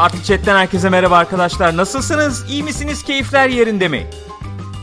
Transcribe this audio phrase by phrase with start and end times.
[0.00, 1.76] Parti Chat'ten herkese merhaba arkadaşlar.
[1.76, 2.50] Nasılsınız?
[2.50, 3.02] İyi misiniz?
[3.02, 4.06] Keyifler yerinde mi?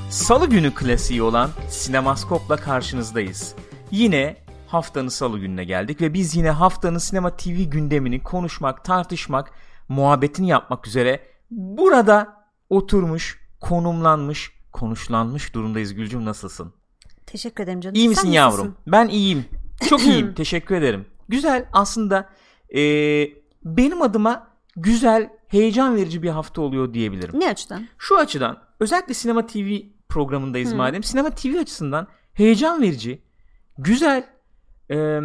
[0.10, 3.56] Salı günü klasiği olan Sinemaskop'la karşınızdayız.
[3.92, 4.38] Yine
[4.68, 9.52] haftanın salı gününe geldik ve biz yine haftanın sinema TV gündemini konuşmak, tartışmak,
[9.90, 11.20] muhabbetini yapmak üzere
[11.52, 15.94] burada oturmuş, konumlanmış, konuşlanmış durumdayız.
[15.94, 16.74] Gülcüm nasılsın?
[17.26, 17.96] Teşekkür ederim canım.
[17.96, 18.58] İyi misin Sen yavrum?
[18.58, 18.76] nasılsın?
[18.88, 19.46] Ben iyiyim.
[19.90, 20.34] Çok iyiyim.
[20.34, 21.06] Teşekkür ederim.
[21.30, 22.30] Güzel aslında
[22.70, 23.34] eee,
[23.66, 24.47] benim adıma
[24.78, 27.40] güzel, heyecan verici bir hafta oluyor diyebilirim.
[27.40, 27.88] Ne açıdan?
[27.98, 29.70] Şu açıdan özellikle Sinema TV
[30.10, 31.04] programındayız madem.
[31.04, 33.22] Sinema TV açısından heyecan verici,
[33.78, 34.24] güzel,
[34.90, 35.22] eee,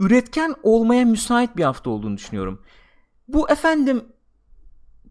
[0.00, 2.62] üretken olmaya müsait bir hafta olduğunu düşünüyorum.
[3.28, 4.04] Bu efendim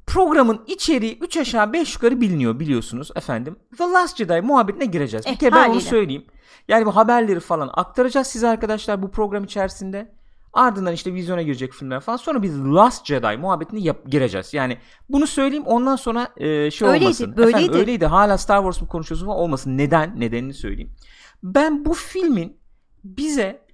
[0.07, 3.55] programın içeriği 3 aşağı 5 yukarı biliniyor biliyorsunuz efendim.
[3.77, 5.25] The Last Jedi muhabbetine gireceğiz.
[5.25, 6.25] bir Eh, kere ben onu söyleyeyim.
[6.67, 10.11] Yani bu haberleri falan aktaracağız size arkadaşlar bu program içerisinde.
[10.53, 12.17] Ardından işte vizyona girecek filmler falan.
[12.17, 14.53] Sonra biz Last Jedi muhabbetine yap- gireceğiz.
[14.53, 14.77] Yani
[15.09, 17.37] bunu söyleyeyim ondan sonra e, şey Öyleydi, olmasın.
[17.37, 17.57] böyleydi.
[17.57, 18.05] Efendim, öyleydi.
[18.05, 19.77] Hala Star Wars mu konuşuyorsun falan olmasın.
[19.77, 20.19] Neden?
[20.19, 20.95] Nedenini söyleyeyim.
[21.43, 22.57] Ben bu filmin
[23.03, 23.65] bize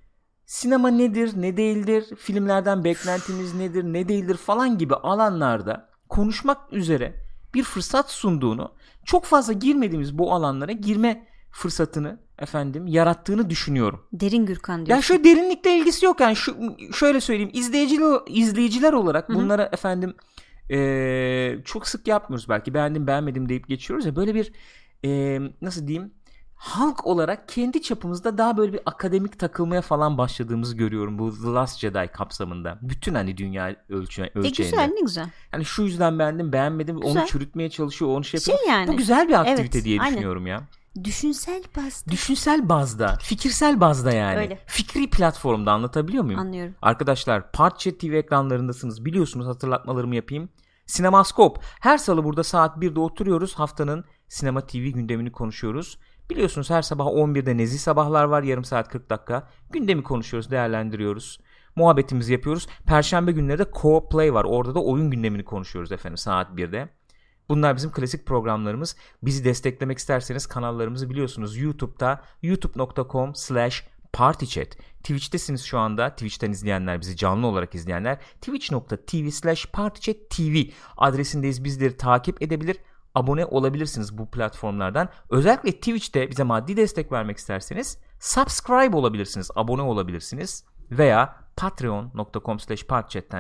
[0.46, 7.16] sinema nedir, ne değildir, filmlerden beklentimiz nedir, ne değildir falan gibi alanlarda konuşmak üzere
[7.54, 8.72] bir fırsat sunduğunu,
[9.06, 14.04] çok fazla girmediğimiz bu alanlara girme fırsatını efendim yarattığını düşünüyorum.
[14.14, 15.02] Derin Gürkan Yani diyorsun.
[15.08, 16.56] şöyle derinlikle ilgisi yok yani şu
[16.94, 20.14] şöyle söyleyeyim izleyiciler izleyiciler olarak bunlara efendim
[20.70, 24.52] eee, çok sık yapmıyoruz belki beğendim beğenmedim deyip geçiyoruz ya böyle bir
[25.04, 26.14] eee, nasıl diyeyim
[26.56, 31.80] halk olarak kendi çapımızda daha böyle bir akademik takılmaya falan başladığımızı görüyorum bu The Last
[31.80, 32.80] Jedi kapsamında.
[32.82, 34.50] Bütün hani dünya ölçü, E ölçeğinde.
[34.58, 35.28] güzel ne güzel.
[35.54, 37.26] Yani şu yüzden beğendim beğenmedim onu Güzel.
[37.28, 38.74] çürütmeye çalışıyor onu şey Şey yapıyor.
[38.74, 38.88] yani.
[38.88, 40.12] Bu güzel bir aktivite Evet, diye aynen.
[40.12, 40.62] düşünüyorum ya.
[41.04, 42.12] Düşünsel bazda.
[42.12, 44.38] Düşünsel bazda, fikirsel bazda yani.
[44.38, 44.60] Öyle.
[44.66, 46.40] Fikri platformda anlatabiliyor muyum?
[46.40, 46.76] Anlıyorum.
[46.82, 49.06] Arkadaşlar Parkchat TV ekranlarındasınız.
[49.06, 50.50] Biliyorsunuz hatırlatmalarımı yapayım.
[50.86, 51.64] Sinemaskop.
[51.80, 53.56] Her salı burada saat 1'de oturuyoruz.
[53.56, 56.00] Haftanın sinema TV gündemini konuşuyoruz.
[56.30, 58.44] Biliyorsunuz her sabah 11'de nezih sabahlar var.
[58.44, 59.48] Yarım saat 40 dakika.
[59.72, 61.40] Gündemi konuşuyoruz, değerlendiriyoruz.
[61.76, 62.68] Muhabbetimizi yapıyoruz.
[62.86, 64.44] Perşembe günleri de Co-op Play var.
[64.44, 66.90] Orada da oyun gündemini konuşuyoruz efendim saat 1'de.
[67.50, 68.96] Bunlar bizim klasik programlarımız.
[69.24, 71.58] Bizi desteklemek isterseniz kanallarımızı biliyorsunuz.
[71.58, 74.78] YouTube'da youtube.com slash partychat.
[75.04, 76.10] Twitch'tesiniz şu anda.
[76.10, 78.18] Twitch'ten izleyenler bizi canlı olarak izleyenler.
[78.42, 81.64] Twitch.tv slash partychat TV adresindeyiz.
[81.64, 82.78] Bizleri takip edebilir
[83.16, 85.10] abone olabilirsiniz bu platformlardan.
[85.30, 92.86] Özellikle Twitch'te bize maddi destek vermek isterseniz subscribe olabilirsiniz, abone olabilirsiniz veya patreon.com slash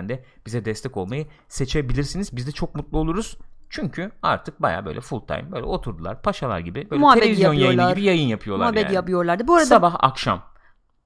[0.09, 2.35] de bize destek olmayı seçebilirsiniz.
[2.35, 3.37] Biz de çok mutlu oluruz.
[3.69, 7.96] Çünkü artık baya böyle full time böyle oturdular paşalar gibi böyle Muhabbet televizyon yayını yapıyorlar.
[7.97, 8.96] gibi yayın yapıyorlar Muhabbet yani.
[8.96, 9.47] yapıyorlardı.
[9.47, 10.44] Bu arada Sabah akşam.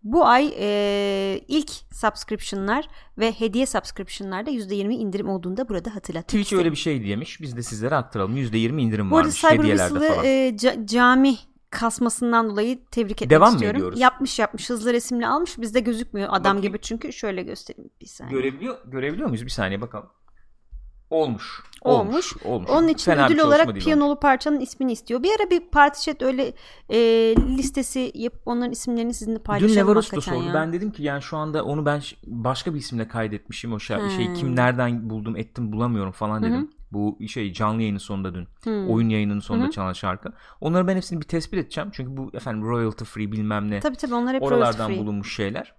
[0.03, 2.87] bu ay e, ilk subscription'lar
[3.17, 6.59] ve hediye subscription'larda %20 indirim olduğunu da burada hatırlatmak Twitch isterim.
[6.63, 7.41] öyle bir şey demiş.
[7.41, 8.37] Biz de sizlere aktaralım.
[8.37, 10.25] %20 indirim Bu varmış Cyber hediyelerde Whistle'ı falan.
[10.25, 11.35] e, ca- cami
[11.69, 13.77] kasmasından dolayı tebrik etmek Devam istiyorum.
[13.77, 13.99] ediyoruz?
[13.99, 15.57] Yapmış yapmış hızlı resimli almış.
[15.57, 16.61] Bizde gözükmüyor adam Bakayım.
[16.61, 17.13] gibi çünkü.
[17.13, 18.37] Şöyle göstereyim bir saniye.
[18.41, 19.45] Görebiliyor, görebiliyor muyuz?
[19.45, 20.09] Bir saniye bakalım.
[21.13, 21.61] Olmuş.
[21.81, 22.33] Olmuş.
[22.45, 22.69] Olmuş.
[22.69, 25.23] Onun için Fena ödül olarak piyanolu parçanın ismini istiyor.
[25.23, 26.53] Bir ara bir parti chat öyle
[26.89, 26.97] e,
[27.57, 30.43] listesi yapıp onların isimlerini sizinle Dün paylaşalım da hakikaten sordu.
[30.47, 30.53] ya.
[30.53, 33.73] Ben dedim ki yani şu anda onu ben başka bir isimle kaydetmişim.
[33.73, 34.09] O şey, Hmm.
[34.09, 36.71] şey kim nereden buldum ettim bulamıyorum falan dedim.
[36.91, 38.47] Bu şey canlı yayının sonunda dün.
[38.63, 38.89] Hmm.
[38.89, 40.33] Oyun yayının sonunda çalan şarkı.
[40.61, 41.89] Onları ben hepsini bir tespit edeceğim.
[41.93, 43.79] Çünkü bu efendim royalty free bilmem ne.
[43.79, 44.97] Tabii tabii onlar hep royalty Oralardan free.
[44.99, 45.73] bulunmuş şeyler.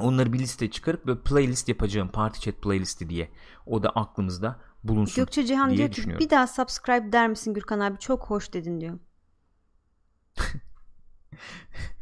[0.00, 2.08] Onları bir listeye çıkarıp böyle playlist yapacağım.
[2.08, 3.30] Party chat playlisti diye.
[3.66, 5.24] O da aklımızda bulunsun.
[5.24, 8.80] Gökçe Cihan diye diyor ki bir daha subscribe der misin Gürkan abi çok hoş dedin
[8.80, 8.98] diyor.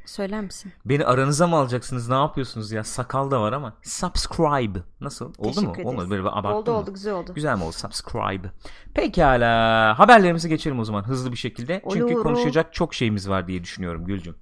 [0.09, 0.73] Söyler misin?
[0.85, 2.09] Beni aranıza mı alacaksınız?
[2.09, 2.85] Ne yapıyorsunuz ya?
[2.85, 3.77] Sakal da var ama.
[3.83, 4.79] Subscribe.
[5.01, 5.35] Nasıl?
[5.39, 5.55] Oldu mu?
[5.55, 5.87] Teşekkür ederiz.
[5.87, 6.11] Olmadı.
[6.11, 6.77] Böyle bir oldu mı?
[6.77, 7.35] oldu güzel oldu.
[7.35, 7.73] Güzel mi oldu?
[7.73, 8.51] Subscribe.
[8.95, 9.99] Pekala.
[9.99, 11.83] Haberlerimize geçelim o zaman hızlı bir şekilde.
[11.93, 12.23] Çünkü Olur.
[12.23, 14.37] konuşacak çok şeyimiz var diye düşünüyorum Gülcüm.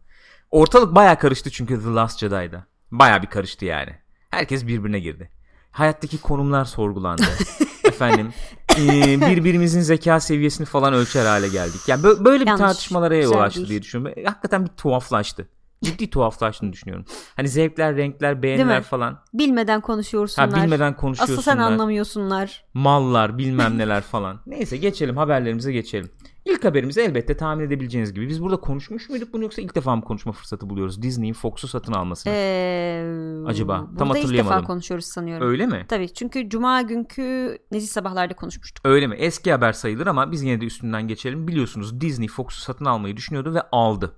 [0.50, 2.66] Ortalık baya karıştı çünkü The Last Jedi'da.
[2.90, 3.90] Baya bir karıştı yani.
[4.30, 5.30] Herkes birbirine girdi.
[5.70, 7.22] Hayattaki konumlar sorgulandı.
[7.84, 8.32] Efendim
[8.78, 11.80] e, birbirimizin zeka seviyesini falan ölçer hale geldik.
[11.86, 12.60] Yani bö- böyle bir Yanlış.
[12.60, 13.68] tartışmalara yol Güzel açtı değil.
[13.68, 14.22] diye düşünüyorum.
[14.24, 15.48] Hakikaten bir tuhaflaştı.
[15.84, 17.04] Ciddi tuhaflaştığını düşünüyorum.
[17.36, 18.84] Hani zevkler, renkler, beğeniler mi?
[18.84, 19.22] falan.
[19.34, 20.50] Bilmeden konuşuyorsunlar.
[20.50, 21.42] Ha bilmeden Asıl konuşuyorsunlar.
[21.42, 22.64] sen anlamıyorsunlar.
[22.74, 24.40] mallar bilmem neler falan.
[24.46, 26.10] Neyse geçelim haberlerimize geçelim.
[26.46, 28.28] İlk haberimiz elbette tahmin edebileceğiniz gibi.
[28.28, 31.02] Biz burada konuşmuş muyduk bunu yoksa ilk defa mı konuşma fırsatı buluyoruz?
[31.02, 32.32] Disney'in Fox'u satın almasını.
[32.36, 33.76] Ee, Acaba?
[33.76, 34.58] Tam burada ilk hatırlayamadım.
[34.58, 35.48] defa konuşuyoruz sanıyorum.
[35.48, 35.86] Öyle mi?
[35.88, 38.86] Tabii çünkü cuma günkü Nezih Sabahlar'da konuşmuştuk.
[38.86, 39.14] Öyle mi?
[39.18, 41.48] Eski haber sayılır ama biz yine de üstünden geçelim.
[41.48, 44.12] Biliyorsunuz Disney Fox'u satın almayı düşünüyordu ve aldı.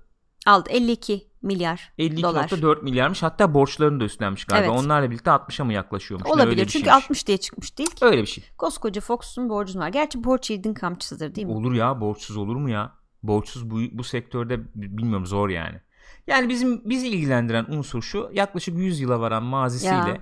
[0.47, 2.47] Aldı 52 milyar dolar.
[2.47, 4.71] 52.4 milyarmış hatta borçlarını da üstlenmiş galiba.
[4.73, 4.85] Evet.
[4.85, 6.29] Onlarla birlikte 60'a mı yaklaşıyormuş?
[6.29, 7.03] Olabilir öyle bir çünkü şeymiş.
[7.03, 8.05] 60 diye çıkmış değil ki.
[8.05, 8.43] Öyle bir şey.
[8.57, 9.89] Koskoca Fox'un borcun var.
[9.89, 11.53] Gerçi borç yiğidin kamçısıdır değil mi?
[11.53, 12.91] Olur ya borçsuz olur mu ya?
[13.23, 15.81] Borçsuz bu, bu sektörde bilmiyorum zor yani.
[16.27, 20.17] Yani bizim bizi ilgilendiren unsur şu yaklaşık 100 yıla varan mazisiyle Ya.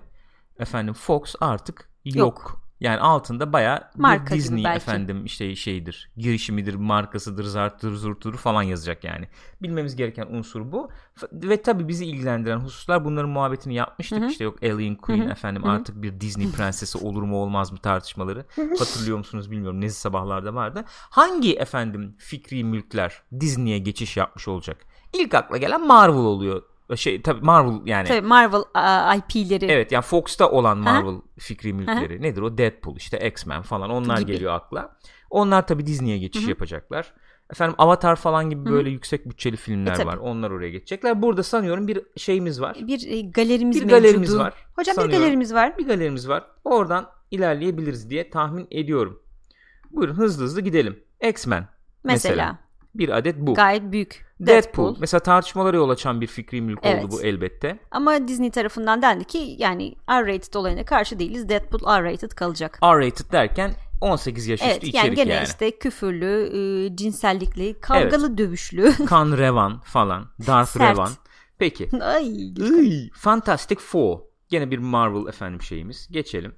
[0.60, 2.18] efendim Fox artık yok.
[2.18, 2.62] Yok.
[2.80, 3.92] Yani altında baya
[4.32, 9.28] Disney efendim işte şeydir, girişimidir, markasıdır, zarttır, zurttur falan yazacak yani.
[9.62, 10.90] Bilmemiz gereken unsur bu.
[11.34, 14.20] Ve tabii bizi ilgilendiren hususlar bunların muhabbetini yapmıştık.
[14.20, 14.30] Hı hı.
[14.30, 15.32] İşte yok Alien Queen Hı hı.
[15.32, 15.72] efendim Hı hı.
[15.72, 18.46] artık bir Disney prensesi olur mu olmaz mı tartışmaları.
[18.80, 19.82] Hatırlıyor musunuz bilmiyorum.
[19.82, 20.84] Nezi sabahlarda vardı.
[20.88, 24.78] Hangi efendim fikri mülkler Disney'e geçiş yapmış olacak?
[25.14, 26.64] İlk akla gelen Marvel oluyor.
[26.96, 28.08] Şey tabii Marvel yani.
[28.08, 32.22] Tabii Marvel a, IP'leri Evet yani Fox'ta olan Marvel fikri mülkleri.
[32.22, 32.58] Nedir o?
[32.58, 34.32] Deadpool işte X-Men falan onlar Gibi.
[34.32, 34.98] geliyor akla.
[35.30, 36.50] Onlar tabii Disney'e geçiş Hı hı.
[36.50, 37.14] yapacaklar.
[37.52, 38.74] Efendim Avatar falan gibi Hı hı.
[38.74, 40.08] böyle yüksek bütçeli filmler E, tabii.
[40.08, 40.18] var.
[40.18, 41.22] Onlar oraya geçecekler.
[41.22, 42.78] Burada sanıyorum bir şeyimiz var.
[42.88, 44.02] bir e, galerimiz Bir mevcudu.
[44.02, 44.54] galerimiz var.
[44.76, 45.20] Hocam bir sanıyorum.
[45.22, 45.78] galerimiz var.
[45.78, 46.44] Bir galerimiz var.
[46.64, 49.24] Oradan ilerleyebiliriz diye tahmin ediyorum.
[49.92, 51.00] Buyurun hızlı hızlı gidelim.
[51.30, 51.68] X-Men
[52.04, 52.60] Mesela, mesela.
[52.96, 53.54] bir adet bu.
[53.54, 54.27] gayet büyük.
[54.40, 54.56] Deadpool.
[54.86, 54.96] Deadpool.
[55.00, 57.04] Mesela tartışmalara yol açan bir fikri mülk Evet.
[57.06, 57.80] oldu bu elbette.
[57.92, 61.50] Ama Disney tarafından dendi ki yani R-rated olayına karşı değiliz.
[61.50, 62.80] Deadpool R-rated kalacak.
[62.84, 65.46] R-rated derken 18 yaş Evet üstü yani içerik gene yani.
[65.46, 66.50] işte küfürlü,
[66.94, 68.94] e, cinsellikli, kavgalı, dövüşlü.
[69.06, 70.26] Kan Revan falan.
[70.48, 70.80] Darth.
[70.80, 71.10] Revan.
[71.58, 71.90] Peki.
[72.02, 72.28] Ay.
[72.58, 74.20] Iy, Fantastic Four.
[74.50, 76.08] Gene bir Marvel efendim şeyimiz.
[76.12, 76.56] Geçelim.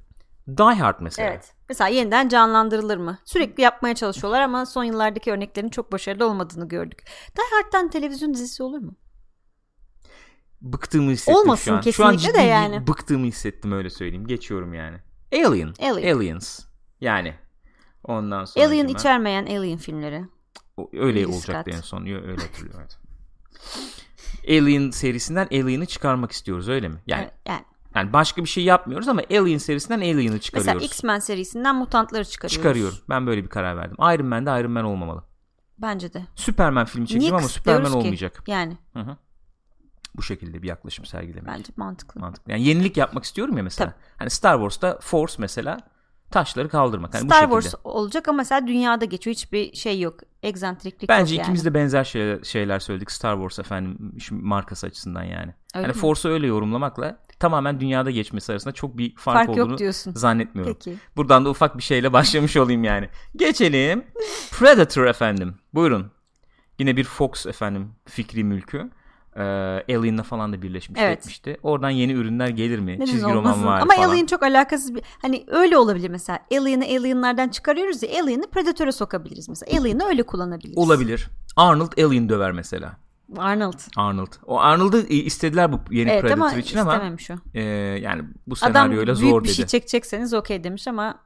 [0.48, 1.30] Die Hard mesela.
[1.30, 1.54] Evet.
[1.70, 3.18] Mesela yeniden canlandırılır mı?
[3.26, 7.04] Sürekli yapmaya çalışıyorlar ama son yıllardaki örneklerin çok başarılı olmadığını gördük.
[7.38, 8.96] Die Hard'dan televizyon dizisi olur mu?
[10.62, 11.82] Bıktığımı hissettim Olmasın şu an.
[11.92, 12.88] şu an kesinlikle ciddi de yani.
[12.88, 14.28] bıktığımı hissettim öyle söyleyeyim.
[14.28, 14.98] Geçiyorum yani.
[15.34, 15.74] Alien.
[15.82, 16.16] Alien.
[16.16, 16.60] Aliens.
[17.02, 17.36] Yani.
[18.04, 18.66] Ondan sonra.
[18.66, 20.26] Alien içermeyen Alien filmleri.
[20.94, 21.76] Öyle Ridley olacaktı Scott.
[21.78, 22.06] en son.
[22.06, 22.80] Öyle hatırlıyorum.
[22.80, 22.98] evet.
[24.62, 26.98] Alien serisinden Alien'ı çıkarmak istiyoruz öyle mi?
[27.08, 27.62] Yani Evet, yani
[28.00, 30.84] yani başka bir şey yapmıyoruz ama Alien serisinden Alien'ı mesela çıkarıyoruz.
[30.84, 32.56] X-Men serisinden mutantları çıkarıyoruz.
[32.56, 32.98] Çıkarıyorum.
[33.10, 33.98] Ben böyle bir karar verdim.
[34.00, 35.24] Iron Man de Iron Man olmamalı.
[35.78, 36.26] Bence de.
[36.36, 37.98] Superman filmi çekeceğim ama Superman ki?
[37.98, 38.44] olmayacak.
[38.48, 39.18] Yani Hı hı.
[40.16, 41.48] Bu şekilde bir yaklaşım sergilemek.
[41.48, 42.22] bence mantıklı.
[42.22, 42.52] Mantıklı.
[42.52, 43.94] Yani yenilik yapmak istiyorum ya mesela.
[44.18, 45.78] Hani Star Wars'ta Force mesela
[46.32, 47.14] taşları kaldırmak.
[47.14, 47.42] Hani bu Star.
[47.42, 49.36] Wars olacak ama mesela dünyada geçiyor.
[49.36, 50.20] Hiçbir şey yok.
[50.44, 51.74] Egzantriklik Bence yok ikimiz yani.
[51.74, 55.54] de benzer şeyler, şeyler söyledik Star Wars efendim markası açısından yani.
[55.76, 55.94] Öyle mi?
[55.94, 60.14] Force'u öyle yorumlamakla tamamen dünyada geçmesi arasında çok bir fark, Fark olduğunu yok diyorsun.
[60.16, 60.74] zannetmiyorum.
[60.74, 60.98] Peki.
[61.18, 63.10] Buradan da ufak bir şeyle başlamış olayım yani.
[63.36, 64.04] Geçelim.
[64.52, 65.56] Predator efendim.
[65.74, 66.12] Buyurun.
[66.80, 68.90] Yine bir Fox efendim fikri mülkü.
[69.36, 69.42] Ee,
[69.90, 71.20] Alien'la falan da birleşmiş Evet.
[71.20, 71.58] etmişti.
[71.64, 72.92] Oradan yeni ürünler gelir mi?
[72.96, 73.62] Neden Çizgi olmasın?
[73.62, 74.10] roman var Ama falan.
[74.10, 76.40] Alien çok alakasız bir hani öyle olabilir mesela.
[76.52, 79.80] Alien'ı Alien'lardan çıkarıyoruz ya Alien'ı Predator'a sokabiliriz mesela.
[79.80, 80.78] Alien'ı öyle kullanabiliriz.
[80.78, 81.30] Olabilir.
[81.56, 82.98] Arnold Alien döver mesela.
[83.38, 83.80] Arnold.
[83.98, 84.34] Arnold.
[84.46, 87.34] O Arnold'ı e, istediler bu yeni Evet Predator ama için ama istememiş o.
[87.54, 87.62] e,
[88.02, 89.56] yani bu Adam senaryoyla büyük zor bir dedi.
[89.56, 91.20] şey çekecekseniz okey demiş ama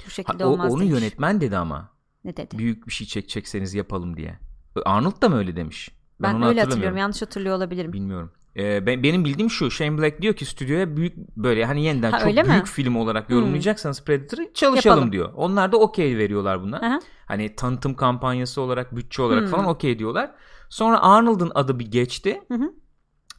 [0.00, 0.92] bu Ha, şekilde o, olmaz onu demiş.
[0.92, 1.88] yönetmen dedi ama.
[2.24, 2.58] Ne dedi?
[2.58, 4.38] Büyük bir şey çekecekseniz yapalım diye.
[4.84, 5.90] Arnold da mı öyle demiş?
[6.20, 6.96] Ben, onu öyle hatırlıyorum.
[6.96, 7.92] Yanlış hatırlıyor olabilirim.
[7.92, 8.32] Bilmiyorum.
[8.56, 12.18] Ee, ben, benim bildiğim şu Shane Black diyor ki stüdyoya büyük böyle hani yeniden Ha,
[12.18, 12.48] çok öyle mi?
[12.48, 13.36] büyük film olarak Hmm.
[13.36, 15.12] yorumlayacaksanız Predator'ı çalışalım Yapalım.
[15.12, 15.30] diyor.
[15.34, 16.76] Onlar da okey veriyorlar buna.
[16.76, 17.00] Aha.
[17.26, 19.50] Hani tanıtım kampanyası olarak bütçe olarak Hmm.
[19.50, 20.30] falan okey diyorlar.
[20.72, 22.40] Sonra Arnold'un adı bir geçti.
[22.48, 22.72] Hı hı.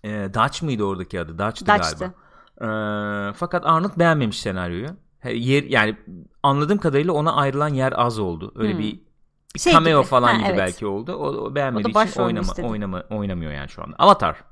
[0.04, 1.38] Ee, Dutch mıydı oradaki adı?
[1.40, 2.14] Dutch'tı Dutch'tı.
[2.60, 3.30] galiba.
[3.30, 4.88] Ee, fakat Arnold beğenmemiş senaryoyu.
[5.34, 5.98] Yer, yani
[6.44, 8.52] anladığım kadarıyla ona ayrılan yer az oldu.
[8.56, 8.80] Öyle Hmm.
[8.80, 9.00] bir,
[9.56, 10.10] bir Şey cameo gibi.
[10.10, 10.58] falan Ha, gibi evet.
[10.58, 11.14] belki oldu.
[11.14, 12.68] O, o beğenmediği O için oynama, istedi.
[12.68, 13.96] oynama, oynamıyor yani şu anda.
[14.00, 14.44] Avatar.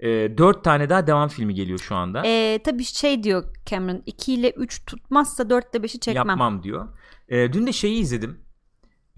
[0.00, 2.22] Ee, dört tane daha devam filmi geliyor şu anda.
[2.26, 6.28] Ee, tabii şey diyor Cameron 2 ile 3 tutmazsa 4 ile 5'i çekmem.
[6.28, 6.88] Yapmam diyor.
[7.28, 8.40] Ee, dün de şeyi izledim.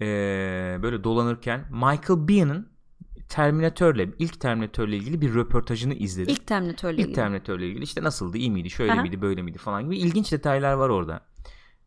[0.01, 0.05] Ee,
[0.83, 2.72] böyle dolanırken Michael Bihn'ın
[3.29, 6.33] Terminatör'le ilk Terminatör'le ilgili bir röportajını izledim.
[6.33, 7.13] İlk Terminator'la İlk ilgili.
[7.15, 9.01] Terminator'la ilgili işte nasıldı, iyi miydi, şöyle Aha.
[9.01, 11.21] miydi, böyle miydi falan gibi ilginç detaylar var orada.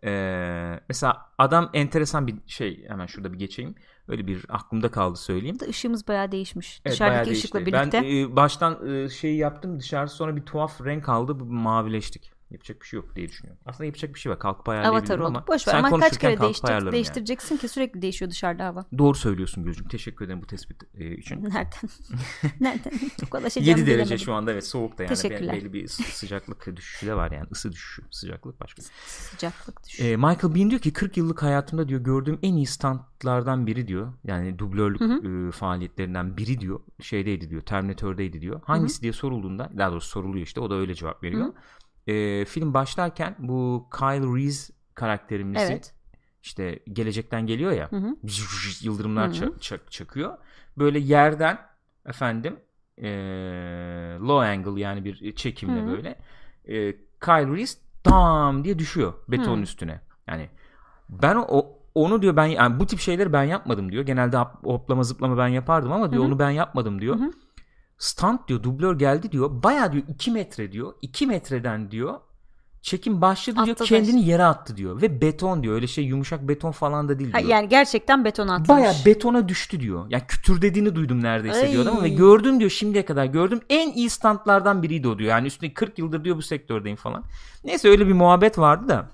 [0.05, 3.75] Ee, mesela adam enteresan bir şey hemen şurada bir geçeyim.
[4.09, 5.59] Öyle bir aklımda kaldı söyleyeyim.
[5.69, 6.81] Işığımız bayağı değişmiş.
[6.85, 7.73] Evet, Dışarıdaki bayağı ışıkla değişti.
[7.73, 8.03] birlikte.
[8.03, 12.36] Ben e, baştan e, şeyi yaptım dışarısı sonra bir tuhaf renk aldı mavileştik.
[12.51, 13.63] Yapacak bir şey yok diye düşünüyorum.
[13.67, 14.39] Aslında yapacak bir şey var.
[14.39, 15.29] Kalkıp Avatar ayarlayabilirim oldu.
[15.29, 16.93] ama Boş ver sen ama kaç kere değiştir, ayarlarım yani.
[16.93, 18.85] değiştireceksin ki sürekli değişiyor dışarıda hava.
[18.99, 19.89] Doğru söylüyorsun Gülcüm.
[19.89, 21.45] Teşekkür ederim bu tespit e, için.
[21.45, 21.91] Nereden?
[22.61, 22.93] Nereden?
[23.33, 24.19] Ulaşacağım 7 derece bilemedim.
[24.19, 25.55] şu anda evet soğuk da yani Teşekkürler.
[25.57, 28.83] belli bir sı- sıcaklık düşüşü de var yani ısı düşüşü sıcaklık başka.
[29.07, 30.11] Sıcaklık düşüyor.
[30.11, 34.13] E, Michael Bean diyor ki 40 yıllık hayatımda diyor gördüğüm en iyi standlardan biri diyor.
[34.25, 36.81] Yani dublörlük e, faaliyetlerinden biri diyor.
[37.01, 37.63] Şeydeydi diyor.
[37.63, 38.61] Terminator'daydı diyor.
[38.65, 41.53] Hangisi diye sorulduğunda daha doğrusu soruluyor işte o da öyle cevap veriyor.
[42.07, 45.95] E, film başlarken bu Kyle Reese karakterimizi Evet.
[46.43, 48.17] işte gelecekten geliyor ya Hı hı.
[48.83, 49.37] yıldırımlar Hı hı.
[49.37, 50.39] ça- ça- çakıyor.
[50.79, 51.59] Böyle yerden
[52.07, 52.57] efendim
[52.99, 53.09] e,
[54.21, 55.87] low angle yani bir çekimle Hı.
[55.87, 56.19] böyle
[56.65, 59.63] e, Kyle Reese tam diye düşüyor betonun Hı.
[59.63, 60.01] üstüne.
[60.27, 60.51] Yani
[61.09, 64.05] ben o onu diyor ben yani bu tip şeyleri ben yapmadım diyor.
[64.07, 66.31] Genelde hop- hoplama zıplama ben yapardım ama diyor Hı hı.
[66.31, 67.17] onu ben yapmadım diyor.
[67.21, 67.31] Hı
[67.99, 69.63] Stunt diyor dublör geldi diyor.
[69.63, 70.95] Baya diyor 2 metre diyor.
[71.03, 72.21] 2 metreden diyor
[72.83, 75.03] çekim başladı diyor Attı kendini yere attı diyor.
[75.03, 75.75] Ve beton diyor.
[75.75, 77.51] Öyle şey yumuşak beton falan da değil Ha, diyor.
[77.51, 78.69] yani gerçekten beton atmış.
[78.69, 80.07] Baya betona düştü diyor.
[80.11, 81.73] Yani kütür dediğini duydum neredeyse Ay.
[81.73, 85.31] diyor ama ve gördüm diyor şimdiye kadar gördüm en iyi standlardan biriydi o diyor.
[85.31, 87.25] Yani üstüne 40 yıldır diyor bu sektördeyim falan.
[87.65, 89.09] Neyse öyle bir muhabbet vardı da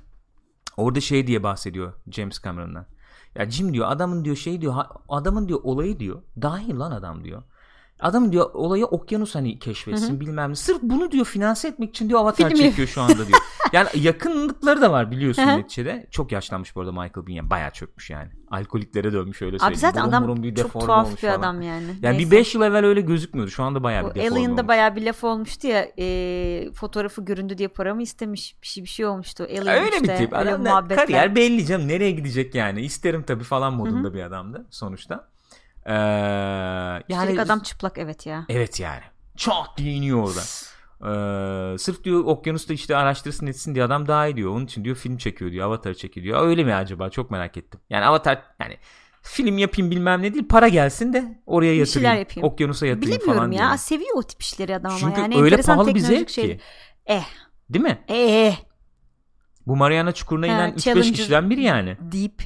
[0.76, 2.86] orada şey diye bahsediyor James Cameron'dan.
[3.34, 7.24] Ya Jim diyor adamın diyor şey diyor ha- adamın diyor olayı diyor dahi lan adam
[7.24, 7.42] diyor.
[8.02, 10.54] Adam diyor olayı okyanus hani keşfetsin bilmem ne.
[10.54, 13.38] Sırf bunu diyor finanse etmek için diyor avatar Film çekiyor şu anda diyor.
[13.72, 15.58] Yani yakınlıkları da var biliyorsun Hı hı.
[15.58, 16.06] neticede.
[16.10, 17.50] Çok yaşlanmış bu arada Michael Biehn.
[17.50, 18.28] Bayağı çökmüş yani.
[18.50, 19.80] Alkoliklere dönmüş öyle Abi söyleyeyim.
[19.80, 21.38] zaten Burun adam bir çok tuhaf bir falan.
[21.38, 21.86] adam yani.
[22.02, 22.30] Yani Neyse.
[22.30, 23.50] bir 5 yıl evvel öyle gözükmüyordu.
[23.50, 24.68] Şu anda bayağı bir deforme Alien'da olmuş.
[24.68, 29.06] bayağı bir laf olmuştu ya e, fotoğrafı göründü diye paramı istemiş bir şey bir şey
[29.06, 29.44] olmuştu.
[29.44, 30.32] Alien öyle işte, bir tip.
[30.32, 31.88] öyle Adam kariyer belli canım.
[31.88, 32.80] Nereye gidecek yani?
[32.80, 35.31] İsterim tabii falan modunda bir adamdı sonuçta.
[35.86, 38.44] Ee, yani Üstelik adam çıplak evet ya.
[38.48, 39.02] Evet yani.
[39.36, 40.40] Çat diye iniyor orada.
[41.02, 44.50] Ee, sırf diyor okyanusta işte araştırsın etsin diye adam daha iyi diyor.
[44.50, 45.66] Onun için diyor film çekiyor diyor.
[45.66, 46.46] Avatar çekiyor diyor.
[46.46, 47.10] Öyle mi acaba?
[47.10, 47.80] Çok merak ettim.
[47.90, 48.76] Yani Avatar yani
[49.22, 50.48] film yapayım bilmem ne değil.
[50.48, 52.18] Para gelsin de oraya yatırayım.
[52.18, 52.48] yapayım.
[52.48, 53.68] Okyanusa yatırayım Bilemiyorum falan ya.
[53.68, 53.78] diye.
[53.78, 55.42] Seviyor o tip işleri adam ama Çünkü yani.
[55.42, 56.44] öyle pahalı bir zevk şey.
[56.44, 56.60] ki.
[57.06, 57.24] Eh.
[57.70, 58.04] Değil mi?
[58.08, 58.56] Eh.
[59.66, 62.42] Bu Mariana Çukuru'na inen 3-5 Challenger kişiden biri yani Deep.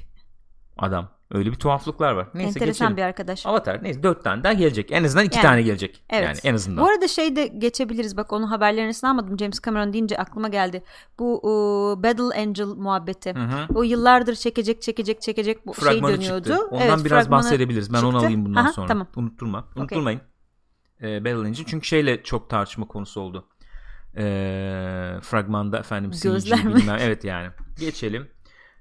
[0.78, 1.15] adam.
[1.30, 2.28] Öyle bir tuhaflıklar var.
[2.35, 2.97] Neyse enteresan geçelim.
[2.97, 3.47] bir arkadaş.
[3.47, 4.92] Avatar neyse 4 tane daha gelecek.
[4.92, 6.02] En azından 2 Yani, tane gelecek.
[6.11, 6.25] Evet.
[6.25, 6.85] Yani en azından.
[6.85, 8.16] Bu arada şey de geçebiliriz.
[8.16, 9.38] Bak onu haberlerini almadım.
[9.38, 10.83] James Cameron deyince aklıma geldi.
[11.18, 13.35] Bu e, Battle Angel muhabbeti.
[13.35, 13.75] Hı hı.
[13.75, 16.49] O yıllardır çekecek çekecek çekecek bu şey dönüyordu.
[16.49, 16.66] çıktı.
[16.71, 17.92] Ondan Evet, biraz bahsedebiliriz.
[17.92, 18.18] Ben onu çıktı.
[18.18, 18.87] alayım bundan Aha, sonra.
[18.87, 19.06] Tamam.
[19.16, 19.64] Unutturma.
[19.76, 20.21] Unutturmayın.
[21.02, 21.64] Ee, Battle Angel.
[21.66, 23.49] Çünkü şeyle çok tartışma konusu oldu.
[24.16, 24.23] Ee,
[25.23, 26.75] fragmanda efendim CG Gözler mi?
[26.75, 26.99] bilmem.
[27.00, 27.49] Evet yani.
[27.80, 28.28] Geçelim.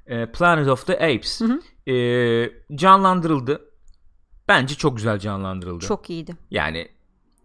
[0.08, 1.42] Ee, Planet of the Apes.
[1.42, 1.92] Hı hı.
[1.92, 3.62] Ee, canlandırıldı.
[4.48, 5.86] Bence çok güzel canlandırıldı.
[5.86, 6.36] Çok iyiydi.
[6.52, 6.88] Yani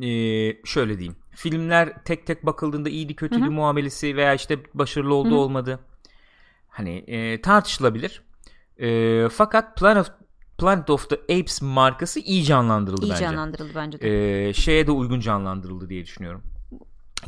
[0.02, 1.16] ee, şöyle diyeyim.
[1.30, 3.52] Filmler tek tek bakıldığında iyiydi kötüydü Hı hı.
[3.52, 5.80] muamelesi veya işte başarılı oldu Hı olmadı.
[6.68, 8.22] Hani ee, tartışılabilir.
[8.80, 10.10] Ee, fakat Planet of,
[10.58, 13.20] Planet of the Apes markası iyi canlandırıldı İyi bence.
[13.20, 14.48] canlandırıldı bence de.
[14.48, 16.42] Ee, şeye de uygun canlandırıldı diye düşünüyorum.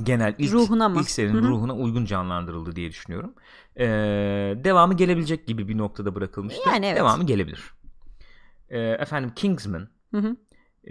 [0.03, 1.01] Genel ilk, Ruhuna mı?
[1.01, 3.35] ilk serinin ruhuna uygun canlandırıldı diye düşünüyorum.
[3.79, 3.85] Ee,
[4.65, 6.69] devamı gelebilecek gibi bir noktada bırakılmıştı.
[6.69, 6.97] Yani evet.
[6.99, 7.75] Devamı gelebilir.
[8.69, 9.89] Ee, efendim Kingsman.
[10.15, 10.37] Hı hı.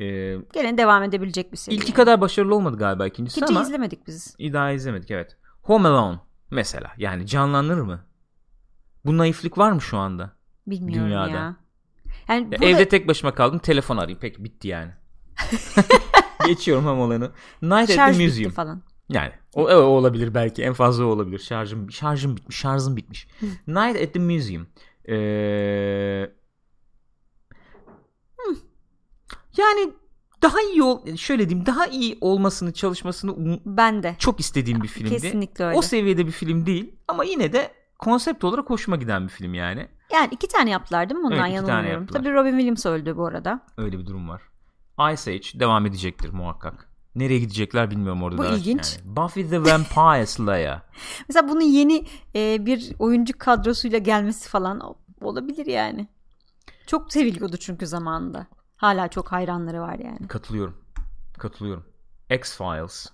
[0.03, 1.75] Ee, Gene devam edebilecek bir seri.
[1.75, 4.35] ilki kadar başarılı olmadı galiba ikincisi Hiç ama izlemedik biz.
[4.39, 5.37] daha izlemedik evet.
[5.61, 6.19] Home Alone
[6.51, 8.05] mesela yani canlanır mı?
[9.05, 10.31] Bu naiflik var mı şu anda?
[10.67, 11.29] Bilmiyorum Dünyada.
[11.29, 11.55] ya.
[12.29, 14.91] Yani Ya burada Evde tek başıma kaldım telefon arayayım peki bitti yani.
[16.47, 17.31] Geçiyorum Home Alone'u.
[17.61, 18.51] Night at şarj the bitti Museum.
[18.51, 18.83] falan.
[19.11, 21.39] Yani o, o olabilir belki en fazla olabilir.
[21.39, 23.27] Şarjım şarjım bitmiş, şarjım bitmiş.
[23.67, 24.67] Night at the Museum.
[25.07, 25.15] Ee,
[29.57, 29.93] yani
[30.41, 34.15] daha iyi ol şöyle diyeyim daha iyi olmasını çalışmasını um- Ben de.
[34.19, 35.09] çok istediğim bir filmdi.
[35.09, 35.77] Kesinlikle öyle.
[35.77, 39.87] O seviyede bir film değil ama yine de konsept olarak hoşuma giden bir film yani.
[40.13, 41.23] Yani iki tane yaptılar değil mi?
[41.23, 42.05] Bundan Evet, yanılmıyorum.
[42.05, 43.65] Tabii Robin Williams öldü bu arada.
[43.77, 44.41] Öyle bir durum var.
[45.13, 46.90] Ice Age devam edecektir muhakkak.
[47.15, 48.37] Nereye gidecekler bilmiyorum orada.
[48.37, 48.49] Bu da.
[48.49, 48.97] ilginç.
[48.97, 49.17] Yani.
[49.17, 50.81] Buffy the Vampire Slayer.
[51.29, 54.81] Mesela bunun yeni e, bir oyuncu kadrosuyla gelmesi falan
[55.21, 56.07] olabilir yani.
[56.87, 58.47] Çok seviliyordu çünkü zamanında.
[58.75, 60.27] Hala çok hayranları var yani.
[60.27, 60.77] Katılıyorum.
[61.37, 61.85] Katılıyorum.
[62.29, 63.07] X-Files.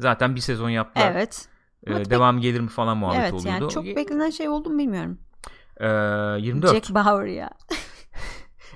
[0.00, 1.12] Zaten bir sezon yaptılar.
[1.12, 1.48] Evet.
[1.86, 3.62] Ee, Evet, devam gelir mi falan muhabbet evet oluyordu.
[3.62, 5.18] yani çok beklenen şey oldu mu bilmiyorum.
[5.80, 6.72] Ee, 24.
[6.72, 7.50] Jack Bauer ya.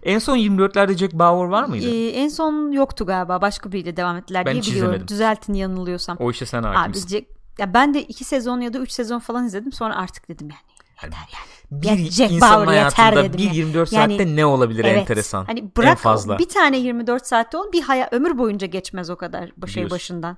[0.08, 1.86] En son 24'lerde Jack Bauer var mıydı?
[1.90, 3.40] Ee, en son yoktu galiba.
[3.40, 4.90] Başka biriyle devam ettiler Ben diye hiç biliyorum.
[4.90, 5.08] izlemedim.
[5.08, 6.16] Düzeltin yanılıyorsam.
[6.20, 7.08] o işe sen Abi hakimsin.
[7.08, 7.26] Jack,
[7.58, 9.72] ya ben de iki sezon ya da üç sezon falan izledim.
[9.72, 10.60] Sonra artık dedim yani.
[11.02, 11.82] Yani Yeter yani.
[11.82, 13.52] bir Ya Jack insanın Bauer yeter hayatında dedim bir ya.
[13.52, 14.98] 24 Yani- saatte ne olabilir Evet.
[14.98, 15.44] enteresan.
[15.44, 16.38] Hani bırak en fazla.
[16.38, 19.90] bir tane 24 saatte ol bir haya ömür boyunca geçmez o kadar şey Biliyorsun.
[19.90, 20.36] başından.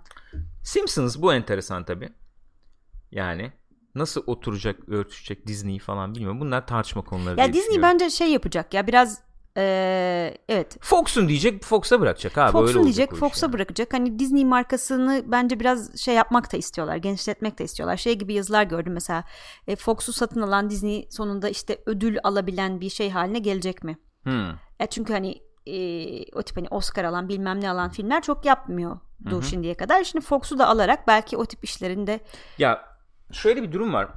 [0.65, 2.09] Simpsons bu enteresan tabi.
[3.11, 3.53] Yani
[3.95, 6.41] nasıl oturacak, örtüşecek Disney falan bilmiyorum.
[6.41, 9.19] Bunlar tartışma konuları Ya Disney bence şey yapacak ya biraz
[9.57, 12.53] eee, evet Fox'un diyecek, Fox'a bırakacak abi.
[12.53, 13.53] Fox'un diyecek Fox'a yani.
[13.53, 13.93] bırakacak.
[13.93, 16.97] Hani Disney markasını bence biraz şey yapmak da istiyorlar.
[16.97, 17.97] Genişletmek de istiyorlar.
[17.97, 19.25] Şey gibi yazılar gördüm mesela.
[19.67, 23.99] E, Fox'u satın alan Disney sonunda işte ödül alabilen bir şey haline gelecek mi?
[24.23, 24.49] Hmm.
[24.81, 25.35] Ya çünkü hani
[25.67, 25.77] e,
[26.33, 29.43] o tip hani Oscar alan bilmem ne alan filmler çok yapmıyordu Hı hı.
[29.43, 30.05] şimdiye kadar.
[30.05, 32.21] Şimdi Fox'u da alarak belki o tip işlerinde
[32.59, 32.85] Ya
[33.33, 34.09] şöyle bir durum var.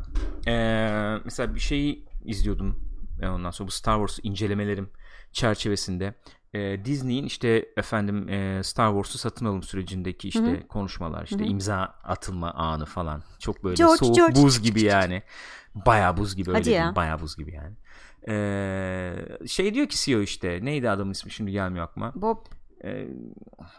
[0.47, 2.79] Ee, mesela bir şeyi izliyordum.
[3.21, 4.89] Ben ondan sonra bu Star Wars incelemelerim
[5.33, 6.13] çerçevesinde.
[6.53, 10.67] e, Disney'in işte efendim e, Star Wars'u satın alım sürecindeki işte Hı hı.
[10.67, 11.47] konuşmalar işte Hı hı.
[11.47, 14.41] imza atılma anı falan çok böyle George, soğuk George.
[14.41, 15.23] buz gibi yani
[15.75, 16.95] bayağı buz gibi öyle değil ya.
[16.95, 17.75] bayağı buz gibi yani.
[18.27, 19.15] Ee,
[19.47, 22.11] şey diyor ki CEO işte neydi adamın ismi şimdi gelmiyor aklıma.
[22.15, 22.37] Bob
[22.83, 23.07] Ee,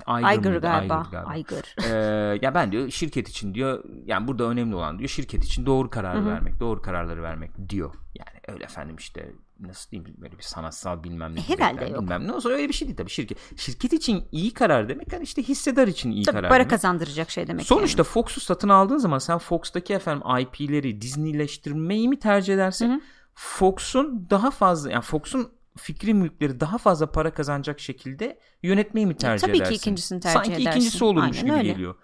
[0.07, 0.61] Aygır mıydı?
[0.61, 0.95] galiba.
[0.95, 1.31] Aygır galiba.
[1.31, 1.75] Aygır.
[1.85, 5.91] Ee, ya ben diyor şirket için diyor yani burada önemli olan diyor şirket için doğru
[5.91, 6.27] kararı Hı hı.
[6.27, 7.95] vermek doğru kararları vermek diyor.
[8.15, 11.41] Yani öyle efendim işte nasıl diyeyim böyle bir sanatsal bilmem ne.
[11.41, 12.03] Herhalde bilmem, yok.
[12.03, 13.59] Bilmem ne olsa öyle bir şey değil tabii şirket.
[13.61, 16.71] Şirket için iyi karar demek yani işte hissedar için iyi Tabii karar para demek.
[16.71, 17.67] kazandıracak şey demek.
[17.67, 22.89] Sonuçta Fox'u satın aldığın zaman sen Fox'taki efendim IP'leri Disneyleştirmeyi mi tercih edersin?
[22.91, 23.01] Hı hı.
[23.35, 29.47] Fox'un daha fazla yani Fox'un fikri mülkleri daha fazla para kazanacak şekilde yönetmeyi mi tercih
[29.47, 29.77] tabii ki edersin?
[29.77, 30.71] ikincisini tercih Sanki edersin.
[30.79, 31.73] ikincisi olurmuş Aynen gibi öyle.
[31.73, 31.95] geliyor.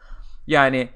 [0.46, 0.88] Yani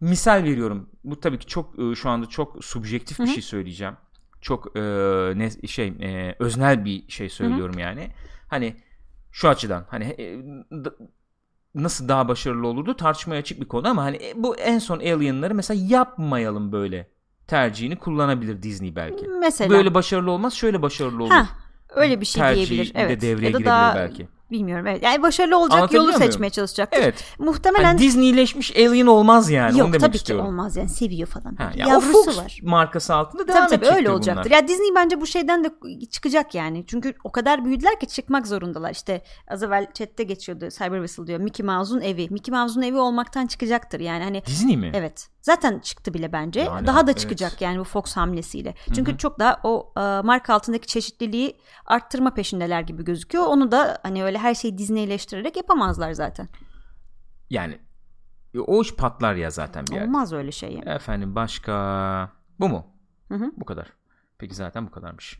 [0.00, 0.90] misal veriyorum.
[1.04, 3.34] Bu tabii ki çok e, şu anda çok subjektif bir Hı hı.
[3.34, 3.96] şey söyleyeceğim.
[4.40, 4.80] Çok e,
[5.36, 8.10] ne şey e, öznel bir şey söylüyorum yani.
[8.48, 8.76] Hani
[9.32, 10.38] şu açıdan hani e,
[10.84, 10.90] d-
[11.74, 15.54] nasıl daha başarılı olurdu tartışmaya açık bir konu ama hani e, bu en son Alien'ları
[15.54, 17.10] mesela yapmayalım böyle
[17.46, 19.28] tercihini kullanabilir Disney belki.
[19.40, 21.30] Mesela Böyle başarılı olmaz, şöyle başarılı olur.
[21.30, 21.46] ha,
[21.94, 22.94] öyle bir şey diyebilir.
[22.94, 23.20] de Evet.
[23.20, 24.28] devreye ya da girebilir daha belki.
[24.52, 24.86] Bilmiyorum.
[24.86, 25.02] Evet.
[25.02, 26.20] Yani başarılı olacak yolu muyum?
[26.20, 26.98] seçmeye çalışacaktır.
[27.02, 27.24] Evet.
[27.38, 29.72] Muhtemelen Yani Disneyleşmiş Alien olmaz yani.
[29.72, 30.44] Onu yok demek tabii istiyorum.
[30.44, 31.54] ki olmaz yani seviyor falan.
[31.56, 32.60] Ha, Böyle ya o Yavrusu Fox var.
[32.62, 34.16] markası altında devam Tabii tabii öyle bunlar.
[34.16, 34.50] olacaktır.
[34.50, 35.70] Ya Disney bence bu şeyden de
[36.10, 36.84] çıkacak yani.
[36.86, 38.90] Çünkü o kadar büyüdüler ki çıkmak zorundalar.
[38.90, 41.40] İşte az evvel chatte geçiyordu Cyber Whistle diyor.
[41.40, 42.28] Mickey Mouse'un evi.
[42.30, 44.24] Mickey Mouse'un evi olmaktan çıkacaktır yani.
[44.24, 44.92] Hani Disney mi?
[44.94, 45.28] Evet.
[45.42, 46.60] Zaten çıktı bile bence.
[46.60, 47.20] Yani, daha da evet.
[47.20, 48.74] çıkacak yani bu Fox hamlesiyle.
[48.94, 51.56] Çünkü çok daha o e, marka altındaki çeşitliliği
[51.86, 53.44] arttırma peşindeler gibi gözüküyor.
[53.46, 56.48] Onu da hani öyle her şeyi Disneyleştirerek yapamazlar zaten.
[57.50, 57.78] Yani
[58.54, 60.06] e, o iş patlar ya zaten bir yerde.
[60.06, 60.88] Olmaz öyle şey yani.
[60.88, 62.30] Efendim başka
[62.60, 62.86] bu mu?
[63.28, 63.52] Hı hı.
[63.56, 63.86] Bu kadar.
[64.38, 65.38] Peki zaten bu kadarmış.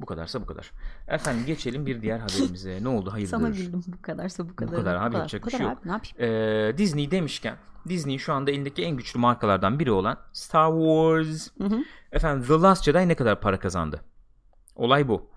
[0.00, 0.72] Bu kadarsa bu kadar.
[1.08, 2.78] Efendim geçelim bir diğer haberimize.
[2.82, 3.12] Ne oldu?
[3.12, 3.30] Hayırdır?
[3.30, 4.74] Sana güldüm bu kadarsa bu kadar.
[4.74, 5.78] kadar abi, Bu yapacak bu bir şey kadar yok.
[5.80, 6.34] abi, ne yapayım?
[6.68, 7.56] Ee, Disney demişken
[7.88, 11.48] Disney şu anda elindeki en güçlü markalardan biri olan Star Wars.
[11.58, 11.84] Hı hı.
[12.12, 14.00] Efendim The Last Jedi ne kadar para kazandı?
[14.76, 15.30] Olay bu.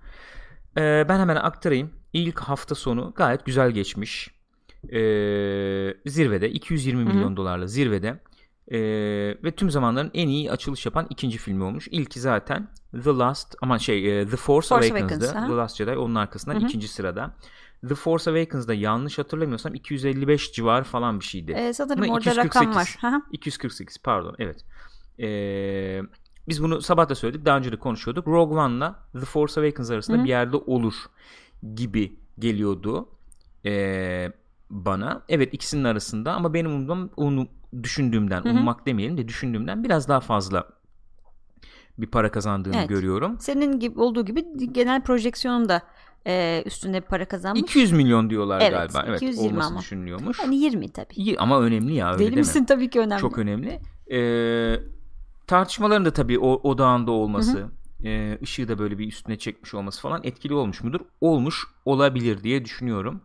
[0.77, 1.91] Ee, ben hemen aktarayım.
[2.13, 4.29] İlk hafta sonu gayet güzel geçmiş.
[4.83, 7.13] Ee, zirvede 220 Hı hı.
[7.13, 8.19] milyon dolarla zirvede.
[8.71, 8.79] Ee,
[9.43, 11.87] ve tüm zamanların en iyi açılış yapan ikinci filmi olmuş.
[11.91, 12.67] İlki zaten
[13.03, 15.25] The Last ama şey e, The Force, Force Awakens'dı.
[15.25, 15.47] Awakens.
[15.47, 16.65] The Last Jedi onun arkasından Hı hı.
[16.65, 17.35] ikinci sırada.
[17.87, 21.51] The Force Awakens'da yanlış hatırlamıyorsam 255 civarı falan bir şeydi.
[21.51, 22.55] Ee, sanırım Buna orada 248.
[22.61, 22.97] rakam var.
[23.01, 23.21] Hı hı.
[23.31, 24.65] 248 pardon evet.
[25.19, 26.01] Ee,
[26.47, 28.27] biz bunu sabah da söyledik daha önce de konuşuyorduk.
[28.27, 30.23] Rogue One'la The Force Awakens arasında Hı.
[30.23, 30.93] bir yerde olur
[31.75, 33.09] gibi geliyordu
[33.65, 34.31] ee,
[34.69, 35.23] bana.
[35.29, 37.47] Evet ikisinin arasında ama benim umduğum, onu
[37.83, 38.53] düşündüğümden Hı hı.
[38.53, 40.67] ummak demeyelim de düşündüğümden biraz daha fazla
[41.97, 42.89] bir para kazandığını Evet.
[42.89, 43.37] görüyorum.
[43.39, 45.81] Senin gibi olduğu gibi genel projeksiyonum da
[46.27, 47.61] e, üstünde bir para kazanmış.
[47.61, 49.03] 200 milyon diyorlar Evet, galiba.
[49.07, 49.79] Evet 220 olması ama.
[49.79, 50.39] düşünülüyormuş.
[50.39, 51.35] Yani 20 tabii.
[51.39, 52.39] Ama önemli ya öyle Deli değil mi?
[52.39, 52.65] misin?
[52.65, 53.21] Tabii ki önemli.
[53.21, 53.79] Çok önemli.
[54.11, 54.79] Ee,
[55.47, 57.69] tartışmaların da tabii o odağında olması,
[58.03, 60.99] e, ışığı da böyle bir üstüne çekmiş olması falan etkili olmuş mudur?
[61.21, 63.21] Olmuş olabilir diye düşünüyorum.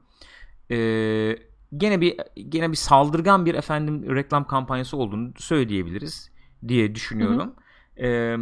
[0.71, 1.37] Ee,
[1.77, 2.17] gene bir
[2.49, 6.31] gene bir saldırgan bir efendim reklam kampanyası olduğunu söyleyebiliriz
[6.69, 7.55] diye düşünüyorum.
[7.97, 8.37] Ee,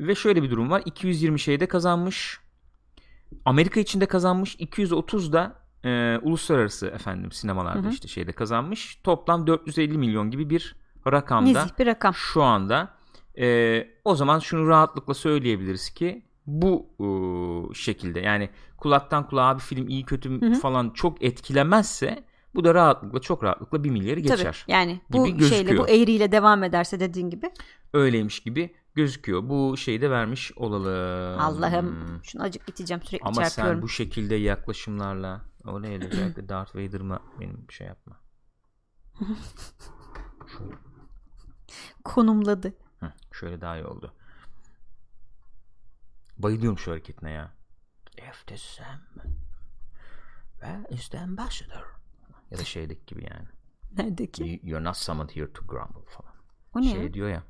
[0.00, 0.82] ve şöyle bir durum var.
[0.84, 2.40] 220 şeyde kazanmış.
[3.44, 4.56] Amerika içinde kazanmış.
[4.58, 7.92] 230 da e, uluslararası efendim sinemalarda Hı hı.
[7.92, 9.00] işte şeyde kazanmış.
[9.04, 12.14] Toplam 450 milyon gibi bir rakamda Nezih bir rakam.
[12.14, 12.97] şu anda.
[13.38, 19.88] E, o zaman şunu rahatlıkla söyleyebiliriz ki bu e, şekilde yani kulaktan kulağa bir film
[19.88, 20.54] iyi kötü Hı hı.
[20.54, 22.24] falan çok etkilemezse
[22.54, 24.64] bu da rahatlıkla çok rahatlıkla 1 milyarı geçer.
[24.66, 25.84] Tabii yani bu gibi şeyle gözüküyor.
[25.84, 27.50] bu eğriyle devam ederse dediğin gibi
[27.92, 29.48] Öyleymiş gibi gözüküyor.
[29.48, 31.40] Bu şeyi de vermiş olalım.
[31.40, 33.74] Allah'ım şunu acık iteceğim sürekli Ama çarpıyorum.
[33.74, 38.16] sen bu şekilde yaklaşımlarla o ne özellikle Darth Vader mı benim şey yapma.
[42.04, 42.74] Konumladı.
[43.00, 44.14] Heh, şöyle daha iyi oldu.
[46.38, 47.52] Bayılıyorum şu hareketine ya.
[48.18, 49.00] If the Sam
[50.60, 51.84] where is the ambassador?
[52.50, 53.48] Ya da şeydeki gibi yani.
[53.98, 54.42] Neredeki?
[54.44, 56.32] You- You're not summoned here to grumble falan.
[56.74, 57.14] O ne şey ya?
[57.14, 57.42] diyor ya.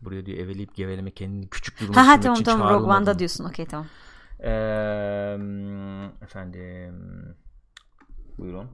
[0.00, 2.96] Buraya diyor eveleyip geveleme kendini küçük duruma Ha ha tamam için tamam Rogue.
[2.96, 3.44] One'da diyorsun.
[3.44, 3.86] Okey tamam.
[4.40, 5.34] Eee,
[6.22, 7.36] efendim
[8.38, 8.70] buyurun.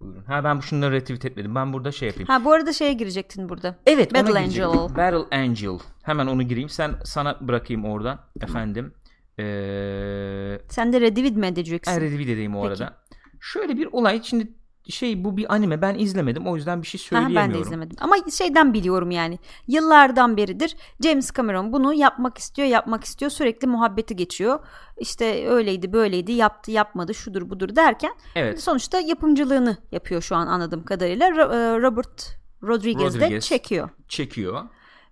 [0.00, 0.24] Buyurun.
[0.24, 1.54] Ha ben şunları retweet etmedim.
[1.54, 2.26] Ben burada şey yapayım.
[2.28, 3.76] Ha bu arada şeye girecektin burada.
[3.86, 4.70] evet ona Battle girecektim.
[4.70, 4.96] Angel.
[4.96, 5.78] Battle Angel.
[6.02, 6.68] Hemen onu gireyim.
[6.68, 8.18] Sen sana bırakayım orada.
[8.40, 8.94] Efendim.
[9.38, 12.00] Eee Sen de Redivid mi edeceksin?
[12.00, 12.72] retweet edeyim o Peki.
[12.72, 12.96] arada.
[13.40, 14.22] Şöyle bir olay.
[14.22, 14.48] Şimdi
[14.88, 17.48] şey bu bir anime ben izlemedim o yüzden bir şey Ha, söyleyemiyorum.
[17.52, 17.96] ben de izlemedim.
[18.00, 19.38] Ama şeyden biliyorum yani.
[19.68, 23.30] Yıllardan beridir James Cameron bunu yapmak istiyor, yapmak istiyor.
[23.30, 24.58] Sürekli muhabbeti geçiyor.
[24.98, 28.62] İşte öyleydi, böyleydi, yaptı, yapmadı, şudur budur derken Evet.
[28.62, 31.26] sonuçta yapımcılığını yapıyor şu an anladığım kadarıyla.
[31.26, 31.32] E,
[31.80, 33.44] Robert Rodriguez, de Rodriguez.
[33.46, 33.88] çekiyor.
[34.08, 34.62] Çekiyor.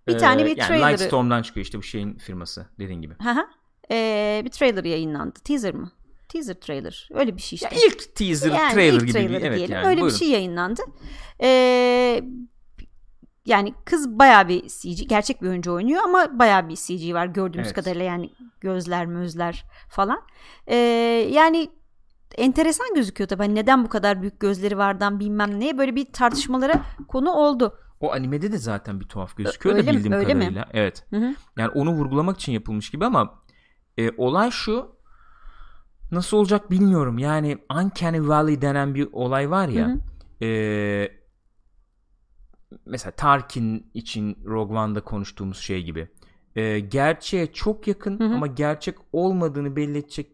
[0.09, 3.15] Bir tane bir yani trailer'ı- Lightstorm'dan çıkıyor işte bu şeyin firması dediğin gibi.
[3.23, 3.41] Hı hı.
[3.91, 5.39] Ee, bir trailer yayınlandı.
[5.45, 5.91] Teaser mı?
[6.35, 7.09] Teaser trailer.
[7.15, 7.69] Öyle bir şey işte.
[7.77, 9.75] Ya ilk teaser Yani trailer ilk gibi trailer'ı bir evet diyelim.
[9.75, 9.87] yani.
[9.87, 10.15] Öyle Buyurun.
[10.15, 10.83] bir şey yayınlandı.
[11.43, 12.21] Ee,
[13.47, 17.67] yani kız bayağı bir CG, gerçek bir oyuncu oynuyor ama bayağı bir CG var gördüğümüz
[17.67, 17.75] Evet.
[17.77, 20.21] kadarıyla yani gözler mözler falan.
[20.67, 20.77] Ee,
[21.33, 21.71] yani
[22.39, 23.43] enteresan gözüküyor tabii.
[23.43, 27.79] Hani neden bu kadar büyük gözleri vardan bilmem neye böyle bir tartışmalara konu oldu.
[28.01, 29.97] O animede de zaten bir tuhaf gözüküyor Öyle da mi?
[29.97, 30.41] bildiğim Öyle mi?
[30.41, 30.69] kadarıyla.
[30.73, 31.07] Evet.
[31.11, 31.35] Hı hı.
[31.59, 33.41] Yani onu vurgulamak için yapılmış gibi ama
[33.99, 34.97] e, olay şu
[36.11, 37.19] nasıl olacak bilmiyorum.
[37.19, 39.89] Yani Uncanny Valley denen bir olay var ya.
[39.89, 40.45] Hı hı.
[40.45, 41.09] e,
[42.87, 46.09] mesela Tarkin için Rogue One'da konuştuğumuz şey gibi.
[46.57, 48.35] E, gerçeğe çok yakın Hı hı.
[48.35, 50.31] ama gerçek olmadığını belli edecek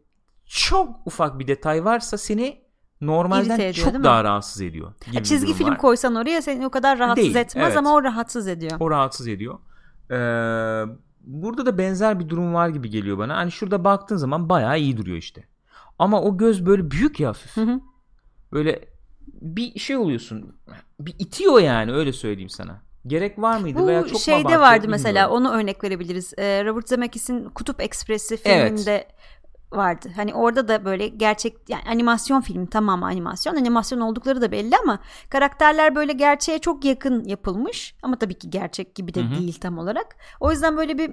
[0.47, 2.61] çok ufak bir detay varsa seni
[3.01, 4.93] normalden ediyor, çok daha rahatsız ediyor.
[5.13, 5.79] gibi çizgi film var.
[5.79, 7.77] koysan oraya seni o kadar rahatsız Değil, etmez evet.
[7.77, 8.73] ama o rahatsız ediyor.
[8.81, 9.59] O rahatsız ediyor.
[10.11, 10.85] Ee,
[11.21, 13.37] burada da benzer bir durum var gibi geliyor bana.
[13.37, 15.45] Hani şurada baktığın zaman bayağı iyi duruyor işte.
[16.01, 17.57] Ama o göz böyle büyük ya hafif.
[17.57, 17.81] Hı hı.
[18.53, 18.89] Böyle
[19.27, 20.57] bir şey oluyorsun.
[21.01, 22.83] Bir itiyor yani öyle söyleyeyim sana.
[23.07, 25.47] Gerek var mıydı veya Bu çok mu şeyde abartıyor vardı mesela bilmiyorum.
[25.47, 26.33] onu örnek verebiliriz.
[26.39, 28.69] Ee, Robert Zemeckis'in Kutup Ekspresi Evet.
[28.69, 29.09] filminde
[29.73, 30.11] vardı.
[30.17, 33.57] Hani orada da böyle gerçek yani animasyon film tamamı animasyon.
[33.57, 34.99] Animasyon oldukları da belli ama
[35.31, 37.95] karakterler böyle gerçeğe çok yakın yapılmış.
[38.03, 39.39] Ama tabii ki gerçek gibi de Hı hı.
[39.39, 40.17] değil tam olarak.
[40.41, 41.13] O yüzden böyle bir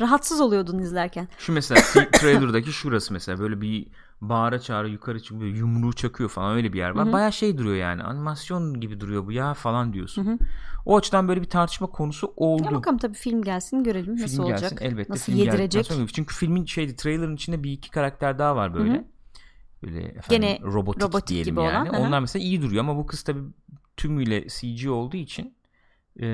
[0.00, 1.28] rahatsız oluyordun izlerken.
[1.38, 1.80] Şu mesela
[2.12, 3.86] trailer'daki şurası mesela böyle bir
[4.20, 7.12] bağıra çağıra yukarı çıkıyor böyle yumruğu çakıyor falan öyle bir yer var.
[7.12, 10.26] Baya şey duruyor yani animasyon gibi duruyor bu ya falan diyorsun.
[10.26, 10.38] Hı hı.
[10.86, 12.64] O açıdan böyle bir tartışma konusu oldu.
[12.64, 14.60] Ya bakalım tabii film gelsin görelim nasıl film olacak.
[14.60, 15.86] gelsin elbette nasıl film yedirecek.
[15.86, 18.92] sonra- çünkü filmin şeydi trailer'ın içinde bir iki karakter daha var böyle.
[18.94, 19.04] Hı hı.
[19.82, 21.90] Böyle efendim, Gene robotik, robotik diyelim gibi yani.
[21.90, 22.06] olan, hı hı.
[22.06, 23.42] Onlar mesela iyi duruyor ama bu kız tabii
[23.96, 25.54] tümüyle CG olduğu için
[26.20, 26.26] e,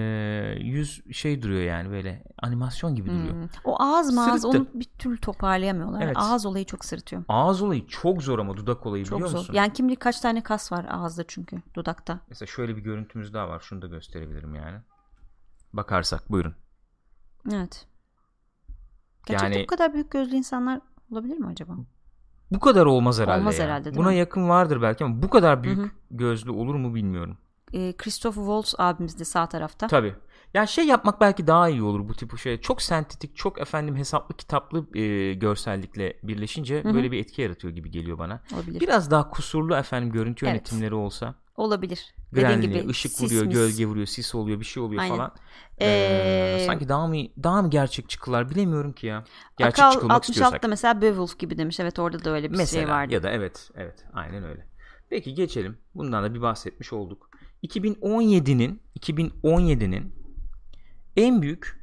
[0.61, 3.33] yüz şey duruyor yani böyle animasyon gibi duruyor.
[3.33, 3.49] Hmm.
[3.65, 4.59] O ağız mağaz Sırıttı.
[4.59, 6.03] onu bir türlü toparlayamıyorlar.
[6.03, 6.17] Evet.
[6.19, 7.25] Ağız olayı çok sırıtıyor.
[7.29, 9.39] Ağız olayı çok zor ama dudak olayı Çok biliyor zor.
[9.39, 9.55] musun?
[9.55, 12.21] Yani kim bilir kaç tane kas var ağızda çünkü dudakta.
[12.29, 13.61] Mesela şöyle bir görüntümüz daha var.
[13.61, 14.79] Şunu da gösterebilirim yani.
[15.73, 16.55] Bakarsak buyurun.
[17.53, 17.87] Evet.
[19.27, 20.81] Gerçekten Yani- bu kadar büyük gözlü insanlar
[21.13, 21.73] olabilir mi acaba?
[22.51, 23.41] Bu kadar olmaz herhalde.
[23.41, 23.65] Olmaz ya.
[23.65, 24.17] herhalde, Buna mi?
[24.17, 25.91] yakın vardır belki ama bu kadar büyük Hı hı.
[26.11, 27.39] gözlü olur mu bilmiyorum.
[27.73, 29.87] Ee, Christoph Waltz abimiz de sağ tarafta.
[29.87, 30.15] Tabii.
[30.55, 32.61] Ya şey yapmak belki daha iyi olur bu tip şey.
[32.61, 36.95] Çok sentetik, çok efendim hesaplı kitaplı e, görsellikle birleşince Hı hı.
[36.95, 38.43] böyle bir etki yaratıyor gibi geliyor bana.
[38.55, 38.81] Olabilir.
[38.81, 40.55] Biraz daha kusurlu efendim görüntü Evet.
[40.55, 41.35] yönetimleri olsa.
[41.57, 42.15] Olabilir.
[42.33, 43.55] Grenli, gibi ışık sis vuruyor, mis.
[43.55, 45.17] gölge vuruyor, sis oluyor, bir şey oluyor Aynen.
[45.17, 45.33] falan.
[45.81, 49.25] Ee, Ee, sanki daha mı daha mı gerçek çıkılar bilemiyorum ki ya.
[49.57, 50.63] Gerçek Akal çıkılmak 66 istiyorsak.
[50.63, 51.81] da mesela Beowulf gibi demiş.
[51.81, 53.15] Evet orada da öyle bir Mesela şey vardı.
[53.15, 54.67] ya da evet evet aynen öyle.
[55.11, 55.79] Peki geçelim.
[55.95, 57.31] Bundan da bir bahsetmiş olduk.
[57.67, 60.13] 2017'nin 2017'nin
[61.17, 61.83] en büyük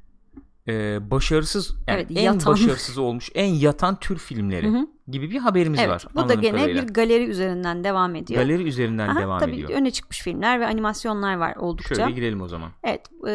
[0.67, 2.53] e, başarısız yani Evet, en yatan.
[2.53, 4.87] başarısız olmuş en yatan tür filmleri Hı hı.
[5.07, 6.05] gibi bir haberimiz Evet, var.
[6.15, 6.83] bu da gene kadarıyla.
[6.87, 8.41] bir galeri üzerinden devam ediyor.
[8.43, 9.69] galeri üzerinden Aha, devam tabii ediyor.
[9.69, 11.95] öne çıkmış filmler ve animasyonlar var oldukça.
[11.95, 12.71] Şöyle girelim o zaman.
[12.83, 13.05] Evet.
[13.27, 13.31] e,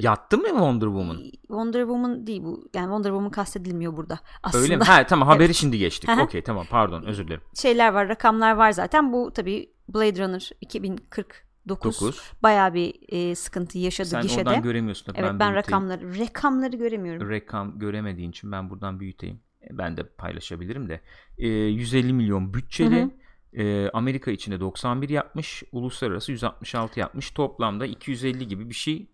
[0.00, 1.18] Yattı mı Wonder Woman?
[1.40, 2.68] Wonder Woman değil bu.
[2.74, 4.18] Yani Wonder Woman kastedilmiyor burada.
[4.42, 4.84] Aslında Öyle mi?
[4.84, 5.56] Ha tamam haberi Evet.
[5.56, 6.10] şimdi geçtik.
[6.22, 7.42] Okey tamam pardon özür dilerim.
[7.54, 9.12] şeyler var, rakamlar var zaten.
[9.12, 11.36] Bu tabii Blade Runner 2049
[11.68, 12.20] 9.
[12.42, 14.48] bayağı bir e, sıkıntı yaşadı Sen gişede.
[14.48, 15.06] oradan göremiyorsun.
[15.06, 15.56] tabii, evet ben, büyüteyim.
[15.56, 17.30] rakamları rakamları göremiyorum.
[17.30, 19.40] Rekam göremediğin için ben buradan büyüteyim.
[19.62, 21.00] E, Ben de paylaşabilirim de.
[21.38, 23.02] E, 150 milyon bütçeli.
[23.02, 23.10] Hı
[23.52, 25.62] e, Amerika içinde 91 yapmış.
[25.72, 27.30] Uluslararası 166 yapmış.
[27.30, 29.10] Toplamda 250 gibi bir şey.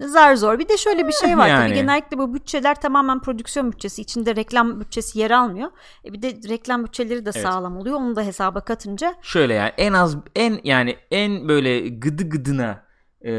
[0.00, 0.58] Zar zor.
[0.58, 1.68] Bir de şöyle bir şey var Yani.
[1.68, 4.02] tabii genellikle bu bütçeler tamamen prodüksiyon bütçesi.
[4.02, 5.70] içinde reklam bütçesi yer almıyor.
[6.04, 7.42] E bir de reklam bütçeleri de Evet.
[7.46, 7.96] sağlam oluyor.
[7.96, 12.86] Onu da hesaba katınca Şöyle yani en az en yani en böyle gıdı gıdına
[13.24, 13.30] e,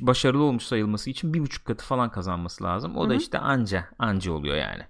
[0.00, 2.96] başarılı olmuş sayılması için bir buçuk katı falan kazanması lazım.
[2.96, 3.20] O da Hı hı.
[3.20, 4.82] işte anca anca oluyor yani.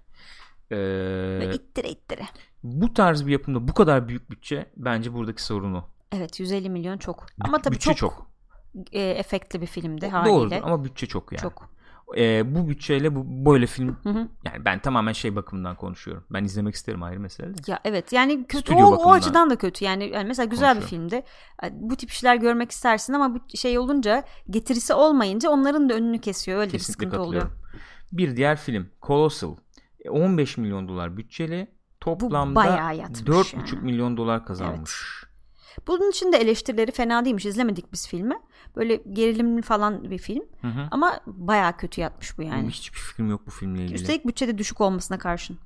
[0.71, 0.77] E,
[1.39, 2.25] ve ittire ittire.
[2.63, 5.83] bu tarz bir yapımda bu kadar büyük bütçe bence buradaki sorunu.
[6.11, 7.25] Evet 150 milyon çok.
[7.41, 8.29] Ama tabii bütçe çok, çok.
[8.91, 10.61] E, efektli bir filmdi haliyle.
[10.61, 11.41] Doğru ama bütçe çok yani.
[11.41, 11.69] Çok.
[12.17, 14.27] Ee, bu bütçeyle bu böyle film Hı hı.
[14.45, 16.23] yani ben tamamen şey bakımından konuşuyorum.
[16.29, 17.53] Ben izlemek isterim ayrı mesele.
[17.67, 19.85] Ya evet yani kötü Stüdyo o, o açıdan da kötü.
[19.85, 21.15] Yani, yani mesela güzel bir filmdi.
[21.63, 26.19] E, Bu tip işler görmek istersin ama bu şey olunca getirisi olmayınca onların da önünü
[26.19, 26.59] kesiyor.
[26.59, 27.51] Öyle Kesinlikle bir sıkıntı oluyor.
[28.11, 29.55] Bir diğer film Colossal.
[30.05, 31.67] E, 15 milyon dolar bütçeli.
[31.99, 33.85] Toplamda bayağı yatmış 4,5 yani.
[33.85, 35.23] milyon dolar kazanmış.
[35.87, 37.45] Bunun için de eleştirileri fena değilmiş.
[37.45, 38.35] İzlemedik biz filmi.
[38.75, 40.43] Böyle gerilimli falan bir film.
[40.61, 40.87] Hı hı.
[40.91, 42.69] Ama bayağı kötü yatmış bu Benim yani.
[42.69, 43.95] Hiçbir fikrim yok bu filmle ilgili.
[43.95, 45.57] Üstelik bütçede düşük olmasına karşın.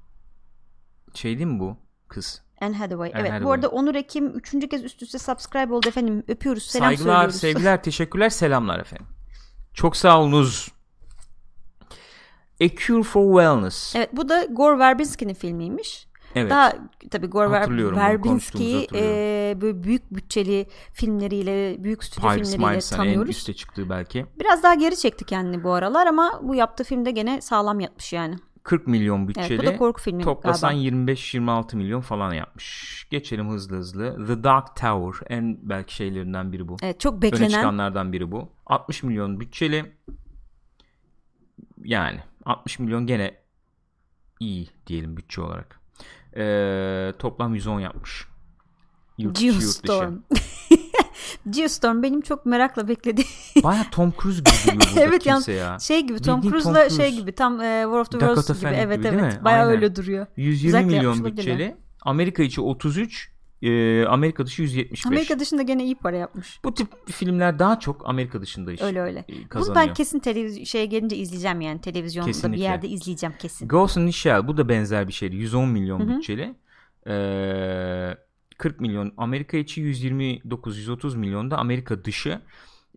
[1.13, 2.41] Şey değil mi bu kız?
[2.61, 3.09] Anne Hathaway.
[3.09, 3.53] Anne evet bu Hathaway.
[3.55, 6.23] arada Onur Ekim üçüncü kez üst üste subscribe oldu efendim.
[6.27, 6.63] Öpüyoruz.
[6.63, 7.35] Selam Saygılar, söylüyoruz.
[7.35, 9.07] sevgiler, teşekkürler, selamlar efendim.
[9.73, 10.71] Çok sağ olunuz.
[12.61, 13.95] A Cure for Wellness.
[13.95, 16.07] Evet bu da Gore Verbinski'nin filmiymiş.
[16.35, 16.51] Evet.
[16.51, 16.73] Daha
[17.11, 17.51] tabii Gore
[17.95, 23.29] Verbinski'yi e, böyle büyük bütçeli filmleriyle, büyük stüdyo Pirates filmleriyle Minds'tan en tanıyoruz.
[23.29, 24.25] üste çıktığı belki.
[24.39, 28.35] Biraz daha geri çekti kendini bu aralar ama bu yaptığı filmde gene sağlam yatmış yani.
[28.63, 29.57] 40 milyon Evet bütçeli.
[29.59, 31.11] bu da korku filmi Toplasan galiba.
[31.11, 33.07] 25-26 milyon falan yapmış.
[33.09, 34.27] Geçelim hızlı hızlı.
[34.27, 36.77] The Dark Tower en belki şeylerinden biri bu.
[36.83, 37.49] Evet çok Öne beklenen.
[37.49, 38.49] çıkanlardan biri bu.
[38.65, 39.95] 60 milyon bütçeli.
[41.83, 43.35] Yani 60 milyon gene
[44.39, 45.79] iyi diyelim bütçe olarak.
[46.37, 48.27] Ee, toplam 110 yapmış.
[49.17, 49.65] Yurt içi, yurt dışı.
[49.65, 50.15] Geostorm.
[51.49, 53.29] Geostorm benim çok merakla beklediğim.
[53.63, 55.79] Baya Tom Cruise gibi duruyor burada Evet, kimse ya.
[55.79, 57.03] Şey gibi Tom Cruise'la Cruise.
[57.03, 58.69] şey gibi tam e, War of the Worlds gibi.
[58.69, 59.43] Evet gibi, evet.
[59.43, 60.27] Baya öyle duruyor.
[60.37, 61.75] 120 Özellikle milyon bütçeli.
[62.01, 63.31] Amerika içi 33,
[63.63, 65.05] e, Amerika dışı 175.
[65.05, 66.59] Amerika dışında gene iyi para yapmış.
[66.63, 69.19] Bu tip filmler daha çok Amerika dışında iş Öyle öyle.
[69.19, 69.87] e, Bunu kazanıyor.
[69.87, 72.57] ben kesin televizyon şeye gelince izleyeceğim yani televizyonda Kesinlikle.
[72.57, 73.67] bir yerde izleyeceğim kesin.
[73.67, 75.35] Ghost in the Shell bu da benzer bir şeydi.
[75.35, 76.55] 110 milyon bütçeli.
[77.07, 78.17] Ee,
[78.57, 82.41] 40 milyon Amerika içi 129-130 milyon da Amerika dışı.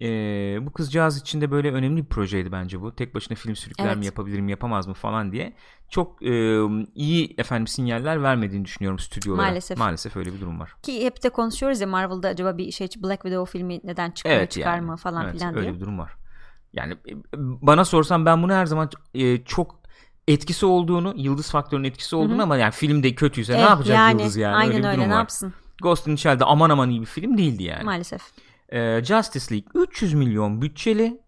[0.02, 2.94] Ee, bu kızcağız için de böyle önemli bir projeydi bence bu.
[2.96, 3.96] Tek başına film sürükler Evet.
[3.96, 5.52] mi yapabilir mi yapamaz mı falan diye.
[5.90, 6.61] Çok e,
[6.94, 9.48] iyi efendim sinyaller vermediğini düşünüyorum stüdyo olarak.
[9.48, 9.78] Maalesef.
[9.78, 10.72] Maalesef öyle bir durum var.
[10.82, 14.50] Ki hep de konuşuyoruz ya Marvel'da acaba bir şey Black Widow filmi neden çıkıyor Evet
[14.50, 14.87] çıkar yani.
[14.87, 15.74] mı falan Evet, filan öyle diye.
[15.74, 16.12] bir durum var.
[16.72, 19.80] Yani e, bana sorsan ben bunu her zaman e, çok
[20.28, 24.56] etkisi olduğunu, yıldız faktörünün etkisi olduğunu ama yani filmde kötüyse ne Eh, yapacak yıldız yani?
[24.56, 25.18] Aynen öyle öyle ne var.
[25.18, 27.85] yapsın Ghost in the Shell'de aman aman iyi bir film değildi yani.
[27.85, 28.22] maalesef.
[28.72, 31.20] Ee, Justice League 300 milyon bütçeli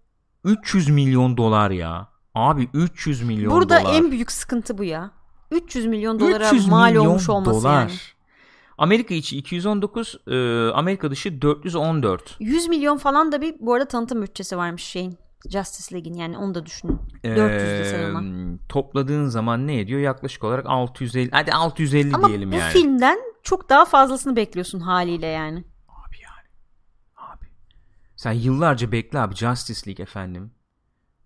[0.44, 2.08] 300 milyon dolar ya.
[2.34, 3.94] Abi 300 milyon Burada dolar.
[3.94, 5.10] en büyük sıkıntı bu ya.
[5.50, 7.80] 300 milyon dolara 300 mal milyon olmuş olması dolar.
[7.80, 7.90] yani.
[8.78, 10.36] Amerika içi 219, e,
[10.74, 12.36] Amerika dışı 414.
[12.40, 15.18] 100 milyon falan da bir bu arada tanıtım bütçesi varmış şeyin.
[15.50, 16.98] Justice League'in yani onu da düşünün.
[17.24, 17.40] 400
[17.80, 18.22] desen ona.
[18.22, 20.00] Ee, topladığın zaman ne ediyor?
[20.00, 21.30] Yaklaşık olarak 650.
[21.32, 22.72] Hadi 650 Ama diyelim bu yani.
[22.72, 25.64] filmden çok daha fazlasını bekliyorsun haliyle yani.
[28.18, 30.50] Sen yıllarca bekle abi Justice League efendim.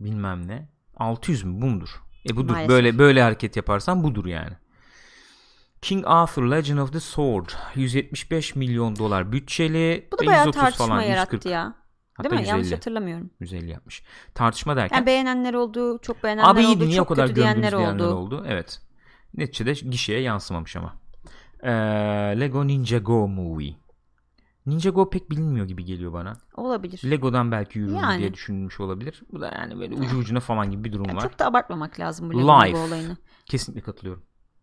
[0.01, 0.69] Bilmem ne.
[0.97, 1.63] 600 mü?
[1.63, 2.03] Bu mudur?
[2.31, 2.53] E budur.
[2.53, 2.69] Maalesef.
[2.69, 4.53] Böyle böyle hareket yaparsan budur yani.
[5.83, 10.87] King Arthur Legend of the Sword 175 milyon dolar bütçeli Bu da bayağı 130 tartışma
[10.87, 11.75] falan yarattı 140 ya.
[12.15, 12.49] hatta Değil mi?
[12.49, 13.31] Yanlış 150 hatırlamıyorum.
[13.41, 14.03] 150 yapmış.
[14.35, 17.73] Tartışma derken Yani beğenenler oldu, çok beğenenler abi oldu, niye o çok kadar kötü diyenler
[17.73, 18.15] oldu.
[18.15, 18.45] oldu.
[18.49, 18.81] Evet.
[19.37, 20.97] Neticede gişeye yansımamış ama.
[21.63, 21.71] Ee,
[22.41, 23.82] Lego Ninjago Movie.
[24.67, 26.33] Ninjago pek bilinmiyor gibi geliyor bana.
[26.57, 27.11] Olabilir.
[27.11, 28.19] Lego'dan belki yürür Yani.
[28.19, 29.23] diye düşünülmüş olabilir.
[29.33, 31.23] Bu da yani böyle ucu ucuna falan gibi bir durum Yani var.
[31.23, 32.79] çok da abartmamak lazım bu Lego Life.
[32.79, 33.17] olayını.
[33.47, 34.23] Kesinlikle katılıyorum.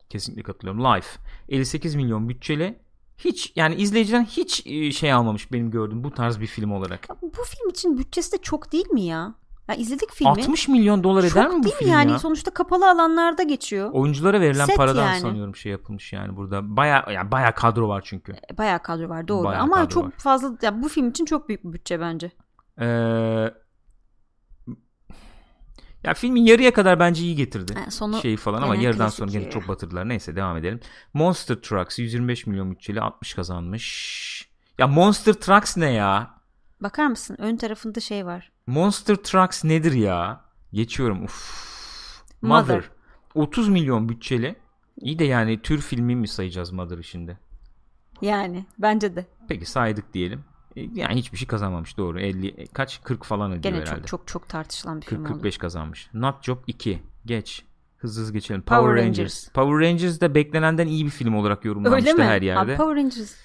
[0.09, 0.83] Kesinlikle katılıyorum.
[0.83, 1.19] Life.
[1.49, 2.79] 58 milyon bütçeli.
[3.17, 7.07] Hiç yani izleyiciden hiç e, şey almamış benim gördüğüm bu tarz bir film olarak.
[7.21, 9.35] Bu film için bütçesi de çok değil mi ya?
[9.69, 10.29] Ya izledik filmi.
[10.31, 12.11] 60 milyon dolar eder çok mi bu değil film yani?
[12.11, 12.19] ya?
[12.19, 13.89] Sonuçta kapalı alanlarda geçiyor.
[13.93, 15.19] Oyunculara verilen Set paradan yani.
[15.19, 16.77] sanıyorum şey yapılmış yani burada.
[16.77, 18.31] Baya yani baya kadro var çünkü.
[18.53, 19.43] E, Bayağı kadro var doğru.
[19.47, 20.11] Bayağı Ama kadro çok var.
[20.17, 22.31] fazla ya bu film için çok büyük bir bütçe bence.
[22.81, 22.85] Ee,
[26.03, 27.73] ya filmin yarıya kadar bence iyi getirdi.
[27.77, 29.49] Yani sonu şeyi falan ama yarıdan sonra gene ya.
[29.49, 30.09] çok batırdılar.
[30.09, 30.79] Neyse devam edelim.
[31.13, 34.49] Monster Trucks 125 milyon bütçeli 60 kazanmış.
[34.77, 36.39] Ya Monster Trucks ne ya?
[36.81, 37.35] bakar mısın?
[37.39, 38.51] Ön tarafında şey var.
[38.69, 40.41] Monster Trucks nedir ya?
[40.73, 41.23] Geçiyorum.
[41.23, 41.69] Uf.
[42.41, 42.75] Mother.
[42.75, 42.89] Mother.
[43.35, 44.55] 30 milyon bütçeli.
[44.97, 47.37] İyi de yani tür filmi mi sayacağız Mother'ı şimdi?
[48.21, 49.25] Yani bence de.
[49.47, 50.43] Peki saydık diyelim.
[50.75, 52.19] E, Yani hiçbir şey kazanmamış doğru.
[52.19, 53.99] 50 e, kaç 40 falan ediyor Gene herhalde.
[53.99, 55.37] çok çok çok tartışılan bir film 40 oldu.
[55.37, 56.09] 45 kazanmış.
[56.13, 57.03] Not Job 2.
[57.25, 57.63] Geç.
[57.97, 58.61] Hızlı hızlı geçelim.
[58.61, 59.17] Power Power, Rangers.
[59.19, 59.49] Rangers.
[59.49, 62.23] Power Rangers de beklenenden iyi bir film olarak Öyle yorumlanmıştı mi?
[62.23, 62.59] her yerde.
[62.59, 63.35] Abi Power Rangers.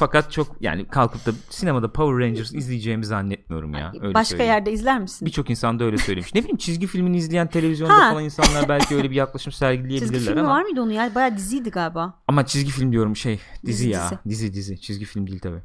[0.00, 3.92] Fakat çok yani kalkıp da sinemada Power Rangers izleyeceğimi zannetmiyorum ya.
[4.00, 4.52] Öyle Başka söyleyeyim.
[4.52, 5.26] yerde izler misin?
[5.26, 6.34] Birçok insan da öyle söylemiş.
[6.34, 8.10] Ne bileyim çizgi filmini izleyen televizyonda Ha.
[8.10, 10.50] falan insanlar belki öyle bir yaklaşım sergileyebilirler Çizgi filmi ama.
[10.50, 11.14] var mıydı onun ya?
[11.14, 12.22] Bayağı diziydi galiba.
[12.28, 14.10] Ama çizgi film diyorum şey dizi, Dizi, ya.
[14.10, 14.18] dizi.
[14.28, 14.54] Dizi.
[14.54, 15.56] dizi Çizgi film değil tabi.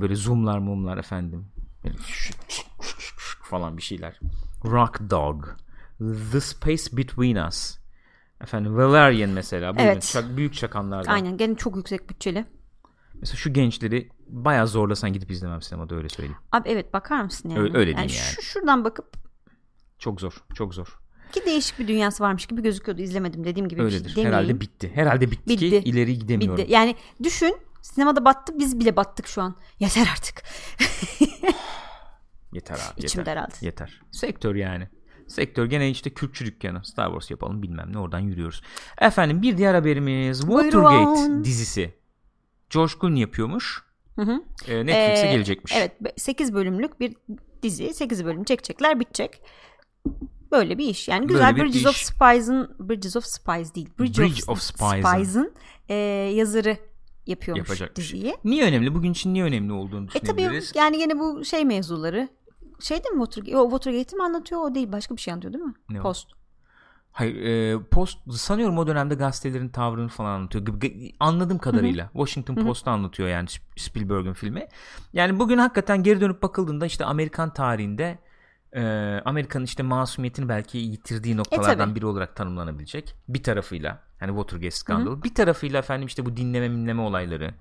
[0.00, 1.46] böyle zoomlar mumlar efendim.
[1.84, 1.94] Böyle
[3.42, 4.20] falan bir şeyler.
[4.64, 5.44] Rock Dog.
[6.32, 7.78] The Space Between Us.
[8.40, 9.74] Efendim Valerian mesela.
[9.76, 9.92] Buyurun.
[9.92, 10.02] Evet.
[10.02, 11.12] Çak- büyük çakanlardan.
[11.12, 12.44] Aynen gene çok yüksek bütçeli.
[13.20, 16.36] Mesela şu gençleri bayağı zorlasan gidip izlemem sinemada öyle söyleyeyim.
[16.52, 17.60] Abi evet bakar mısın yani?
[17.60, 18.10] Öyle- öyle diyeyim yani.
[18.34, 19.16] Şu, şuradan bakıp
[19.98, 20.44] Çok zor.
[20.54, 20.98] Çok zor.
[21.32, 23.02] Ki değişik bir dünyası varmış gibi gözüküyordu.
[23.02, 23.82] İzlemedim dediğim gibi.
[23.82, 24.04] Öyledir.
[24.04, 24.34] Bir şey demeyeyim.
[24.38, 24.92] Herhalde bitti.
[24.94, 25.70] Herhalde bitti, Bitti.
[25.70, 26.58] ki ileri gidemiyorum.
[26.58, 26.72] Bitti.
[26.72, 29.56] Yani düşün sinemada battı biz bile battık şu an.
[29.78, 30.42] Yeter artık.
[32.52, 33.36] Yeter abi İçim yeter.
[33.36, 33.54] daraldı.
[33.60, 34.00] Yeter.
[34.10, 34.88] Sektör yani.
[35.28, 36.84] Sektör gene işte Kürkçü dükkanı.
[36.84, 38.62] Star Wars yapalım bilmem ne oradan yürüyoruz.
[38.98, 41.44] Efendim bir diğer haberimiz Watergate Buyurun.
[41.44, 41.94] dizisi.
[42.70, 43.82] George Clooney yapıyormuş.
[44.16, 44.42] Hı hı.
[44.68, 45.72] Ee, Netflix'e Ee, gelecekmiş.
[45.76, 47.16] Evet 8 bölümlük bir
[47.62, 47.94] dizi.
[47.94, 49.42] 8 bölüm çekecekler bitecek.
[50.52, 51.08] Böyle bir iş.
[51.08, 52.06] Yani güzel Bridges of iş.
[52.06, 53.88] Spies'ın Bridges of Spies değil.
[53.98, 55.54] Bridge, Bridge of, of Spies'ın.
[55.88, 55.94] E,
[56.34, 56.76] yazarı
[57.26, 58.12] yapıyormuş Yapacakmış.
[58.12, 58.34] diziyi.
[58.44, 58.94] Niye önemli?
[58.94, 60.72] Bugün için niye önemli olduğunu E tabii düşünebiliriz.
[60.74, 62.28] yani gene bu şey mevzuları.
[62.80, 63.56] Şeyde mi Watergate?
[63.58, 64.60] O Watergate'i mi anlatıyor?
[64.60, 64.92] O değil.
[64.92, 65.74] Başka bir şey anlatıyor değil mi?
[65.90, 66.02] Ne o?
[67.14, 70.66] Hayır, e, Post sanıyorum o dönemde gazetelerin tavrını falan anlatıyor.
[71.20, 74.66] Anladığım kadarıyla Washington Post'ta anlatıyor yani Sp- Spielberg'in filmi.
[75.12, 78.18] Yani bugün hakikaten geri dönüp bakıldığında işte Amerikan tarihinde
[78.72, 78.82] e,
[79.24, 81.94] Amerika'nın işte masumiyetini belki yitirdiği noktalardan tabii.
[81.94, 83.14] biri olarak tanımlanabilecek.
[83.28, 85.22] Bir tarafıyla yani Watergate skandalı.
[85.22, 87.54] Bir tarafıyla efendim işte bu dinleme minleme olayları.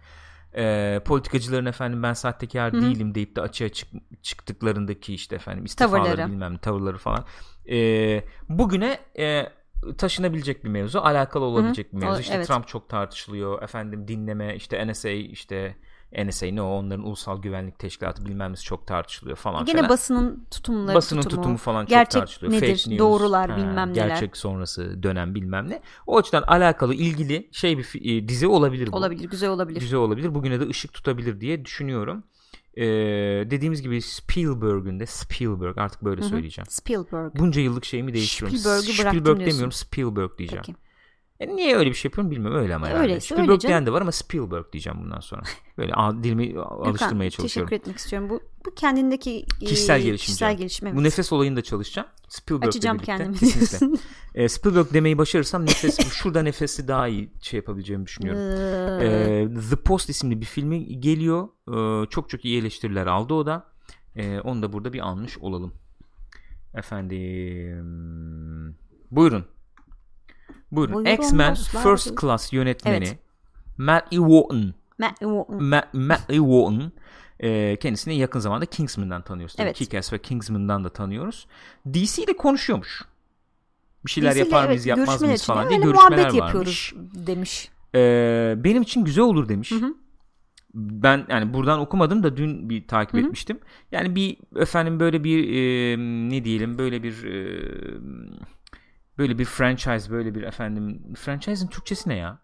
[0.58, 6.32] E, politikacıların efendim ben sahtekar değilim deyip de açığa çık- çıktıklarındaki işte efendim istifaları Tavırları.
[6.32, 7.26] bilmem tavırları falan.
[7.70, 9.50] E, bugüne e,
[9.98, 12.22] taşınabilecek bir mevzu alakalı olabilecek bir mevzu.
[12.22, 12.48] İşte evet.
[12.48, 13.62] Trump çok tartışılıyor.
[13.62, 15.76] Efendim dinleme işte NSA işte
[16.18, 19.90] NSA ne o onların ulusal güvenlik teşkilatı bilmem çok tartışılıyor falan Gene filan.
[19.90, 22.54] basının tutumları Basının tutumu, tutumu falan çok gerçek tartışılıyor.
[22.54, 24.08] nedir, Fake news, doğrular ha, bilmem neler.
[24.08, 25.82] Gerçek sonrası dönem bilmem ne.
[26.08, 28.98] O açıdan alakalı ilgili şey bir e, dizi olabilir bu.
[28.98, 29.80] Olabilir güzel olabilir.
[29.80, 30.36] Güzel olabilir.
[30.36, 32.24] Bugüne de ışık tutabilir diye düşünüyorum.
[32.78, 32.84] Ee,
[33.52, 36.66] dediğimiz gibi Spielberg'ün de Spielberg artık böyle söyleyeceğim.
[36.70, 37.32] Spielberg.
[37.36, 38.58] Bunca yıllık şeyimi değiştiriyorum.
[38.58, 39.46] Spielberg'ü Spielberg diyorsun.
[39.46, 40.64] demiyorum Spielberg diyeceğim.
[40.68, 40.80] Peki.
[41.44, 43.04] E niye öyle bir şey yapıyorum bilmiyorum öyle ama herhalde.
[43.04, 45.42] Öyleyse Spielberg öyle diyen de var ama Spielberg diyeceğim bundan sonra.
[45.78, 47.70] Böyle a- dilimi alıştırmaya Gökhan, çalışıyorum.
[47.70, 48.30] Teşekkür etmek istiyorum.
[48.30, 50.26] Bu, bu kendindeki e, Kişisel gelişim.
[50.26, 50.88] Kişisel gelişim.
[50.88, 50.98] evet.
[50.98, 52.08] Bu nefes olayında çalışacağım.
[52.30, 53.18] Spielberg'le Açacağım birlikte.
[53.18, 53.98] kendimi Kesinlikle.
[54.36, 58.42] E, Spielberg demeyi başarırsam nefes şurada nefesi daha iyi şey yapabileceğimi düşünüyorum.
[59.02, 61.48] E, The Post isimli bir filmi geliyor.
[61.68, 63.68] E, çok çok iyi eleştiriler aldı o da.
[64.16, 65.74] E, onu da burada bir almış olalım.
[66.76, 68.76] Efendim.
[69.12, 69.46] Buyurun.
[70.76, 71.06] Buyurun.
[71.06, 71.54] X-Men.
[71.56, 73.20] First Class yönetmeni Evet.
[73.78, 75.60] Matthew Wharton Matt Wharton.
[75.60, 76.92] Ma- Matthew Wharton
[77.40, 79.56] e, kendisini yakın zamanda Kingsman'dan tanıyoruz.
[79.60, 79.82] Evet.
[79.82, 81.48] Kick-Ass ve Kingsman'dan da tanıyoruz.
[81.94, 83.02] DC ile konuşuyormuş.
[84.06, 86.40] Bir şeyler Birisiyle, yapar evet, mıyız yapmaz görüşmeler mıyız falan diye görüşmeler muhabbet varmış.
[86.40, 86.94] yapıyoruz
[87.28, 87.70] demiş.
[87.96, 89.72] Ee, benim için güzel olur demiş.
[89.72, 89.94] Hı hı.
[90.74, 93.60] Ben yani buradan okumadım da dün bir takip etmiştim.
[93.92, 95.98] Yani bir efendim böyle bir e,
[96.30, 97.60] ne diyelim böyle bir e,
[99.18, 102.40] böyle bir franchise böyle bir efendim franchise'ın Türkçesi ne ya?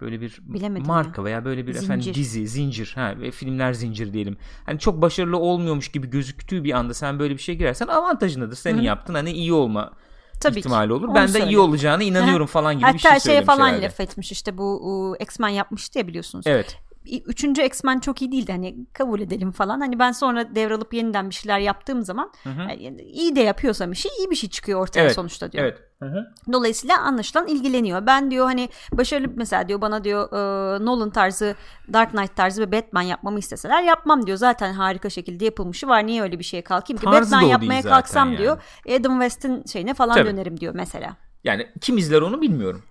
[0.00, 2.14] Böyle bir Bilemedim marka veya böyle bir efendim Zincir.
[2.14, 4.36] dizi, zincir, ha ve filmler zincir diyelim.
[4.66, 8.56] Hani çok başarılı olmuyormuş gibi gözüktüğü bir anda sen böyle bir şey girersen avantajındadır.
[8.56, 8.84] Senin Hı hı.
[8.84, 9.92] yaptığın hani iyi olma
[10.40, 10.58] Tabii ki.
[10.60, 11.08] ihtimali olur.
[11.08, 11.46] Onu Ben de söyle.
[11.46, 13.84] iyi olacağına inanıyorum falan gibi bir Hatta şey şeye söylemiş falan herhalde.
[13.84, 16.46] laf etmiş işte bu X-Men yapmıştı ya biliyorsunuz.
[16.46, 16.78] Evet.
[17.18, 19.80] Üçüncü X-Men çok iyi değildi hani kabul edelim falan.
[19.80, 22.60] Hani ben sonra devralıp yeniden bir şeyler yaptığım zaman Hı hı.
[22.78, 25.64] yani iyi de yapıyorsam bir şey iyi bir şey çıkıyor ortaya Evet, sonuçta diyor.
[25.64, 25.78] Evet.
[25.98, 26.26] Hı hı.
[26.52, 28.06] Dolayısıyla anlaşılan ilgileniyor.
[28.06, 31.54] Ben diyor hani başarılı mesela diyor bana diyor e, Nolan tarzı
[31.92, 34.38] Dark Knight tarzı bir Batman yapmamı isteseler yapmam diyor.
[34.38, 36.06] Zaten harika şekilde yapılmışı var.
[36.06, 37.04] Niye öyle bir şeye kalkayım ki?
[37.04, 38.38] Tarzı Batman yapmaya kalksam yani.
[38.38, 38.62] diyor
[39.00, 40.28] Adam West'in şeyine falan Tabii.
[40.28, 41.16] dönerim diyor mesela.
[41.44, 42.82] Yani kim izler onu bilmiyorum.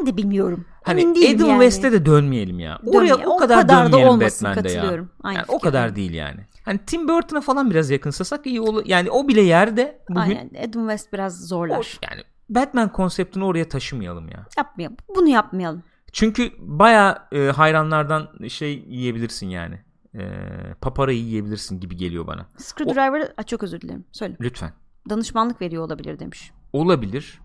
[0.00, 0.64] Ben de bilmiyorum.
[0.82, 1.60] Hani Adam yani.
[1.60, 2.78] West'e de dönmeyelim ya.
[2.86, 3.26] Oraya Dönmeyelim.
[3.30, 4.74] o O kadar, kadar da dönmeyelim olmasın, Batman'de ya.
[4.74, 5.10] katılıyorum.
[5.22, 6.40] Aynı Yani o kadar değil yani.
[6.64, 8.82] Hani Tim Burton'a falan biraz yakınsasak iyi olur.
[8.86, 10.50] Yani o bile yerde bugün Aynen.
[10.68, 11.98] Adam West biraz o, zorlar.
[12.10, 14.46] yani Batman konseptini oraya taşımayalım ya.
[14.58, 14.96] Yapmayalım.
[15.16, 15.82] Bunu yapmayalım.
[16.12, 19.78] Çünkü baya e, hayranlardan şey yiyebilirsin yani.
[20.14, 20.20] E,
[20.80, 22.46] paparayı yiyebilirsin gibi geliyor bana.
[22.56, 24.04] Screwdriver'ı Aa, çok özür dilerim.
[24.12, 24.36] Söyle.
[24.40, 24.72] Lütfen.
[25.10, 26.50] Danışmanlık veriyor olabilir demiş.
[26.72, 27.40] Olabilir.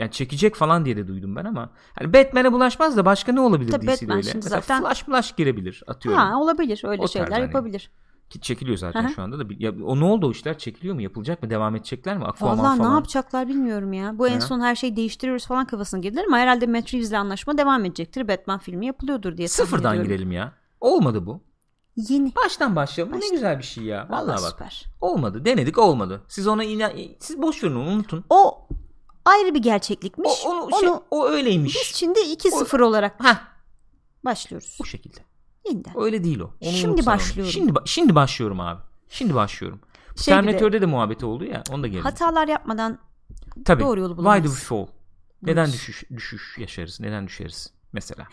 [0.00, 1.70] Yani çekecek falan diye de duydum ben ama.
[1.98, 4.22] Hani Batman'e bulaşmaz da başka ne olabilir Tabii DC'de Batman öyle?
[4.30, 6.20] şimdi Mesela zaten- Flash Flash girebilir atıyorum.
[6.20, 6.82] Ha olabilir.
[6.84, 7.42] Öyle O şeyler hani.
[7.42, 7.90] yapabilir.
[8.30, 9.12] Ki çekiliyor zaten Hı hı.
[9.12, 9.52] şu anda da.
[9.58, 10.58] Ya, o ne oldu o işler?
[10.58, 11.02] Çekiliyor mu?
[11.02, 11.50] Yapılacak mı?
[11.50, 12.24] Devam edecekler mi?
[12.24, 12.90] Aquaman Vallahi falan.
[12.90, 14.18] ne yapacaklar bilmiyorum ya.
[14.18, 14.40] Bu en Ha.
[14.40, 18.28] son her şeyi değiştiriyoruz falan kafasına girdiler ama herhalde Matt Reeves'le anlaşma devam edecektir.
[18.28, 20.12] Batman filmi yapılıyordur diye Sıfırdan ediyorum.
[20.12, 20.52] girelim ya.
[20.80, 21.40] Olmadı bu.
[21.96, 22.32] Yeni.
[22.44, 23.12] Baştan başlayalım.
[23.12, 23.34] Bu ne Baştan.
[23.36, 24.06] güzel bir şey ya.
[24.10, 24.50] Vallahi Vallahi bak.
[24.50, 24.84] süper.
[25.00, 25.44] Olmadı.
[25.44, 26.22] Denedik olmadı.
[26.28, 28.24] Siz ona inan siz boş verin onu unutun.
[28.30, 28.68] O
[29.24, 30.30] ayrı bir gerçeklikmiş.
[30.46, 31.74] O, onu, Onu şey, o öyleymiş.
[31.74, 33.42] biz şimdi 2-0 olarak Ha,
[34.24, 34.76] başlıyoruz.
[34.80, 35.20] bu şekilde.
[35.68, 35.92] Yeniden.
[35.96, 36.44] Öyle değil o.
[36.60, 37.18] Onu Şimdi sen onu.
[37.18, 37.52] başlıyorum.
[37.52, 38.80] Şimdi ba- şimdi başlıyorum abi.
[39.08, 39.80] Şimdi başlıyorum.
[40.16, 41.62] Şey bir de- de muhabbeti oldu ya.
[41.70, 42.02] Onu da gelin.
[42.02, 42.98] Hatalar yapmadan
[43.64, 43.82] Tabii.
[43.82, 44.86] doğru yolu Why do we fall?
[45.42, 47.00] Neden düşüş düşüş yaşarız?
[47.00, 47.72] Neden düşeriz?
[47.92, 48.26] Mesela.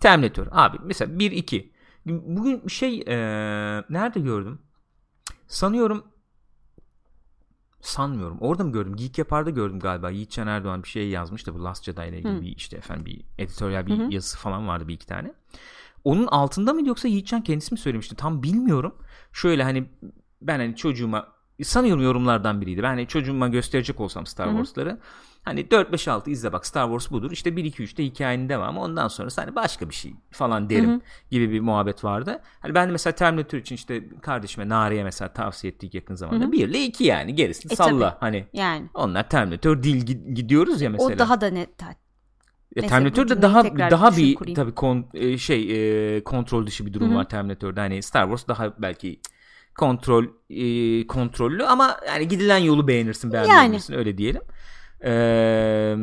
[0.00, 1.72] Terminator abi mesela 1 2.
[2.06, 4.62] Bugün bir şey eee, nerede gördüm?
[5.48, 6.04] Sanıyorum
[7.82, 8.38] Sanmıyorum.
[8.40, 8.96] Orada mı gördüm?
[8.96, 10.10] Geek Yapar'da gördüm galiba.
[10.10, 12.40] Yiğitcan Erdoğan bir şey yazmış da bu Last Jedi ile ilgili Hı.
[12.42, 15.34] bir işte efendim bir editoryal bir Hı yazısı falan vardı bir iki tane.
[16.04, 18.16] Onun altında mıydı yoksa Yiğitcan kendisi mi söylemişti?
[18.16, 18.94] Tam bilmiyorum.
[19.32, 19.90] Şöyle hani
[20.42, 21.28] ben hani çocuğuma
[21.62, 22.82] sanıyorum yorumlardan biriydi.
[22.82, 24.56] Ben hani çocuğuma gösterecek olsam Star Hı hı.
[25.42, 27.30] Hani 4 5 6 izle bak Star Wars budur.
[27.30, 28.80] İşte 1 2 3'te hikayenin devamı.
[28.80, 31.00] Ondan sonra hani başka bir şey falan derim Hı hı.
[31.30, 32.40] gibi bir muhabbet vardı.
[32.60, 36.44] Hani ben de mesela Terminator için işte kardeşime Nari'ye mesela tavsiye ettik yakın zamanda.
[36.44, 36.52] Hı hı.
[36.52, 38.10] 1 ile 2 yani gerisini E, salla.
[38.10, 38.20] tabii.
[38.20, 41.14] Hani Yani onlar Terminator değil gi- gidiyoruz ya mesela.
[41.14, 41.82] o daha da net.
[41.82, 44.54] Ya Neyse, Terminator bu da cümleyi daha daha bir kurayım.
[44.56, 47.16] tabii kon, e, şey e, kontrol dışı bir durum Hı hı.
[47.16, 47.80] var Terminator'da.
[47.80, 49.20] Hani Star Wars daha belki
[49.78, 54.42] kontrol e, kontrollü ama yani gidilen yolu beğenirsin beğenmeyebilirsin öyle diyelim.
[55.04, 55.96] Ee,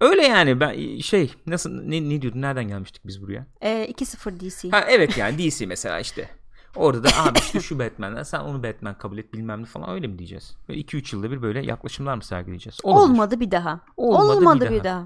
[0.00, 3.46] öyle yani ben şey nasıl ne, ne diyordun nereden gelmiştik biz buraya?
[3.60, 4.70] Ee, 2-0 DC.
[4.70, 6.28] Ha evet yani DC mesela işte.
[6.76, 10.06] Orada da abi işte şu Batman'den sen onu Batman kabul et bilmem ne falan öyle
[10.06, 10.56] mi diyeceğiz?
[10.68, 12.78] Böyle 2-3 yılda bir böyle yaklaşımlar mı sergileyeceğiz?
[12.82, 13.10] Olabilir.
[13.12, 13.80] Olmadı bir daha.
[13.96, 15.04] Olmadı Olmadı, bir bir daha.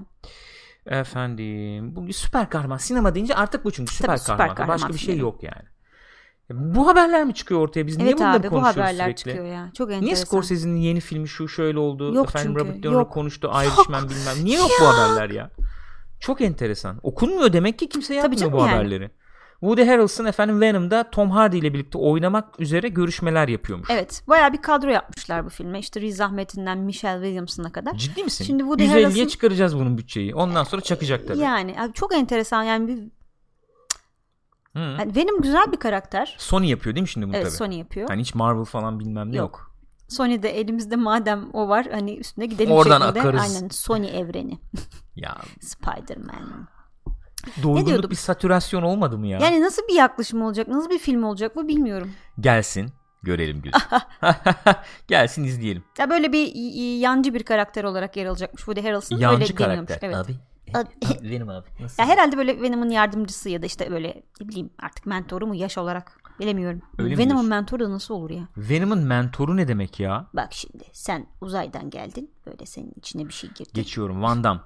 [0.85, 4.55] Efendim bu süper kahraman sinema deyince artık bu çünkü süper, Tabii, süper kahraman.
[4.55, 5.74] kahraman Başka bir şey yok yani.
[6.49, 7.87] Ya Bu haberler mi çıkıyor ortaya?
[7.87, 9.17] Biz niye Evet bunları abi bu konuşuyoruz haberler sürekli?
[9.17, 9.69] çıkıyor ya.
[9.73, 10.05] Çok enteresan.
[10.05, 12.13] Niye Scorsese'nin yeni filmi şu şöyle oldu?
[12.15, 13.11] Yok Efendim çünkü, Robert De Niro yok.
[13.11, 13.51] konuştu.
[13.63, 14.35] Irishman bilmem.
[14.45, 15.51] Niye yok bu haberler ya?
[16.19, 16.99] Çok enteresan.
[17.03, 18.69] Okunmuyor demek ki kimse yapmıyor canım bu yani.
[18.69, 19.11] haberleri.
[19.59, 23.89] Woody Harrelson efendim Venom'da Tom Hardy ile birlikte oynamak üzere görüşmeler yapıyormuş.
[23.91, 25.79] Evet bayağı bir kadro yapmışlar bu filme.
[25.79, 27.93] İşte Riz Ahmet'inden Michelle Williamson'a kadar.
[27.93, 28.45] Ciddi misin?
[28.45, 30.35] Şimdi Woody 150'ye Harrelson- çıkaracağız bunun bütçeyi.
[30.35, 31.39] Ondan sonra çakacak tabii.
[31.39, 32.99] Yani abi çok enteresan yani bir,
[34.75, 34.79] Hı.
[34.79, 36.35] yani Venom güzel bir karakter.
[36.37, 37.55] Sony yapıyor değil mi şimdi bunu Evet tabii?
[37.55, 38.07] Sony yapıyor.
[38.09, 39.51] Hani hiç Marvel falan bilmem ne yok.
[39.51, 39.71] Yok.
[40.09, 43.19] Sony'de elimizde madem o var hani üstüne gidelim Oradan şeklinde.
[43.19, 43.41] akarız.
[43.55, 44.59] Aynen Sony evreni.
[45.15, 46.67] Ya Spider-Man.
[47.63, 49.39] doygunluk bir satürasyon olmadı mı ya?
[49.39, 50.67] Yani nasıl bir yaklaşım olacak?
[50.67, 52.11] Nasıl bir film olacak bu bilmiyorum.
[52.39, 52.89] Gelsin
[53.23, 53.79] görelim gözüm.
[55.07, 55.83] Gelsin izleyelim.
[55.99, 56.53] Ya böyle bir
[56.99, 59.17] yancı bir karakter olarak yer alacakmış Woody Harrelson.
[59.17, 59.99] Yancı Öyle karakter.
[60.01, 60.15] Evet.
[60.15, 60.35] Abi.
[61.23, 61.67] Benim abi.
[61.79, 62.03] Nasıl?
[62.03, 65.77] Ya herhalde böyle Venom'un yardımcısı ya da işte böyle ne bileyim artık mentoru mu yaş
[65.77, 66.81] olarak bilemiyorum.
[66.97, 68.47] Öyle Venom'un mentoru da nasıl olur ya?
[68.57, 70.27] Venom'un mentoru ne demek ya?
[70.33, 73.69] Bak şimdi sen uzaydan geldin böyle senin içine bir şey girdi.
[73.73, 74.61] Geçiyorum Van Damme.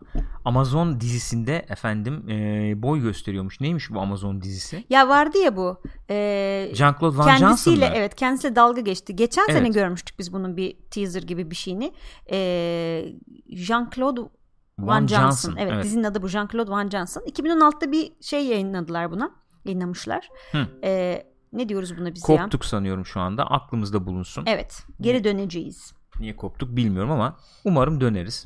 [0.45, 3.61] Amazon dizisinde efendim e, boy gösteriyormuş.
[3.61, 4.83] Neymiş bu Amazon dizisi?
[4.89, 5.81] Ya vardı ya bu.
[6.09, 6.15] E,
[6.73, 9.15] Jean-Claude Van kendisiyle evet kendisiyle dalga geçti.
[9.15, 9.73] Geçen sene Evet.
[9.73, 11.91] görmüştük biz bunun bir teaser gibi bir şeyini.
[12.31, 12.37] E,
[13.49, 14.29] Jean-Claude
[14.87, 15.21] Van, Johnson.
[15.21, 15.83] Johnson, Evet, evet.
[15.83, 17.21] dizinin adı bu Jean-Claude Van Johnson.
[17.21, 19.31] 2016'da bir şey yayınladılar buna.
[19.65, 20.29] Yayınlamışlar.
[20.51, 20.67] Hı.
[20.83, 21.23] E,
[21.53, 22.37] ne diyoruz buna biz ya?
[22.37, 23.43] Koptuk sanıyorum şu anda.
[23.43, 24.43] Aklımızda bulunsun.
[24.47, 24.83] Evet.
[25.01, 25.93] Geri döneceğiz.
[26.19, 28.45] Niye koptuk bilmiyorum ama umarım döneriz.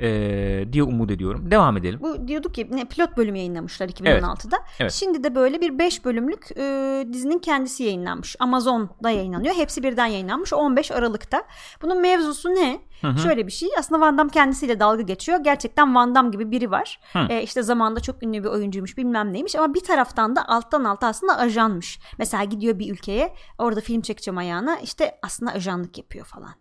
[0.00, 1.50] E, diye umut ediyorum.
[1.50, 1.98] Devam edelim.
[2.02, 4.56] Bu diyorduk ya ne pilot bölüm yayınlamışlar 2016'da.
[4.80, 4.92] Evet.
[4.92, 8.36] Şimdi de böyle bir 5 bölümlük e, dizinin kendisi yayınlanmış.
[8.38, 9.54] Amazon'da yayınlanıyor.
[9.54, 11.42] Hepsi birden yayınlanmış 15 Aralık'ta.
[11.82, 12.80] Bunun mevzusu ne?
[13.00, 13.18] Hı hı.
[13.18, 13.68] Şöyle bir şey.
[13.78, 15.38] Aslında Van Damme kendisiyle dalga geçiyor.
[15.38, 17.00] Gerçekten Van Damme gibi biri var.
[17.12, 17.26] Hı.
[17.28, 21.06] E, işte zamanında çok ünlü bir oyuncuymuş bilmem neymiş ama bir taraftan da alttan alta
[21.06, 21.98] aslında ajanmış.
[22.18, 26.54] Mesela gidiyor bir ülkeye orada film çekeceğim ayağına işte aslında ajanlık yapıyor falan.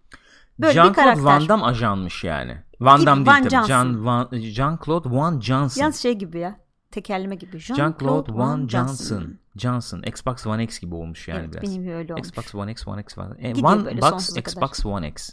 [0.59, 1.23] Böyle bir Jean-Claude karakter.
[1.23, 2.57] Van Damme ajanmış yani.
[2.79, 3.67] Van Damme değil tabii.
[3.67, 5.81] Jean, Van, Jean-Claude Van Johnson.
[5.81, 6.59] Yalnız şey gibi ya.
[6.91, 7.57] Tekerleme gibi.
[7.57, 9.37] Jean-Claude Van Johnson.
[9.55, 10.01] Johnson.
[10.01, 11.63] Xbox One X gibi olmuş yani evet, biraz.
[11.63, 12.27] benim öyle olmuş.
[12.27, 15.29] Xbox One X, One X, One E, One böyle Box, sonsuza Xbox One X.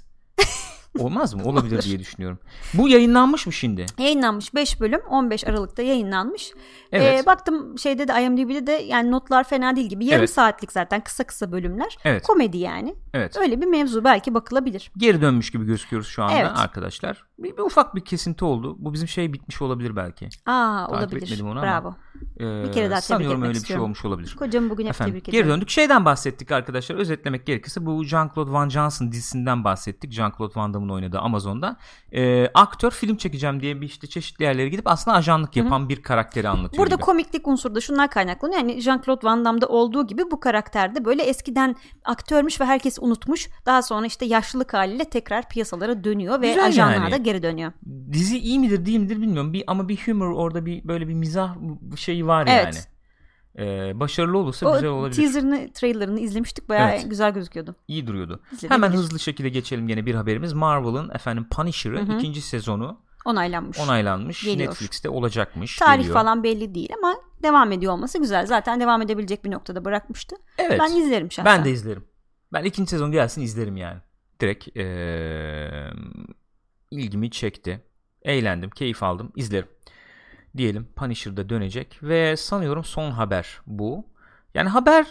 [0.99, 1.43] Olmaz mı?
[1.45, 2.38] Olabilir diye düşünüyorum.
[2.74, 3.86] Bu yayınlanmış mı şimdi?
[3.99, 6.53] Yayınlanmış 5 bölüm 15 Aralık'ta yayınlanmış.
[6.93, 7.22] Evet.
[7.22, 10.05] Ee, baktım şeyde de IMDb'de de yani notlar fena değil gibi.
[10.05, 10.30] Yarım Evet.
[10.30, 11.97] saatlik zaten kısa kısa bölümler.
[12.05, 12.22] Evet.
[12.26, 12.95] Komedi yani.
[13.14, 13.36] Evet.
[13.36, 14.91] Öyle bir mevzu belki bakılabilir.
[14.97, 16.51] Geri dönmüş gibi gözüküyoruz şu anda Evet.
[16.57, 17.24] arkadaşlar.
[17.38, 18.76] Bir, bir ufak bir kesinti oldu.
[18.78, 20.28] Bu bizim şey bitmiş olabilir belki.
[20.47, 21.22] Aa Takip olabilir.
[21.22, 21.62] etmedim onu ama.
[21.62, 21.95] Bravo.
[22.41, 23.84] Ee, Bir kere daha Sanıyorum öyle bir şey istiyorum.
[23.84, 24.36] olmuş olabilir.
[24.38, 25.53] Kocamı bugün hep Efendim, tebrik geri ediyorum.
[25.57, 25.70] döndük.
[25.70, 26.97] Şeyden bahsettik arkadaşlar.
[26.97, 30.12] Özetlemek gerekirse bu Jean-Claude Van Johnson dizisinden bahsettik.
[30.12, 31.76] Jean-Claude Van Damme'ın oynadığı Amazon'da.
[32.12, 36.49] Ee, aktör film çekeceğim diye bir işte çeşitli yerlere gidip aslında ajanlık yapan bir karakteri
[36.49, 37.05] anlatıyor Burada gibi.
[37.05, 38.61] komiklik unsuru da şunlar kaynaklanıyor.
[38.61, 43.49] Yani Jean-Claude Van Damme'da olduğu gibi bu karakterde böyle eskiden aktörmüş ve herkes unutmuş.
[43.66, 47.11] Daha sonra işte yaşlılık haliyle tekrar piyasalara dönüyor ve Güzel ajanlığa yani.
[47.12, 47.72] da geri dönüyor.
[48.12, 49.53] Dizi iyi midir değil midir bilmiyorum.
[49.53, 51.55] Bir, ama bir humor orada bir böyle bir mizah
[51.97, 52.64] şeyi var Evet.
[52.64, 52.99] yani.
[53.59, 55.16] Ee, başarılı olursa O güzel olabilir.
[55.16, 56.68] teaserını, trailerını izlemiştik.
[56.68, 57.11] Bayağı Evet.
[57.11, 57.74] güzel gözüküyordu.
[57.88, 58.40] İyi duruyordu.
[58.53, 58.70] İzlenebilir.
[58.70, 60.53] Hemen hızlı şekilde geçelim yine bir haberimiz.
[60.53, 63.78] Marvel'ın efendim Punisher'ı ikinci sezonu Onaylanmış.
[63.78, 64.44] onaylanmış.
[64.44, 64.68] Geliyor.
[64.70, 65.76] Netflix'te olacakmış.
[65.76, 66.14] Tarih geliyor.
[66.14, 68.46] falan belli değil ama devam ediyor olması güzel.
[68.46, 70.36] Zaten devam edebilecek bir noktada bırakmıştı.
[70.59, 70.80] Evet.
[70.80, 71.59] Ben izlerim şahsen.
[71.59, 72.05] Ben de izlerim.
[72.53, 73.98] Ben ikinci sezon gelsin izlerim yani.
[74.40, 75.90] Direkt ee,
[76.90, 77.84] ilgimi çekti.
[78.22, 79.32] Eğlendim, keyif aldım.
[79.36, 79.68] izlerim.
[80.57, 84.07] Diyelim Punisher'da dönecek ve sanıyorum son haber bu.
[84.55, 85.07] Yani haber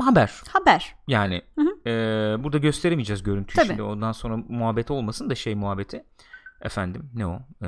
[0.00, 0.32] haber.
[0.48, 0.94] Haber.
[1.08, 1.90] Yani Hı hı.
[1.90, 3.66] Ee, burada gösteremeyeceğiz görüntüyü Tabii.
[3.66, 3.82] şimdi.
[3.82, 6.04] Ondan sonra muhabbet olmasın da şey muhabbeti.
[6.62, 7.40] Efendim ne o?
[7.62, 7.66] Ee,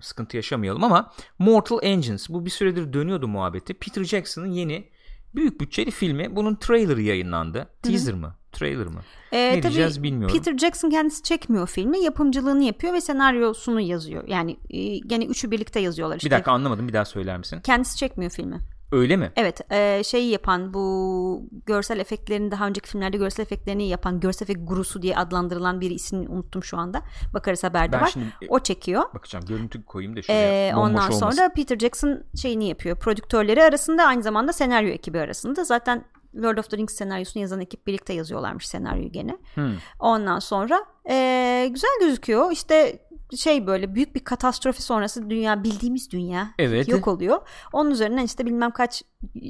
[0.00, 3.74] sıkıntı yaşamayalım ama Mortal Engines bu bir süredir dönüyordu muhabbeti.
[3.74, 4.88] Peter Jackson'ın yeni
[5.34, 6.36] büyük bütçeli filmi.
[6.36, 7.68] Bunun trailerı yayınlandı.
[7.82, 8.34] Teaser mı?
[8.52, 9.00] Trailer mı?
[9.32, 10.36] Ee, ne tabii diyeceğiz bilmiyorum.
[10.36, 11.98] Peter Jackson kendisi çekmiyor filmi.
[12.00, 14.28] Yapımcılığını yapıyor ve senaryosunu yazıyor.
[14.28, 16.26] Yani e, gene üçü birlikte yazıyorlar işte.
[16.26, 17.60] Bir dakika anlamadım bir daha söyler misin?
[17.60, 18.58] Kendisi çekmiyor filmi.
[18.92, 19.32] Öyle mi?
[19.36, 24.60] Evet e, şeyi yapan bu görsel efektlerini daha önceki filmlerde görsel efektlerini yapan görsel efekt
[24.68, 27.02] gurusu diye adlandırılan bir ismini unuttum şu anda.
[27.34, 28.10] Bakarız haberde Ben var.
[28.12, 29.02] şimdi e, O çekiyor.
[29.14, 31.30] bakacağım görüntü koyayım da şuraya bomboş ondan olmasın.
[31.30, 32.96] sonra Peter Jackson şeyini yapıyor.
[32.98, 35.64] Prodüktörleri arasında aynı zamanda senaryo ekibi arasında.
[35.64, 36.04] Zaten
[36.42, 39.36] Lord of the Rings senaryosunu yazan ekip birlikte yazıyorlarmış senaryoyu gene.
[39.54, 39.72] Hmm.
[40.00, 42.52] Ondan sonra ee, güzel gözüküyor.
[42.52, 42.98] İşte
[43.36, 46.88] şey böyle büyük bir katastrofi sonrası dünya bildiğimiz dünya Evet.
[46.88, 47.38] yok oluyor.
[47.72, 49.02] Onun üzerinden işte bilmem kaç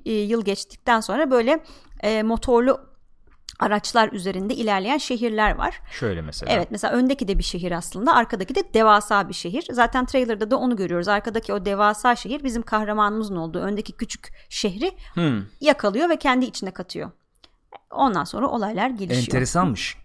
[0.05, 1.65] e, yıl geçtikten sonra böyle
[2.01, 2.81] e, motorlu
[3.61, 5.81] araçlar üzerinde ilerleyen şehirler var.
[5.91, 6.53] Şöyle mesela.
[6.53, 9.67] Evet mesela öndeki de bir şehir aslında arkadaki de devasa bir şehir.
[9.73, 11.09] Zaten trailerda da onu görüyoruz.
[11.09, 15.43] Arkadaki o devasa şehir bizim kahramanımızın olduğu öndeki küçük şehri Hmm.
[15.61, 17.11] yakalıyor ve kendi içine katıyor.
[17.91, 19.23] Ondan sonra olaylar gelişiyor.
[19.27, 19.97] Enteresanmış.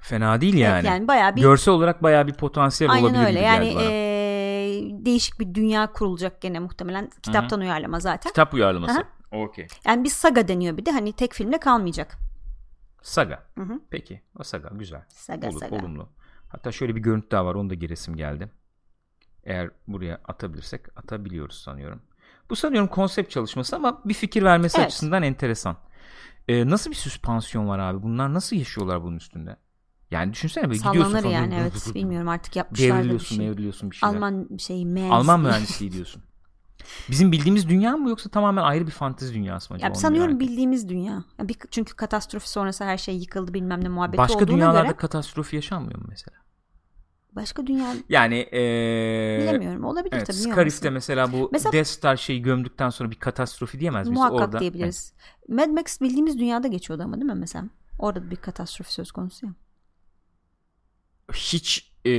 [0.00, 0.86] Fena değil Evet, yani.
[0.86, 3.32] yani bayağı bir Görsel olarak bayağı bir potansiyel Aynen olabilir öyle.
[3.38, 3.82] gibi Yani bana.
[3.82, 7.10] eee, değişik bir dünya kurulacak gene muhtemelen.
[7.22, 8.30] Kitaptan uyarlama zaten.
[8.30, 9.04] Kitap uyarlaması.
[9.32, 9.66] Okey.
[9.84, 12.16] Yani bir saga deniyor bir de hani tek filmle kalmayacak.
[13.02, 13.42] Saga.
[13.58, 13.80] Hı hı.
[13.90, 14.22] Peki.
[14.38, 15.02] O saga güzel.
[15.08, 15.76] Saga Olur, saga.
[15.76, 16.08] olumlu.
[16.48, 17.54] Hatta şöyle bir görüntü daha var.
[17.54, 18.50] Onu da giresim geldi.
[19.44, 22.02] Eğer buraya atabilirsek atabiliyoruz sanıyorum.
[22.50, 24.86] Bu sanıyorum konsept çalışması ama bir fikir vermesi Evet.
[24.86, 25.76] açısından enteresan.
[26.48, 28.02] Ee, nasıl bir süspansiyon var abi?
[28.02, 29.56] Bunlar nasıl yaşıyorlar bunun üstünde?
[30.10, 31.32] Yani düşünsene böyle gidiyorsun Sallanır falan.
[31.32, 33.46] yani evet bilmiyorum artık yapmışlar da bir Devriliyorsun, şey.
[33.46, 34.14] devriliyorsun bir şeyler.
[34.14, 35.12] Alman şeyi mühendisliği.
[35.20, 36.22] Alman mühendisliği diyorsun.
[37.10, 39.88] Bizim bildiğimiz dünya mı yoksa tamamen ayrı bir fantezi dünyası mı acaba?
[39.88, 41.24] Ya sanıyorum merak bildiğimiz dünya.
[41.38, 44.96] Ya bir, çünkü katastrofi sonrası her şey yıkıldı bilmem ne muhabbeti Başka olduğuna dünyalarda göre.
[44.96, 46.36] katastrofi yaşanmıyor mu mesela?
[47.32, 49.84] Başka dünya Yani ee, bilemiyorum.
[49.84, 50.36] Olabilir Evet, tabii.
[50.36, 54.18] Scarif'te mesela bu Mesela- Death Star şeyi gömdükten sonra bir katastrofi diyemez miyiz?
[54.18, 55.12] Muhakkak Orada, diyebiliriz.
[55.48, 57.64] Mad Max bildiğimiz dünyada geçiyordu ama değil mi mesela?
[57.98, 59.52] Orada da bir katastrofi söz konusu ya.
[61.30, 61.36] Evet.
[61.52, 62.10] Hiç ee,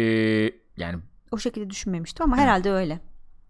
[0.77, 0.99] yani
[1.31, 2.99] O şekilde düşünmemiştim ama herhalde öyle.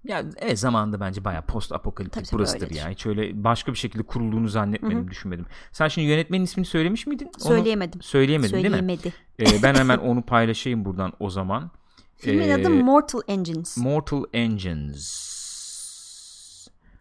[0.03, 2.79] ya evet zamanında bence bayağı post apokaliptik Tabii, burasıdır öyledir.
[2.79, 2.89] ya.
[2.89, 5.45] Hiç öyle başka bir şekilde kurulduğunu zannetmedim, düşünmedim.
[5.71, 7.25] Sen şimdi yönetmenin ismini söylemiş miydin?
[7.25, 8.01] Onu Söyleyemedim.
[8.01, 8.69] söyleyemedin değil mi?
[8.71, 9.13] Söyleyemedi.
[9.39, 11.71] Ee, ben hemen onu paylaşayım buradan o zaman.
[12.17, 13.77] Filmin Ee, adı Mortal Engines.
[13.77, 15.41] Mortal Engines.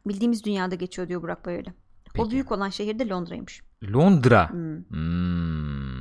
[0.07, 1.75] Bildiğimiz dünyada geçiyor diyor Burak böyle.
[2.15, 2.27] Peki.
[2.27, 3.63] O büyük olan şehir de Londra'ymış.
[3.93, 4.51] Londra.
[4.51, 4.77] Hmm.
[4.89, 6.00] Hmm.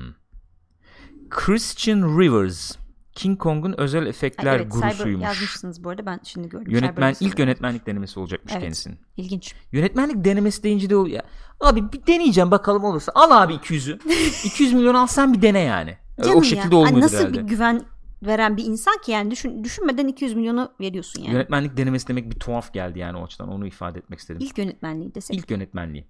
[1.30, 2.76] Christian Rivers.
[3.16, 5.24] King Kong'un özel efektler evet gurusuymuş.
[5.24, 6.72] yazmışsınız bu arada ben şimdi gördüm.
[6.72, 8.62] Yönetmen ilk yönetmenlik denemesi olacakmış Evet.
[8.64, 9.00] kendisinin.
[9.18, 9.56] İlginç.
[9.72, 11.16] Yönetmenlik denemesi deyince de oluyor.
[11.16, 11.24] ya.
[11.60, 13.12] Abi bir deneyeceğim bakalım olursa.
[13.16, 14.00] Al abi 200'ü.
[14.46, 15.98] 200 milyon al sen bir dene yani.
[16.24, 16.82] Canım o şekilde ya.
[16.82, 17.34] olmuyor nasıl herhalde.
[17.34, 17.82] bir güven
[18.24, 21.34] veren bir insan ki yani düşün, düşünmeden 200 milyonu veriyorsun yani.
[21.34, 23.50] Yönetmenlik denemesi demek bir tuhaf geldi yani o açıdan.
[23.50, 24.42] Onu ifade etmek istedim.
[24.42, 25.52] İlk, İlk yönetmenliği desek.
[25.52, 26.08] yönetmenliği.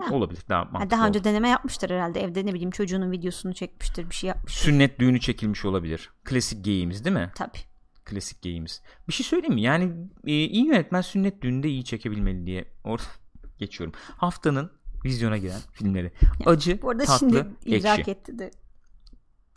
[0.00, 0.14] Ha.
[0.14, 0.90] Olabilir daha Ha, mantıklı.
[0.90, 1.08] daha olur.
[1.08, 2.20] önce deneme yapmıştır herhalde.
[2.22, 4.60] Evde ne bileyim çocuğunun videosunu çekmiştir bir şey yapmıştır.
[4.64, 6.10] Sünnet düğünü çekilmiş olabilir.
[6.24, 7.30] Klasik geyiğimiz değil mi?
[7.34, 7.58] Tabii.
[8.04, 8.82] Klasik geyiğimiz.
[9.08, 9.62] Bir şey söyleyeyim mi?
[9.62, 9.92] Yani
[10.26, 13.04] e, iyi yönetmen sünnet düğünde iyi çekebilmeli diye orada
[13.58, 13.94] geçiyorum.
[14.16, 14.70] Haftanın
[15.04, 16.12] vizyona giren filmleri.
[16.46, 17.46] Acı, Bu arada tatlı, şimdi
[17.76, 18.10] idrak ekşi.
[18.10, 18.50] etti de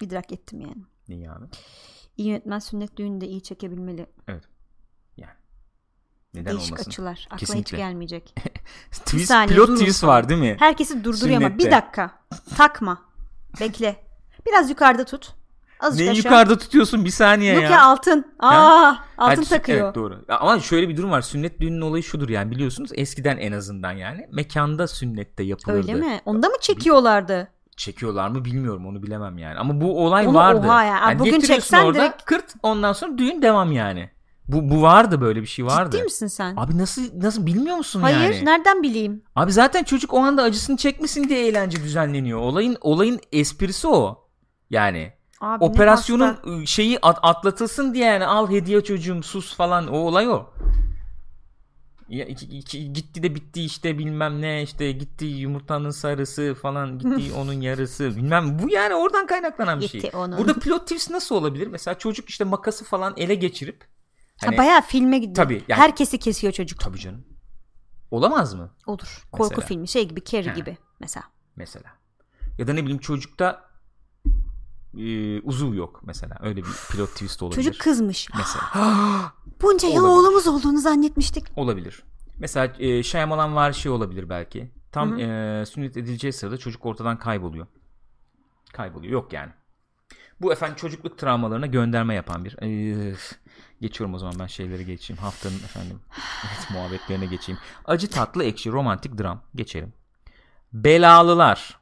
[0.02, 0.84] idrak ettim yani.
[1.08, 1.46] Neyi abi?
[2.18, 4.06] İyi yönetmen sünnet düğünde iyi çekebilmeli.
[5.18, 5.32] Yani.
[6.34, 6.90] Neden Değişik olmasın?
[6.92, 7.26] açılar.
[7.30, 7.78] Akla Kesinlikle.
[7.78, 8.36] hiç gelmeyecek.
[8.92, 9.78] Twist, saniye, pilot durun.
[9.80, 10.56] twist var değil mi?
[10.60, 12.12] Herkesi durduruyor ama bir dakika.
[12.58, 13.02] Takma.
[13.60, 13.96] Bekle.
[14.48, 15.34] Biraz yukarıda tut.
[15.80, 16.24] Azıcık Neyi aşağı.
[16.32, 17.70] yukarıda tutuyorsun bir saniye Yok ya.
[17.70, 18.34] ya, altın.
[18.40, 19.86] Aa, altın Hadi, takıyor.
[19.86, 20.26] Evet doğru.
[20.28, 21.22] Ama şöyle bir durum var.
[21.22, 25.78] Sünnet düğünün olayı şudur yani biliyorsunuz eskiden en azından yani mekanda sünnette yapılırdı.
[25.78, 26.22] Öyle mi?
[26.26, 27.48] Onda mı çekiyorlardı?
[27.78, 29.60] Çekiyorlar mı bilmiyorum onu bilemem yani.
[29.60, 30.68] Ama bu olay Onu vardı.
[30.68, 31.20] oha ya.
[31.20, 34.10] Bugün getiriyorsun çeksen orada, direkt- kırt ondan sonra düğün devam yani.
[34.48, 35.92] Bu bu vardı böyle bir şey vardı.
[35.96, 36.54] Ciddi misin sen?
[36.58, 38.46] Abi nasıl nasıl bilmiyor musun Hayır, yani?
[38.46, 39.24] nereden bileyim?
[39.36, 42.40] Abi zaten çocuk o anda acısını çekmesin diye eğlence düzenleniyor.
[42.40, 44.28] Olayın olayın esprisi o.
[44.70, 46.50] Yani Abi operasyonun hasta.
[46.50, 50.50] ı, şeyi at- atlatılsın diye yani al hediye çocuğum sus falan o olay o.
[52.10, 52.26] Ya,
[52.94, 58.60] gitti de bitti işte bilmem ne işte gitti yumurtanın sarısı falan gitti onun yarısı bilmem
[58.60, 60.02] bu yani oradan kaynaklanan bir şey.
[60.02, 60.38] Gitti onun.
[60.38, 61.68] Burada plot twist nasıl olabilir?
[61.68, 63.93] Mesela çocuk işte makası falan ele geçirip
[64.46, 65.36] hani ha, bayağı filme gidiyor.
[65.36, 66.80] Tabii, yani- Herkesi kesiyor çocuk.
[66.80, 67.24] tabii canım.
[68.12, 69.24] Olamaz mı Olur.
[69.32, 69.68] Korku Mesela.
[69.68, 70.56] filmi şey gibi Carrie He.
[70.56, 71.26] gibi mesela.
[71.56, 71.92] mesela?
[72.58, 73.70] Ya da ne bileyim çocukta
[74.98, 76.38] e, uzuv yok mesela.
[76.42, 77.64] Öyle bir plot twist olabilir.
[77.64, 78.30] Çocuk kızmış.
[78.38, 78.64] mesela.
[79.62, 80.18] Bunca yıl Olabilir.
[80.18, 81.46] oğlumuz olduğunu zannetmiştik.
[81.56, 82.04] Olabilir.
[82.40, 84.72] Mesela e, Shyamalan var şey olabilir belki.
[84.92, 87.68] Tam Hı e, sünnet edileceği sırada çocuk ortadan kayboluyor.
[88.74, 89.14] Kayboluyor.
[89.14, 89.52] Yok yani.
[90.42, 92.58] Bu efendim çocukluk travmalarına gönderme yapan bir.
[92.62, 93.16] Ee,
[93.84, 95.22] geçiyorum o zaman ben şeyleri geçeyim.
[95.22, 96.00] Haftanın efendim
[96.46, 97.62] evet, muhabbetlerine geçeyim.
[97.86, 99.42] Acı tatlı ekşi romantik dram.
[99.56, 99.94] Geçelim.
[100.74, 101.80] Belalılar.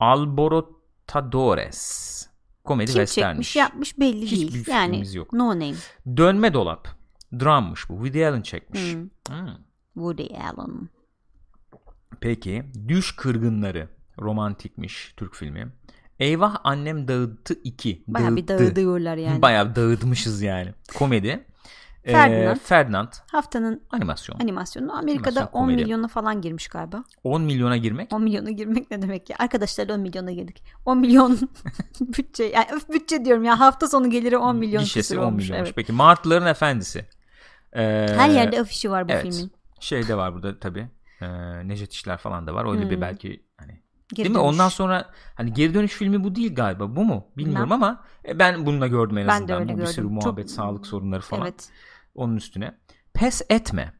[0.00, 2.28] Alborotadores.
[2.64, 3.52] Komedi Kim westernmiş.
[3.52, 4.68] çekmiş yapmış belli Hiçbir değil.
[4.68, 5.32] Yani fikrimiz yok.
[5.32, 5.74] no name.
[6.16, 6.88] Dönme dolap.
[7.40, 7.94] Drammış bu.
[7.94, 8.94] Woody Allen çekmiş.
[8.94, 9.08] Hmm.
[9.28, 9.54] Hmm.
[9.94, 10.88] Woody Allen.
[12.20, 12.64] Peki.
[12.88, 13.88] Düş Kırgınları.
[14.20, 15.72] Romantikmiş Türk filmi.
[16.20, 18.02] Eyvah Annem Dağıttı 2.
[18.08, 19.42] Baya bir dağıdıyorlar yani.
[19.42, 20.74] Bayağı dağıtmışız yani.
[20.94, 21.44] Komedi.
[22.04, 22.56] Ee, Ferdinand.
[22.56, 23.08] Ferdinand.
[23.32, 24.40] Haftanın Animasyon.
[24.40, 25.82] animasyonu Amerika'da Animasyon 10 komedi.
[25.82, 27.04] milyona falan girmiş galiba.
[27.24, 28.12] 10 milyona girmek.
[28.12, 29.36] 10 milyona girmek ne demek ya?
[29.38, 30.62] Arkadaşlar 10 milyona girdik.
[30.84, 31.38] 10 milyon
[32.00, 32.44] bütçe.
[32.44, 33.60] Yani öf, bütçe diyorum ya.
[33.60, 35.42] Hafta sonu geliri 10 milyon Gişesi küsur 10 olmuş.
[35.44, 35.66] milyonmuş.
[35.68, 35.76] Evet.
[35.76, 36.98] Peki Martıların Efendisi.
[37.72, 39.22] Ee, Her yerde afişi var bu evet.
[39.22, 39.52] filmin.
[39.80, 40.88] Şey de var burada tabii.
[41.22, 41.28] Ee,
[41.68, 42.72] Necdet İşler falan da var.
[42.72, 43.02] Öyle bir Hmm.
[43.02, 43.77] belki hani
[44.14, 44.34] Geri Değil mi?
[44.34, 44.52] dönüş.
[44.52, 46.96] Ondan sonra hani geri dönüş filmi bu değil galiba.
[46.96, 47.26] Bu mu?
[47.36, 47.82] Bilmiyorum Bilmem.
[47.82, 49.60] ama e, ben bununla gördüm en Ben de azından.
[49.62, 50.14] öyle bu bir sürü gördüm.
[50.14, 51.42] muhabbet, Çok- sağlık sorunları falan.
[51.42, 51.68] Evet.
[52.14, 52.78] Onun üstüne.
[53.14, 53.92] Pes etme.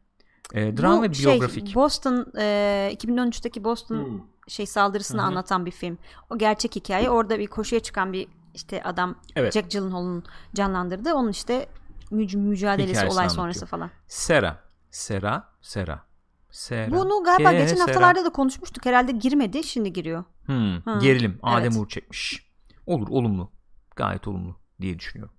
[0.54, 1.74] E, dram Bu ve şey, biyografik.
[1.74, 4.20] Boston e, 2013'teki Boston Hmm.
[4.48, 5.26] şey saldırısını Hı hı.
[5.28, 5.98] anlatan bir film.
[6.30, 7.10] O gerçek hikaye.
[7.10, 9.52] Orada bir koşuya çıkan bir işte adam Evet.
[9.54, 11.14] Jack Gyllenhaal'ın canlandırdığı.
[11.14, 11.66] Onun işte
[12.10, 13.42] müc- mücadelesi Hikayesini olay anlatıyor.
[13.42, 13.90] sonrası falan.
[14.06, 14.60] Sera.
[14.90, 15.44] Sera.
[15.60, 16.07] Sera.
[16.50, 16.90] Sera.
[16.90, 17.86] Bunu galiba Ke- geçen Sera.
[17.86, 18.86] haftalarda da konuşmuştuk.
[18.86, 19.64] Herhalde girmedi.
[19.64, 20.24] Şimdi giriyor.
[20.46, 21.38] Hmm, Ha, Gerilim.
[21.42, 21.76] Adem evet.
[21.76, 22.48] Uğur çekmiş.
[22.86, 23.06] Olur.
[23.10, 23.50] Olumlu.
[23.96, 25.34] Gayet olumlu diye düşünüyorum.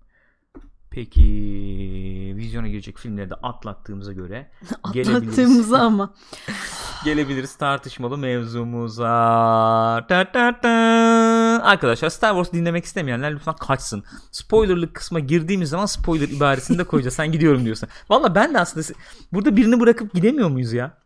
[0.91, 1.21] Peki
[2.35, 4.51] vizyona girecek filmleri de atlattığımıza göre
[4.93, 5.29] gelebiliriz.
[5.29, 6.13] Atlattığımızı ama.
[7.05, 9.05] gelebiliriz tartışmalı mevzumuza.
[10.09, 10.69] Ta ta ta.
[11.63, 14.03] Arkadaşlar Star Wars dinlemek istemeyenler lütfen kaçsın.
[14.31, 17.15] Spoilerlık kısma girdiğimiz zaman spoiler ibaresini de koyacağız.
[17.15, 17.89] Sen gidiyorum diyorsun.
[18.09, 18.85] Valla ben de aslında
[19.33, 20.97] burada birini bırakıp gidemiyor muyuz ya?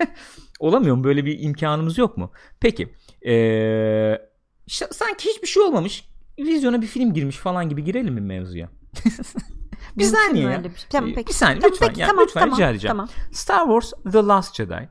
[0.60, 1.04] Olamıyor mu?
[1.04, 2.32] Böyle bir imkanımız yok mu?
[2.60, 2.94] Peki.
[3.26, 4.18] Ee,
[4.66, 6.04] işte sanki hiçbir şey olmamış.
[6.38, 8.68] Vizyona bir film girmiş falan gibi girelim mi mevzuya?
[9.98, 10.64] bir saniye ya.
[10.64, 10.86] bir şey?
[10.90, 11.28] Tamam, Ee, peki.
[11.28, 11.88] Bir saniye Tamam, lütfen.
[11.88, 12.92] peki, ya, tamam, lütfen tamam, rica edeceğim.
[12.96, 13.08] Tamam.
[13.32, 14.88] Star Wars The Last Jedi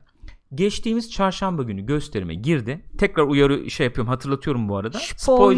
[0.54, 2.84] geçtiğimiz çarşamba günü gösterime girdi.
[2.98, 4.98] Tekrar uyarı şey yapıyorum hatırlatıyorum bu arada.
[4.98, 5.16] Spoiler.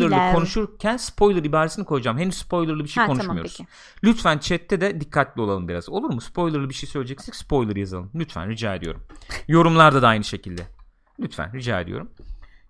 [0.09, 2.19] Spoilerlı konuşurken spoiler ibaresini koyacağım.
[2.19, 3.57] Henüz spoilerlı bir şey Ha, tamam, konuşmuyoruz.
[3.59, 3.71] peki.
[4.05, 5.89] Lütfen chatte de dikkatli olalım biraz.
[5.89, 6.21] Olur mu?
[6.21, 8.11] Spoilerlı bir şey söyleyeceksek spoiler yazalım.
[8.15, 9.03] Lütfen rica ediyorum.
[9.49, 10.63] Yorumlarda da aynı şekilde.
[11.21, 12.11] Lütfen rica ediyorum.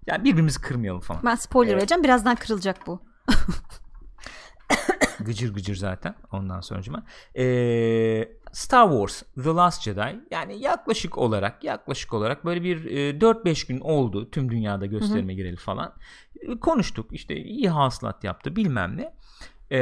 [0.06, 1.20] Yani birbirimizi kırmayalım falan.
[1.24, 1.80] Ben spoiler Evet.
[1.80, 2.04] vereceğim.
[2.04, 3.02] Birazdan kırılacak bu.
[5.24, 7.02] gıcır gıcır zaten ondan sonucuma.
[7.36, 13.68] Ee, Star Wars The Last Jedi yani yaklaşık olarak yaklaşık olarak böyle bir e, 4-5
[13.68, 15.94] gün oldu tüm dünyada gösterime gireli falan.
[16.40, 19.14] E, konuştuk işte iyi hasılat yaptı bilmem ne.
[19.70, 19.80] Ee,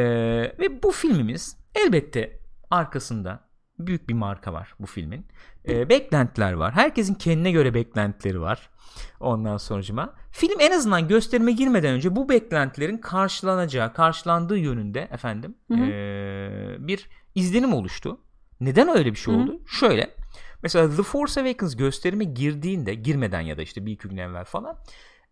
[0.59, 2.39] ve bu filmimiz elbette
[2.71, 3.41] arkasında
[3.79, 5.27] büyük bir marka var bu filmin.
[5.69, 6.73] Ee, beklentiler var.
[6.73, 8.71] Herkesin kendine göre beklentileri var.
[9.21, 10.15] Ondan sonucuma.
[10.31, 15.85] Film en azından gösterime girmeden önce bu beklentilerin karşılanacağı, karşılandığı yönünde efendim Hı hı.
[15.85, 18.21] ee, bir izlenim oluştu.
[18.61, 19.43] Neden öyle bir şey Hı hı.
[19.43, 19.61] oldu?
[19.67, 20.15] Şöyle.
[20.63, 24.77] Mesela The Force Awakens gösterime girdiğinde girmeden ya da işte bir iki gün evvel falan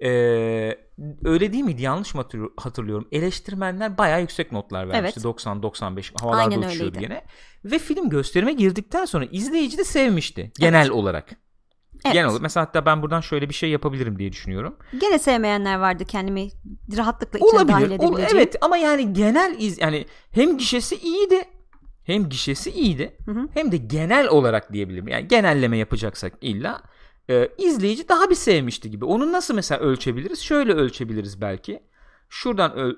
[0.02, 0.78] ee,
[1.24, 1.82] öyle değil miydi?
[1.82, 3.08] Yanlış mı hatırlı- hatırlıyorum?
[3.12, 5.20] Eleştirmenler bayağı yüksek notlar vermişti.
[5.24, 5.36] Evet.
[5.36, 7.08] 90-95 havalarda Aynen uçuşuyordu öyleydi.
[7.14, 7.24] gene.
[7.64, 10.52] Ve film gösterime girdikten sonra izleyici de sevmişti.
[10.58, 11.30] Genel olarak.
[12.04, 12.14] Evet.
[12.14, 12.42] Genel olarak.
[12.42, 14.76] Mesela hatta ben buradan şöyle bir şey yapabilirim diye düşünüyorum.
[15.00, 16.48] Gene sevmeyenler vardı kendimi
[16.96, 17.98] rahatlıkla içine dahil Olabilir.
[17.98, 18.36] Ol, edebileceğim.
[18.36, 21.42] evet ama yani genel iz yani hem gişesi iyiydi.
[22.04, 23.16] Hem gişesi iyiydi.
[23.24, 23.48] Hı hı.
[23.54, 25.08] Hem de genel olarak diyebilirim.
[25.08, 26.82] Yani genelleme yapacaksak illa
[27.30, 29.04] e, izleyici daha bir sevmişti gibi.
[29.04, 30.40] Onu nasıl mesela ölçebiliriz?
[30.40, 31.82] Şöyle ölçebiliriz belki.
[32.28, 32.94] Şuradan öl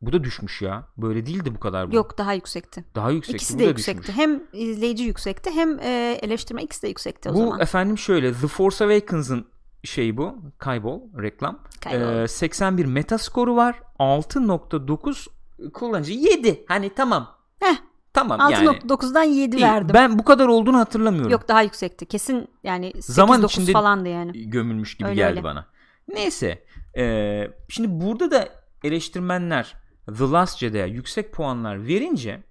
[0.00, 0.88] bu da düşmüş ya.
[0.96, 1.96] Böyle değildi bu kadar bu.
[1.96, 2.84] Yok daha yüksekti.
[2.94, 3.36] Daha yüksekti.
[3.36, 4.02] İkisi bu de yüksekti.
[4.02, 4.18] düşmüş.
[4.18, 7.60] Hem izleyici yüksekti hem e, eleştirme ikisi de yüksekti o bu zaman.
[7.60, 9.46] efendim şöyle The Force Awakens'ın
[9.84, 10.38] şeyi bu.
[10.58, 11.58] Kaybol reklam.
[11.80, 12.22] Kaybol.
[12.22, 13.82] Ee, 81 metaskoru var.
[13.98, 15.28] 6.9
[15.72, 16.64] kullanıcı 7.
[16.68, 17.38] Hani tamam.
[17.60, 17.76] Heh,
[18.14, 18.66] Tamam yani.
[18.66, 19.62] 6.9'dan 7 İyi.
[19.62, 19.90] verdim.
[19.94, 21.30] Ben bu kadar olduğunu hatırlamıyorum.
[21.30, 22.06] Yok daha yüksekti.
[22.06, 24.50] Kesin yani 8-9 Zaman içinde- falandı yani.
[24.50, 25.44] gömülmüş gibi Öyle geldi öyle.
[25.44, 25.66] bana.
[26.08, 26.64] Neyse.
[26.98, 28.48] Ee, şimdi burada da
[28.84, 29.74] eleştirmenler
[30.18, 32.42] The Last Jedi'ye yüksek puanlar verince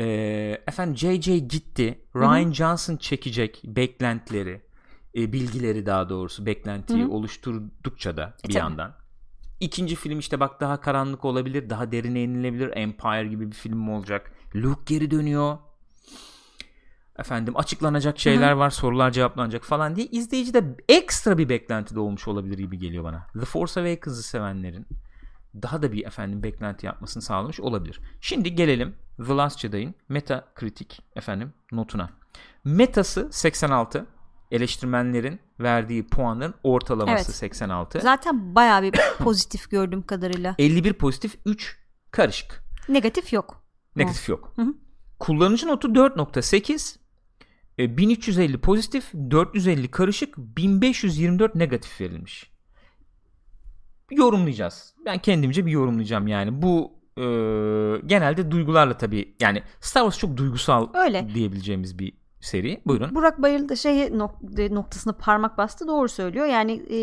[0.00, 0.04] e,
[0.68, 2.04] efendim JJ gitti.
[2.16, 4.62] Ryan Johnson çekecek beklentileri
[5.16, 7.10] e, bilgileri daha doğrusu beklentiyi Hı hı.
[7.10, 8.58] oluşturdukça da E, bir tabii.
[8.58, 8.94] yandan.
[9.60, 12.70] İkinci film işte bak daha karanlık olabilir, daha derine inilebilir.
[12.76, 14.32] Empire gibi bir film olacak?
[14.54, 15.58] Luke geri dönüyor.
[17.18, 22.28] Efendim açıklanacak şeyler var, sorular cevaplanacak falan diye izleyici de ekstra bir beklenti de olmuş
[22.28, 23.26] olabilir gibi geliyor bana.
[23.34, 24.86] The Force Awakens'ı sevenlerin
[25.62, 28.00] daha da bir efendim beklenti yapmasını sağlamış olabilir.
[28.20, 32.10] Şimdi gelelim The Last Jedi'in Metacritic efendim notuna.
[32.64, 34.06] Metası 86,
[34.50, 37.36] eleştirmenlerin verdiği puanların ortalaması Evet.
[37.36, 38.00] 86.
[38.00, 40.54] Zaten bayağı bir pozitif gördüğüm kadarıyla.
[40.58, 41.78] 51 pozitif 3
[42.10, 42.64] karışık.
[42.88, 43.63] Negatif yok.
[43.96, 44.52] Negatif yok.
[44.56, 44.74] Hı hı.
[45.18, 46.96] Kullanıcı notu 4.8
[47.78, 52.50] e, 1350 pozitif 450 karışık 1524 negatif verilmiş.
[54.10, 54.94] Yorumlayacağız.
[55.06, 56.62] Ben kendimce bir yorumlayacağım yani.
[56.62, 57.22] Bu e,
[58.06, 61.34] genelde duygularla tabii yani Star Wars çok duygusal Öyle.
[61.34, 62.80] diyebileceğimiz bir seri.
[62.86, 63.14] Buyurun.
[63.14, 66.46] Burak Bayıl da şey nok- noktasına parmak bastı doğru söylüyor.
[66.46, 66.98] Yani e,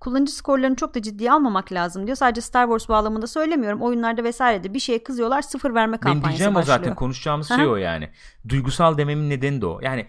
[0.00, 2.16] kullanıcı skorlarını çok da ciddiye almamak lazım diyor.
[2.16, 3.82] Sadece Star Wars bağlamında söylemiyorum.
[3.82, 6.78] Oyunlarda vesairede bir şeye kızıyorlar sıfır verme Benim kampanyası diyeceğim o başlıyor.
[6.78, 8.08] zaten konuşacağımız şey o yani.
[8.48, 9.80] Duygusal dememin nedeni de o.
[9.82, 10.06] Yani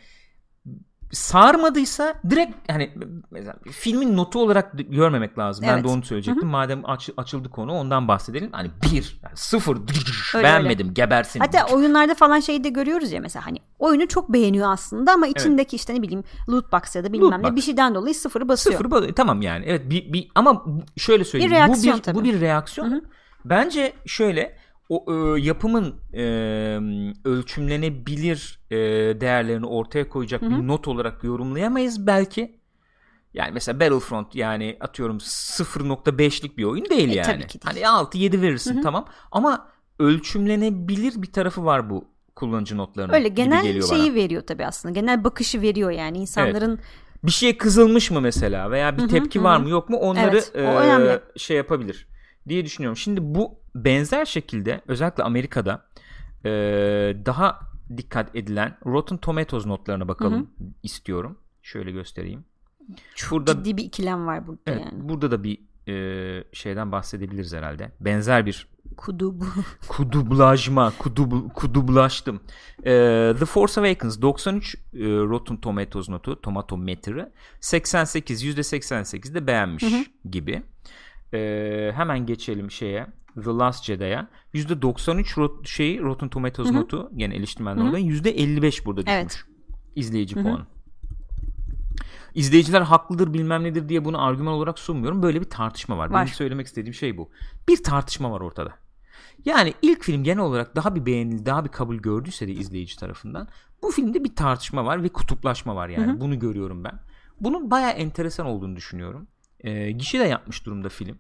[1.16, 2.92] sarmadıysa direkt yani
[3.32, 5.66] mesela filmin notu olarak görmemek lazım.
[5.68, 5.84] Ben Evet.
[5.84, 6.48] de onu söyleyecektim.
[6.48, 8.50] Madem aç- açıldı konu ondan bahsedelim.
[8.52, 9.78] Hani bir, yani sıfır,
[10.36, 11.40] Öyle, beğenmedim, gebersin.
[11.40, 15.76] Hatta oyunlarda falan şeyi de görüyoruz ya mesela hani oyunu çok beğeniyor aslında ama içindeki
[15.76, 17.56] işte ne bileyim loot box ya da bilmem Loot ne box.
[17.56, 18.78] bir şeyden dolayı sıfırı basıyor.
[18.78, 19.66] Sıfır ba- tamam yani.
[19.68, 20.66] Evet bir, bir ama
[20.98, 21.52] şöyle söyleyeyim.
[21.52, 22.16] Bir reaksiyon bu bir, tabii.
[22.20, 22.92] bu bir reaksiyon.
[22.92, 23.02] Hı hı.
[23.46, 24.58] Bence şöyle
[24.90, 25.06] o
[25.38, 26.24] e, yapımın e,
[27.26, 28.78] ölçümlenebilir e,
[29.22, 30.50] değerlerini ortaya koyacak Hı hı.
[30.50, 32.60] bir not olarak yorumlayamayız belki.
[33.34, 37.26] Yani mesela Battlefront yani atıyorum 0.5'lik bir oyun değil E, yani.
[37.26, 37.76] tabii ki değil.
[37.76, 38.84] Hani 6 7 verirsin Hı hı.
[38.84, 39.68] tamam ama
[40.00, 42.06] ölçümlenebilir bir tarafı var bu
[42.36, 43.14] kullanıcı notlarının.
[43.14, 44.16] Öyle genel şeyi bana.
[44.16, 44.94] veriyor tabii aslında.
[45.00, 46.80] Genel bakışı veriyor yani insanların
[47.24, 49.98] bir şeye kızılmış mı mesela veya bir Hı hı, tepki hı var mı yok mu
[49.98, 51.20] onları Evet, e, önemli.
[51.38, 52.08] şey yapabilir
[52.50, 52.98] diye düşünüyorum.
[52.98, 55.86] Şimdi bu benzer şekilde özellikle Amerika'da
[56.46, 56.50] e,
[57.26, 57.60] daha
[57.98, 60.50] dikkat edilen Rotten Tomatoes notlarına bakalım
[60.84, 61.38] istiyorum.
[61.62, 62.46] Şöyle göstereyim.
[63.16, 65.10] Şurada ciddi bir ikilem var burada evet, yani.
[65.10, 67.92] burada da bir e, şeyden bahsedebiliriz herhalde.
[68.00, 68.68] Benzer bir
[68.98, 69.46] Kudu bu.
[69.88, 72.40] kudublajma, kudub, kudublaştım.
[72.86, 77.26] Ee, The Force Awakens 93 e, Rotten Tomatoes notu, tomatometri
[77.60, 80.30] 88 %88 de beğenmiş Hı hı.
[80.30, 80.64] gibi.
[81.34, 83.08] Ee, hemen geçelim şeye.
[83.44, 86.76] The Last Jedi'ya %93 rot, şeyi Rotten Tomatoes Hı hı.
[86.76, 89.16] notu yani eleştirmenler oradan %55 burada düşmüş.
[89.16, 89.44] Evet.
[89.96, 90.44] İzleyici Hı hı.
[90.44, 90.66] puanı.
[92.34, 95.24] İzleyiciler haklıdır bilmem nedir diye bunu argüman olarak sunmuyorum.
[95.24, 96.10] Böyle bir tartışma var.
[96.10, 96.22] Var.
[96.22, 97.30] Benim söylemek istediğim şey bu.
[97.68, 98.74] Bir tartışma var ortada.
[99.46, 103.48] Yani ilk film genel olarak daha bir beğenildi, daha bir kabul gördüyse de izleyici tarafından
[103.82, 106.12] bu filmde bir tartışma var ve kutuplaşma var yani.
[106.12, 106.20] Hı hı.
[106.20, 107.00] Bunu görüyorum ben.
[107.40, 109.28] Bunun bayağı enteresan olduğunu düşünüyorum.
[109.60, 111.18] Ee, gişe de yapmış durumda film.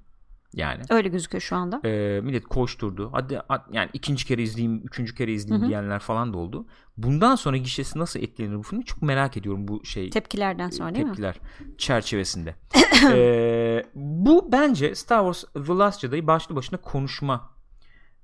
[0.53, 0.81] Yani.
[0.89, 1.81] Öyle gözüküyor şu anda.
[1.85, 3.09] Ee, millet koşturdu.
[3.13, 5.69] Hadi at- yani ikinci kere izleyeyim, üçüncü kere izleyeyim Hı hı.
[5.69, 6.67] diyenler falan da oldu.
[6.97, 11.05] Bundan sonra gişesi nasıl etkilenir bu film çok merak ediyorum bu şey Tepkilerden sonra değil
[11.05, 11.09] mi?
[11.09, 11.39] tepkiler
[11.77, 12.55] çerçevesinde.
[13.11, 17.49] Ee, bu bence Star Wars The Last Jedi'yi başlı başına konuşma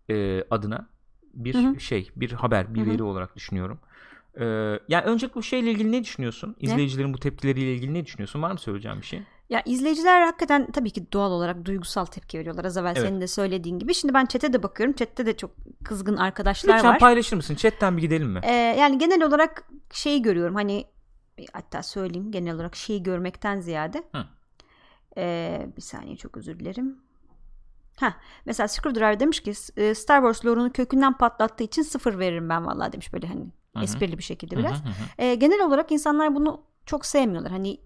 [0.09, 0.89] e, adına
[1.33, 1.79] bir Hı hı.
[1.79, 2.89] şey, bir haber, bir Hı hı.
[2.89, 3.79] veri olarak düşünüyorum.
[4.39, 4.43] Ee,
[4.87, 6.55] yani öncelikle bu şeyle ilgili ne düşünüyorsun?
[6.59, 8.41] İzleyicilerin bu tepkileriyle ilgili ne düşünüyorsun?
[8.41, 9.21] Var mı söyleyeceğim bir şey?
[9.51, 12.65] Ya izleyiciler hakikaten tabii ki doğal olarak duygusal tepki veriyorlar.
[12.65, 13.07] Az evvel Evet.
[13.07, 13.93] senin de söylediğin gibi.
[13.93, 14.95] Şimdi ben chat'e de bakıyorum.
[14.95, 15.51] Chat'te de çok
[15.83, 16.99] kızgın arkadaşlar Lütfen var.
[16.99, 17.55] paylaşır mısın?
[17.55, 18.39] Chatten bir gidelim mi?
[18.43, 20.55] Ee, yani genel olarak şeyi görüyorum.
[20.55, 20.85] Hani
[21.53, 24.03] hatta söyleyeyim genel olarak şeyi görmekten ziyade.
[24.15, 24.23] Hı.
[25.17, 26.99] Ee, bir saniye çok özür dilerim.
[27.99, 28.13] Ha,
[28.45, 32.91] mesela Screwdriver demiş ki e, Star Wars lore'unu kökünden patlattığı için sıfır veririm ben vallahi
[32.93, 33.41] demiş böyle hani
[33.73, 33.83] Hı hı.
[33.83, 34.83] esprili bir şekilde biraz.
[34.83, 34.91] hı hı.
[35.17, 37.51] Ee, genel olarak insanlar bunu çok sevmiyorlar.
[37.51, 37.77] Hani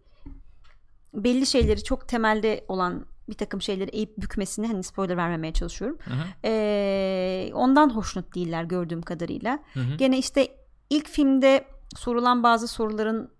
[1.23, 5.97] belli şeyleri çok temelde olan bir takım şeyleri eğip bükmesini hani spoiler vermemeye çalışıyorum.
[6.05, 6.17] Hı hı.
[6.43, 9.59] Ee, ondan hoşnut değiller gördüğüm kadarıyla.
[9.73, 9.95] Hı hı.
[9.97, 10.47] Gene işte
[10.89, 13.31] ilk filmde sorulan bazı soruların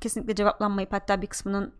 [0.00, 1.74] kesinlikle cevaplanmayıp hatta bir kısmının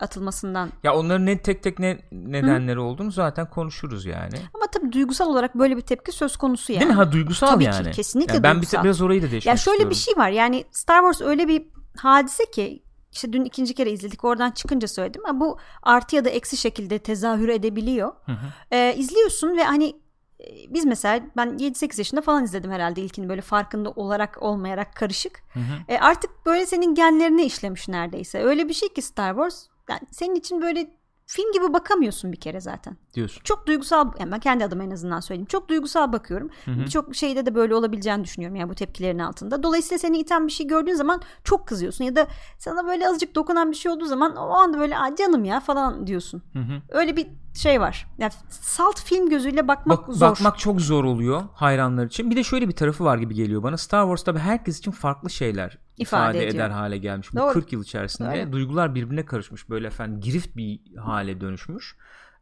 [0.00, 4.34] atılmasından Ya onların ne tek tek ne nedenleri olduğunu zaten konuşuruz yani.
[4.54, 6.80] ama tabii duygusal olarak böyle bir tepki söz konusu yani.
[6.80, 6.96] Değil mi?
[6.96, 7.90] Ha duygusal Tabii ki, yani.
[7.90, 8.84] kesinlikle Yani ben bir duygusal.
[8.84, 9.90] biraz orayı da değişmek Ya şöyle istiyorum.
[9.90, 11.66] bir şey var yani Star Wars öyle bir
[11.96, 16.28] hadise ki işte dün ikinci kere izledik oradan çıkınca söyledim ama bu artı ya da
[16.28, 18.12] eksi şekilde tezahür edebiliyor.
[18.26, 18.46] Hı hı.
[18.70, 19.96] Ee, izliyorsun ve hani
[20.40, 25.42] e, biz mesela ben 7-8 yaşında falan izledim herhalde ilkini böyle farkında olarak olmayarak karışık.
[25.54, 25.92] Hı hı.
[25.92, 28.42] E, artık böyle senin genlerine işlemiş neredeyse.
[28.42, 30.97] Öyle bir şey ki Star Wars yani senin için böyle
[31.28, 32.96] film gibi bakamıyorsun bir kere zaten.
[33.14, 33.40] diyorsun.
[33.44, 35.46] Çok duygusal yani ben kendi adıma en azından söyleyeyim.
[35.46, 36.50] Çok duygusal bakıyorum.
[36.66, 39.62] Birçok şeyde de böyle olabileceğini düşünüyorum yani bu tepkilerin altında.
[39.62, 42.26] Dolayısıyla seni iten bir şey gördüğün zaman çok kızıyorsun ya da
[42.58, 46.42] sana böyle azıcık dokunan bir şey olduğu zaman o anda böyle canım ya falan diyorsun.
[46.52, 46.82] Hı hı.
[46.88, 47.26] Öyle bir
[47.58, 48.06] şey var.
[48.18, 50.30] Yani salt film gözüyle bakmak Bak, zor.
[50.30, 52.30] Bakmak çok zor oluyor hayranlar için.
[52.30, 53.76] Bir de şöyle bir tarafı var gibi geliyor bana.
[53.76, 56.54] Star Wars tabii herkes için farklı şeyler ifade, ediyor.
[56.54, 57.32] eder hale gelmiş.
[57.32, 57.52] Bu Doğru.
[57.52, 58.52] 40 yıl içerisinde Öyle.
[58.52, 59.70] duygular birbirine karışmış.
[59.70, 61.96] Böyle efendim girift bir hale dönüşmüş.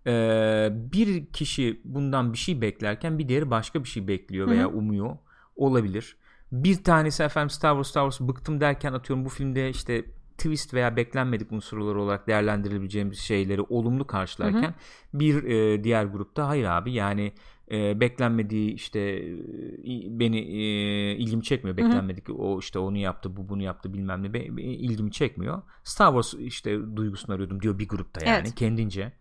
[0.06, 4.68] Ee, bir kişi bundan bir şey beklerken bir diğeri başka bir şey bekliyor veya Hı
[4.68, 4.76] hı.
[4.76, 5.16] umuyor.
[5.56, 6.16] Olabilir.
[6.52, 10.04] Bir tanesi efendim Star Wars Star Wars bıktım derken atıyorum bu filmde işte
[10.39, 14.74] twist veya beklenmedik unsurlar olarak değerlendirebileceğimiz şeyleri olumlu karşılarken hı hı.
[15.14, 16.93] bir e, diğer grupta hayır abi.
[16.93, 17.32] Yani
[17.70, 21.76] e, beklenmediği işte e, beni e, ilgimi çekmiyor.
[21.76, 24.34] Beklenmedik o işte onu yaptı bu bunu yaptı bilmem ne.
[24.34, 25.62] Be, ilgimi çekmiyor.
[25.84, 28.55] Star Wars işte duygusunu arıyordum diyor bir grupta yani evet.
[28.55, 29.12] kendince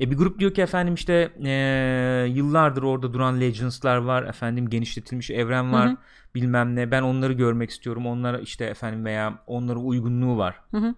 [0.00, 1.52] e bir grup diyor ki efendim işte e,
[2.28, 5.96] yıllardır orada duran Legends'lar var efendim genişletilmiş evren var hı hı.
[6.34, 10.94] bilmem ne ben onları görmek istiyorum onlara işte efendim veya onlara uygunluğu var hı hı.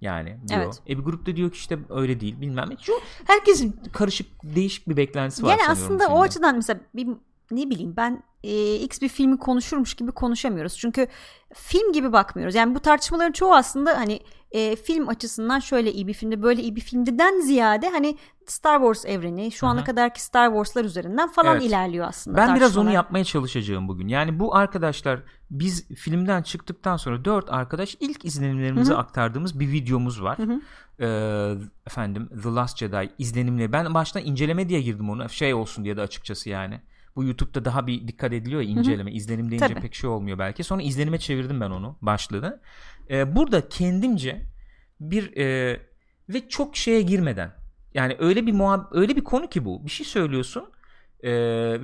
[0.00, 0.60] Yani diyor.
[0.64, 0.82] Evet.
[0.88, 2.76] E bir grupta diyor ki işte öyle değil bilmem ne.
[2.80, 2.92] Şu
[3.26, 7.08] herkesin karışık değişik bir beklentisi var yani aslında o açıdan mesela bir
[7.50, 10.78] ne bileyim ben e, X bir filmi konuşurmuş gibi konuşamıyoruz.
[10.78, 11.06] Çünkü
[11.54, 12.54] film gibi bakmıyoruz.
[12.54, 14.20] Yani bu tartışmaların çoğu aslında hani
[14.52, 19.04] e, film açısından şöyle iyi bir filmde böyle iyi bir filmden ziyade hani Star Wars
[19.06, 19.72] evreni şu Aha.
[19.72, 21.66] ana kadarki Star Wars'lar üzerinden falan evet.
[21.66, 22.36] ilerliyor aslında.
[22.36, 24.08] Ben biraz onu yapmaya çalışacağım bugün.
[24.08, 25.20] Yani bu arkadaşlar
[25.50, 28.98] biz filmden çıktıktan sonra dört arkadaş ilk izlenimlerimizi Hı-hı.
[28.98, 30.38] aktardığımız bir videomuz var.
[31.00, 31.54] Ee,
[31.86, 33.72] efendim The Last Jedi izlenimleri.
[33.72, 36.80] Ben baştan inceleme diye girdim onu şey olsun diye de açıkçası yani.
[37.16, 39.10] Bu YouTube'da daha bir dikkat ediliyor ya inceleme.
[39.10, 39.16] Hı hı.
[39.16, 39.80] İzlenim deyince Tabii.
[39.80, 40.64] pek şey olmuyor belki.
[40.64, 42.60] Sonra izlenime çevirdim ben onu başlığını.
[43.10, 44.42] Ee, burada kendimce
[45.00, 45.80] bir e,
[46.28, 47.52] ve çok şeye girmeden
[47.94, 49.86] yani öyle bir muhab öyle bir konu ki bu.
[49.86, 50.64] Bir şey söylüyorsun
[51.22, 51.30] e,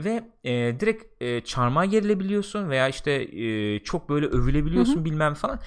[0.05, 5.05] ve e, direkt e, çarmıha gerilebiliyorsun veya işte e, çok böyle övülebiliyorsun hı hı.
[5.05, 5.61] bilmem falan.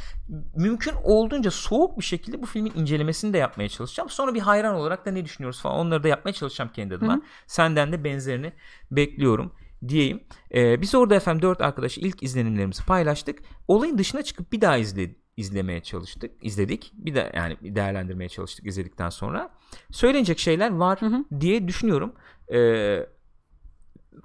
[0.55, 4.10] Mümkün olduğunca soğuk bir şekilde bu filmin incelemesini de yapmaya çalışacağım.
[4.10, 7.14] Sonra bir hayran olarak da ne düşünüyoruz falan onları da yapmaya çalışacağım kendi adıma.
[7.14, 7.22] Hı hı.
[7.47, 8.53] Senden de benzerini
[8.91, 9.51] bekliyorum
[9.88, 10.24] diyeyim.
[10.53, 13.39] E, biz orada efendim dört arkadaş ilk izlenimlerimizi paylaştık.
[13.68, 16.31] Olayın dışına çıkıp bir daha izledik izlemeye çalıştık.
[16.41, 16.91] izledik.
[16.93, 19.49] Bir de yani değerlendirmeye çalıştık izledikten sonra.
[19.91, 21.41] Söylenecek şeyler var hı hı.
[21.41, 22.13] diye düşünüyorum.
[22.53, 23.05] Ee,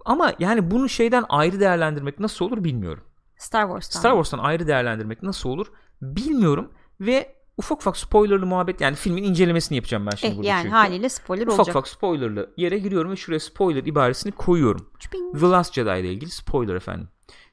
[0.05, 3.05] ama yani bunu şeyden ayrı değerlendirmek nasıl olur bilmiyorum.
[3.37, 4.01] Star Wars'tan.
[4.01, 5.67] Star Wars'tan ayrı değerlendirmek nasıl olur
[6.03, 10.63] bilmiyorum ve ufak ufak spoilerlı muhabbet yani filmin incelemesini yapacağım ben şimdi eh, burada yani
[10.63, 10.75] çünkü.
[10.75, 11.77] haliyle spoiler ufak olacak.
[11.77, 14.91] Ufak ufak spoilerlı yere giriyorum ve şuraya spoiler ibaresini koyuyorum.
[14.99, 15.41] Çuping.
[15.41, 17.09] The Last Jedi ile ilgili spoiler efendim.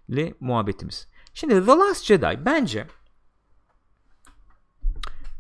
[0.08, 1.08] ile muhabbetimiz.
[1.34, 2.88] Şimdi The Last Jedi bence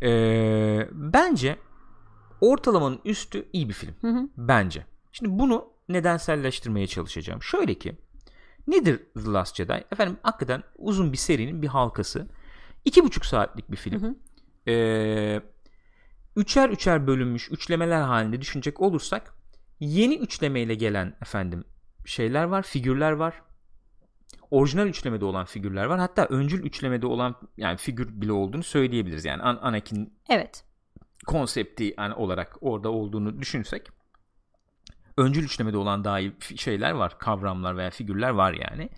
[0.03, 1.57] ee, bence
[2.41, 3.95] ortalamanın üstü iyi bir film.
[4.01, 4.29] Hı hı.
[4.37, 4.85] Bence.
[5.11, 7.43] Şimdi bunu nedenselleştirmeye çalışacağım.
[7.43, 7.97] Şöyle ki
[8.67, 9.85] nedir The Last Jedi?
[9.91, 12.27] Efendim hakikaten uzun bir serinin bir halkası.
[12.85, 14.01] İki buçuk saatlik bir film.
[14.01, 14.15] Hı hı.
[14.71, 15.41] Ee,
[16.35, 19.33] üçer üçer bölünmüş üçlemeler halinde düşünecek olursak
[19.79, 21.63] yeni üçlemeyle gelen efendim
[22.05, 23.41] şeyler var, figürler var.
[24.51, 25.99] Orijinal üçlemede olan figürler var.
[25.99, 29.25] Hatta öncül üçlemede olan yani figür bile olduğunu söyleyebiliriz.
[29.25, 30.63] Yani An- Anakin Evet.
[31.27, 33.89] konsepti yani olarak orada olduğunu düşünsek
[35.17, 37.19] öncül üçlemede olan daha iyi şeyler var.
[37.19, 38.89] Kavramlar veya figürler var yani.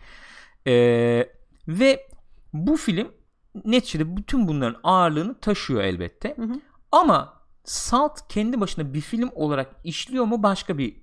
[0.68, 1.30] Ee,
[1.68, 2.08] ve
[2.54, 3.12] bu film
[3.66, 6.36] neticede bütün bunların ağırlığını taşıyor elbette.
[6.36, 6.60] Hı hı.
[6.92, 10.96] Ama Salt kendi başına bir film olarak işliyor mu başka bir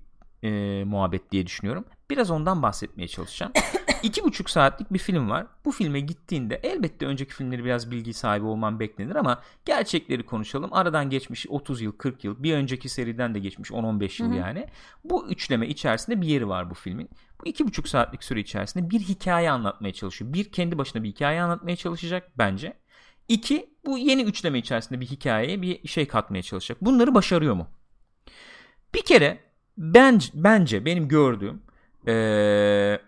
[0.43, 1.85] e, muhabbet diye düşünüyorum.
[2.09, 3.51] Biraz ondan bahsetmeye çalışacağım.
[4.03, 5.47] İki buçuk saatlik bir film var.
[5.65, 10.73] Bu filme gittiğinde elbette önceki filmleri biraz bilgi sahibi olman beklenir ama gerçekleri konuşalım.
[10.73, 14.37] Aradan geçmiş 30 yıl 40 yıl bir önceki seriden de geçmiş 10-15 yıl Hı-hı.
[14.37, 14.67] yani.
[15.03, 17.09] Bu üçleme içerisinde bir yeri var bu filmin.
[17.41, 20.33] Bu iki buçuk saatlik süre içerisinde bir hikaye anlatmaya çalışıyor.
[20.33, 22.73] Bir kendi başına bir hikaye anlatmaya çalışacak bence.
[23.27, 26.77] İki bu yeni üçleme içerisinde bir hikayeye bir şey katmaya çalışacak.
[26.81, 27.67] Bunları başarıyor mu?
[28.95, 29.39] Bir kere
[29.77, 31.61] ben, bence benim gördüğüm
[32.07, 32.99] ee,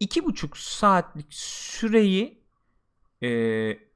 [0.00, 2.42] iki buçuk saatlik süreyi
[3.22, 3.28] e,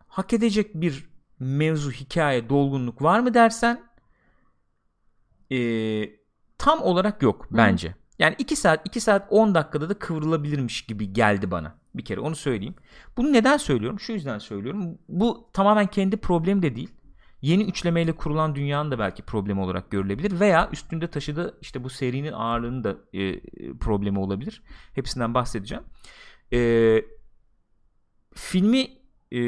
[0.09, 3.90] hak edecek bir mevzu hikaye dolgunluk var mı dersen
[5.53, 5.59] e,
[6.59, 7.88] tam olarak yok bence.
[7.88, 7.94] Hı.
[8.18, 11.74] Yani 2 saat 2 saat 10 dakikada da kıvrılabilirmiş gibi geldi bana.
[11.94, 12.74] Bir kere onu söyleyeyim.
[13.16, 14.01] Bunu neden söylüyorum?
[14.01, 14.98] Şu yüzden söylüyorum.
[15.09, 16.90] Bu tamamen kendi problem de değil
[17.43, 22.32] yeni üçlemeyle kurulan dünyanın da belki problemi olarak görülebilir veya üstünde taşıdığı işte bu serinin
[22.32, 23.41] ağırlığının da e,
[23.80, 24.62] problemi olabilir.
[24.95, 25.84] Hepsinden bahsedeceğim.
[26.53, 27.03] E,
[28.34, 28.88] filmi
[29.32, 29.41] e,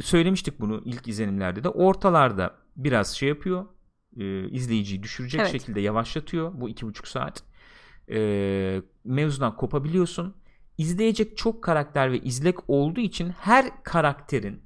[0.00, 3.66] söylemiştik bunu ilk izlenimlerde de ortalarda biraz şey yapıyor
[4.16, 5.52] e, izleyiciyi düşürecek evet.
[5.52, 7.42] şekilde yavaşlatıyor bu iki buçuk saat
[8.10, 10.34] e, mevzudan kopabiliyorsun
[10.78, 14.65] izleyecek çok karakter ve izlek olduğu için her karakterin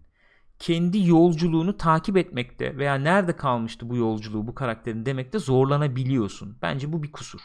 [0.60, 6.56] kendi yolculuğunu takip etmekte veya nerede kalmıştı bu yolculuğu bu karakterin demekte zorlanabiliyorsun.
[6.62, 7.40] Bence bu bir kusur.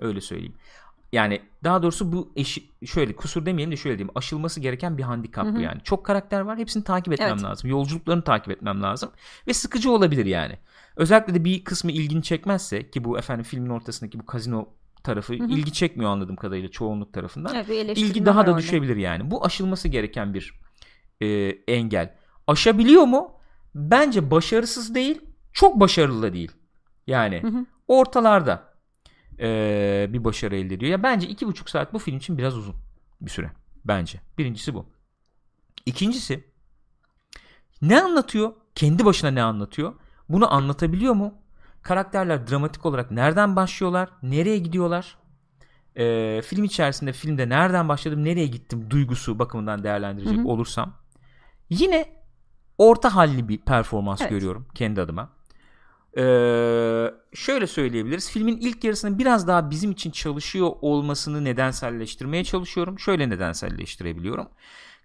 [0.00, 0.54] Öyle söyleyeyim.
[1.12, 4.12] Yani daha doğrusu bu eşi, şöyle kusur demeyelim de şöyle diyeyim.
[4.14, 5.80] Aşılması gereken bir handikap bu yani.
[5.84, 6.58] Çok karakter var.
[6.58, 7.42] Hepsini takip etmem evet.
[7.42, 7.70] lazım.
[7.70, 9.10] Yolculuklarını takip etmem lazım.
[9.48, 10.58] Ve sıkıcı olabilir yani.
[10.96, 14.68] Özellikle de bir kısmı ilgini çekmezse ki bu efendim filmin ortasındaki bu kazino
[15.02, 15.48] tarafı hı hı.
[15.48, 17.54] ilgi çekmiyor anladığım kadarıyla çoğunluk tarafından.
[17.54, 18.62] Evet, ilgi daha da orada.
[18.62, 19.30] düşebilir yani.
[19.30, 20.60] Bu aşılması gereken bir
[21.20, 21.26] e,
[21.68, 22.14] engel
[22.46, 23.34] aşabiliyor mu?
[23.74, 25.20] bence başarısız değil,
[25.52, 26.52] çok başarılı da değil.
[27.06, 27.66] Yani Hı hı.
[27.88, 28.74] ortalarda
[29.40, 30.92] ee, bir başarı elde ediyor.
[30.92, 32.74] Ya bence iki buçuk saat bu film için biraz uzun
[33.20, 33.50] bir süre.
[33.84, 34.20] Bence.
[34.38, 34.86] Birincisi bu.
[35.86, 36.44] İkincisi
[37.82, 38.52] ne anlatıyor?
[38.74, 39.94] Kendi başına ne anlatıyor?
[40.28, 41.34] Bunu anlatabiliyor mu?
[41.82, 44.08] Karakterler dramatik olarak nereden başlıyorlar?
[44.22, 45.16] Nereye gidiyorlar?
[45.96, 50.48] Ee, film içerisinde filmde nereden başladım nereye gittim duygusu bakımından değerlendirecek Hı hı.
[50.48, 50.92] olursam
[51.70, 52.13] yine
[52.78, 54.30] orta halli bir performans Evet.
[54.30, 55.30] görüyorum kendi adıma.
[56.16, 58.30] Ee, şöyle söyleyebiliriz.
[58.30, 62.98] Filmin ilk yarısını biraz daha bizim için çalışıyor olmasını nedenselleştirmeye çalışıyorum.
[62.98, 64.48] Şöyle nedenselleştirebiliyorum.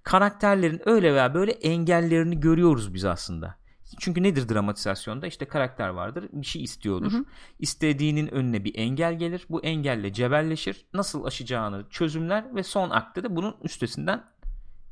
[0.03, 3.59] Karakterlerin öyle veya böyle engellerini görüyoruz biz aslında.
[3.99, 5.28] Çünkü nedir dramatizasyonda?
[5.28, 7.11] İşte karakter vardır, bir şey istiyordur.
[7.11, 7.26] Hı hı.
[7.59, 9.45] İstediğinin önüne bir engel gelir.
[9.49, 10.86] Bu engelle cebelleşir.
[10.93, 14.24] Nasıl aşacağını çözümler ve son akte de bunun üstesinden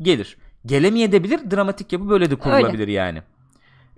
[0.01, 0.37] gelir.
[0.67, 1.51] Gelemeyebilir.
[1.51, 3.21] Dramatik yapı böyle de kurulabilir yani.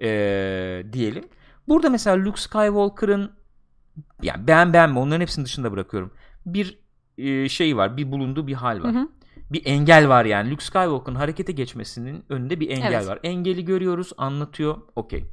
[0.01, 1.23] Ee, diyelim.
[1.67, 3.31] Burada mesela Luke Skywalker'ın
[4.21, 6.11] yani beğen beğenme onların hepsini dışında bırakıyorum.
[6.45, 6.79] Bir
[7.17, 7.97] e, şey var.
[7.97, 8.93] Bir bulunduğu bir hal var.
[8.93, 9.09] Hı hı.
[9.51, 10.51] Bir engel var yani.
[10.51, 13.07] Luke Skywalker'ın harekete geçmesinin önünde bir engel Evet.
[13.07, 13.19] var.
[13.23, 14.77] Engeli görüyoruz, anlatıyor.
[14.95, 15.25] Okey.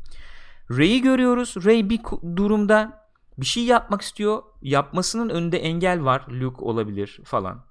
[0.70, 1.54] Rey'i görüyoruz.
[1.64, 2.00] Rey bir
[2.36, 3.08] durumda
[3.38, 4.42] bir şey yapmak istiyor.
[4.62, 6.26] Yapmasının önünde engel var.
[6.30, 7.64] Luke olabilir falan.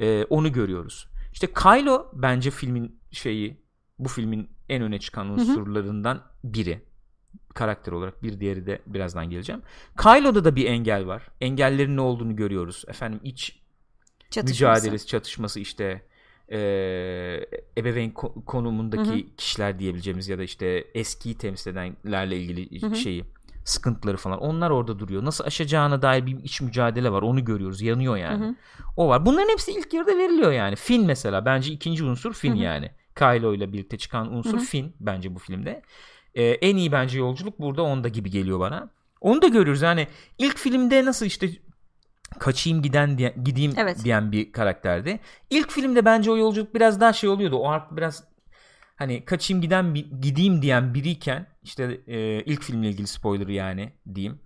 [0.00, 1.08] Ee, onu görüyoruz.
[1.32, 3.56] İşte Kylo bence filmin şeyi
[3.98, 6.82] bu filmin en öne çıkan unsurlarından biri.
[7.54, 9.62] Karakter olarak bir diğeri de birazdan geleceğim.
[10.02, 11.28] Kylo'da da bir engel var.
[11.40, 12.84] Engellerin ne olduğunu görüyoruz.
[12.88, 13.58] Efendim iç
[14.30, 14.64] Çatışması.
[14.64, 16.02] mücadelesi, çatışması işte
[16.52, 16.58] e,
[17.78, 22.96] ebeveyn ko- konumundaki kişiler diyebileceğimiz ya da işte eskiyi temsil edenlerle ilgili Hı hı.
[22.96, 23.24] şeyi
[23.66, 25.24] sıkıntıları falan onlar orada duruyor.
[25.24, 27.22] Nasıl aşacağına dair bir iç mücadele var.
[27.22, 27.82] Onu görüyoruz.
[27.82, 28.44] Yanıyor yani.
[28.44, 28.54] Hı hı.
[28.96, 29.26] O var.
[29.26, 30.76] Bunların hepsi ilk yarıda veriliyor yani.
[30.76, 32.62] Finn mesela bence ikinci unsur Finn Hı hı.
[32.62, 32.90] yani.
[33.18, 34.64] Kylo ile birlikte çıkan unsur Hı hı.
[34.64, 35.82] Finn bence bu filmde.
[36.34, 38.90] Ee, en iyi bence yolculuk burada onda gibi geliyor bana.
[39.20, 39.82] Onu da görüyoruz.
[39.82, 40.06] Yani
[40.38, 41.48] ilk filmde nasıl işte
[42.38, 44.04] kaçayım giden diye, gideyim Evet.
[44.04, 45.20] diyen bir karakterdi.
[45.50, 47.56] İlk filmde bence o yolculuk biraz daha şey oluyordu.
[47.56, 48.24] O ark biraz
[48.96, 54.40] hani kaçayım giden bir, gideyim diyen biriyken işte e, ilk filmle ilgili spoiler yani diyeyim.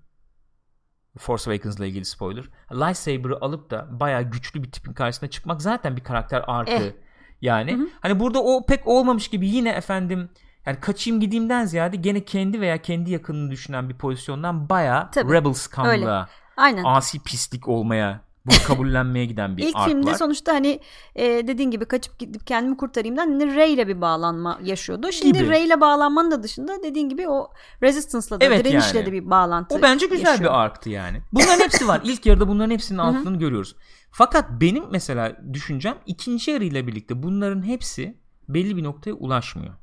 [1.18, 2.44] Force Awakens'la ilgili spoiler.
[2.72, 6.72] Lightsaber'ı alıp da bayağı güçlü bir tipin karşısına çıkmak zaten bir karakter arkı.
[6.72, 6.92] Eh.
[7.40, 7.88] Yani Hı hı.
[8.00, 10.30] hani burada o pek olmamış gibi yine efendim
[10.66, 15.32] yani kaçayım gideyimden ziyade gene kendi veya kendi yakınını düşünen bir pozisyondan bayağı Tabii.
[15.32, 16.84] rebel scum'la Aynen.
[16.84, 20.14] asi pislik olmaya bunu kabullenmeye giden bir İlk ark filmde var.
[20.16, 20.80] sonuçta hani
[21.14, 25.12] e, dediğin gibi kaçıp gidip kendimi kurtarayımdan hani Rey ile bir bağlanma yaşıyordu.
[25.12, 25.51] Şimdi Gibi.
[25.51, 27.51] Rey ile bağlanmanın da dışında dediğin gibi o
[27.82, 29.07] Resistance'la da Evet direnişle yani.
[29.07, 30.51] de bir bağlantı O bence güzel yaşıyor.
[30.51, 31.22] bir arktı yani.
[31.32, 32.01] Bunların hepsi var.
[32.05, 33.76] İlk yarıda bunların hepsinin altını görüyoruz.
[34.12, 38.18] Fakat benim mesela düşüncem ikinci yarı ile birlikte bunların hepsi
[38.49, 39.74] belli bir noktaya ulaşmıyor.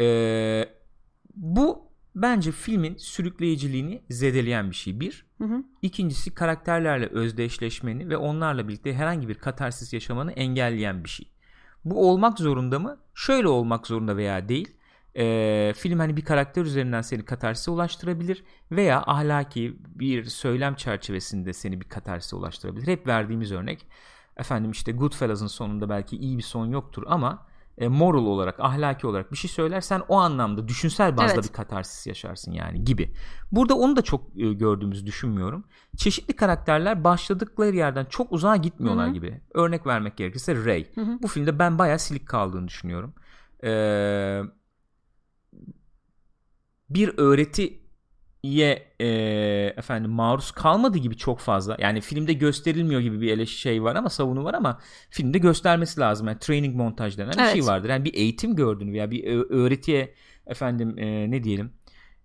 [0.00, 0.68] Ee,
[1.34, 5.00] bu bence filmin sürükleyiciliğini zedeleyen bir şey.
[5.00, 5.26] Bir.
[5.38, 5.64] Hı hı.
[5.82, 11.32] İkincisi karakterlerle özdeşleşmeni ve onlarla birlikte herhangi bir katarsis yaşamanı engelleyen bir şey.
[11.84, 12.98] Bu olmak zorunda mı?
[13.14, 14.76] Şöyle olmak zorunda veya değil.
[15.16, 21.80] Ee, film hani bir karakter üzerinden seni katarsise ulaştırabilir veya ahlaki bir söylem çerçevesinde seni
[21.80, 22.86] bir katarsise ulaştırabilir.
[22.86, 23.86] Hep verdiğimiz örnek
[24.36, 27.46] efendim işte Goodfellas'ın sonunda belki iyi bir son yoktur ama
[27.78, 31.44] e, moral olarak ahlaki olarak bir şey söylersen o anlamda düşünsel bazda Evet.
[31.44, 33.14] bir katarsis yaşarsın yani gibi.
[33.52, 35.64] Burada onu da çok e, gördüğümüzü düşünmüyorum.
[35.96, 39.14] Çeşitli karakterler başladıkları yerden çok uzağa gitmiyorlar Hı hı.
[39.14, 39.40] gibi.
[39.54, 40.56] Örnek vermek gerekirse
[41.00, 41.18] hı.
[41.22, 43.14] Bu filmde ben bayağı silik kaldığını düşünüyorum.
[43.64, 44.42] Ee,
[46.90, 47.18] bir
[48.44, 49.06] öğretiye e,
[49.76, 51.76] efendim maruz kalmadığı gibi çok fazla.
[51.80, 54.78] Yani filmde gösterilmiyor gibi bir eleş şey var ama savunu var ama
[55.10, 56.26] filmde göstermesi lazım.
[56.28, 57.52] Yani training montaj denen bir Evet.
[57.52, 57.88] şey vardır.
[57.88, 60.14] Yani bir eğitim gördüğünü veya bir ö- öğretiye
[60.46, 61.72] efendim e, ne diyelim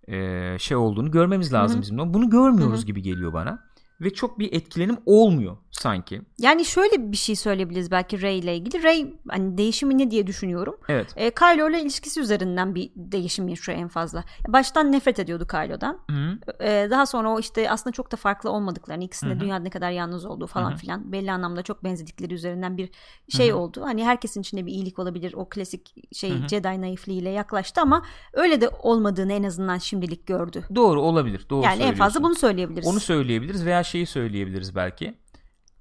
[0.08, 1.82] e, şey olduğunu görmemiz lazım Hı hı.
[1.82, 2.14] bizim.
[2.14, 2.86] Bunu görmüyoruz Hı hı.
[2.86, 3.67] gibi geliyor bana.
[4.00, 6.22] Ve çok bir etkilenim olmuyor sanki.
[6.38, 8.82] Yani şöyle bir şey söyleyebiliriz belki Rey ile ilgili.
[8.82, 10.76] Rey hani değişimi ne diye düşünüyorum.
[10.88, 11.12] Evet.
[11.16, 14.24] E, Kylo ile ilişkisi üzerinden bir değişim yaşıyor en fazla.
[14.48, 15.98] Baştan nefret ediyordu Kylo'dan.
[16.10, 16.38] Hı-hı.
[16.64, 20.24] E, daha sonra o işte aslında çok da farklı olmadıklarını, ikisinde dünyada ne kadar yalnız
[20.24, 20.78] olduğu falan Hı hı.
[20.78, 22.90] filan belli anlamda çok benzedikleri üzerinden bir
[23.28, 23.56] şey Hı hı.
[23.56, 23.82] oldu.
[23.84, 25.32] Hani herkesin içinde bir iyilik olabilir.
[25.36, 26.48] O klasik şey Hı hı.
[26.48, 30.64] Jedi naifliğiyle yaklaştı ama öyle de olmadığını en azından şimdilik gördü.
[30.74, 31.46] Doğru olabilir.
[31.50, 32.88] Doğru yani en fazla bunu söyleyebiliriz.
[32.88, 35.14] Onu söyleyebiliriz veya şeyi söyleyebiliriz belki.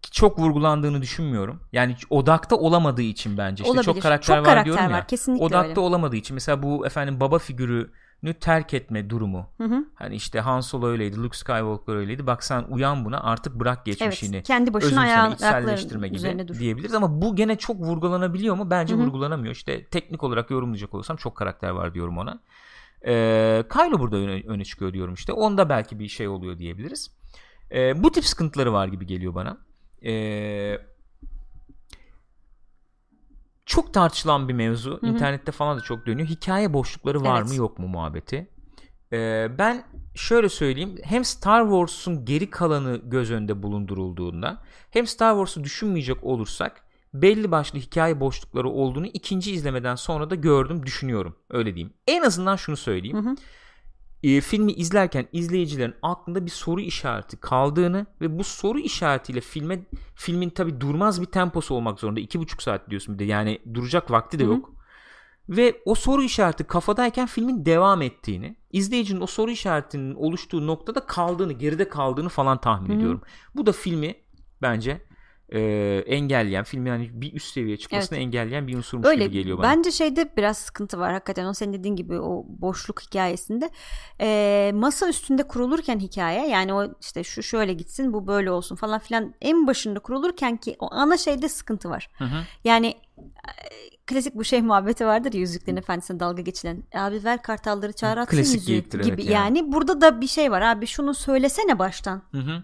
[0.02, 1.62] Ki Çok vurgulandığını düşünmüyorum.
[1.74, 3.64] Yani odakta olamadığı için bence.
[3.64, 3.84] İşte Olabilir.
[3.94, 4.98] çok karakter Çok var karakter diyorum ya.
[4.98, 5.80] var, kesinlikle Odakta öyle.
[5.80, 6.34] olamadığı için.
[6.34, 7.92] Mesela bu efendim baba figürü
[8.40, 9.50] terk etme durumu.
[9.58, 9.86] Hı hı.
[9.96, 12.28] Hani işte Han Solo öyleydi, Luke Skywalker öyleydi.
[12.28, 14.36] Bak sen uyan buna artık bırak geçmişini.
[14.36, 16.60] Evet, kendi başına özümseme, ayağın- içselleştirme ayakların üzerine gibi dur.
[16.60, 18.70] diyebiliriz ama bu gene çok vurgulanabiliyor mu?
[18.70, 19.02] Bence Hı hı.
[19.04, 19.54] vurgulanamıyor.
[19.54, 22.40] İşte teknik olarak yorumlayacak olursam çok karakter var diyorum ona.
[23.08, 25.34] Ee, Kylo burada öne, öne çıkıyor diyorum işte.
[25.34, 27.17] Onda belki bir şey oluyor diyebiliriz.
[27.72, 29.58] Ee, bu tip sıkıntıları var gibi geliyor bana.
[30.06, 30.78] Ee,
[33.66, 35.00] çok tartışılan bir mevzu.
[35.02, 35.08] hı.
[35.08, 36.28] İnternette falan da çok dönüyor.
[36.28, 37.50] Hikaye boşlukları var Evet.
[37.50, 38.48] mı yok mu muhabbeti.
[39.14, 39.84] Ee, ben
[40.16, 40.96] şöyle söyleyeyim.
[41.04, 46.82] Hem Star Wars'un geri kalanı göz önünde bulundurulduğunda hem Star Wars'u düşünmeyecek olursak
[47.14, 51.36] belli başlı hikaye boşlukları olduğunu ikinci izlemeden sonra da gördüm, düşünüyorum.
[51.50, 51.94] Öyle diyeyim.
[52.08, 53.18] En azından şunu söyleyeyim.
[53.26, 53.36] Hı hı.
[54.28, 59.80] Ee, filmi izlerken izleyicilerin aklında bir soru işareti kaldığını ve bu soru işaretiyle filme
[60.16, 62.20] filmin tabi durmaz bir temposu olmak zorunda.
[62.20, 64.52] iki buçuk saat diyorsun bir de yani duracak vakti de Hı hı.
[64.52, 64.72] yok.
[65.50, 71.54] Ve o soru işareti kafadayken filmin devam ettiğini, izleyicinin o soru işaretinin oluştuğu noktada kaldığını,
[71.54, 72.98] geride kaldığını falan tahmin Hı hı.
[72.98, 73.22] ediyorum.
[73.56, 74.16] Bu da filmi
[74.62, 75.02] bence
[75.50, 75.60] e,
[76.08, 79.68] engelleyen, filmin hani bir üst seviyeye çıkmasını engelleyen bir unsurmuş Öyle gibi geliyor bana.
[79.68, 83.70] bence şeyde biraz sıkıntı var hakikaten o senin dediğin gibi o boşluk hikayesinde
[84.22, 89.00] Ee, masa üstünde kurulurken hikaye yani o işte şu şöyle gitsin bu böyle olsun falan
[89.00, 92.38] filan en başında kurulurken ki o ana şeyde sıkıntı var Hı hı.
[92.64, 92.88] yani
[93.18, 98.18] e, klasik bu şey muhabbeti vardır ya Yüzüklerin Efendisi'ne dalga geçilen abi ver kartalları çağır
[98.18, 99.58] atsın yüzüğü gibi evet yani.
[99.58, 99.72] yani.
[99.72, 102.64] burada da bir şey var abi şunu söylesene baştan Hı hı.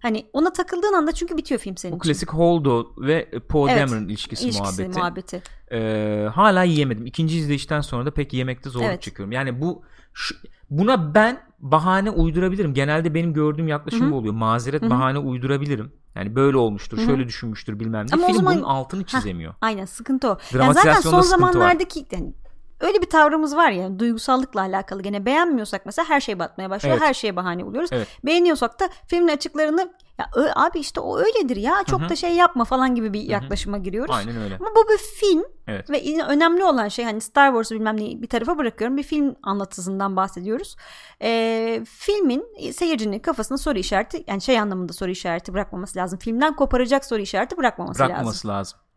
[0.00, 2.08] Hani ona takıldığın anda çünkü bitiyor film senin Bu için.
[2.12, 4.98] klasik Holdo ve Poe Evet, Dameron ilişkisi, İlişkisi, muhabbeti.
[4.98, 5.42] muhabbeti.
[5.72, 7.06] Ee, hala yiyemedim.
[7.06, 9.02] İkinci izleyişten sonra da pek yemekte zorluk Evet.
[9.02, 9.32] çekiyorum.
[9.32, 9.82] Yani bu
[10.12, 10.34] şu-
[10.70, 12.74] buna ben bahane uydurabilirim.
[12.74, 14.10] Genelde benim gördüğüm yaklaşım Hı hı.
[14.10, 14.34] bu oluyor.
[14.34, 14.90] Mazeret Hı hı.
[14.90, 15.92] bahane uydurabilirim.
[16.14, 17.06] Yani böyle olmuştur, Hı hı.
[17.06, 18.10] şöyle düşünmüştür bilmem ne.
[18.14, 19.54] Ama Film zaman- bunun altını çizemiyor.
[19.60, 20.38] Aynen sıkıntı o.
[20.54, 22.34] Yani zaten son zamanlardaki yani
[22.80, 26.96] öyle bir tavrımız var ya duygusallıkla alakalı gene beğenmiyorsak mesela her şey batmaya başlıyor.
[26.98, 27.08] Evet.
[27.08, 27.90] Her şeye bahane buluyoruz.
[27.92, 28.08] Evet.
[28.24, 32.08] Beğeniyorsak da filmin açıklarını ya ö- abi işte o öyledir ya çok Hı hı.
[32.08, 34.14] da şey yapma falan gibi bir yaklaşıma giriyoruz.
[34.16, 34.56] Aynen öyle.
[34.60, 35.90] Ama bu bir film Evet.
[35.90, 38.96] ve önemli olan şey hani Star Wars'u bilmem neyi bir tarafa bırakıyorum.
[38.96, 40.76] Bir film anlatısından bahsediyoruz.
[41.22, 46.18] Ee, filmin seyircinin kafasına soru işareti yani şey anlamında soru işareti bırakmaması lazım.
[46.18, 48.14] Filmden koparacak soru işareti bırakmaması, lazım.
[48.14, 48.78] Bırakmaması lazım.
[48.78, 48.89] Ee,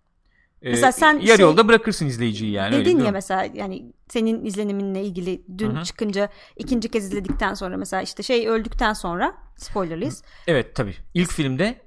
[0.63, 2.75] Mesela sen yarı şey- yolda bırakırsın izleyiciyi yani.
[2.75, 5.83] öyle Dedin değil ya mesela yani senin izleniminle ilgili dün Hı hı.
[5.83, 10.23] çıkınca ikinci kez izledikten sonra mesela işte şey öldükten sonra spoilerlıyız.
[10.47, 10.95] Evet tabii.
[11.13, 11.81] İlk filmde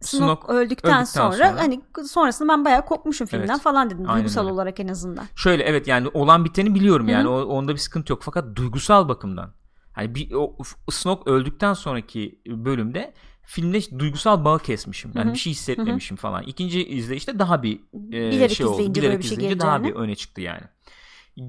[0.00, 3.60] Snoke, Snoke öldükten, öldükten sonra, sonra- hani sonrasında ben bayağı kopmuşum filmden Evet.
[3.62, 4.52] falan dedim Aynen duygusal öyle.
[4.52, 5.24] olarak en azından.
[5.36, 9.54] Şöyle evet yani olan biteni biliyorum yani o, onda bir sıkıntı yok fakat duygusal bakımdan
[9.92, 10.56] hani bir o
[10.90, 13.14] Snoke öldükten sonraki bölümde
[13.50, 15.12] filmde duygusal bağ kesmişim.
[15.14, 15.34] Yani Hı hı.
[15.34, 16.42] bir şey hissetmemişim falan.
[16.42, 18.74] İkinci izleyişte daha bir e, Bilerek şey oldu.
[18.74, 20.62] izleyince Bilerek bir şey izleyince daha bir öne çıktı yani.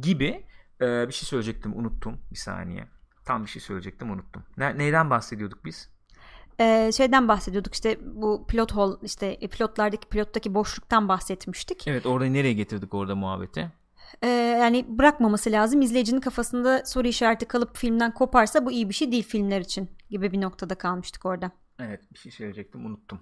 [0.02, 0.46] Gibi
[0.82, 2.88] e, bir şey söyleyecektim unuttum bir saniye.
[3.26, 4.44] Tam bir şey söyleyecektim unuttum.
[4.58, 5.90] Ne, neyden bahsediyorduk biz?
[6.60, 11.88] Ee, şeyden bahsediyorduk işte bu pilot hol işte e, pilotlardaki pilottaki boşluktan bahsetmiştik.
[11.88, 13.72] Evet orada nereye getirdik orada muhabbeti?
[14.22, 14.28] Ee,
[14.62, 15.82] yani bırakmaması lazım.
[15.82, 20.32] İzleyicinin kafasında soru işareti kalıp filmden koparsa bu iyi bir şey değil filmler için gibi
[20.32, 21.52] bir noktada kalmıştık orada.
[21.82, 23.20] Evet bir şey söyleyecektim unuttum.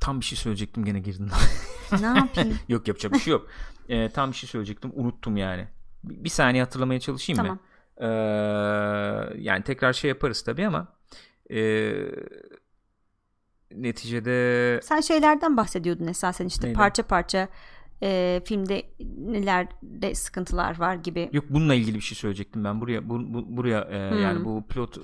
[0.00, 1.30] Tam bir şey söyleyecektim gene girdin.
[2.00, 2.58] ne yapayım?
[2.68, 3.46] yok yapacak bir şey yok.
[3.88, 5.68] Ee, tam bir şey söyleyecektim unuttum yani.
[6.04, 7.52] Bir, bir saniye hatırlamaya çalışayım Tamam.
[7.52, 7.60] mı?
[8.06, 8.06] Ee,
[9.38, 10.88] yani tekrar şey yaparız tabii ama
[11.50, 11.92] e,
[13.70, 16.78] neticede Sen şeylerden bahsediyordun esasen işte Neyden?
[16.78, 17.48] parça parça
[18.04, 18.82] e, filmde
[19.18, 21.30] nelerde sıkıntılar var gibi.
[21.32, 24.18] yok bununla ilgili bir şey söyleyecektim ben buraya bu, bu- buraya e, Hmm.
[24.20, 25.02] yani bu pilot e,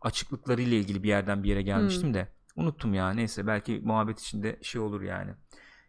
[0.00, 2.14] açıklıkları ile ilgili bir yerden bir yere gelmiştim Hmm.
[2.14, 5.30] de unuttum ya neyse belki muhabbet içinde şey olur yani.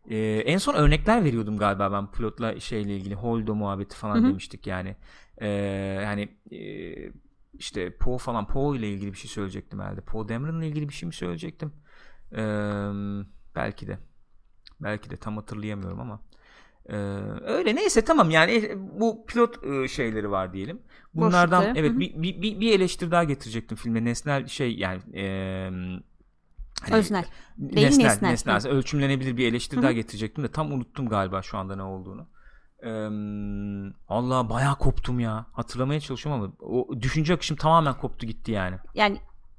[0.10, 4.34] Ee, en son örnekler veriyordum galiba ben pilotla şeyle ilgili Holdo muhabbeti falan Hı hı.
[4.34, 4.95] demiştik yani.
[5.38, 5.48] Ee,
[6.03, 7.11] yani e,
[7.53, 10.02] işte Poe falan Poe ile ilgili bir şey söyleyecektim herhalde.
[10.02, 11.74] Poe Dameron'la ilgili bir şey mi söyleyecektim?
[12.38, 12.40] Ee,
[13.56, 13.99] belki de.
[14.80, 16.20] Belki de tam hatırlayamıyorum ama.
[16.90, 16.95] Ee,
[17.41, 20.82] öyle neyse tamam yani e, bu pilot e, şeyleri var diyelim.
[21.14, 24.06] Bunlardan Boşlukları, evet bir, bir, bir, eleştiri daha getirecektim filme.
[24.06, 25.24] Nesnel şey yani e,
[26.82, 27.26] hani- Öznel.
[27.58, 28.30] Değil, nesnel, nesnel.
[28.30, 28.64] nesnel.
[28.64, 28.70] Hı.
[28.70, 32.28] Ölçümlenebilir bir eleştiri daha getirecektim de tam unuttum galiba şu anda ne olduğunu.
[32.84, 32.90] Ee,
[34.08, 35.45] Allah bayağı koptum ya.
[35.52, 38.78] Hatırlamaya çalışıyorum ama o düşünce akışım tamamen koptu gitti yani.
[38.94, 39.18] Yani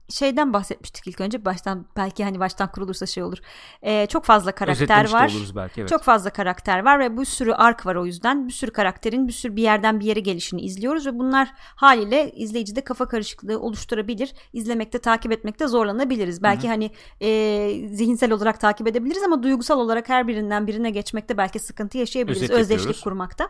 [0.08, 3.38] şeyden bahsetmiştik ilk önce baştan belki hani baştan kurulursa şey olur.
[3.82, 5.32] Ee, çok fazla karakter var.
[5.56, 5.90] belki evet.
[5.90, 8.48] Çok fazla karakter var ve bir sürü ark var o yüzden.
[8.48, 12.80] Bir sürü karakterin bir sürü bir yerden bir yere gelişini izliyoruz ve bunlar haliyle izleyicide
[12.80, 14.32] kafa karışıklığı oluşturabilir.
[14.52, 16.42] İzlemekte, takip etmekte zorlanabiliriz.
[16.42, 16.90] Belki hani
[17.20, 22.42] e, zihinsel olarak takip edebiliriz ama duygusal olarak her birinden birine geçmekte belki sıkıntı yaşayabiliriz.
[22.42, 23.00] Özet Özdeşlik yapıyoruz.
[23.00, 23.48] kurmakta.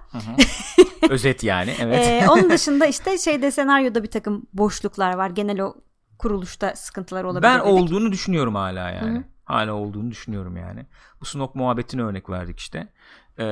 [1.11, 2.07] Özet yani evet.
[2.09, 5.31] Ee, onun dışında işte şeyde senaryoda bir takım boşluklar var.
[5.31, 5.75] Genel o
[6.19, 7.43] kuruluşta sıkıntılar olabilir.
[7.43, 7.73] ben dedik.
[7.73, 9.15] olduğunu düşünüyorum hala yani.
[9.15, 9.25] Hı hı.
[9.45, 10.87] Hala olduğunu düşünüyorum yani.
[11.21, 12.89] Bu Snoke muhabbetine örnek verdik işte.
[13.39, 13.45] Ee,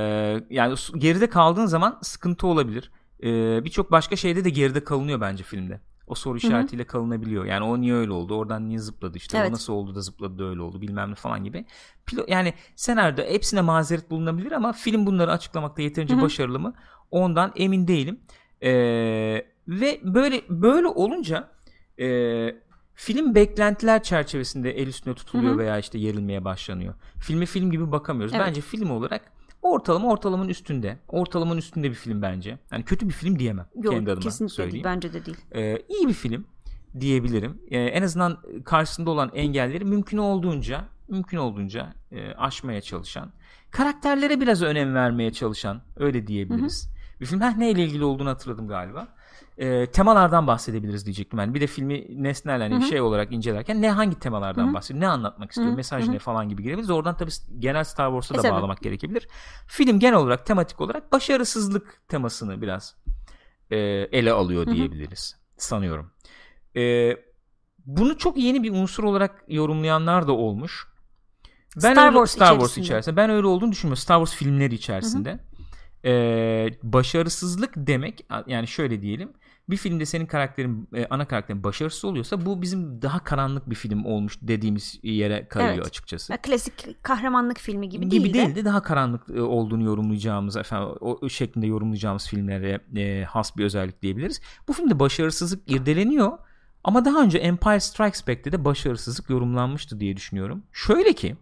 [0.51, 2.90] yani geride kaldığın zaman sıkıntı olabilir.
[3.22, 5.80] Ee, Birçok başka şeyde de geride kalınıyor bence filmde.
[6.06, 7.44] O soru işaretiyle kalınabiliyor.
[7.44, 8.36] Yani o niye öyle oldu?
[8.36, 9.38] Oradan niye zıpladı işte?
[9.38, 9.51] Evet.
[9.51, 11.64] O nasıl oldu da zıpladı da öyle oldu bilmem ne falan gibi.
[12.06, 16.22] Pilo- yani senaryoda hepsine mazeret bulunabilir ama film bunları açıklamakta yeterince Hı hı.
[16.22, 16.74] başarılı mı?
[17.10, 18.20] Ondan emin değilim.
[18.62, 18.70] Ee,
[19.68, 21.48] ve böyle böyle olunca
[22.01, 22.56] e,
[22.94, 25.59] film beklentiler çerçevesinde el üstüne tutuluyor Hı hı.
[25.59, 26.94] veya işte yerilmeye başlanıyor.
[27.18, 28.35] Filmi film gibi bakamıyoruz.
[28.35, 28.47] Evet.
[28.47, 29.32] Bence film olarak
[29.62, 30.98] ortalama ortalamanın üstünde.
[31.09, 32.59] Ortalamanın üstünde bir film bence.
[32.73, 33.66] Yani kötü bir film diyemem.
[33.74, 34.85] Yok, kendi adıma kesinlikle söyleyeyim.
[34.85, 34.85] değil.
[34.97, 35.36] Bence de değil.
[35.55, 36.47] Ee, iyi bir film
[37.01, 37.62] diyebilirim.
[37.70, 43.32] Ee, en azından karşısında olan engelleri mümkün olduğunca mümkün olduğunca e, aşmaya çalışan,
[43.70, 46.90] karakterlere biraz önem vermeye çalışan öyle diyebiliriz.
[47.20, 49.09] Bir film Heh, neyle ilgili olduğunu hatırladım galiba.
[49.58, 51.54] Ee, temalardan bahsedebiliriz diyecektim yani.
[51.54, 52.82] Bir de filmi nesnel hani Hı hı.
[52.82, 54.74] şey olarak incelerken ne hangi temalardan Hı hı.
[54.74, 55.76] bahsediyor, ne anlatmak istiyor, Hı hı.
[55.76, 56.12] mesaj Hı hı.
[56.12, 56.90] ne falan gibi girebiliriz.
[56.90, 58.52] Oradan tabii genel Star Wars'a E, da tabii.
[58.52, 59.28] bağlamak gerekebilir.
[59.66, 62.96] Film genel olarak tematik olarak başarısızlık temasını biraz
[63.70, 63.76] e,
[64.12, 64.74] ele alıyor Hı hı.
[64.74, 66.10] diyebiliriz sanıyorum.
[66.76, 67.12] E,
[67.86, 70.88] bunu çok yeni bir unsur olarak yorumlayanlar da olmuş.
[71.76, 73.16] Ben Star öyle- Wars Star Wars içerisinde.
[73.16, 74.02] Ben öyle olduğunu düşünmüyorum.
[74.02, 75.38] Star Wars filmleri içerisinde.
[76.04, 76.12] E,
[76.82, 79.32] başarısızlık demek yani şöyle diyelim.
[79.70, 84.05] Bir filmde senin karakterin e, ana karakterin başarısız oluyorsa bu bizim daha karanlık bir film
[84.05, 85.86] olmuş dediğimiz yere kayıyor Evet.
[85.86, 88.55] açıkçası Ya, klasik kahramanlık filmi gibi, gibi değil, değil de.
[88.55, 94.02] de daha karanlık e, olduğunu yorumlayacağımız efendim o şeklinde yorumlayacağımız filmlere e, has bir özellik
[94.02, 94.40] diyebiliriz.
[94.68, 96.38] Bu filmde başarısızlık irdeleniyor
[96.84, 100.62] ama daha önce Empire Strikes Back'te de başarısızlık yorumlanmıştı diye düşünüyorum.
[100.72, 101.36] Şöyle ki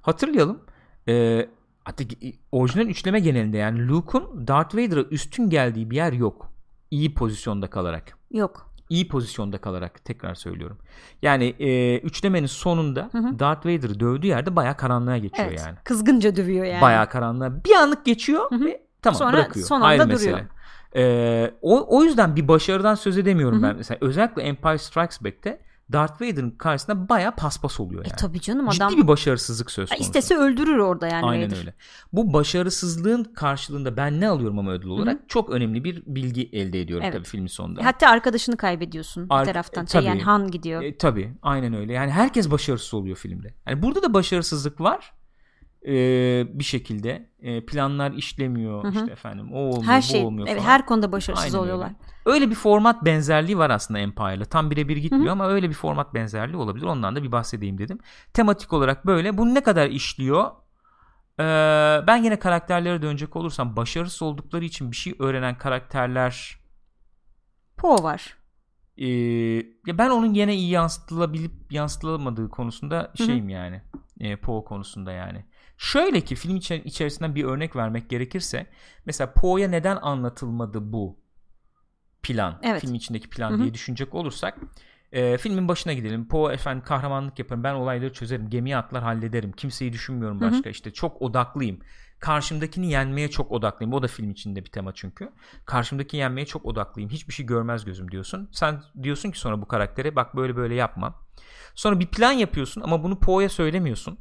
[0.00, 0.60] hatırlayalım
[1.08, 1.46] e,
[1.84, 2.04] hatta
[2.52, 6.55] orijinal üçleme genelinde yani Luke'un Darth Vader'a üstün geldiği bir yer yok.
[6.90, 8.70] İyi pozisyonda kalarak Yok.
[8.90, 10.78] iyi pozisyonda kalarak tekrar söylüyorum.
[11.22, 13.38] Yani e, üçlemenin sonunda Hı hı.
[13.38, 15.62] Darth Vader'ı dövdüğü yerde bayağı karanlığa geçiyor Evet.
[15.66, 15.76] yani.
[15.84, 16.82] Kızgınca dövüyor yani.
[16.82, 17.64] Bayağı karanlığa.
[17.64, 18.64] Bir anlık geçiyor Hı hı.
[18.64, 19.66] ve tamam Sonra bırakıyor.
[19.66, 20.18] son anda Ayrı duruyor.
[20.18, 20.46] mesele.
[20.96, 23.70] Ee, o, o yüzden bir başarıdan söz edemiyorum Hı hı.
[23.70, 23.76] ben.
[23.76, 25.60] Mesela özellikle Empire Strikes Back'te
[25.92, 28.16] Darth Vader'ın karşısında bayağı paspas oluyor E yani.
[28.18, 30.02] tabii canım Ciddi adam bir başarısızlık söz konusu.
[30.04, 31.56] istese öldürür orada yani Aynen Vader.
[31.58, 31.74] öyle.
[32.12, 37.04] Bu başarısızlığın karşılığında ben ne alıyorum ama ödül olarak çok önemli bir bilgi elde ediyorum
[37.04, 37.14] Evet.
[37.14, 37.80] tabii filmin sonunda.
[37.80, 39.84] E, Hatta arkadaşını kaybediyorsun Ar- bir taraftan.
[39.84, 40.08] e, Şey, tabii.
[40.08, 40.82] yani Han gidiyor.
[40.82, 41.92] E, tabii aynen öyle.
[41.92, 43.54] Yani herkes başarısız oluyor filmde.
[43.68, 45.12] Yani burada da başarısızlık var.
[45.86, 45.92] E,
[46.58, 48.92] bir şekilde E, planlar işlemiyor Hı hı.
[48.92, 50.70] işte efendim o olmuyor her bu şey olmuyor evet, falan.
[50.72, 51.72] her konuda başarısız Aynen öyle.
[51.72, 51.92] oluyorlar.
[52.26, 54.44] Öyle bir format benzerliği var aslında Empire'la.
[54.44, 56.84] Tam birebir gitmiyor ama öyle bir format benzerliği olabilir.
[56.86, 57.98] Ondan da bir bahsedeyim dedim.
[58.32, 59.38] Tematik olarak böyle.
[59.38, 60.50] Bu ne kadar işliyor?
[61.40, 61.42] Ee,
[62.06, 66.56] ben yine karakterlere dönecek olursam başarısız oldukları için bir şey öğrenen karakterler
[67.76, 68.36] Poe var.
[68.98, 69.06] ee,
[69.86, 73.24] ya ben onun yine iyi yansıtılabilip yansıtılamadığı konusunda hı.
[73.24, 73.82] şeyim yani.
[74.20, 75.44] E, Poe konusunda yani.
[75.78, 78.66] Şöyle ki film içer- içerisinden bir örnek vermek gerekirse
[79.06, 81.18] mesela Poe'ya neden anlatılmadı bu
[82.22, 82.60] plan?
[82.62, 82.80] Evet.
[82.80, 83.58] Film içindeki plan Hı hı.
[83.58, 84.58] diye düşünecek olursak
[85.12, 86.28] e, filmin başına gidelim.
[86.28, 87.64] Poe efendim kahramanlık yaparım.
[87.64, 88.50] Ben olayları çözerim.
[88.50, 89.52] Gemiye atlar hallederim.
[89.52, 90.70] Kimseyi düşünmüyorum başka.
[90.70, 91.80] İşte çok odaklıyım.
[92.18, 93.92] Karşımdakini yenmeye çok odaklıyım.
[93.92, 95.32] O da film içinde bir tema çünkü.
[95.66, 97.10] Karşımdaki yenmeye çok odaklıyım.
[97.10, 98.48] Hiçbir şey görmez gözüm diyorsun.
[98.52, 101.14] Sen diyorsun ki sonra bu karaktere bak böyle böyle yapma.
[101.74, 104.18] Sonra bir plan yapıyorsun ama bunu Poe'ya söylemiyorsun.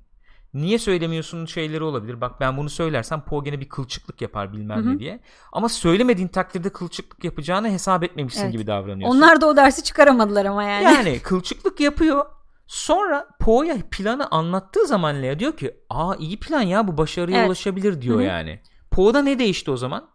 [0.56, 2.22] Niye söylemiyorsun şeyleri olabilir.
[2.22, 4.94] Bak ben bunu söylersem Poe gene bir kılçıklık yapar bilmem Hı hı.
[4.96, 5.20] ne diye.
[5.52, 8.52] Ama söylemediğin takdirde kılçıklık yapacağını hesap etmemişsin Evet.
[8.52, 9.18] gibi davranıyorsun.
[9.18, 10.84] Onlar da o dersi çıkaramadılar ama yani.
[10.84, 12.26] Yani kılçıklık yapıyor.
[12.68, 17.48] Sonra Poe'ya planı anlattığı zaman Leia diyor ki aa iyi plan ya bu başarıya Evet.
[17.48, 18.26] ulaşabilir diyor Hı hı.
[18.26, 18.60] yani.
[18.92, 20.10] Poe'da ne değişti o zaman?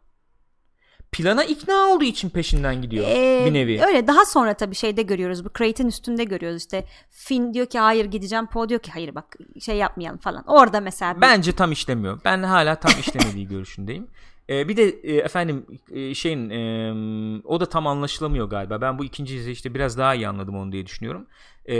[1.12, 3.82] Plana ikna olduğu için peşinden gidiyor Ee, bir nevi.
[3.87, 5.45] Öyle daha sonra tabii şeyde görüyoruz.
[5.45, 6.85] Bu Crate'in üstünde görüyoruz işte.
[7.11, 8.47] Finn diyor ki hayır gideceğim.
[8.47, 10.45] Poe diyor ki hayır bak şey yapmayalım falan.
[10.47, 12.20] Orada mesela bir- Bence tam işlemiyor.
[12.24, 14.07] Ben hala tam işlemediği görüşündeyim.
[14.51, 18.81] Ee, bir de e, efendim e, şeyin e, o da tam anlaşılamıyor galiba.
[18.81, 21.27] Ben bu ikinci izleyişte biraz daha iyi anladım onu diye düşünüyorum.
[21.69, 21.77] Ee,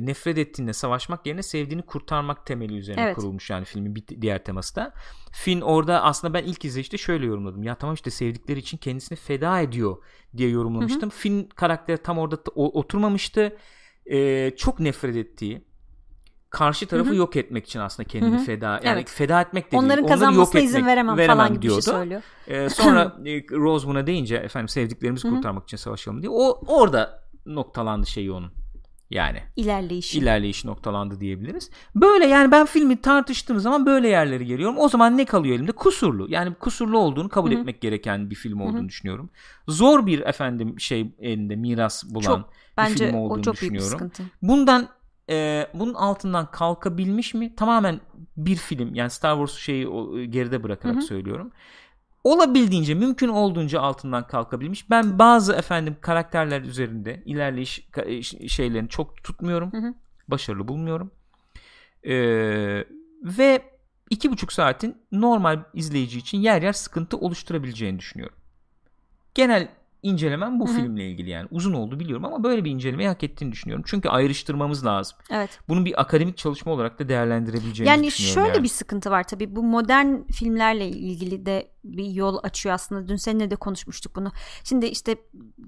[0.00, 3.16] nefret ettiğinde savaşmak yerine sevdiğini kurtarmak temeli üzerine Evet.
[3.16, 4.92] kurulmuş yani filmin bir diğer teması da.
[5.32, 7.62] Finn orada aslında ben ilk izleyişte şöyle yorumladım.
[7.62, 9.96] Ya tamam işte sevdikleri için kendisini feda ediyor
[10.36, 11.10] diye yorumlamıştım.
[11.10, 13.56] Finn karakteri tam orada oturmamıştı.
[14.06, 15.64] e, çok nefret ettiği
[16.50, 17.16] karşı tarafı Hı-hı.
[17.16, 18.44] yok etmek için aslında kendini Hı-hı.
[18.44, 19.10] feda yani Evet.
[19.10, 20.18] feda etmek de Onların değil.
[20.22, 21.78] Onları yok etmek izin veremem, veremem falan gibi diyordu.
[21.78, 22.22] bir şey söylüyor.
[22.48, 25.34] Ee, sonra e, Rose buna deyince efendim sevdiklerimizi Hı-hı.
[25.34, 26.30] kurtarmak için savaşalım diye.
[26.30, 28.52] O orada noktalandı şeyi onun.
[29.10, 30.18] Yani İlerleyişi.
[30.18, 31.70] ilerleyiş noktalandı diyebiliriz.
[31.94, 34.78] Böyle yani ben filmi tartıştığım zaman böyle yerlere geliyorum.
[34.78, 35.72] O zaman ne kalıyor elimde?
[35.72, 36.26] Kusurlu.
[36.30, 37.58] Yani kusurlu olduğunu kabul Hı-hı.
[37.58, 38.88] etmek gereken bir film olduğunu Hı-hı.
[38.88, 39.30] düşünüyorum.
[39.68, 42.50] Zor bir efendim şey elinde miras bulan Çok.
[42.50, 44.12] bir Bence film o olduğunu çok büyük bir düşünüyorum.
[44.42, 44.88] Bundan
[45.30, 47.54] e, bunun altından kalkabilmiş mi?
[47.54, 48.00] Tamamen
[48.36, 48.94] bir film.
[48.94, 51.04] Yani Star Wars şeyi o, geride bırakarak Hı hı.
[51.04, 51.52] söylüyorum.
[52.26, 54.90] Olabildiğince mümkün olduğunca altından kalkabilmiş.
[54.90, 57.88] Ben bazı efendim karakterler üzerinde ilerleyiş
[58.22, 59.72] ş- şeylerini çok tutmuyorum.
[59.72, 59.94] Hı hı.
[60.28, 61.10] Başarılı bulmuyorum.
[62.04, 62.14] E,
[63.22, 63.62] ve
[64.10, 68.36] iki buçuk saatin normal izleyici için yer yer sıkıntı oluşturabileceğini düşünüyorum.
[69.34, 69.68] Genel
[70.06, 70.76] incelemem bu Hı hı.
[70.76, 71.48] filmle ilgili yani.
[71.50, 73.84] Uzun oldu biliyorum ama böyle bir incelemeyi hak ettiğini düşünüyorum.
[73.86, 75.18] Çünkü ayrıştırmamız lazım.
[75.30, 75.58] Evet.
[75.68, 78.42] Bunu bir akademik çalışma olarak da değerlendirebileceğimizi Yani düşünüyorum.
[78.42, 78.62] şöyle yani.
[78.62, 79.56] bir sıkıntı var tabii.
[79.56, 83.08] Bu modern filmlerle ilgili de bir yol açıyor aslında.
[83.08, 84.32] Dün seninle de konuşmuştuk bunu.
[84.64, 85.16] Şimdi işte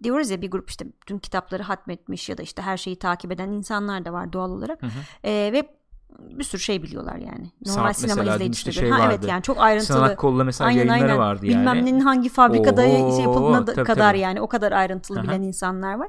[0.03, 3.49] diyoruz ya bir grup işte tüm kitapları hatmetmiş ya da işte her şeyi takip eden
[3.49, 4.83] insanlar da var doğal olarak.
[4.83, 4.91] Hı hı.
[5.25, 5.78] Ee, ve
[6.19, 7.53] bir sürü şey biliyorlar yani.
[7.67, 9.15] Normal Saat sinema izleyicisi işte şey ha, vardı.
[9.19, 9.97] evet yani çok ayrıntılı.
[9.97, 11.61] Sanat kolla mesela yayınları vardı yani.
[11.61, 14.19] Bilmem nenin hangi fabrikada Oo, şey yapıldığına tabii, kadar tabii.
[14.21, 15.25] yani o kadar ayrıntılı Aha.
[15.25, 16.09] bilen insanlar var.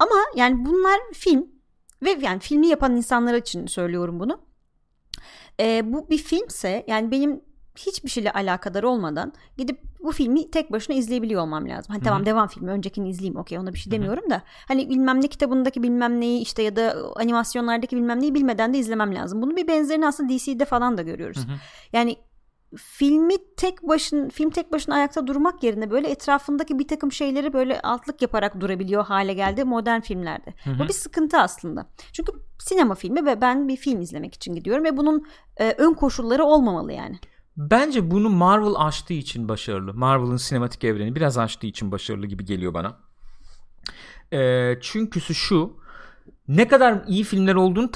[0.00, 1.46] Ama yani bunlar film
[2.02, 4.40] ve yani filmi yapan insanlar için söylüyorum bunu.
[5.60, 7.40] Ee, bu bir filmse yani benim
[7.76, 11.92] hiçbir şeyle alakadar olmadan gidip bu filmi tek başına izleyebiliyor olmam lazım.
[11.92, 15.22] Hani Hı tamam devam filmi öncekini izleyeyim okey ona bir şey demiyorum da hani bilmem
[15.22, 19.42] ne kitabındaki bilmem neyi işte ya da animasyonlardaki bilmem neyi bilmeden de izlemem lazım.
[19.42, 21.46] Bunun bir benzerini aslında DC'de falan da görüyoruz.
[21.46, 21.56] Hı hı.
[21.92, 22.16] Yani
[22.76, 27.80] filmi tek başın film tek başına ayakta durmak yerine böyle etrafındaki bir takım şeyleri böyle
[27.80, 30.54] altlık yaparak durabiliyor hale geldi modern filmlerde.
[30.64, 30.78] Hı hı.
[30.78, 31.86] Bu bir sıkıntı aslında.
[32.12, 36.44] Çünkü sinema filmi ve ben bir film izlemek için gidiyorum ve bunun e, ön koşulları
[36.44, 37.18] olmamalı yani.
[37.56, 39.94] Bence bunu Marvel aştığı için başarılı.
[39.94, 42.96] Marvel'ın sinematik evreni biraz aştığı için başarılı gibi geliyor bana.
[44.32, 45.80] Ee, çünküsü şu
[46.48, 47.90] ne kadar iyi filmler olduğunu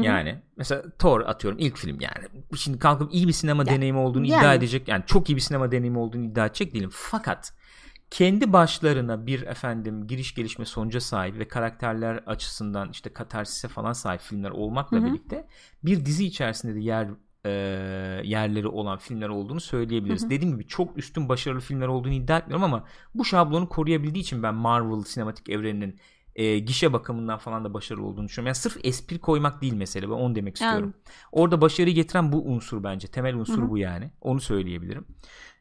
[0.00, 0.04] hı.
[0.04, 2.26] Yani mesela Thor atıyorum ilk film yani.
[2.56, 4.40] Şimdi kalkıp iyi bir sinema Ya, deneyimi olduğunu yani.
[4.40, 4.88] iddia edecek.
[4.88, 6.90] Yani çok iyi bir sinema deneyimi olduğunu iddia edecek değilim.
[6.92, 7.52] Fakat
[8.10, 14.20] kendi başlarına bir efendim giriş gelişme sonuca sahip ve karakterler açısından işte katarsise falan sahip
[14.20, 15.06] filmler olmakla Hı hı.
[15.06, 15.46] birlikte
[15.84, 17.08] bir dizi içerisinde de yer
[17.44, 17.50] e,
[18.24, 20.22] yerleri olan filmler olduğunu söyleyebiliriz.
[20.22, 20.30] Hı hı.
[20.30, 22.84] Dediğim gibi çok üstün başarılı filmler olduğunu iddia etmiyorum ama
[23.14, 26.00] bu şablonu koruyabildiği için ben Marvel sinematik evreninin
[26.36, 28.46] e, gişe bakımından falan da başarılı olduğunu düşünüyorum.
[28.46, 30.06] Yani sırf espri koymak değil mesele.
[30.06, 30.68] Ben onu demek Yani.
[30.70, 30.94] istiyorum.
[31.32, 33.08] Orada başarıyı getiren bu unsur bence.
[33.08, 33.70] Temel unsur Hı hı.
[33.70, 34.10] bu yani.
[34.20, 35.04] Onu söyleyebilirim.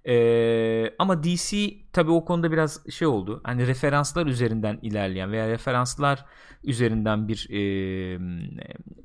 [0.09, 3.41] Ee, ama DC tabii o konuda biraz şey oldu.
[3.43, 6.25] Hani referanslar üzerinden ilerleyen veya referanslar
[6.63, 8.19] üzerinden bir e,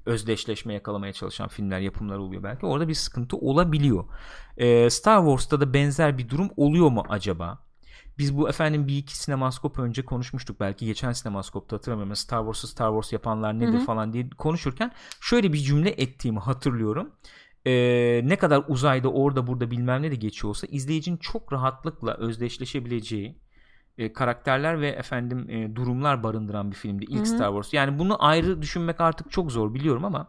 [0.06, 2.66] özdeşleşme yakalamaya çalışan filmler, yapımlar oluyor belki.
[2.66, 4.04] Orada bir sıkıntı olabiliyor.
[4.56, 7.58] Ee, Star Wars'ta da benzer bir durum oluyor mu acaba?
[8.18, 12.16] Biz bu efendim bir iki sinemaskop önce konuşmuştuk belki geçen sinemaskopta hatırlamıyorum.
[12.16, 13.84] Star Wars'ı Star Wars yapanlar nedir Hı hı.
[13.84, 17.10] falan diye konuşurken şöyle bir cümle ettiğimi hatırlıyorum.
[17.66, 23.38] Ee, ne kadar uzayda orada burada bilmem ne de geçiyor olsa izleyicinin çok rahatlıkla özdeşleşebileceği
[23.98, 27.26] e, karakterler ve efendim e, durumlar barındıran bir filmdi ilk Hı hı.
[27.26, 27.72] Star Wars.
[27.72, 30.28] Yani bunu ayrı düşünmek artık çok zor biliyorum ama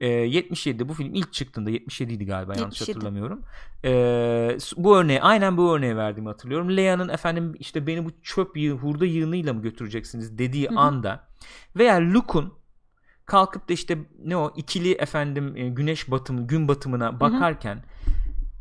[0.00, 2.92] e, 77'de bu film ilk çıktığında 77 idi galiba yanlış 77.
[2.92, 3.42] hatırlamıyorum.
[3.84, 6.76] E, bu örneği aynen bu örneği verdiğimi hatırlıyorum.
[6.76, 10.78] Leia'nın efendim işte beni bu çöp yığ, hurda yığınıyla mı götüreceksiniz dediği Hı hı.
[10.78, 11.28] anda
[11.76, 12.52] veya Luke'un
[13.26, 17.82] kalkıp da işte ne o ikili efendim e, güneş batımı gün batımına bakarken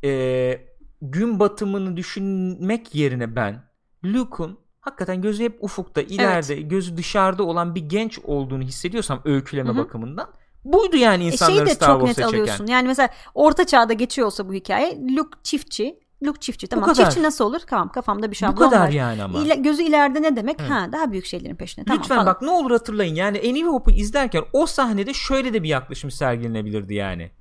[0.03, 0.61] e,
[1.01, 3.63] gün batımını düşünmek yerine ben
[4.05, 9.73] Luke'un hakikaten gözü hep ufukta ileride gözü dışarıda olan bir genç olduğunu hissediyorsam öyküleme Hı
[9.73, 9.77] hı.
[9.77, 10.27] bakımından
[10.65, 12.41] buydu yani E insanları şeyi de Star çok net Wars'a çeken.
[12.43, 12.67] alıyorsun.
[12.67, 15.99] Yani mesela orta çağda geçiyor olsa bu hikaye Luke çiftçi.
[16.23, 16.93] Luke çiftçi tamam.
[16.93, 17.59] Çiftçi nasıl olur?
[17.67, 18.89] Tamam kafamda bir Bu şablon kadar var.
[18.89, 19.39] yani ama.
[19.39, 20.55] İle- gözü ileride ne demek?
[20.59, 20.71] Evet.
[20.71, 21.85] Ha daha büyük şeylerin peşine.
[21.85, 22.25] Tamam, Lütfen falan.
[22.27, 26.11] bak ne olur hatırlayın yani A New Hope'u izlerken o sahnede şöyle de bir yaklaşım
[26.11, 27.31] sergilenebilirdi yani.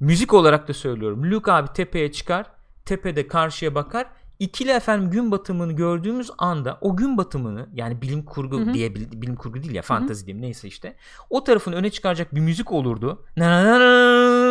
[0.00, 1.30] Müzik olarak da söylüyorum.
[1.30, 2.46] Luke abi tepeye çıkar.
[2.84, 4.06] Tepede karşıya bakar.
[4.38, 8.74] İkili efendim gün batımını gördüğümüz anda o gün batımını yani bilim kurgu Hı hı.
[8.74, 10.96] diye bilim kurgu değil ya fantazi diyeyim neyse işte.
[11.30, 13.24] O tarafını öne çıkaracak bir müzik olurdu.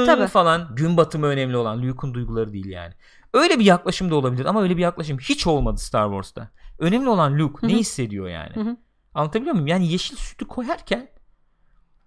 [0.06, 0.28] Tabii.
[0.28, 2.94] falan gün batımı önemli olan Luke'un duyguları değil yani.
[3.34, 6.50] Öyle bir yaklaşım da olabilir ama öyle bir yaklaşım hiç olmadı Star Wars'ta.
[6.80, 8.56] Önemli olan Luke Hı ne hissediyor yani.
[8.56, 8.78] Hı hı.
[9.14, 9.68] Anlatabiliyor muyum?
[9.68, 11.10] Yani yeşil sütü koyarken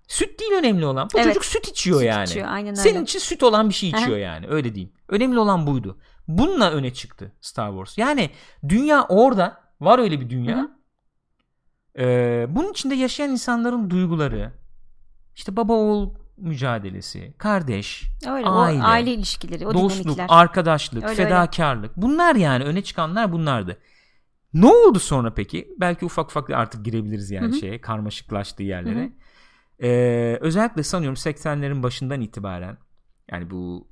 [0.09, 1.09] süt değil önemli olan.
[1.15, 1.29] Bu Evet.
[1.29, 2.25] çocuk süt içiyor Süt yani.
[2.25, 2.81] içiyor, aynen öyle.
[2.81, 4.47] Senin için süt olan bir şey içiyor yani.
[4.49, 4.93] Öyle diyeyim.
[5.09, 5.99] Önemli olan buydu.
[6.29, 7.99] Bununla öne çıktı Star Wars.
[7.99, 8.31] Yani
[8.69, 9.63] dünya orada.
[9.81, 10.69] Var öyle bir dünya.
[11.99, 14.53] Ee, bunun içinde yaşayan insanların duyguları,
[15.35, 20.27] işte baba oğul mücadelesi, kardeş, Öyle, aile, o aile ilişkileri, o dostluk, dinamikler.
[20.29, 21.97] arkadaşlık, Öyle, fedakarlık.
[21.97, 23.79] Bunlar yani öne çıkanlar bunlardı.
[24.55, 25.75] Ne oldu sonra peki?
[25.81, 27.61] Belki ufak ufak artık girebiliriz yani Hı hı.
[27.61, 29.01] şeye, karmaşıklaştığı yerlere.
[29.01, 29.11] Hı hı.
[29.87, 32.79] Ee, özellikle sanıyorum 80'lerin başından itibaren
[33.31, 33.89] yani bu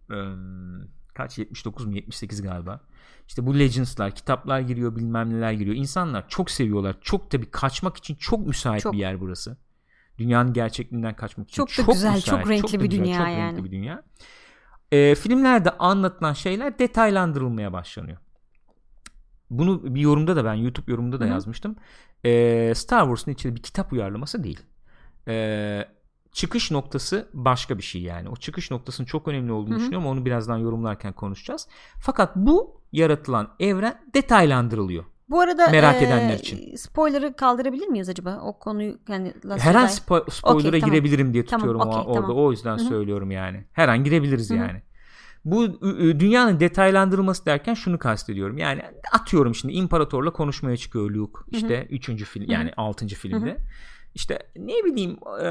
[1.15, 2.81] kaç 79 mu 78 galiba.
[3.29, 5.77] İşte bu Legends'lar, kitaplar giriyor, bilmem neler giriyor.
[5.77, 6.97] İnsanlar çok seviyorlar.
[7.01, 8.93] Çok tabii kaçmak için çok müsait Çok.
[8.93, 9.57] bir yer burası.
[10.21, 13.27] Dünyanın gerçekliğinden kaçmak için Çok da güzel, müsait, çok renkli da bir güzel, dünya çok
[13.27, 13.39] yani.
[13.39, 14.03] renkli bir dünya.
[14.93, 18.19] Ee, filmlerde anlatılan şeyler detaylandırılmaya başlanıyor.
[19.51, 21.33] Bunu bir yorumda da ben YouTube yorumunda da Hı hı.
[21.33, 21.77] yazmıştım.
[22.25, 24.61] Ee, Star Wars'un içinde bir kitap uyarlaması değil.
[25.29, 25.89] Ee,
[26.33, 28.29] çıkış noktası başka bir şey yani.
[28.29, 29.81] O çıkış noktasının çok önemli olduğunu Hı hı.
[29.81, 30.07] düşünüyorum.
[30.07, 31.69] Onu birazdan yorumlarken konuşacağız.
[32.01, 35.05] Fakat bu yaratılan evren detaylandırılıyor.
[35.31, 36.77] Bu arada Merak e, edenler için.
[36.77, 38.40] spoiler'ı kaldırabilir miyiz acaba?
[38.43, 40.94] O konuyu yani Last Her an spo- spoiler'a Okey, tamam.
[40.94, 42.20] girebilirim diye Tamam, tutuyorum o- orada.
[42.20, 42.36] tamam.
[42.36, 42.89] O yüzden Hı hı.
[42.89, 43.65] söylüyorum yani.
[43.73, 44.59] Her an girebiliriz Hı hı.
[44.59, 44.82] yani.
[45.44, 45.81] Bu
[46.20, 48.59] dünyanın detaylandırılması derken şunu kastediyorum.
[48.59, 48.82] Yani
[49.12, 51.39] atıyorum şimdi imparatorla konuşmaya çıkıyor Luke.
[51.51, 52.24] İşte 3.
[52.24, 52.52] film Hı hı.
[52.52, 53.15] yani 6.
[53.15, 53.57] filmde.
[54.15, 55.48] İşte ne bileyim e,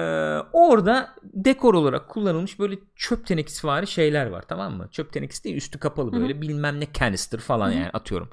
[0.53, 4.88] orada dekor olarak kullanılmış böyle çöp tenekesi vari şeyler var tamam mı?
[4.91, 7.77] Çöp tenekesi değil üstü kapalı böyle bilmem ne canister falan Hı hı.
[7.77, 8.30] yani atıyorum.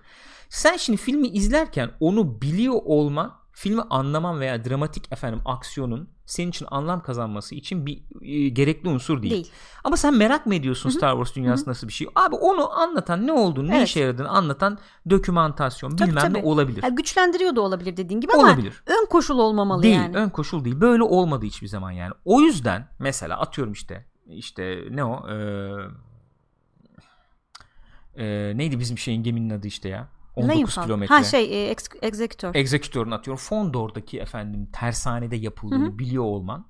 [0.48, 6.66] Sen şimdi filmi izlerken onu biliyor olman filmi anlaman veya dramatik efendim aksiyonun senin için
[6.70, 9.34] anlam kazanması için bir e, gerekli unsur değil.
[9.34, 9.50] Değil.
[9.84, 12.08] Ama sen merak mı ediyorsun Star Wars dünyası nasıl bir şey?
[12.14, 13.88] Abi onu anlatan ne olduğunu, ne Evet.
[13.88, 14.78] işe yaradığını anlatan
[15.10, 16.38] dokümantasyon Tabii, bilmem tabii.
[16.38, 16.82] ne olabilir.
[16.82, 18.82] Ha, güçlendiriyor da olabilir dediğin gibi ama olabilir.
[18.86, 20.16] ön koşul olmamalı Değil, yani.
[20.16, 20.80] ön koşul değil.
[20.80, 22.12] Böyle olmadı hiçbir zaman yani.
[22.24, 25.28] O yüzden mesela atıyorum işte işte ne o?
[25.30, 25.72] Ee,
[28.16, 30.08] ee, neydi bizim şeyin geminin adı işte ya?
[30.36, 31.14] 19 Neyim kilometre.
[31.14, 32.54] Ha şey e, ex- executor.
[32.54, 36.66] Executor'un atıyorum Fondor'daki efendim tersanede yapıldığını biliyor olman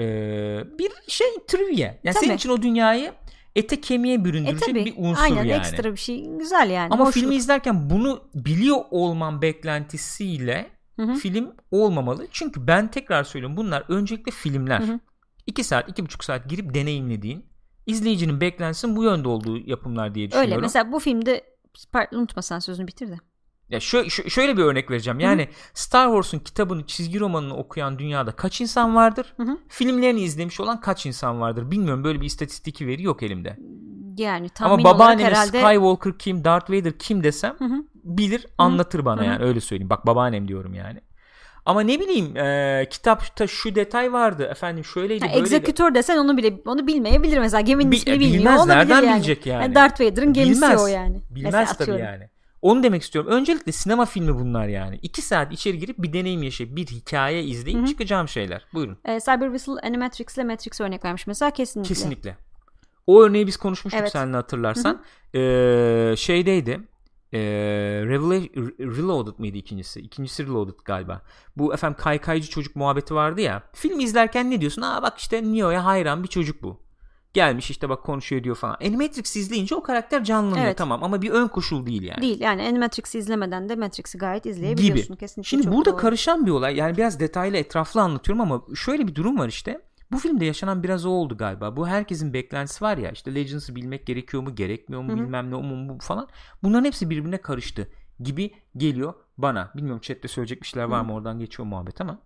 [0.00, 1.94] ee, bir şey trivia.
[2.04, 2.34] Yani senin Tabii.
[2.34, 3.12] için o dünyayı
[3.56, 4.84] ete kemiğe e büründürecek tabii.
[4.84, 5.52] bir unsur Aynen yani.
[5.52, 6.26] ekstra bir şey.
[6.38, 6.88] Güzel yani.
[6.90, 7.14] Ama hoşluk.
[7.14, 11.14] filmi izlerken bunu biliyor olman beklentisiyle Hı hı.
[11.14, 12.26] film olmamalı.
[12.30, 14.80] Çünkü ben tekrar söylüyorum bunlar öncelikle filmler.
[14.80, 15.00] Hı hı.
[15.46, 17.44] 2 saat, iki buçuk saat girip deneyimlediğin
[17.86, 20.52] izleyicinin beklentisinin bu yönde olduğu yapımlar diye düşünüyorum.
[20.52, 21.44] Öyle mesela bu filmde
[21.92, 23.16] pardon, unutma sen sözünü bitir de.
[23.68, 25.20] Ya şö- şö- şöyle bir örnek vereceğim.
[25.20, 29.34] Yani Star Wars'un kitabını, çizgi romanını okuyan dünyada kaç insan vardır?
[29.36, 29.58] Hı hı.
[29.68, 31.70] Filmlerini izlemiş olan kaç insan vardır?
[31.70, 32.04] Bilmiyorum.
[32.04, 33.58] Böyle bir istatistiki veri yok elimde.
[34.16, 37.84] Yani tahmin Ama olarak babaanneme herhalde Skywalker kim, Darth Vader kim desem Hı hı.
[37.94, 39.26] bilir, anlatır bana Hı hı.
[39.26, 39.90] yani öyle söyleyeyim.
[39.90, 41.00] Bak babaannem diyorum yani.
[41.66, 45.54] Ama ne bileyim e, kitapta şu detay vardı efendim şöyleydi Ha, böyleydi.
[45.54, 49.02] executor desen onu bile onu bilmeyebilir mesela geminin Bi- ismini e, bilmiyor bilmez, olabilir nereden
[49.02, 49.16] yani.
[49.16, 49.74] bilecek yani?
[49.74, 50.82] Darth Vader'ın gemisi Bilmez.
[50.82, 51.20] o yani.
[51.30, 52.04] Bilmez Mesela tabii atıyorum.
[52.04, 52.28] yani.
[52.62, 53.30] Onu demek istiyorum.
[53.30, 54.98] Öncelikle sinema filmi bunlar yani.
[55.02, 57.86] İki saat içeri girip bir deneyim yaşayıp bir hikaye izleyip Hı hı.
[57.86, 58.64] çıkacağım şeyler.
[58.74, 58.98] Buyurun.
[59.04, 61.88] Ee, Cyber Whistle Animatrix ile Matrix örnek vermiş mesela kesinlikle.
[61.94, 62.36] Kesinlikle.
[63.06, 64.12] O örneği biz konuşmuştuk Evet.
[64.12, 65.02] seninle hatırlarsan.
[65.34, 66.80] Ee, şeydeydi.
[67.34, 67.38] Ee,
[68.04, 70.00] Revela- Re- Reloaded mıydı ikincisi?
[70.00, 71.22] İkincisi Reloaded galiba.
[71.56, 73.62] Bu efendim kaykaycı çocuk muhabbeti vardı ya.
[73.72, 74.82] Film izlerken ne diyorsun?
[74.82, 76.84] Aa bak işte Neo'ya hayran bir çocuk bu.
[77.32, 78.76] Gelmiş işte bak konuşuyor diyor falan.
[78.86, 80.78] Animatrix izleyince o karakter canlanıyor Evet.
[80.78, 82.22] tamam ama bir ön koşul değil yani.
[82.22, 85.16] Değil yani Animatrix'i izlemeden de Matrix'i gayet izleyebiliyorsun.
[85.16, 85.96] Kesinlikle Şimdi burada doğru.
[85.96, 86.76] karışan bir olay.
[86.76, 89.80] Yani biraz detaylı etraflı anlatıyorum ama şöyle bir durum var işte.
[90.12, 91.76] Bu filmde yaşanan biraz o oldu galiba.
[91.76, 95.16] Bu herkesin beklentisi var ya işte Legends'ı bilmek gerekiyor mu gerekmiyor mu Hı hı.
[95.16, 96.28] bilmem ne o mu bu falan.
[96.62, 97.88] Bunların hepsi birbirine karıştı
[98.20, 99.70] gibi geliyor bana.
[99.76, 102.18] Bilmiyorum chatte söyleyecek bir şeyler var mı oradan geçiyor muhabbet ama.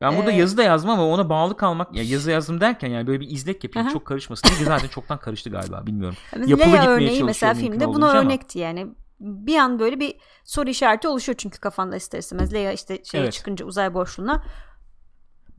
[0.00, 3.06] Ben burada Ee, yazı da yazmam ama ona bağlı kalmak ya yazı yazdım derken yani
[3.06, 3.92] böyle bir izlek yapayım Aha.
[3.92, 6.16] çok karışmasın diye zaten çoktan karıştı galiba bilmiyorum.
[6.36, 8.20] Mesela yapılı Leia örneği mesela filmde buna olduğunca ama.
[8.20, 8.86] örnekti yani.
[9.20, 10.14] Bir an böyle bir
[10.44, 12.54] soru işareti oluşuyor çünkü kafanda ister istemez.
[12.54, 13.32] Leia işte şeye Evet.
[13.32, 14.42] çıkınca uzay boşluğuna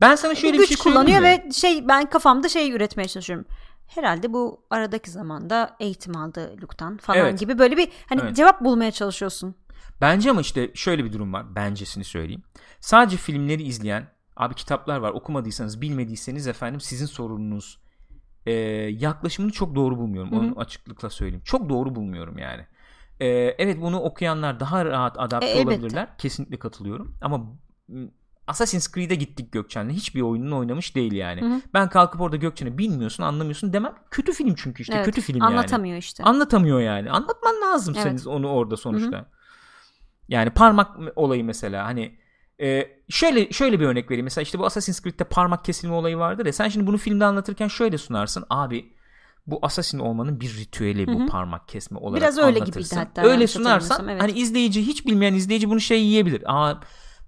[0.02, 1.24] Ben sana şöyle bir bir, şey kullanıyor mi?
[1.24, 3.46] ve şey ben kafamda şey üretmeye çalışıyorum.
[3.86, 7.40] Herhalde bu aradaki zamanda eğitim aldı Luke'tan falan Evet.
[7.40, 8.36] gibi böyle bir hani Evet.
[8.36, 9.54] cevap bulmaya çalışıyorsun.
[10.00, 11.54] Bence ama işte şöyle bir durum var.
[11.54, 12.42] Bencesini söyleyeyim.
[12.80, 15.10] Sadece filmleri izleyen abi kitaplar var.
[15.10, 17.82] Okumadıysanız, bilmediyseniz efendim sizin sorununuz.
[18.46, 18.52] Ee,
[18.90, 20.32] yaklaşımını çok doğru bulmuyorum.
[20.32, 20.40] Hı hı.
[20.40, 21.42] Onu açıklıkla söyleyeyim.
[21.44, 22.66] Çok doğru bulmuyorum yani.
[23.20, 23.26] Ee,
[23.58, 25.68] evet bunu okuyanlar daha rahat adapte E, elbette.
[25.68, 26.18] olabilirler.
[26.18, 27.16] Kesinlikle katılıyorum.
[27.20, 27.46] Ama
[28.46, 29.90] Assassin's Creed'e gittik Gökçen'le.
[29.90, 31.40] Hiçbir oyununu oynamış değil yani.
[31.40, 31.60] Hı hı.
[31.74, 33.94] Ben kalkıp orada Gökçen'i bilmiyorsun, anlamıyorsun demem.
[34.10, 34.94] Kötü film çünkü işte.
[34.94, 35.48] Evet, Kötü film yani.
[35.48, 36.24] Anlatamıyor işte.
[36.24, 37.10] Anlatamıyor yani.
[37.10, 38.20] Anlatman lazım Evet.
[38.20, 39.26] senin onu orada sonuçta.
[40.28, 42.18] Yani parmak olayı mesela hani
[42.60, 44.24] e, şöyle şöyle bir örnek vereyim.
[44.24, 46.52] Mesela işte bu Assassin's Creed'de parmak kesilme olayı vardır ya.
[46.52, 48.44] Sen şimdi bunu filmde anlatırken şöyle sunarsın.
[48.50, 48.92] Abi
[49.46, 51.26] bu assassin olmanın bir ritüeli bu Hı hı.
[51.26, 52.82] parmak kesme olarak Biraz öyle anlatırsın.
[52.82, 54.22] gibiydi hatta Öyle sunarsan evet.
[54.22, 56.42] hani izleyici hiç bilmeyen izleyici bunu şey yiyebilir.
[56.46, 56.80] Aa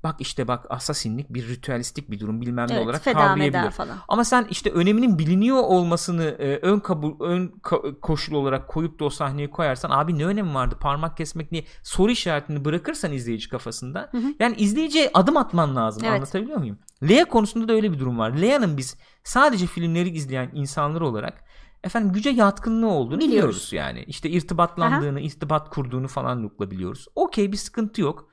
[0.05, 3.71] bak işte bak asasinlik bir ritüelistik bir durum bilmem ne Evet, olarak kavrayabilir.
[3.71, 3.97] falan.
[4.09, 9.05] Ama sen işte öneminin biliniyor olmasını e, ön kabul ön ka- koşul olarak koyup da
[9.05, 14.11] o sahneye koyarsan abi ne önemi vardı parmak kesmek niye soru işaretini bırakırsan izleyici kafasında
[14.41, 16.15] yani izleyiciye adım atman lazım Evet.
[16.17, 16.79] anlatabiliyor muyum?
[17.09, 18.31] Lea konusunda da öyle bir durum var.
[18.31, 21.45] Lea'nın biz sadece filmleri izleyen insanlar olarak
[21.85, 23.31] efendim güce yatkınlığı olduğunu Biliyoruz.
[23.31, 24.05] biliyoruz, yani.
[24.07, 27.07] İşte irtibatlandığını, irtibat kurduğunu falan Luke'la biliyoruz.
[27.15, 28.29] Okey bir sıkıntı yok.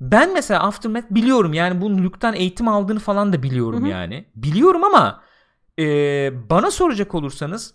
[0.00, 3.90] Ben mesela Aftermath biliyorum yani bunun Luke'tan eğitim aldığını falan da biliyorum Hı hı.
[3.90, 4.24] yani.
[4.36, 5.22] Biliyorum ama
[5.78, 5.84] e,
[6.50, 7.74] bana soracak olursanız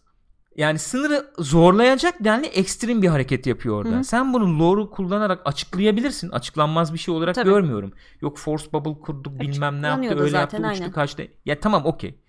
[0.56, 3.96] yani sınırı zorlayacak denli ekstrem bir hareket yapıyor orada.
[3.96, 4.04] Hı hı.
[4.04, 6.30] Sen bunu lore'u kullanarak açıklayabilirsin.
[6.30, 7.50] Açıklanmaz bir şey olarak Tabii.
[7.50, 7.94] görmüyorum.
[8.22, 10.92] Yok force bubble kurduk bilmem ne yaptı öyle zaten, yaptı uçtu aynen.
[10.92, 11.28] kaçtı.
[11.46, 12.20] Ya tamam okey.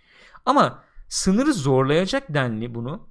[0.47, 3.09] Ama sınırı zorlayacak denli bunu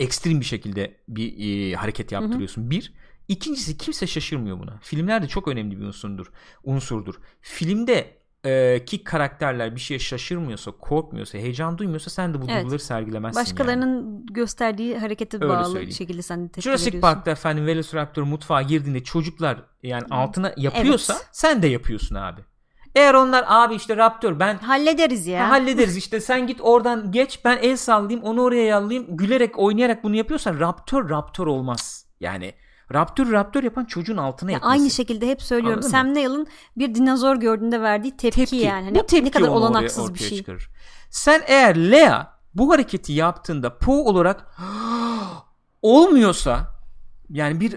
[0.00, 2.70] ekstrem bir şekilde bir e, hareket yaptırıyorsun.
[2.70, 2.92] Bir.
[3.30, 4.78] İkincisi kimse şaşırmıyor buna.
[4.82, 6.26] Filmlerde çok önemli bir unsurdur.
[6.64, 7.14] Unsurdur.
[7.40, 12.56] Filmde e, ki karakterler bir şeye şaşırmıyorsa, korkmuyorsa, heyecan duymuyorsa sen de bu Evet.
[12.62, 13.46] duyguları sergilemezsin yani.
[13.46, 15.92] Başkalarının gösterdiği harekete Öyle bağlı söyleyeyim.
[15.92, 17.14] şekilde sen de tepki Jurassic veriyorsun.
[17.14, 21.28] Park'ta efendim Velociraptor mutfağa girdiğinde çocuklar yani altına yapıyorsa Evet.
[21.32, 22.40] sen de yapıyorsun abi.
[22.94, 25.44] Eğer onlar abi işte Raptor ben Hallederiz ya.
[25.44, 30.04] Ha, hallederiz işte sen git oradan geç ben el sallayayım onu oraya yallayayım gülerek oynayarak
[30.04, 32.06] bunu yapıyorsan Raptor Raptor olmaz.
[32.20, 32.52] Yani
[32.94, 35.78] Raptor Raptor yapan çocuğun altına Ya aynı şekilde hep söylüyorum.
[35.78, 35.90] Anladın?
[35.90, 38.56] Sam Neill'in bir dinozor gördüğünde verdiği tepki, tepki.
[38.56, 38.84] yani.
[38.84, 40.38] Hani bu tepki ne kadar oraya- olanaksız bir şey.
[40.38, 40.68] çıkarır.
[41.10, 44.46] Sen eğer Lea bu hareketi yaptığında Poe olarak
[45.82, 46.66] olmuyorsa
[47.30, 47.76] yani bir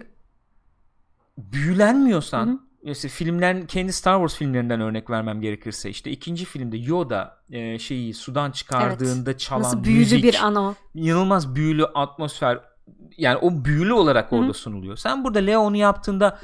[1.38, 2.60] büyülenmiyorsan Hı hı.
[2.84, 8.14] mesela filmlerin kendi Star Wars filmlerinden örnek vermem gerekirse işte ikinci filmde Yoda e, şeyi
[8.14, 10.74] sudan çıkardığında çalan Nasıl büyülü müzik bir an o.
[10.96, 12.60] inanılmaz büyülü atmosfer
[13.18, 14.54] yani o büyülü olarak orada Hı.
[14.54, 14.98] sunuluyor.
[14.98, 16.40] Sen burada Lea onu yaptığında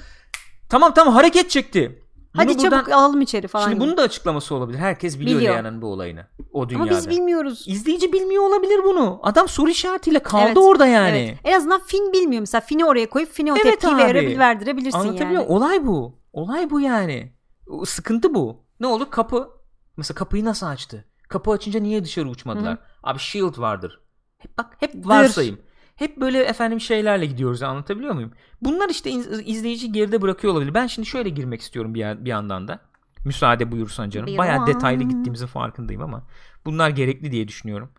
[0.69, 2.05] tamam tamam hareket çekti.
[2.33, 3.69] Bunu Hadi buradan- çabuk alalım içeri falan.
[3.69, 4.77] Şimdi bunun da açıklaması olabilir.
[4.79, 5.53] Herkes biliyor Biliyor.
[5.55, 6.25] Lea'nın bu olayını.
[6.53, 6.89] O Ama dünyada.
[6.89, 7.63] biz bilmiyoruz.
[7.67, 9.19] İzleyici bilmiyor olabilir bunu.
[9.23, 11.17] Adam soru işaretiyle kaldı Evet, orada yani.
[11.17, 11.39] Evet.
[11.43, 12.39] En azından Fin bilmiyor.
[12.39, 15.51] Mesela Fin'i oraya koyup Fin'e o Evet tepkiyi verebil- verdirebilirsin Anlatabiliyor yani.
[15.51, 16.19] Olay bu.
[16.33, 17.33] Olay bu yani.
[17.67, 18.57] O sıkıntı bu.
[18.79, 19.49] Ne olur kapı.
[19.97, 21.05] Mesela kapıyı nasıl açtı?
[21.29, 22.77] Kapı açınca niye dışarı uçmadılar?
[23.03, 23.99] Abi shield vardır.
[24.37, 25.59] Hep bak hep varsayım.
[25.99, 28.31] Hep böyle efendim şeylerle gidiyoruz anlatabiliyor muyum?
[28.61, 30.73] Bunlar işte iz- izleyici geride bırakıyor olabilir.
[30.73, 32.79] Ben şimdi şöyle girmek istiyorum bir, bir yandan da.
[33.25, 34.37] Müsaade buyursan canım.
[34.37, 36.27] Bayağı detaylı gittiğimizin farkındayım ama
[36.65, 37.91] bunlar gerekli diye düşünüyorum.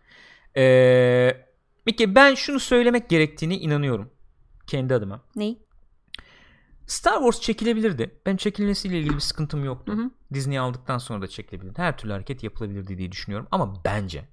[0.57, 1.45] Ee,
[1.85, 4.09] peki ben şunu söylemek gerektiğini inanıyorum.
[4.67, 5.21] Kendi adıma.
[5.35, 5.57] Ney?
[6.87, 8.19] Star Wars çekilebilirdi.
[8.25, 9.93] Ben çekilmesiyle ilgili bir sıkıntım yoktu.
[9.93, 10.11] Hı hı.
[10.33, 11.81] Disney aldıktan sonra da çekilebilirdi.
[11.81, 13.47] Her türlü hareket yapılabilirdi diye düşünüyorum.
[13.51, 14.25] Ama bence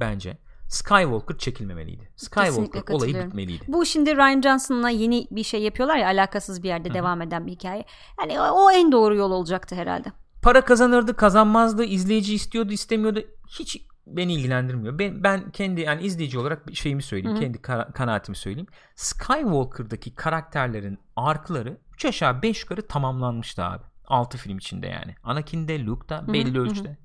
[0.00, 0.38] bence
[0.70, 2.08] Skywalker çekilmemeliydi.
[2.16, 3.64] Skywalker olayı bitmeliydi.
[3.68, 7.52] Bu şimdi Ryan Johnson'la yeni bir şey yapıyorlar ya alakasız bir yerde devam eden bir
[7.52, 7.84] hikaye.
[8.20, 10.12] Yani o, en doğru yol olacaktı herhalde.
[10.42, 13.22] Para kazanırdı, kazanmazdı, izleyici istiyordu, istemiyordu.
[13.58, 14.98] Hiç beni ilgilendirmiyor.
[14.98, 17.36] Ben, ben kendi yani izleyici olarak bir şeyimi söyleyeyim.
[17.36, 17.42] Hı hı.
[17.44, 18.68] Kendi kara- kanaatimi söyleyeyim.
[18.94, 23.82] Skywalker'daki karakterlerin arkları 3 aşağı 5 yukarı tamamlanmıştı abi.
[24.06, 25.14] 6 film içinde yani.
[25.24, 26.62] Anakin'de, Luke'da belli hı hı.
[26.62, 26.96] ölçüde.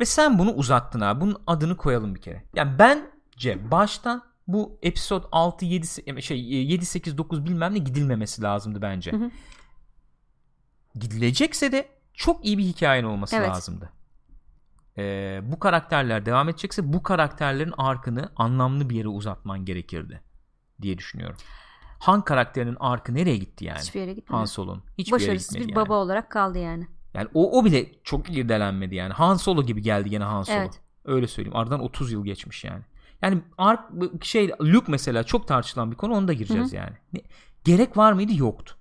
[0.00, 1.20] Ve sen bunu uzattın abi.
[1.20, 2.44] Bunun adını koyalım bir kere.
[2.54, 8.82] Yani bence baştan bu episode 6 7 şey 7 8 9 bilmem ne gidilmemesi lazımdı
[8.82, 9.12] bence.
[9.12, 9.30] Hı hı.
[10.94, 13.48] Gidilecekse de çok iyi bir hikayen olması Evet.
[13.48, 13.92] lazımdı.
[14.98, 20.22] Ee, bu karakterler devam edecekse bu karakterlerin arkını anlamlı bir yere uzatman gerekirdi
[20.82, 21.36] diye düşünüyorum.
[21.98, 23.78] Han karakterinin arkı nereye gitti yani?
[23.78, 24.38] Hiçbir yere gitmedi.
[24.38, 25.86] Han Solo'nun hiçbir yere Başarısız gitmedi bir yani.
[25.86, 26.86] baba olarak kaldı yani.
[27.14, 29.12] Yani o, o bile çok irdelenmedi yani.
[29.12, 30.56] Han Solo gibi geldi gene Han Solo.
[30.56, 30.80] Evet.
[31.04, 31.56] Öyle söyleyeyim.
[31.56, 32.82] Aradan 30 yıl geçmiş yani.
[33.22, 33.80] Yani ark
[34.22, 36.92] şey Luke mesela çok tartışılan bir konu onu da gireceğiz yani.
[37.12, 37.22] Ne-
[37.64, 38.32] gerek var mıydı?
[38.34, 38.74] Yoktu.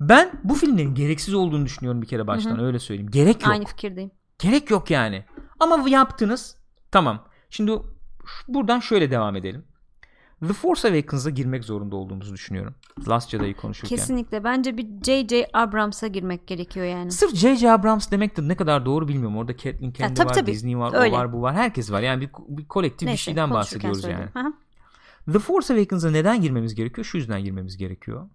[0.00, 3.10] Ben bu filmlerin gereksiz olduğunu düşünüyorum bir kere baştan öyle söyleyeyim.
[3.10, 3.50] Gerek yok.
[3.50, 4.10] Aynı fikirdeyim.
[4.38, 5.24] Gerek yok yani.
[5.60, 6.56] Ama yaptınız.
[6.90, 7.28] Tamam.
[7.50, 7.72] Şimdi
[8.48, 9.64] buradan şöyle devam edelim.
[10.40, 12.74] The Force Awakens'a girmek zorunda olduğumuzu düşünüyorum.
[13.08, 13.96] Last Jedi'yi konuşurken.
[13.96, 14.44] Kesinlikle.
[14.44, 15.46] Bence bir J.J.
[15.52, 17.12] Abrams'a girmek gerekiyor yani.
[17.12, 17.72] Sırf J.J.
[17.72, 19.36] Abrams demek de ne kadar doğru bilmiyorum.
[19.36, 20.52] Orada Kathleen Kennedy tabii var, tabii.
[20.52, 21.14] Disney var, Öyle.
[21.14, 21.54] o var, bu var.
[21.54, 22.00] Herkes var.
[22.02, 24.30] Yani bir, bir kolektif bir Neyse, şeyden konuşurken bahsediyoruz yani.
[24.32, 24.52] söyledim.
[25.26, 25.32] Aha.
[25.32, 27.04] The Force Awakens'a neden girmemiz gerekiyor?
[27.04, 28.28] Şu yüzden girmemiz gerekiyor.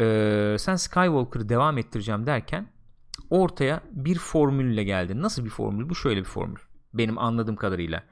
[0.00, 2.66] Ee, sen Skywalker'ı devam ettireceğim derken
[3.30, 5.22] ortaya bir formülle geldin.
[5.22, 5.88] Nasıl bir formül?
[5.88, 6.60] Bu şöyle bir formül.
[6.94, 8.02] Benim anladığım kadarıyla.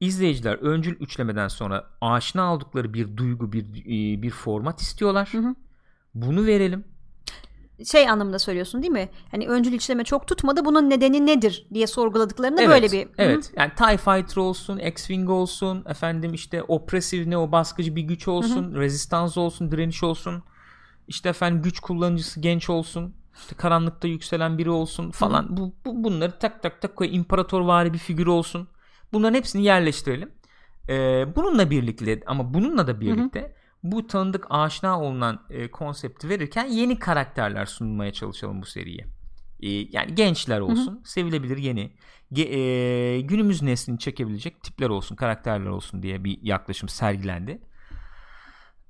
[0.00, 5.28] İzleyiciler öncül üçlemeden sonra aşina oldukları bir duygu, bir e, bir format istiyorlar.
[5.32, 5.54] Hı hı.
[6.14, 6.84] Bunu verelim.
[7.84, 9.08] Şey anlamında söylüyorsun değil mi?
[9.30, 10.64] Hani öncül işleme çok tutmadı.
[10.64, 13.06] Bunun nedeni nedir diye sorguladıklarında Evet, böyle bir.
[13.06, 13.12] Hı hı.
[13.16, 13.52] Evet.
[13.56, 18.74] Yani TIE Fighter olsun, X-Wing olsun, efendim işte opresif ne o baskıcı bir güç olsun,
[18.74, 20.42] rezistans olsun, direniş olsun.
[21.08, 25.56] İşte efendim güç kullanıcısı genç olsun İşte karanlıkta yükselen biri olsun falan.
[25.56, 28.68] Bu, bu bunları tak tak tak koy imparatorvari bir figür olsun.
[29.14, 30.30] Bunların hepsini yerleştirelim.
[30.88, 33.52] Ee, bununla birlikte ama bununla da birlikte hı hı.
[33.82, 39.06] bu tanıdık aşina olunan e, konsepti verirken yeni karakterler sunmaya çalışalım bu seriye.
[39.60, 41.04] Ee, yani gençler olsun, hı hı.
[41.04, 41.92] sevilebilir yeni,
[42.32, 47.60] ge, e, günümüz neslini çekebilecek tipler olsun, karakterler olsun diye bir yaklaşım sergilendi.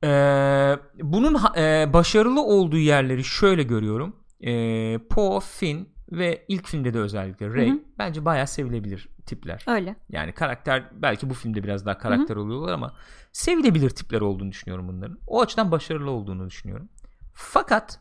[0.04, 4.16] Ee, bunun e, başarılı olduğu yerleri şöyle görüyorum.
[4.46, 7.80] Ee, Poe, Finn ve ilk filmde de özellikle Ray Hı-hı.
[7.98, 9.64] bence bayağı sevilebilir tipler.
[9.66, 9.96] Öyle.
[10.08, 12.44] Yani karakter belki bu filmde biraz daha karakter Hı-hı.
[12.44, 12.94] oluyorlar ama
[13.32, 15.18] sevilebilir tipler olduğunu düşünüyorum bunların.
[15.26, 16.88] O açıdan başarılı olduğunu düşünüyorum.
[17.34, 18.00] Fakat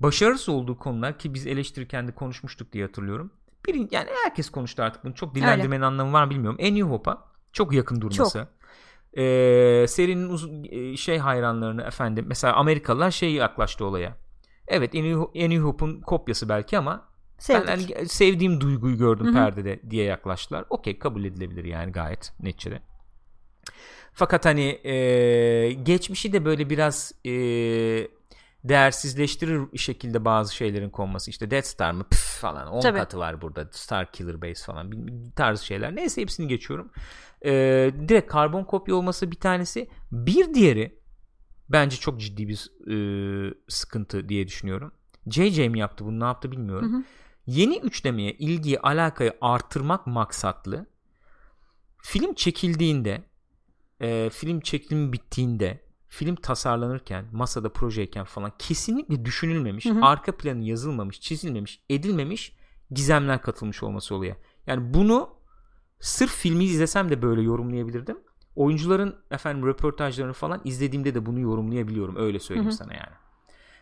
[0.00, 3.30] başarısız olduğu konular ki biz eleştirirken de konuşmuştuk diye hatırlıyorum.
[3.66, 5.14] Bir, yani herkes konuştu artık bunu.
[5.14, 5.86] Çok dillendirmenin Öyle.
[5.86, 6.58] anlamı var mı bilmiyorum.
[6.60, 8.38] En New Hope'a çok yakın durması.
[8.38, 8.56] Çok.
[9.18, 14.16] Ee, serinin uzun e, şey hayranlarını efendim mesela Amerikalılar şey yaklaştı olaya.
[14.68, 17.68] Evet En New Hope'un kopyası belki ama Sevdik.
[17.68, 19.34] ben yani sevdiğim duyguyu gördüm Hı-hı.
[19.34, 20.64] perdede diye yaklaştılar.
[20.70, 22.80] Okey kabul edilebilir yani gayet netçe
[24.12, 27.30] Fakat hani e, geçmişi de böyle biraz e,
[28.64, 31.30] değersizleştirir şekilde bazı şeylerin konması.
[31.30, 33.68] İşte Death Star mı Püf falan 10 katı var burada.
[33.72, 35.96] Star Killer Base falan bir tarz şeyler.
[35.96, 36.90] Neyse hepsini geçiyorum.
[37.44, 39.88] Ee, direkt karbon kopya olması bir tanesi.
[40.12, 40.98] Bir diğeri
[41.68, 44.92] bence çok ciddi bir e, sıkıntı diye düşünüyorum.
[45.26, 46.92] JJ mi yaptı bunu ne yaptı bilmiyorum.
[46.92, 47.02] Hı hı.
[47.46, 50.86] Yeni üçlemeye ilgiyi alakayı artırmak maksatlı
[52.02, 53.24] film çekildiğinde
[54.00, 60.04] e, film çekimi bittiğinde film tasarlanırken masada projeyken falan kesinlikle düşünülmemiş hı hı.
[60.04, 62.56] arka planı yazılmamış çizilmemiş edilmemiş
[62.90, 64.36] gizemler katılmış olması oluyor.
[64.66, 65.30] Yani bunu
[66.00, 68.18] sırf filmi izlesem de böyle yorumlayabilirdim.
[68.56, 72.76] Oyuncuların efendim röportajlarını falan izlediğimde de bunu yorumlayabiliyorum öyle söyleyeyim hı hı.
[72.76, 73.25] sana yani.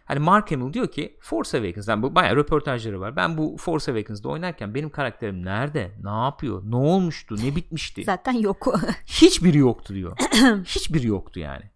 [0.04, 3.16] Hani Mark Hamill diyor ki Force Awakens'dan bu bayağı röportajları var.
[3.16, 5.92] Ben bu Force Awakens'da oynarken benim karakterim nerede?
[6.02, 6.62] Ne yapıyor?
[6.64, 7.36] Ne olmuştu?
[7.42, 8.04] Ne bitmişti?
[8.04, 8.74] Zaten yok.
[9.06, 10.16] Hiçbiri yoktu diyor.
[10.64, 11.70] Hiçbiri yoktu yani.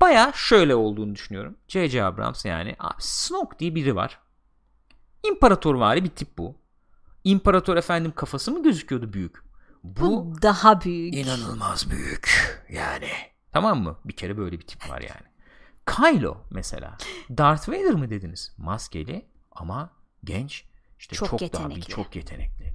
[0.00, 1.56] Baya şöyle olduğunu düşünüyorum.
[1.68, 2.04] J.J.
[2.04, 4.18] Abrams yani abi Snoke diye biri var.
[5.28, 6.56] İmparator vari bir tip bu.
[7.24, 9.36] İmparator efendim kafası mı gözüküyordu büyük?
[9.82, 11.14] Bu, bu daha büyük.
[11.14, 12.30] İnanılmaz büyük
[12.68, 13.08] yani.
[13.52, 13.98] Tamam mı?
[14.04, 15.28] Bir kere böyle bir tip var yani.
[15.96, 16.98] Kylo mesela.
[17.30, 18.52] Darth Vader mı dediniz?
[18.58, 19.90] Maskeli ama
[20.24, 20.64] genç.
[20.98, 21.70] İşte çok, çok yetenekli.
[21.70, 22.72] daha bir çok yetenekli.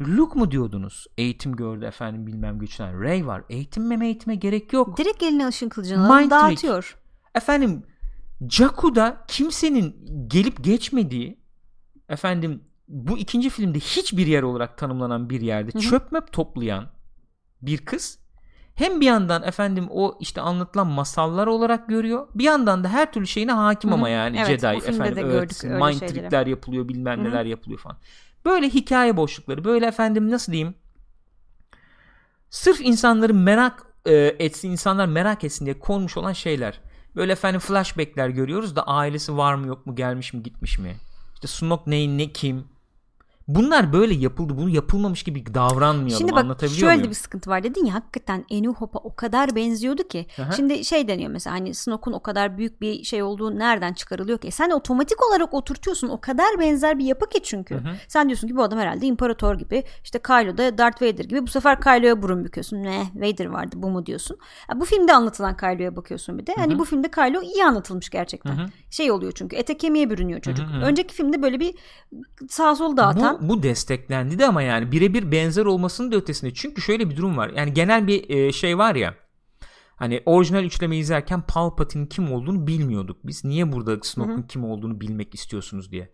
[0.00, 1.06] Luke mu diyordunuz?
[1.18, 3.00] Eğitim gördü efendim bilmem güçlen.
[3.00, 3.42] Ray var.
[3.48, 4.98] Eğitim meme eğitime gerek yok.
[4.98, 6.82] Direkt eline ışın kılıcını Mind dağıtıyor.
[6.82, 6.98] Trick.
[7.34, 7.82] Efendim
[8.48, 11.40] Jakku'da kimsenin gelip geçmediği
[12.08, 15.82] efendim bu ikinci filmde hiçbir yer olarak tanımlanan bir yerde Hı-hı.
[15.82, 16.90] çöp möp toplayan
[17.62, 18.18] bir kız
[18.74, 22.28] hem bir yandan efendim o işte anlatılan masallar olarak görüyor.
[22.34, 23.98] Bir yandan da her türlü şeyine hakim Hı-hı.
[23.98, 27.28] ama yani evet, Jedi efendim öğretisi, mind trickler yapılıyor bilmem Hı-hı.
[27.28, 27.96] neler yapılıyor falan.
[28.44, 30.74] Böyle hikaye boşlukları böyle efendim nasıl diyeyim
[32.50, 36.80] sırf insanları merak e, etsin insanlar merak etsin diye konmuş olan şeyler.
[37.16, 40.96] Böyle efendim flashbackler görüyoruz da ailesi var mı yok mu gelmiş mi gitmiş mi?
[41.34, 42.64] İşte Snoke neyin ne kim
[43.54, 44.56] Bunlar böyle yapıldı.
[44.56, 46.10] Bunu yapılmamış gibi davranmayalım.
[46.10, 47.10] Şimdi bak şöyle muyum?
[47.10, 50.26] bir sıkıntı var dedin ya hakikaten Enu Hop'a o kadar benziyordu ki.
[50.42, 50.52] Aha.
[50.52, 54.50] Şimdi şey deniyor mesela hani Snoke'un o kadar büyük bir şey olduğu nereden çıkarılıyor ki?
[54.50, 56.08] Sen otomatik olarak oturtuyorsun.
[56.08, 57.74] O kadar benzer bir yapı ki çünkü.
[57.74, 59.84] Hı Sen diyorsun ki bu adam herhalde imparator gibi.
[60.04, 61.42] İşte Kylo da Darth Vader gibi.
[61.42, 62.76] Bu sefer Kylo'ya burun büküyorsun.
[62.82, 64.38] Ne Vader vardı bu mu diyorsun.
[64.70, 66.54] Ya bu filmde anlatılan Kylo'ya bakıyorsun bir de.
[66.56, 68.56] Hani bu filmde Kylo iyi anlatılmış gerçekten.
[68.56, 70.66] Hı Şey oluyor çünkü ete kemiğe bürünüyor çocuk.
[70.68, 71.74] Hı Önceki filmde böyle bir
[72.48, 73.41] sağ sol dağıtan.
[73.48, 76.54] Bu, desteklendi de ama yani birebir benzer olmasının da ötesinde.
[76.54, 77.52] Çünkü şöyle bir durum var.
[77.56, 79.14] Yani genel bir e, şey var ya.
[79.96, 83.16] Hani orijinal üçlemeyi izlerken Palpatine'in kim olduğunu bilmiyorduk.
[83.24, 86.12] Biz niye burada Snoke'un kim olduğunu bilmek istiyorsunuz diye.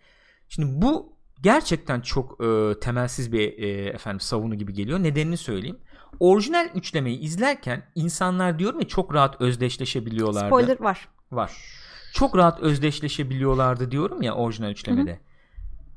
[0.49, 5.03] Şimdi bu gerçekten çok e, temelsiz bir e, efendim savunu gibi geliyor.
[5.03, 5.79] Nedenini söyleyeyim.
[6.21, 10.47] Orijinal üçlemeyi izlerken insanlar diyorum ya çok rahat özdeşleşebiliyorlardı.
[10.47, 11.09] Spoiler var.
[11.33, 11.53] Var.
[12.15, 15.11] Çok rahat özdeşleşebiliyorlardı diyorum ya orijinal üçlemede.
[15.11, 15.28] Hı hı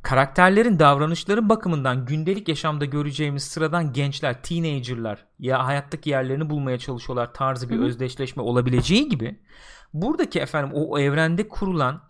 [0.01, 7.69] karakterlerin davranışları bakımından gündelik yaşamda göreceğimiz sıradan gençler, teenagerlar ya hayattaki yerlerini bulmaya çalışıyorlar tarzı
[7.69, 7.85] bir Hı-hı.
[7.85, 9.39] özdeşleşme olabileceği gibi
[9.93, 12.01] buradaki efendim o, o evrende kurulan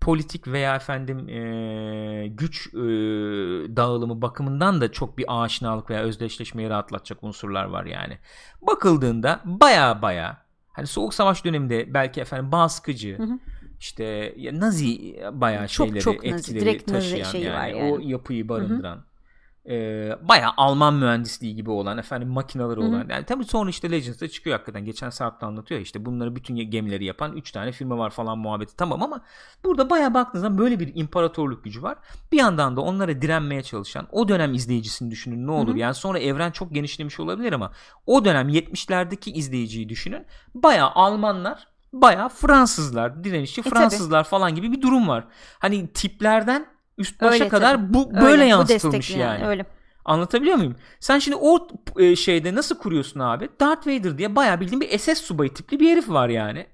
[0.00, 2.78] politik veya efendim e, güç e,
[3.76, 8.18] dağılımı bakımından da çok bir aşinalık veya özdeşleşmeyi rahatlatacak unsurlar var yani.
[8.62, 13.38] Bakıldığında baya baya hani soğuk savaş döneminde belki efendim baskıcı hı hı
[13.80, 17.98] işte ya Nazi bayağı çok, şeyleri çok etkileri Nazi, taşıyan nazi yani, var yani o
[17.98, 18.96] yapıyı barındıran.
[18.96, 19.74] Hı-hı.
[19.74, 22.88] e, bayağı Alman mühendisliği gibi olan efendim makinaları Hı hı.
[22.88, 27.04] olan yani tabii sonra işte Legends'da çıkıyor hakikaten geçen da anlatıyor işte bunları bütün gemileri
[27.04, 29.20] yapan 3 tane firma var falan muhabbeti tamam ama
[29.64, 31.98] burada bayağı baktığınız zaman böyle bir imparatorluk gücü var
[32.32, 35.78] bir yandan da onlara direnmeye çalışan o dönem izleyicisini düşünün ne olur Hı hı.
[35.78, 37.72] yani sonra evren çok genişlemiş olabilir ama
[38.06, 43.74] o dönem 70'lerdeki izleyiciyi düşünün bayağı Almanlar bayağı Fransızlar direnişçi E, tabii.
[43.74, 45.24] Fransızlar falan gibi bir durum var
[45.58, 46.66] hani tiplerden
[46.98, 47.94] üst başa Öyle kadar tabii.
[47.94, 49.46] bu Öyle, böyle bu yansıtılmış destekli yani.
[49.46, 49.66] Öyle.
[50.04, 50.76] Anlatabiliyor muyum?
[51.00, 51.68] Sen şimdi o
[51.98, 53.48] e, şeyde nasıl kuruyorsun abi?
[53.60, 56.66] Darth Vader diye bayağı bildiğin bir SS subayı tipli bir herif var yani.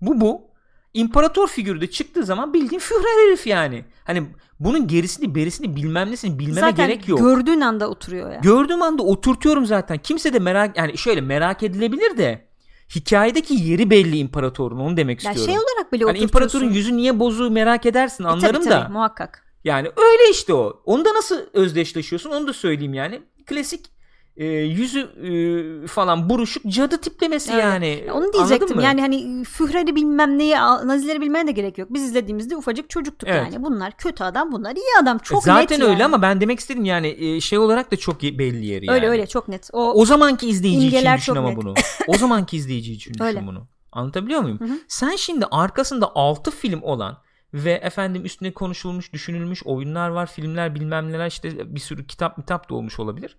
[0.00, 0.50] Bu bu.
[0.94, 3.84] İmparator figürü de çıktığı zaman bildiğin Führer herif yani.
[4.04, 4.22] Hani
[4.60, 7.18] bunun gerisini berisini bilmem nesini bilmeme Zaten gerek yok.
[7.18, 8.40] gördüğün anda oturuyor ya.
[8.42, 9.98] Gördüğüm anda oturtuyorum zaten.
[9.98, 12.49] Kimse de merak yani şöyle merak edilebilir de
[12.94, 15.52] hikayedeki yeri belli imparatorun onu demek ya istiyorum.
[15.54, 16.28] şey olarak bile oturtuyorsun.
[16.28, 18.82] imparatorun yüzü niye bozuğu merak edersin E, anlarım tabii, da.
[18.82, 19.44] tabii, muhakkak.
[19.64, 20.82] Yani öyle işte o.
[20.84, 23.22] Onda nasıl özdeşleşiyorsun onu da söyleyeyim yani.
[23.46, 23.86] Klasik
[24.40, 27.62] e, yüzü e, falan buruşuk cadı tiplemesi Öyle.
[27.62, 28.04] yani.
[28.06, 28.76] Ya Onu diyecektim.
[28.76, 28.82] mı?
[28.82, 31.88] Yani hani Führer'i bilmem neyi Nazileri bilmeye de gerek yok.
[31.90, 33.52] Biz izlediğimizde ufacık çocuktuk Evet.
[33.52, 33.64] yani.
[33.64, 35.18] Bunlar kötü adam, bunlar iyi adam.
[35.18, 36.04] Çok Zaten net öyle yani.
[36.04, 38.94] ama ben demek istedim yani e, şey olarak da çok belli yeri yani.
[38.94, 39.70] Öyle öyle çok net.
[39.72, 41.56] O, O zamanki izleyici için düşün ama net.
[41.56, 41.74] bunu.
[42.08, 43.46] O zamanki izleyici için düşün Öyle.
[43.46, 43.66] bunu.
[43.92, 44.60] Anlatabiliyor muyum?
[44.60, 44.78] Hı hı.
[44.88, 47.18] Sen şimdi arkasında 6 film olan
[47.54, 52.70] ve efendim üstüne konuşulmuş, düşünülmüş oyunlar var, filmler bilmem neler işte bir sürü kitap mitap
[52.70, 53.36] da olmuş olabilir.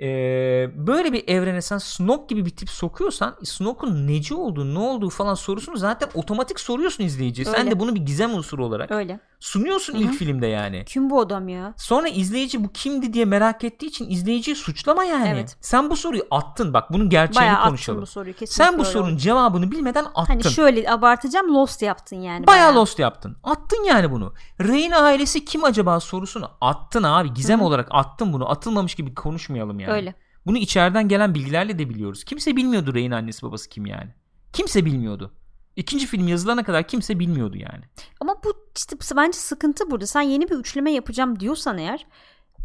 [0.00, 5.10] Ee, böyle bir evrene sen Snoke gibi bir tip sokuyorsan Snoke'un neci olduğu ne olduğu
[5.10, 7.44] falan sorusunu zaten otomatik soruyorsun izleyiciye.
[7.44, 9.20] Sen de bunu bir gizem unsuru olarak öyle.
[9.40, 10.02] Sunuyorsun Hı hı.
[10.02, 10.84] ilk filmde yani.
[10.86, 11.74] Kim bu adam ya?
[11.76, 15.28] Sonra izleyici bu kimdi diye merak ettiği için izleyiciyi suçlama yani.
[15.28, 15.56] Evet.
[15.60, 18.02] Sen bu soruyu attın bak bunun gerçeğini Bayağı konuşalım.
[18.02, 18.34] bu soruyu.
[18.34, 19.20] Kesinlikle Sen bu sorunun oldu.
[19.20, 20.24] cevabını bilmeden attın.
[20.34, 22.46] Hani şöyle abartacağım Lost yaptın yani.
[22.46, 23.36] Bayağı Lost yaptın.
[23.44, 24.34] Attın yani bunu.
[24.60, 27.34] Rey'in ailesi kim acaba sorusunu attın abi.
[27.34, 27.66] Gizem Hı hı.
[27.66, 28.50] olarak attın bunu.
[28.50, 29.92] Atılmamış gibi konuşmayalım yani.
[29.92, 30.14] Öyle.
[30.46, 32.24] Bunu içeriden gelen bilgilerle de biliyoruz.
[32.24, 34.14] Kimse bilmiyordu Rey'in annesi babası kim yani.
[34.52, 35.32] Kimse bilmiyordu.
[35.76, 37.84] İkinci film yazılana kadar kimse bilmiyordu yani.
[38.20, 40.06] Ama bu işte bence sıkıntı burada.
[40.06, 42.06] Sen yeni bir üçleme yapacağım diyorsan eğer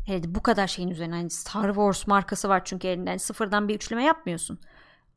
[0.05, 3.75] hele bu kadar şeyin üzerine hani Star Wars markası var çünkü elinde hani sıfırdan bir
[3.75, 4.59] üçleme yapmıyorsun.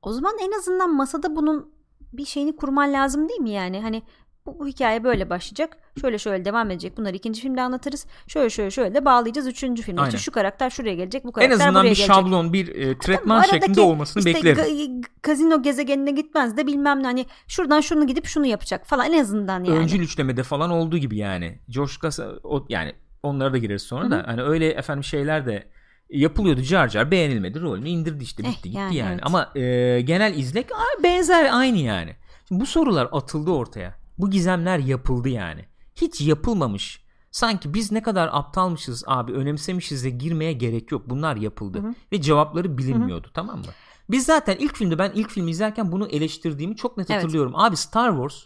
[0.03, 1.75] O zaman en azından masada bunun
[2.13, 3.81] bir şeyini kurman lazım değil mi yani?
[3.81, 4.03] Hani
[4.47, 5.77] bu, bu hikaye böyle başlayacak.
[6.01, 6.97] Şöyle şöyle devam edecek.
[6.97, 8.07] Bunları ikinci filmde anlatırız.
[8.27, 10.03] Şöyle şöyle şöyle de bağlayacağız üçüncü filmde.
[10.03, 11.25] İşte şu karakter şuraya gelecek.
[11.25, 12.07] Bu En karakter azından buraya bir gelecek.
[12.07, 15.03] şablon, bir e, tretman şeklinde olmasını işte beklerim.
[15.23, 19.65] kazino gezegenine gitmez de bilmem ne hani şuradan şunu gidip şunu yapacak falan en azından
[19.65, 19.79] yani.
[19.79, 21.59] öncül üçlemede falan olduğu gibi yani.
[21.69, 22.93] George Lucas o yani
[23.23, 25.67] onlara da gireriz sonra Hı da hani öyle efendim şeyler de
[26.11, 29.21] yapılıyordu car car beğenilmedi rolünü indirdi işte Eh, bitti gitti yani, yani, evet.
[29.23, 30.67] ama e, genel izlek
[31.03, 32.17] benzer aynı yani.
[32.49, 34.04] Şimdi bu sorular atıldı ortaya.
[34.19, 35.65] Bu gizemler yapıldı yani.
[35.97, 37.05] Hiç yapılmamış.
[37.31, 41.03] Sanki biz ne kadar aptalmışız abi önemsemişiz de girmeye gerek yok.
[41.09, 41.83] Bunlar yapıldı.
[41.83, 41.95] Hı hı.
[42.13, 43.65] Ve cevapları bilinmiyordu tamam mı?
[44.11, 47.23] Biz zaten ilk filmde ben ilk filmi izlerken bunu eleştirdiğimi çok net Evet.
[47.23, 47.53] hatırlıyorum.
[47.57, 48.45] Abi Star Wars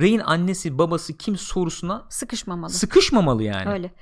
[0.00, 2.70] Rey'in annesi babası kim sorusuna Sıkışmamalı.
[2.70, 3.68] sıkışmamalı yani.
[3.70, 3.94] Öyle.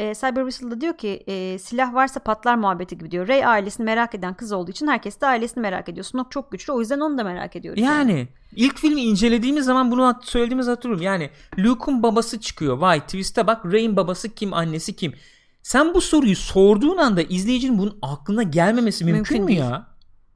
[0.00, 3.28] Ee, Cyber Whistle da diyor ki e, silah varsa patlar muhabbeti gibi diyor.
[3.28, 6.04] Rey ailesini merak eden kız olduğu için herkes de ailesini merak ediyor.
[6.04, 7.82] Snoke çok güçlü o yüzden onu da merak ediyoruz.
[7.82, 11.04] Yani ilk filmi incelediğimiz zaman bunu hat- söylediğimizi hatırlıyorum.
[11.04, 12.78] Yani Luke'un babası çıkıyor.
[12.78, 15.12] Vay twist'e bak Rey'in babası kim annesi kim?
[15.62, 19.58] Sen bu soruyu sorduğun anda izleyicinin bunun aklına gelmemesi mümkün, Mümkün mü değil.
[19.60, 19.86] ya?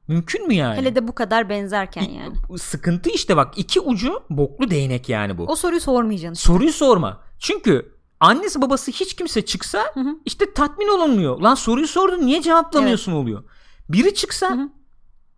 [0.07, 0.77] Mümkün mü yani?
[0.77, 2.59] Hele de bu kadar benzerken yani.
[2.59, 5.43] Sıkıntı işte bak iki ucu boklu değnek yani bu.
[5.43, 6.53] O soruyu sormayacaksın.
[6.53, 7.21] Soruyu sorma.
[7.39, 10.09] Çünkü annesi babası hiç kimse çıksa Hı hı.
[10.25, 11.39] işte tatmin olunmuyor.
[11.41, 13.43] Lan soruyu sordun niye cevaplamıyorsun oluyor.
[13.89, 14.69] Biri çıksa Hı hı.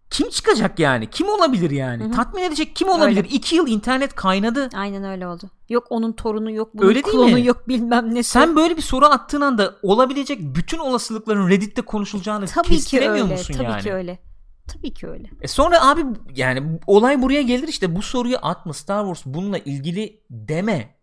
[0.09, 1.09] kim çıkacak yani?
[1.09, 2.03] Kim olabilir yani?
[2.03, 2.11] Hı hı.
[2.11, 3.17] Tatmin edecek kim olabilir?
[3.17, 3.29] Öyle.
[3.29, 4.69] İki yıl internet kaynadı.
[4.75, 5.49] Aynen öyle oldu.
[5.69, 7.45] Yok onun torunu yok bunun Öyle değil klonu mi?
[7.45, 8.29] yok bilmem nesi.
[8.29, 13.33] Sen böyle bir soru attığın anda olabilecek bütün olasılıkların Reddit'te konuşulacağını Tabii ki kestiremiyor öyle.
[13.33, 13.83] musun Tabii yani?
[13.83, 14.19] ki öyle.
[14.67, 15.29] Tabii ki öyle.
[15.41, 16.05] E sonra abi
[16.35, 20.96] yani olay buraya gelir işte bu soruyu atma Star Wars bununla ilgili deme.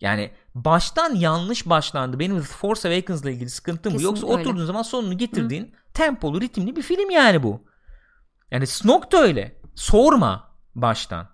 [0.00, 2.18] Yani baştan yanlış başlandı.
[2.18, 3.96] Benim Force Awakens'la ilgili sıkıntım bu.
[3.96, 4.40] Kesin Yoksa öyle.
[4.40, 7.64] oturduğun zaman sonunu getirdiğin tempolu, ritimli bir film yani bu.
[8.50, 9.60] Yani Snoke da öyle.
[9.74, 11.28] Sorma baştan.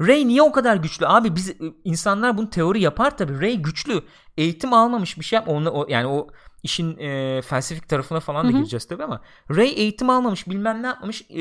[0.00, 1.06] Rey niye o kadar güçlü?
[1.06, 3.40] Abi biz insanlar bunu teori yapar tabii.
[3.40, 4.02] Rey güçlü.
[4.36, 5.48] Eğitim almamış bir şey yap.
[5.48, 6.28] Onunla, o, yani o
[6.62, 8.56] işin e, felsefik tarafına falan da Hı hı.
[8.58, 9.20] gireceğiz tabii ama
[9.50, 11.36] Rey eğitim almamış bilmem ne yapmamış e,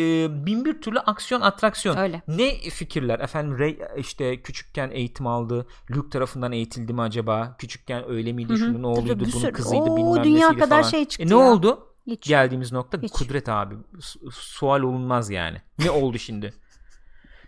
[0.46, 2.22] bin bir türlü aksiyon atraksiyon Öyle.
[2.28, 8.34] ne fikirler efendim Rey işte küçükken eğitim aldı Luke tarafından eğitildi mi acaba küçükken öyle
[8.34, 8.58] miydi Hı hı.
[8.58, 10.82] şunun oğluydu Tabii bir bunun sürü- kızıydı Oo, bilmem dünya kadar falan.
[10.82, 11.52] şey çıktı e, ne ya.
[11.52, 12.28] oldu Hiç.
[12.28, 13.12] geldiğimiz nokta Hiç.
[13.12, 16.54] kudret abi Su- sual olunmaz yani ne oldu şimdi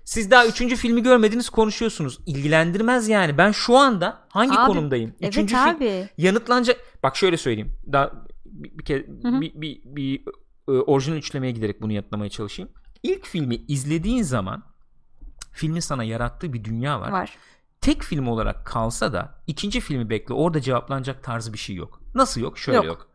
[0.06, 5.34] siz daha üçüncü filmi görmediniz konuşuyorsunuz ilgilendirmez yani ben şu anda hangi Abi, konumdayım Evet
[5.34, 6.10] üçüncü film abi.
[6.18, 8.12] yanıtlanacak bak şöyle söyleyeyim daha
[8.46, 9.42] bir, bir, kere, Hı hı.
[9.42, 10.22] bir, bir, bir,
[10.68, 12.72] e, orijinal üçlemeye giderek bunu yanıtlamaya çalışayım.
[13.04, 14.64] İlk filmi izlediğin zaman
[15.52, 17.12] filmin sana yarattığı bir dünya var.
[17.12, 17.38] Var.
[17.82, 22.02] Tek film olarak kalsa da ikinci filmi bekle orada cevaplanacak tarzı bir şey yok.
[22.16, 22.58] Nasıl yok?
[22.58, 22.86] Şöyle yok.
[22.86, 23.08] Yok.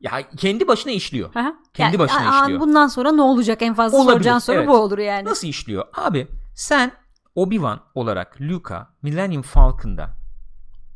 [0.00, 1.34] Ya kendi başına işliyor.
[1.34, 1.54] Hı hı.
[1.74, 2.60] Kendi başına aa, işliyor.
[2.60, 4.68] Bundan sonra ne olacak en fazla Olabilir, soracağın soru evet.
[4.68, 5.24] bu olur yani.
[5.24, 5.84] Nasıl işliyor?
[5.94, 6.92] Abi sen
[7.36, 10.10] Obi-Wan olarak Luke'a Millennium Falcon'da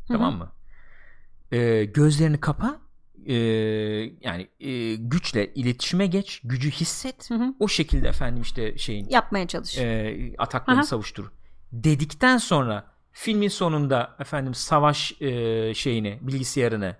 [0.07, 0.51] tamam mı?
[1.51, 2.75] Ee, gözlerini kapa
[3.25, 3.33] ee,
[4.21, 7.53] yani ee, güçle iletişime geç gücü hisset Hı hı.
[7.59, 9.77] o şekilde efendim işte şeyin Yapmaya çalış.
[9.77, 10.87] e, ataklarını Aha.
[10.87, 11.31] savuştur
[11.73, 16.95] dedikten sonra filmin sonunda efendim savaş e, şeyini bilgisayarını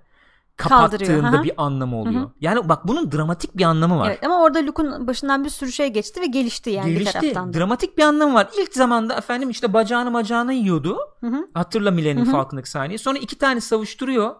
[0.57, 2.21] kapattığında bir anlamı oluyor.
[2.21, 2.31] Hı hı.
[2.41, 4.07] Yani bak bunun dramatik bir anlamı var.
[4.07, 7.19] Evet ama orada Luke'un başından bir sürü şey geçti ve gelişti yani bir Gelişti.
[7.19, 7.57] taraftan da.
[7.59, 8.49] Dramatik bir anlamı var.
[8.59, 10.97] İlk zamanda efendim işte bacağını bacağına yiyordu.
[11.19, 11.47] Hı hı.
[11.53, 12.25] Hatırla hı.
[12.25, 12.99] Falcon'daki sahneyi.
[12.99, 14.35] Sonra iki tane savuşturuyor.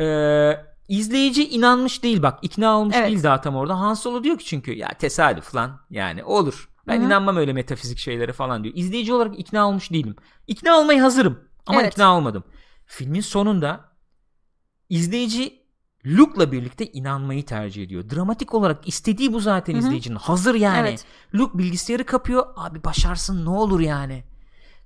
[0.00, 0.52] Ee,
[0.88, 2.38] izleyici inanmış değil bak.
[2.42, 3.08] ikna olmuş Evet.
[3.08, 3.80] değil daha tam orada.
[3.80, 5.80] Han Solo diyor ki çünkü ya tesadüf lan.
[5.90, 6.68] Yani olur.
[6.86, 7.06] Ben Hı hı.
[7.06, 8.74] inanmam öyle metafizik şeylere falan diyor.
[8.76, 10.16] İzleyici olarak ikna olmuş değilim.
[10.46, 11.40] İkna olmaya hazırım.
[11.66, 11.92] Ama Evet.
[11.92, 12.44] ikna olmadım.
[12.86, 13.87] Filmin sonunda
[14.88, 15.58] izleyici
[16.06, 18.10] Luke'la birlikte inanmayı tercih ediyor.
[18.10, 19.80] Dramatik olarak istediği bu zaten Hı hı.
[19.80, 20.16] izleyicinin.
[20.16, 20.88] Hazır yani.
[20.88, 21.04] Evet.
[21.34, 22.46] Luke bilgisayarı kapıyor.
[22.56, 24.24] Abi başarsın ne olur yani.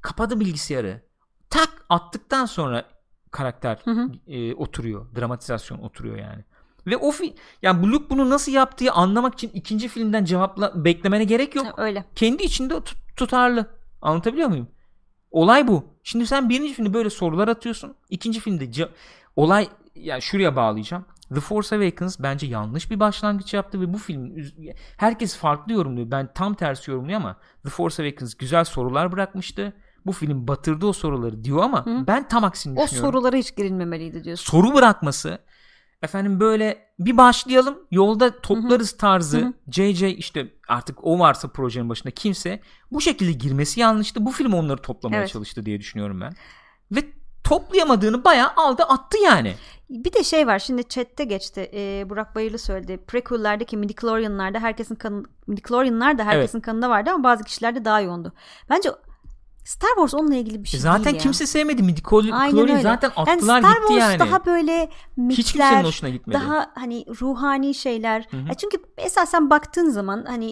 [0.00, 1.02] Kapadı bilgisayarı.
[1.50, 2.84] Tak attıktan sonra
[3.30, 4.10] karakter Hı hı.
[4.26, 5.06] e, oturuyor.
[5.16, 6.44] Dramatizasyon oturuyor yani.
[6.86, 11.24] Ve o fi yani bu Luke bunu nasıl yaptığı anlamak için ikinci filmden cevapla beklemene
[11.24, 11.66] gerek yok.
[11.76, 12.04] Öyle.
[12.14, 13.66] Kendi içinde tut- tutarlı.
[14.02, 14.68] Anlatabiliyor muyum?
[15.30, 15.84] Olay bu.
[16.02, 17.94] Şimdi sen birinci filmde böyle sorular atıyorsun.
[18.10, 18.88] İkinci filmde ce-
[19.36, 21.04] olay yani şuraya bağlayacağım.
[21.34, 24.32] The Force Awakens bence yanlış bir başlangıç yaptı ve bu film
[24.96, 26.10] herkes farklı yorumluyor.
[26.10, 29.72] Ben tam tersi yorumluyor ama The Force Awakens güzel sorular bırakmıştı.
[30.06, 32.04] Bu film batırdı o soruları diyor ama Hı.
[32.06, 33.12] ben tam aksini O düşünüyorum.
[33.12, 34.50] sorulara hiç girilmemeliydi diyorsun.
[34.50, 35.38] Soru bırakması
[36.02, 39.52] efendim böyle bir başlayalım yolda toplarız tarzı Hı hı.
[39.72, 42.60] JJ işte artık o varsa projenin başında kimse
[42.90, 44.26] bu şekilde girmesi yanlıştı.
[44.26, 45.30] Bu film onları toplamaya Evet.
[45.30, 46.32] çalıştı diye düşünüyorum ben.
[46.92, 47.00] Ve
[47.44, 49.54] toplayamadığını bayağı aldı attı yani.
[49.90, 52.96] Bir de şey var şimdi chatte geçti e, Burak Bayırlı söyledi.
[53.06, 58.32] Prequel'lerdeki midichlorian'larda herkesin kanı midichlorian'lar da herkesin kanında vardı ama bazı kişilerde daha yoğundu.
[58.70, 58.90] Bence
[59.64, 61.22] Star Wars onunla ilgili bir şey Zaten değil ya.
[61.22, 61.82] kimse sevmedi.
[61.82, 62.80] Midichlorian Aynen öyle.
[62.80, 64.18] zaten yani attılar Star gitti Wars yani.
[64.18, 64.88] daha böyle
[65.30, 66.40] Hiç kimsenin mitler, hoşuna gitmedi.
[66.40, 68.26] daha hani ruhani şeyler.
[68.30, 68.48] Hı hı.
[68.48, 70.50] Ya çünkü esasen baktığın zaman hani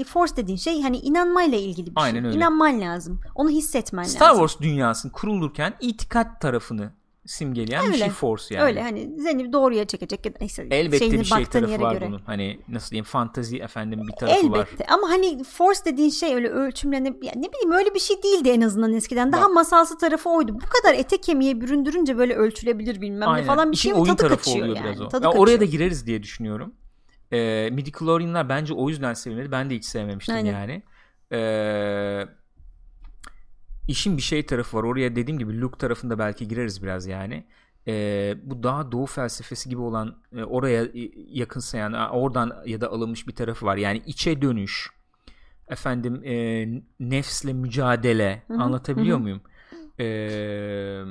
[0.00, 2.26] e, Force dediğin şey hani inanmayla ilgili bir Aynen şey.
[2.28, 2.36] öyle.
[2.36, 3.20] İnanman lazım.
[3.34, 4.46] Onu hissetmen Star lazım.
[4.46, 6.92] Wars dünyasının kurulurken itikat tarafını
[7.28, 7.98] simgeleyen bir Öyle.
[7.98, 8.64] şey Force yani.
[8.64, 12.06] Öyle hani seni doğruya çekecek ya neyse Elbette şeyini bir şey tarafı var göre.
[12.06, 12.18] bunun.
[12.26, 14.58] Hani nasıl diyeyim fantazi efendim bir tarafı var.
[14.58, 18.48] Elbette ama hani force dediğin şey öyle ölçümlenip ya ne bileyim öyle bir şey değildi
[18.48, 19.32] en azından eskiden.
[19.32, 19.54] Daha Bak.
[19.54, 20.54] masalsı tarafı oydu.
[20.54, 23.46] Bu kadar ete kemiğe büründürünce böyle ölçülebilir bilmem ne Aynen.
[23.46, 24.80] falan bir İşin şey oyun tadı tarafı kaçıyor yani.
[24.84, 25.08] biraz o.
[25.08, 25.44] Tadı Ya kaçıyor.
[25.44, 26.74] oraya da gireriz diye düşünüyorum.
[27.32, 29.52] Ee, Midichlorian'lar bence o yüzden sevilmedi.
[29.52, 30.52] Ben de hiç sevmemiştim Aynen.
[30.52, 30.82] yani.
[31.32, 32.26] Ee,
[33.88, 34.82] işin bir şey tarafı var.
[34.82, 37.44] Oraya dediğim gibi Luke tarafında belki gireriz biraz yani.
[37.86, 43.28] Ee, bu daha doğu felsefesi gibi olan e, oraya e, yakınsayan oradan ya da alınmış
[43.28, 43.76] bir tarafı var.
[43.76, 44.90] Yani içe dönüş
[45.68, 46.66] efendim e,
[47.00, 49.22] nefsle mücadele Hı hı, anlatabiliyor hı hı.
[49.22, 49.40] muyum?
[50.00, 51.04] Ee,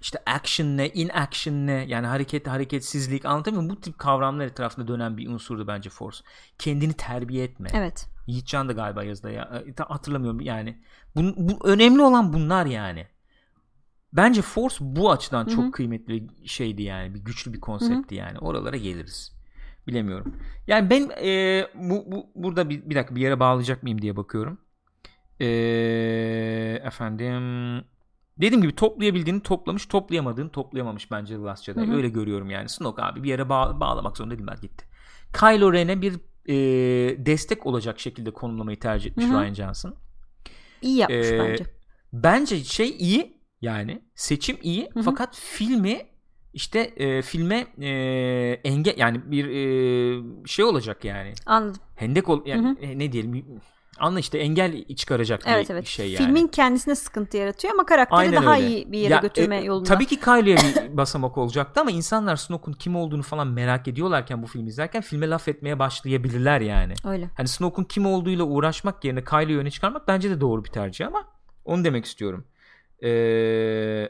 [0.00, 3.76] işte action ne, in action ne yani hareket hareketsizlik anlatabiliyor muyum?
[3.76, 6.18] Bu tip kavramlar etrafında dönen bir unsurdu bence Force.
[6.58, 7.68] Kendini terbiye etme.
[7.74, 8.13] Evet.
[8.26, 9.62] Yiğitcan da galiba yazdı ya.
[9.66, 10.78] E, ta- Hatırlamıyorum yani.
[11.16, 13.06] Bu, bu önemli olan bunlar yani.
[14.12, 15.54] Bence Force bu açıdan Hı hı.
[15.54, 17.14] çok kıymetli şeydi yani.
[17.14, 18.38] Bir güçlü bir konseptti yani.
[18.38, 19.34] Oralara geliriz.
[19.86, 20.36] Bilemiyorum.
[20.66, 24.58] Yani ben e, bu, bu burada bir, bir dakika bir yere bağlayacak mıyım diye bakıyorum.
[25.40, 25.46] E,
[26.84, 27.42] efendim
[28.38, 31.80] dediğim gibi toplayabildiğini toplamış, toplayamadığını toplayamamış bence The Last Jedi.
[31.80, 31.96] Hı hı.
[31.96, 32.68] Öyle görüyorum yani.
[32.68, 34.84] Snoke abi bir yere bağ- bağlamak zorunda değiller gitti.
[35.40, 36.14] Kylo Ren'e bir
[36.48, 36.54] e,
[37.26, 39.42] destek olacak şekilde konumlamayı tercih etmiş Hı hı.
[39.42, 39.96] Ryan Johnson.
[40.82, 41.64] İyi yapmış Ee, bence.
[42.12, 45.04] Bence şey iyi yani seçim iyi Hı hı.
[45.04, 46.06] fakat filmi
[46.52, 49.44] işte e, filme e, enge yani bir
[50.44, 51.80] e, şey olacak yani Anladım.
[51.96, 52.84] hendek ol yani Hı hı.
[52.84, 53.60] e, ne diyelim
[53.98, 55.86] anla işte engel çıkaracak Evet bir evet.
[55.86, 56.24] şey yani.
[56.24, 58.66] Filmin kendisine sıkıntı yaratıyor ama karakteri Aynen daha öyle.
[58.68, 59.88] iyi bir yere Ya, götürme e, yolunda.
[59.88, 64.46] Tabii ki Kylo'ya bir basamak olacaktı ama insanlar Snoke'un kim olduğunu falan merak ediyorlarken bu
[64.46, 66.94] filmi izlerken filme laf etmeye başlayabilirler yani.
[67.04, 67.30] Öyle.
[67.36, 71.24] Hani Snoke'un kim olduğuyla uğraşmak yerine Kylo'yu öne çıkarmak bence de doğru bir tercih ama
[71.64, 72.44] onu demek istiyorum.
[73.04, 74.08] Ee...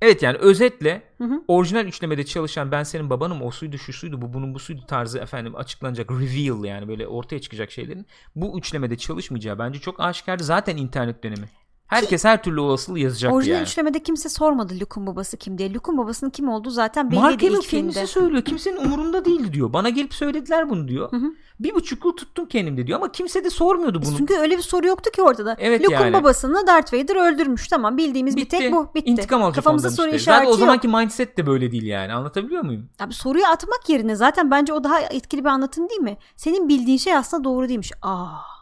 [0.00, 1.42] Evet yani özetle Hı hı.
[1.48, 5.18] orijinal üçlemede çalışan ben senin babanım o suydu şu suydu bu bunun bu suydu tarzı
[5.18, 8.06] efendim açıklanacak reveal yani böyle ortaya çıkacak şeylerin
[8.36, 11.48] bu üçlemede çalışmayacağı bence çok aşikardı zaten internet dönemi.
[11.86, 13.64] Herkes her türlü olasılığı yazacak Orijinal yani.
[13.64, 15.74] üçlemede kimse sormadı Luke'un babası kim diye.
[15.74, 17.92] Luke'un babasının kim olduğu zaten belliydi Mark ilk filmde.
[17.92, 18.42] kendisi söylüyor.
[18.42, 19.72] Kimsenin umurunda değildi diyor.
[19.72, 21.12] Bana gelip söylediler bunu diyor.
[21.12, 21.32] Hı hı.
[21.60, 24.16] Bir buçuk yıl tuttum kendimde diyor ama kimse de sormuyordu bunu.
[24.16, 25.56] Çünkü öyle bir soru yoktu ki ortada.
[25.58, 26.12] Evet Luke'un yani.
[26.12, 27.68] babasını Darth Vader öldürmüş.
[27.68, 28.88] Tamam bildiğimiz bir tek bu.
[28.94, 29.10] Bitti.
[29.10, 30.16] İntikam alacak Kafamızda soru işte.
[30.16, 30.58] işareti Zaten o yok.
[30.60, 32.12] zamanki mindset de böyle değil yani.
[32.12, 32.88] Anlatabiliyor muyum?
[33.00, 36.16] Abi soruyu atmak yerine zaten bence o daha etkili bir anlatım değil mi?
[36.36, 37.92] Senin bildiğin şey aslında doğru değilmiş.
[38.02, 38.55] Aa.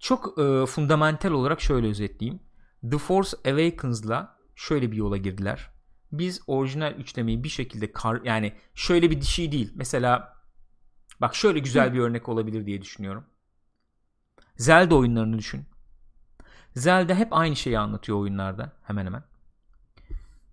[0.00, 2.40] Çok e, fundamental olarak şöyle özetleyeyim.
[2.90, 5.70] The Force Awakens'la şöyle bir yola girdiler.
[6.12, 9.72] Biz orijinal üçlemeyi bir şekilde kar yani şöyle bir şey değil.
[9.74, 10.36] Mesela
[11.20, 13.24] bak şöyle güzel bir örnek olabilir diye düşünüyorum.
[14.56, 15.64] Zelda oyunlarını düşün.
[16.76, 19.24] Zelda hep aynı şeyi anlatıyor oyunlarda hemen hemen.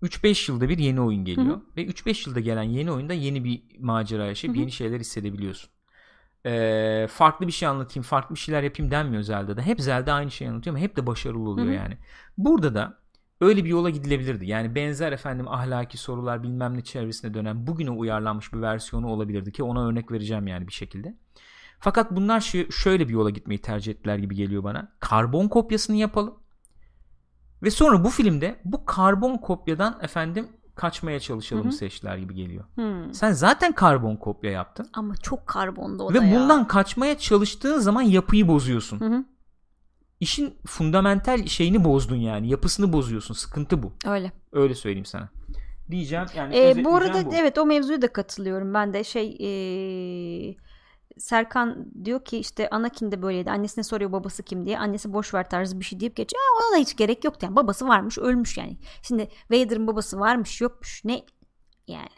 [0.02, 1.56] 3-5 yılda bir yeni oyun geliyor.
[1.56, 1.62] Hı.
[1.76, 4.60] Ve 3-5 yılda gelen yeni oyunda yeni bir macera yaşayıp hı.
[4.60, 5.70] yeni şeyler hissedebiliyorsun.
[6.46, 9.62] Ee, farklı bir şey anlatayım, farklı bir şeyler yapayım denmiyor Zelda'da.
[9.62, 11.74] Hep Zelda aynı şeyi anlatıyor ama hep de başarılı oluyor Hı hı.
[11.74, 11.98] yani.
[12.38, 12.98] Burada da
[13.40, 14.46] öyle bir yola gidilebilirdi.
[14.46, 19.62] Yani benzer efendim ahlaki sorular bilmem ne çevresine dönen bugüne uyarlanmış bir versiyonu olabilirdi ki
[19.62, 21.14] ona örnek vereceğim yani bir şekilde.
[21.80, 24.92] Fakat bunlar şu- şöyle bir yola gitmeyi tercih ettiler gibi geliyor bana.
[25.00, 26.34] Karbon kopyasını yapalım.
[27.62, 30.48] Ve sonra bu filmde bu karbon kopyadan efendim
[30.78, 31.72] kaçmaya çalışalım Hı hı.
[31.72, 32.64] seçtiler gibi geliyor.
[32.74, 33.14] Hmm.
[33.14, 34.88] Sen zaten karbon kopya yaptın.
[34.92, 36.34] Ama çok karbonda o Ve da ya.
[36.34, 39.00] bundan kaçmaya çalıştığın zaman yapıyı bozuyorsun.
[39.00, 39.24] Hı hı.
[40.20, 42.48] İşin fundamental şeyini bozdun yani.
[42.48, 43.34] Yapısını bozuyorsun.
[43.34, 43.92] Sıkıntı bu.
[44.06, 44.32] Öyle.
[44.52, 45.28] Öyle söyleyeyim sana.
[45.90, 46.56] Diyeceğim yani.
[46.56, 47.34] Ee, bu arada bu.
[47.34, 48.74] evet o mevzuya da katılıyorum.
[48.74, 50.56] Ben de şey ee,
[51.18, 53.50] Serkan diyor ki işte Anakin de böyleydi.
[53.50, 54.78] Annesine soruyor babası kim diye.
[54.78, 56.42] Annesi boş ver tarzı bir şey deyip geçiyor.
[56.42, 57.46] "Aa, ona da hiç gerek yoktu.
[57.46, 58.76] Yani babası varmış ölmüş yani.
[59.02, 61.04] Şimdi Vader'ın babası varmış yokmuş.
[61.04, 61.22] Ne
[61.86, 62.08] yani.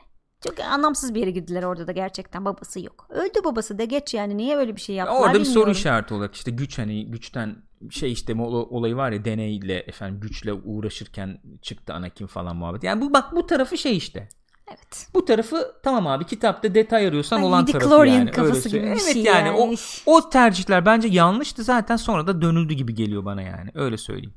[0.46, 3.06] Çok anlamsız bir yere girdiler orada da gerçekten babası yok.
[3.10, 5.72] Öldü babası da geç yani niye öyle bir şey yaptılar Orada bir soru bilmiyorum.
[5.72, 7.56] işareti olarak işte güç hani güçten
[7.90, 12.84] şey işte ol- olayı var ya deneyle efendim güçle uğraşırken çıktı Anakin falan muhabbet.
[12.84, 14.28] Yani bu bak bu tarafı şey işte.
[14.70, 15.08] Evet.
[15.14, 18.30] Bu tarafı tamam abi kitapta detay arıyorsan Ay, olan tarafı yani.
[18.30, 18.98] kafası Öyle gibi bir söyleyeyim.
[18.98, 19.48] şey evet yani.
[19.48, 19.76] yani.
[20.06, 23.70] O, o tercihler bence yanlıştı zaten sonra da dönüldü gibi geliyor bana yani.
[23.74, 24.34] Öyle söyleyeyim.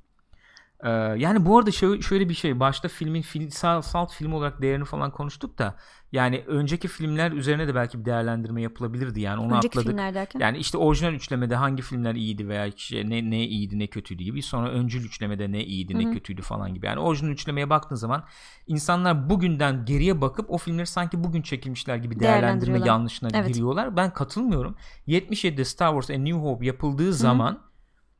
[0.84, 4.61] Ee, yani bu arada şöyle, şöyle bir şey başta filmin film, salt, salt film olarak
[4.61, 5.76] değerini falan konuştuk da
[6.14, 9.88] yani önceki filmler üzerine de belki bir değerlendirme yapılabilirdi yani onu Önceki atladık.
[9.88, 10.40] filmler derken.
[10.40, 14.41] Yani işte orijinal üçlemede hangi filmler iyiydi veya işte ne ne iyiydi ne kötüydü gibi.
[14.41, 16.14] Sonra öncül üçlemede ne iyiydi ne Hı hı.
[16.14, 16.85] kötüydü falan gibi.
[16.85, 18.23] Yani orijinal üçlemeye baktığın zaman
[18.68, 23.48] insanlar bugünden geriye bakıp o filmleri sanki bugün çekilmişler gibi değerlendirme yanlışına Evet.
[23.48, 23.98] giriyorlar.
[23.98, 24.76] Ben katılmıyorum.
[25.07, 27.60] 77'de Star Wars A New Hope yapıldığı zaman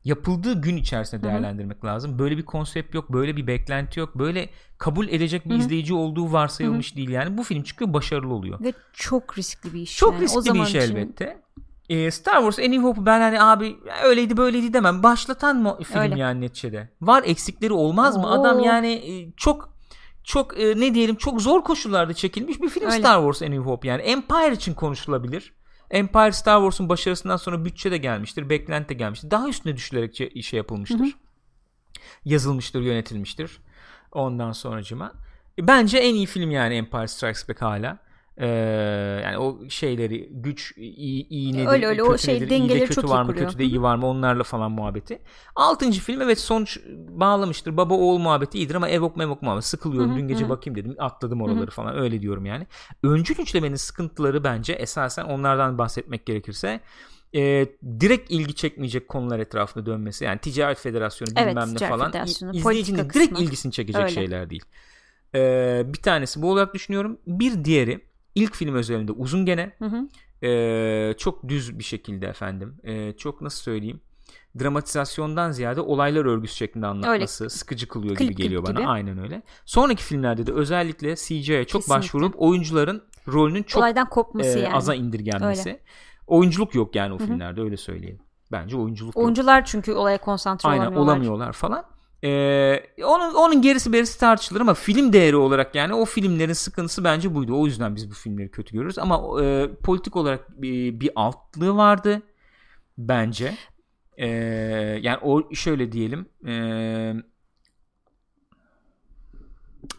[0.04, 2.20] yapıldığı gün içerisinde değerlendirmek lazım.
[2.20, 4.16] Böyle bir konsept yok, böyle bir beklenti yok.
[4.16, 5.60] Böyle kabul edecek bir Hı hı.
[5.60, 7.38] izleyici olduğu varsayılmış değil yani.
[7.38, 8.60] Bu film çıkıyor başarılı oluyor.
[8.64, 9.98] Ve çok riskli bir iş.
[9.98, 10.24] Çok yani.
[10.24, 11.42] riskli o zaman bir iş için- elbette.
[11.90, 15.04] Ee, Star Wars A New Hope'u ben hani abi öyleydi böyleydi demem.
[15.04, 16.20] Başlatan mı film Öyle.
[16.20, 16.90] yani neticede.
[17.02, 18.24] Var eksikleri olmaz mı?
[18.28, 18.30] Oo.
[18.30, 19.74] Adam yani e, çok
[20.24, 23.00] çok e, ne diyelim çok zor koşullarda çekilmiş bir film Öyle.
[23.00, 24.02] Star Wars A New Hope yani.
[24.02, 25.54] Empire için konuşulabilir.
[25.94, 29.32] Empire Star Wars'un başarısından sonra bütçe de gelmiştir, beklenti de gelmiştir.
[29.32, 31.00] Daha üstüne düşülerek ce- şey yapılmıştır.
[31.00, 31.10] Hı hı.
[32.26, 33.58] Yazılmıştır, yönetilmiştir.
[34.12, 35.14] Ondan sonracıma.
[35.60, 37.98] E, Bence en iyi film yani Empire Strikes Back hala.
[38.38, 38.48] Ee,
[39.24, 42.80] yani o şeyleri güç iyi, iyi nedir, Öyle öyle, o kötü şey nedir, iyi de
[42.80, 43.48] dengeleri kötü çok var mı, kuruyor.
[43.48, 45.20] kötü de iyi var mı onlarla falan muhabbeti.
[45.56, 46.80] Altıncı film evet sonuç
[47.10, 47.78] bağlamıştır.
[47.78, 50.12] Baba oğul muhabbeti iyidir ama evok memok muhabbeti sıkılıyorum.
[50.12, 50.50] Hı hı, Dün gece hı.
[50.50, 52.68] bakayım dedim atladım oraları falan öyle diyorum yani.
[53.04, 56.80] Öncül üçlemenin sıkıntıları bence esasen onlardan bahsetmek gerekirse
[57.36, 57.66] e,
[58.00, 62.52] direkt ilgi çekmeyecek konular etrafında dönmesi yani ticaret federasyonu Evet, bilmem ne ticaret falan federasyonu,
[62.52, 63.40] izleyicinin direkt kısmı.
[63.40, 64.16] ilgisini çekecek Öyle.
[64.16, 64.64] şeyler değil.
[65.36, 67.20] E, bir tanesi bu olarak düşünüyorum.
[67.28, 68.02] Bir diğeri
[68.36, 70.08] ilk film özelinde uzun gene Hı hı.
[70.48, 74.02] e, çok düz bir şekilde efendim e, çok nasıl söyleyeyim
[74.60, 78.88] dramatizasyondan ziyade olaylar örgüsü şeklinde anlatması sıkıcı kılıyor Klip gibi geliyor bana gibi.
[78.88, 79.42] aynen öyle.
[79.66, 81.90] Sonraki filmlerde de özellikle CGI'ye çok Kesinlikle.
[82.00, 84.76] başvurup oyuncuların rolünün çok Olaydan kopması e, yani.
[84.76, 85.80] aza indirgenmesi.
[86.28, 88.20] Oyunculuk yok yani o filmlerde öyle söyleyelim.
[88.52, 89.26] Bence oyunculuk yok.
[89.26, 91.12] Oyuncular çünkü olaya konsantre Aynen olamıyorlar.
[91.14, 91.86] olamıyorlar falan.
[92.24, 97.36] Ee, onun onun gerisi berisi tartışılır ama film değeri olarak yani o filmlerin sıkıntısı bence
[97.36, 97.62] buydu.
[97.62, 102.22] O yüzden biz bu filmleri kötü görürüz ama e, politik olarak bir, bir altlığı vardı
[102.98, 103.54] bence.
[104.18, 104.28] Ee,
[105.02, 106.26] yani o şöyle diyelim.
[106.48, 107.14] ee,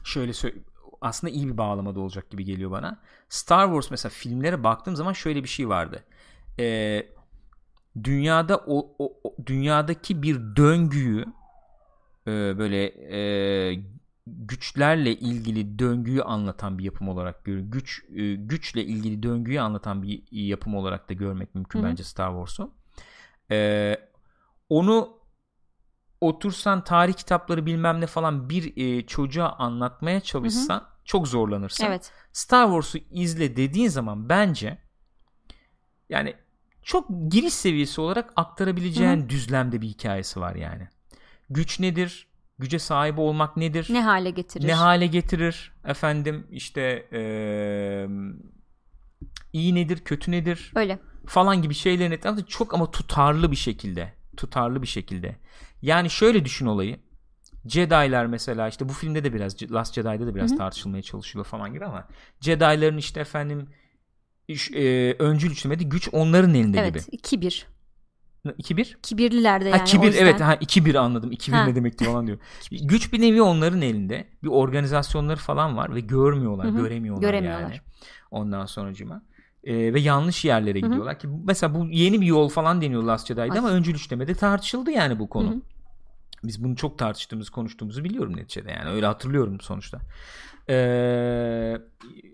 [0.04, 0.54] şöyle sö-
[1.00, 3.00] aslında iyi bir bağlamada olacak gibi geliyor bana.
[3.28, 6.04] Star Wars mesela filmlere baktığım zaman şöyle bir şey vardı.
[6.58, 7.06] Ee,
[8.04, 11.24] dünyada o- o- dünyadaki bir döngüyü
[12.26, 12.84] e, böyle
[13.16, 13.84] e,
[14.26, 17.70] güçlerle ilgili döngüyü anlatan bir yapım olarak görüyorum.
[17.70, 21.90] Güç e, güçle ilgili döngüyü anlatan bir yapım olarak da görmek mümkün Hı hı.
[21.90, 22.74] bence Star Wars'u.
[23.50, 23.96] E,
[24.68, 25.18] onu
[26.20, 31.84] otursan tarih kitapları bilmem ne falan bir e, çocuğa anlatmaya çalışsan çok zorlanırsın.
[31.84, 32.12] Evet.
[32.32, 34.78] Star Wars'u izle dediğin zaman bence
[36.08, 36.34] yani
[36.82, 40.88] çok giriş seviyesi olarak aktarabileceğin düzlemde bir hikayesi var yani.
[41.50, 42.26] Güç nedir?
[42.58, 43.86] Güce sahip olmak nedir?
[43.90, 44.66] Ne hale getirir?
[44.66, 45.72] Ne hale getirir?
[45.84, 48.08] Efendim işte eee,
[49.52, 50.98] iyi nedir, kötü nedir Öyle.
[51.26, 54.12] falan gibi şeylerin etrafında çok ama tutarlı bir şekilde.
[54.36, 55.36] Tutarlı bir şekilde.
[55.82, 57.00] Yani şöyle düşün olayı.
[57.66, 60.58] Jedi'lar mesela işte bu filmde de biraz Last Jedi'de de biraz Hı hı.
[60.58, 62.08] tartışılmaya çalışılıyor falan gibi ama
[62.40, 63.68] Jedi'ların işte efendim
[64.74, 65.50] e, öncül
[65.84, 67.06] güç onların elinde Evet.
[67.06, 67.16] gibi.
[67.18, 67.66] Kibir.
[68.52, 68.96] 2-1?
[69.02, 69.78] Kibirliler de yani.
[69.78, 70.22] Ha kibir yüzden.
[70.22, 71.32] evet ha 2-1 anladım.
[71.32, 71.64] 2-1 Ha.
[71.64, 72.38] ne demekti falan diyor.
[72.70, 74.26] Güç bir nevi onların elinde.
[74.42, 76.76] Bir organizasyonları falan var ve görmüyorlar, Hı hı.
[76.76, 77.62] göremiyorlar, Göremiyorlar.
[77.62, 77.80] yani.
[78.30, 79.22] Ondan sonracıma.
[79.64, 80.88] Ee, ve yanlış yerlere Hı hı.
[80.88, 83.58] gidiyorlar ki mesela bu yeni bir yol falan deniyor Last Jedi'de Ay.
[83.58, 85.50] ama öncül üçlemede tartışıldı yani bu konu.
[85.50, 85.60] Hı hı.
[86.44, 88.90] Biz bunu çok tartıştığımız, konuştuğumuzu biliyorum neticede yani.
[88.90, 89.98] Öyle hatırlıyorum sonuçta.
[90.68, 90.74] Ee,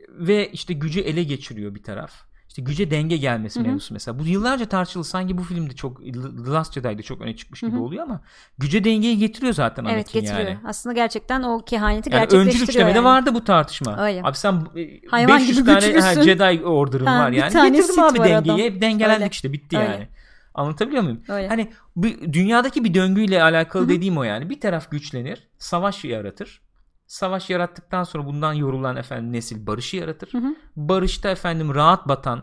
[0.09, 2.13] ve işte gücü ele geçiriyor bir taraf.
[2.51, 3.69] İşte güce denge gelmesi Hı hı.
[3.69, 4.19] mevzusu mesela.
[4.19, 5.05] Bu yıllarca tartışıldı.
[5.05, 7.81] Sanki bu filmde çok The Last Jedi'de çok öne çıkmış gibi Hı hı.
[7.81, 8.21] oluyor ama
[8.59, 10.49] güce dengeyi getiriyor zaten Evet Anakin getiriyor.
[10.49, 10.59] yani.
[10.65, 12.55] Aslında gerçekten o kehaneti Yani gerçekleştiriyor.
[12.57, 13.05] öncül üçlemede yani.
[13.05, 14.03] vardı bu tartışma.
[14.07, 14.23] Öyle.
[14.25, 16.23] Abi sen e, Hayvan 500 gibi tane güçlüsün.
[16.23, 17.73] Jedi order'ın Ha, var bir yani.
[17.77, 18.37] Getirdim abi dengeyi.
[18.37, 18.59] adam.
[18.59, 19.31] Hep dengelendik Öyle.
[19.33, 19.91] işte bitti Öyle.
[19.91, 20.09] yani.
[20.55, 21.21] Anlatabiliyor muyum?
[21.29, 21.49] Öyle.
[21.49, 23.91] Hani bu dünyadaki bir döngüyle alakalı Hı hı.
[23.91, 24.51] dediğim o yani.
[24.51, 26.61] Bir taraf güçlenir, savaş yaratır.
[27.11, 30.33] Savaş yarattıktan sonra bundan yorulan efendim nesil barışı yaratır.
[30.33, 30.55] Hı hı.
[30.77, 32.43] Barışta efendim rahat batan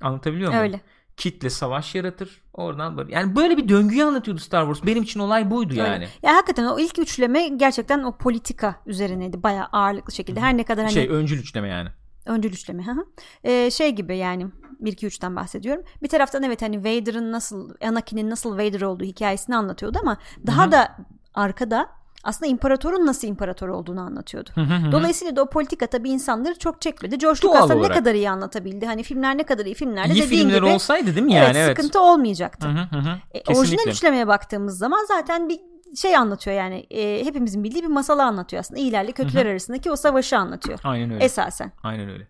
[0.00, 0.62] anlatabiliyor muyum?
[0.62, 0.80] Öyle.
[1.16, 2.42] Kitle savaş yaratır.
[2.54, 3.12] Oradan barış.
[3.12, 4.86] Yani böyle bir döngüyü anlatıyordu Star Wars.
[4.86, 5.82] Benim için olay buydu Öyle.
[5.82, 6.08] yani.
[6.22, 9.42] Ya hakikaten o ilk üçleme gerçekten o politika üzerineydi.
[9.42, 10.40] Bayağı ağırlıklı şekilde.
[10.40, 11.88] Her ne kadar hani Şey öncül üçleme yani.
[12.26, 12.86] öncül üçleme.
[12.86, 13.04] hı hı.
[13.44, 14.46] Ee, şey gibi yani
[14.80, 15.84] 1 2 3'ten bahsediyorum.
[16.02, 20.16] Bir taraftan evet hani Vader'ın nasıl Anakin'in nasıl Vader olduğu hikayesini anlatıyordu ama
[20.46, 20.72] daha Hı hı.
[20.72, 20.96] da
[21.34, 24.50] arkada aslında imparatorun nasıl imparator olduğunu anlatıyordu.
[24.54, 24.92] Hı hı hı.
[24.92, 27.18] Dolayısıyla da o politika tabii insanları çok çekmedi.
[27.18, 27.96] George Doğal Lucas da ne olarak.
[27.96, 28.86] kadar iyi anlatabildi.
[28.86, 31.44] Hani filmler ne kadar iyi filmlerde İyi dediğin filmler gibi olsaydı değil mi yani?
[31.44, 31.76] evet, Evet.
[31.76, 32.68] sıkıntı olmayacaktı.
[32.68, 33.18] Hı hı hı.
[33.34, 35.60] E, orijinal üçlemeye baktığımız zaman zaten bir
[35.96, 40.38] şey anlatıyor yani e, hepimizin bildiği bir masalı anlatıyor aslında iyilerle kötüler arasındaki o savaşı
[40.38, 41.24] anlatıyor Aynen öyle.
[41.24, 42.26] esasen Aynen öyle.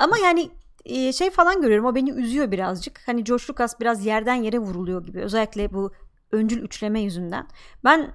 [0.00, 0.50] ama yani
[0.84, 5.04] e, şey falan görüyorum o beni üzüyor birazcık hani George Lucas biraz yerden yere vuruluyor
[5.06, 5.92] gibi özellikle bu
[6.32, 7.46] öncül üçleme yüzünden
[7.84, 8.10] ben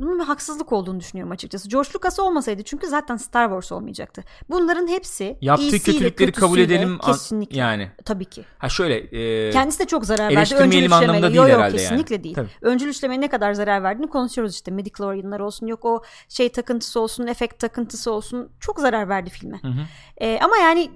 [0.00, 1.68] bunun bir haksızlık olduğunu düşünüyorum açıkçası.
[1.68, 4.24] George Lucas olmasaydı çünkü zaten Star Wars olmayacaktı.
[4.50, 7.58] Bunların hepsi Yaptığı kötülükleri kabul edelim kesinlikle.
[7.58, 7.90] yani.
[8.04, 8.44] Tabii ki.
[8.58, 10.54] Ha şöyle e, Kendisi de çok zarar verdi.
[10.54, 12.24] Öncül anlamında değil Yo, yo, herhalde kesinlikle yani.
[12.24, 12.34] değil.
[12.34, 12.48] Tabii.
[12.62, 14.70] Öncül üçlemeye ne kadar zarar verdiğini konuşuyoruz işte.
[14.70, 18.52] Midichlorianlar olsun yok o şey takıntısı olsun, efekt takıntısı olsun.
[18.60, 19.58] Çok zarar verdi filme.
[19.62, 19.80] Hı hı,
[20.20, 20.90] Ee, ama yani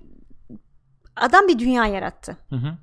[1.16, 2.36] adam bir dünya yarattı.
[2.48, 2.76] hı hı.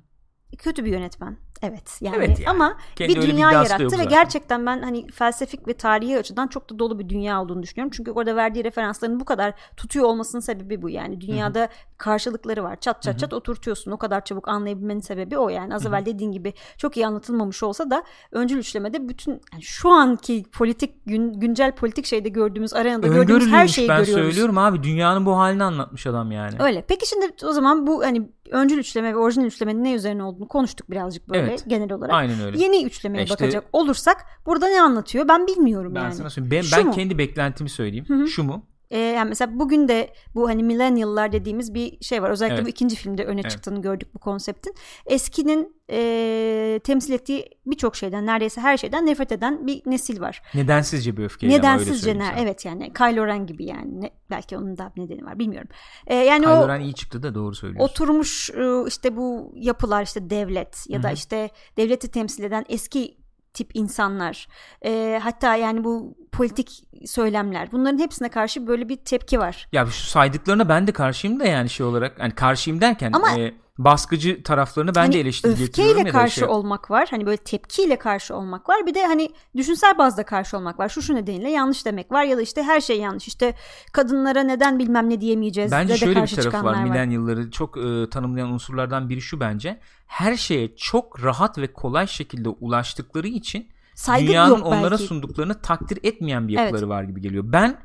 [0.58, 1.36] Kötü bir yönetmen.
[1.62, 2.50] Evet yani, Evet yani.
[2.50, 4.08] ama Kendi bir dünya yarattı ve zaten.
[4.08, 7.92] gerçekten ben hani felsefik ve tarihi açıdan çok da dolu bir dünya olduğunu düşünüyorum.
[7.96, 11.20] Çünkü orada verdiği referansların bu kadar tutuyor olmasının sebebi bu yani.
[11.20, 11.68] Dünyada
[11.98, 12.76] karşılıkları var.
[12.80, 13.90] Çat çat çat oturtuyorsun.
[13.90, 15.74] O kadar çabuk anlayabilmenin sebebi o yani.
[15.74, 20.44] Az evvel dediğin gibi çok iyi anlatılmamış olsa da öncül üçlemede bütün yani şu anki
[20.52, 24.24] politik gün, güncel politik şeyde gördüğümüz arenada gördüğümüz her şeyi ben görüyoruz.
[24.24, 26.56] söylüyorum abi dünyanın bu halini anlatmış adam yani.
[26.58, 26.84] Öyle.
[26.88, 30.90] Peki şimdi o zaman bu hani öncül üçleme ve orijinal üçlemenin ne üzerine olduğunu konuştuk
[30.90, 31.64] birazcık böyle Evet.
[31.66, 32.14] genel olarak.
[32.14, 32.58] Aynen öyle.
[32.58, 34.16] Yeni üçlemeye E işte- bakacak olursak
[34.46, 36.14] burada ne anlatıyor ben bilmiyorum ben yani.
[36.14, 36.50] sana söyleyeyim.
[36.50, 36.92] Ben, Şu ben mu?
[36.92, 38.04] kendi beklentimi söyleyeyim.
[38.08, 38.28] Hı hı.
[38.28, 38.66] Şu mu?
[38.90, 42.30] Ee, yani mesela bugün de bu hani millennial'lar dediğimiz bir şey var.
[42.30, 42.64] Özellikle Evet.
[42.66, 43.50] bu ikinci filmde öne Evet.
[43.50, 44.74] çıktığını gördük bu konseptin.
[45.06, 50.42] Eskinin e, temsil ettiği birçok şeyden neredeyse her şeyden nefret eden bir nesil var.
[50.54, 52.34] Nedensizce bir öfkeyle Nedensizce ne?
[52.38, 54.00] Evet yani Kylo Ren gibi yani.
[54.00, 55.68] Ne- belki onun da bir nedeni var bilmiyorum.
[56.06, 57.92] Ee, yani Kylo o Ren iyi çıktı da doğru söylüyorsun.
[57.92, 61.14] oturmuş e, işte bu yapılar işte devlet ya da Hı hı.
[61.14, 63.19] işte devleti temsil eden eski
[63.54, 64.48] tip insanlar
[64.84, 69.68] e, hatta yani bu politik söylemler bunların hepsine karşı böyle bir tepki var.
[69.72, 72.20] Ya şu saydıklarına ben de karşıyım da yani şey olarak.
[72.20, 73.54] Hani karşıyım derken Ama- e,
[73.84, 75.90] baskıcı taraflarını ben hani de eleştiri getiriyorum.
[75.96, 77.08] öfkeyle da karşı şey- olmak var.
[77.10, 78.86] Hani böyle tepkiyle karşı olmak var.
[78.86, 80.88] Bir de hani düşünsel bazda karşı olmak var.
[80.88, 83.28] Şu şu nedeniyle yanlış demek var ya da işte her şey yanlış.
[83.28, 83.54] İşte
[83.92, 86.74] kadınlara neden bilmem ne diyemeyeceğiz Bence de, de şöyle bir karşı tarafı var.
[86.74, 86.82] var.
[86.84, 89.80] Millennial'ları çok e, tanımlayan unsurlardan biri şu bence.
[90.06, 95.02] Her şeye çok rahat ve kolay şekilde ulaştıkları için Saygı dünyanın onlara belki.
[95.04, 96.88] sunduklarını takdir etmeyen bir yapıları Evet.
[96.88, 97.44] var gibi geliyor.
[97.46, 97.78] Ben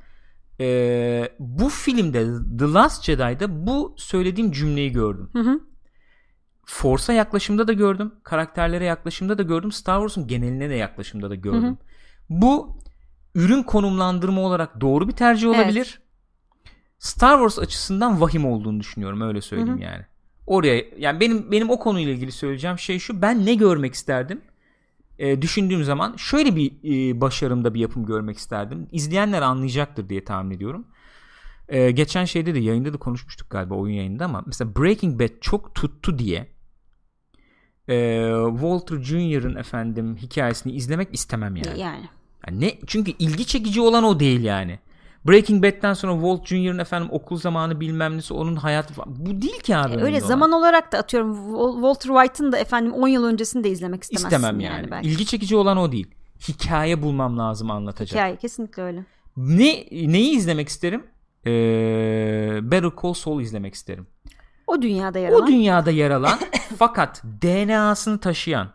[0.60, 2.26] e, bu filmde
[2.60, 5.30] The Last Jedi'da bu söylediğim cümleyi gördüm.
[5.34, 5.60] Hı hı.
[6.66, 8.14] Force'a yaklaşımda da gördüm.
[8.24, 9.72] Karakterlere yaklaşımda da gördüm.
[9.72, 11.64] Star Wars'un geneline de yaklaşımda da gördüm.
[11.64, 11.76] Hı hı.
[12.30, 12.80] Bu
[13.36, 16.02] ürün konumlandırma olarak doğru bir tercih olabilir.
[17.00, 19.84] Star Wars açısından vahim olduğunu düşünüyorum öyle söyleyeyim Hı hı.
[19.84, 20.06] yani.
[20.48, 23.22] Oraya yani benim benim o konuyla ilgili söyleyeceğim şey şu.
[23.22, 24.42] Ben ne görmek isterdim?
[25.20, 28.88] e, düşündüğüm zaman şöyle bir e, başarımda bir yapım görmek isterdim.
[28.92, 30.88] İzleyenler anlayacaktır diye tahmin ediyorum.
[31.68, 35.76] E, geçen şeyde de yayında da konuşmuştuk galiba oyun yayında ama mesela Breaking Bad çok
[35.76, 36.48] tuttu diye
[37.90, 41.80] e, Walter Jr.'ın efendim hikayesini izlemek istemem yani.
[41.80, 42.10] Yani.
[42.48, 44.80] Yani ne çünkü ilgi çekici olan o değil yani.
[45.28, 49.16] Breaking Bad'den sonra Walt Jr.'ın efendim okul zamanı bilmem nesi onun hayatı falan.
[49.26, 49.94] Bu değil ki abi.
[49.94, 50.28] E, öyle olan.
[50.28, 54.28] zaman olarak da atıyorum Wal- Walter White'ın da efendim 10 yıl öncesini de izlemek istemezsin
[54.28, 54.92] istemem yani, yani.
[54.92, 55.10] belki.
[55.10, 56.08] İlgi çekici olan o değil.
[56.48, 58.16] Hikaye bulmam lazım anlatacak.
[58.16, 59.06] Hikaye kesinlikle öyle.
[59.38, 61.04] Ne neyi izlemek isterim?
[61.46, 64.08] Ee, Better Call Saul izlemek isterim.
[64.68, 65.48] O dünyada yer O alan.
[65.48, 66.40] dünyada yer alan
[66.78, 68.68] fakat DNA'sını taşıyan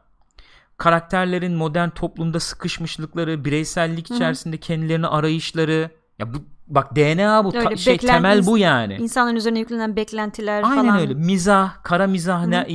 [0.76, 7.76] karakterlerin modern toplumda sıkışmışlıkları, bireysellik içerisinde kendilerini arayışları ya bu bak DNA bu ta- Öyle
[7.76, 8.94] şey beklenti- temel bu yani.
[8.96, 10.98] İnsanların üzerine yüklenen beklentiler Aynen falan.
[11.00, 11.14] öyle.
[11.14, 12.66] Mizah, kara mizah ne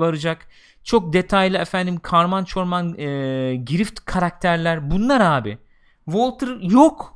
[0.00, 0.46] varacak.
[0.84, 5.58] Çok detaylı efendim karman çorman e, girift karakterler bunlar abi.
[6.04, 7.14] Walter yok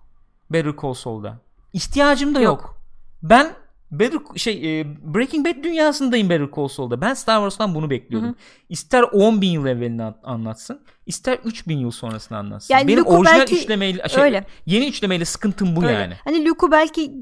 [0.51, 1.39] Better Call Saul'da.
[1.73, 2.61] İhtiyacım da yok.
[2.63, 2.77] Yok.
[3.23, 3.53] Ben
[3.91, 7.01] Better şey e, Breaking Bad dünyasındayım Better Call Saul'da.
[7.01, 8.35] Ben Star Wars'tan bunu bekliyordum.
[8.69, 12.75] İster 10 bin yıl evvelini an- anlatsın, ister 3 bin yıl sonrasını anlatsın.
[12.75, 14.47] Yani Benim Luke'u orijinal üçlemeyle şey, öyle.
[14.67, 15.93] yeni üçlemeyle sıkıntım bu Öyle.
[15.93, 16.15] yani.
[16.25, 17.13] Hani Luke'u belki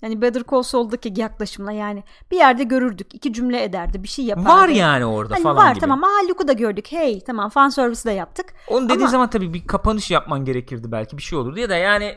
[0.00, 3.14] hani Better Call Saul'daki yaklaşımla yani bir yerde görürdük.
[3.14, 4.02] iki cümle ederdi.
[4.02, 4.48] Bir şey yapardı.
[4.48, 5.80] Var yani orada Hani falan var gibi.
[5.80, 6.04] tamam.
[6.04, 6.86] Aa Luke'u da gördük.
[6.92, 8.54] Hey tamam fan servisi de yaptık.
[8.68, 11.76] Onu dediğin Ama- zaman tabii bir kapanış yapman gerekirdi belki bir şey olurdu ya da
[11.76, 12.14] yani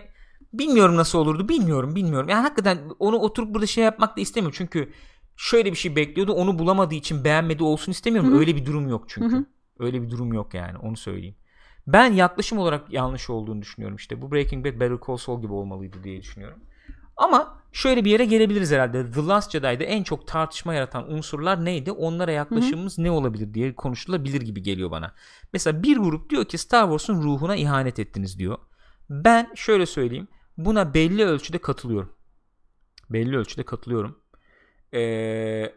[0.54, 2.30] bilmiyorum nasıl olurdu bilmiyorum bilmiyorum.
[2.30, 4.92] Yani hakikaten onu oturup burada şey yapmak da istemiyorum çünkü
[5.38, 8.40] şöyle bir şey bekliyordu onu bulamadığı için beğenmedi olsun istemiyorum.
[8.40, 9.36] Öyle bir durum yok çünkü.
[9.80, 11.36] Öyle bir durum yok yani onu söyleyeyim.
[11.88, 14.22] Ben yaklaşım olarak yanlış olduğunu düşünüyorum işte.
[14.22, 16.60] Bu Breaking Bad Better Call Saul gibi olmalıydı diye düşünüyorum.
[17.18, 19.12] Ama şöyle bir yere gelebiliriz herhalde.
[19.12, 21.92] The Last Jedi'de en çok tartışma yaratan unsurlar neydi?
[21.92, 25.14] Onlara yaklaşımımız ne olabilir diye konuşulabilir gibi geliyor bana.
[25.54, 28.58] Mesela bir grup diyor ki Star Wars'un ruhuna ihanet ettiniz diyor.
[29.10, 30.28] Ben şöyle söyleyeyim.
[30.60, 32.14] Buna belli ölçüde katılıyorum.
[33.10, 34.20] Belli ölçüde katılıyorum.
[34.94, 35.74] Ee,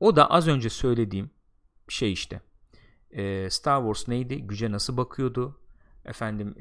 [0.00, 1.30] o da az önce söylediğim
[1.88, 2.40] şey işte.
[3.10, 4.42] Ee, Star Wars neydi?
[4.42, 5.60] Güce nasıl bakıyordu?
[6.04, 6.54] Efendim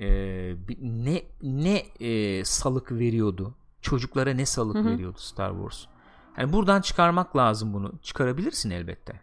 [0.68, 3.56] bir- ne ne ee, salık veriyordu?
[3.82, 4.86] Çocuklara ne salık Hı hı.
[4.86, 5.86] veriyordu Star Wars?
[6.38, 8.00] Yani buradan çıkarmak lazım bunu.
[8.02, 9.22] Çıkarabilirsin elbette.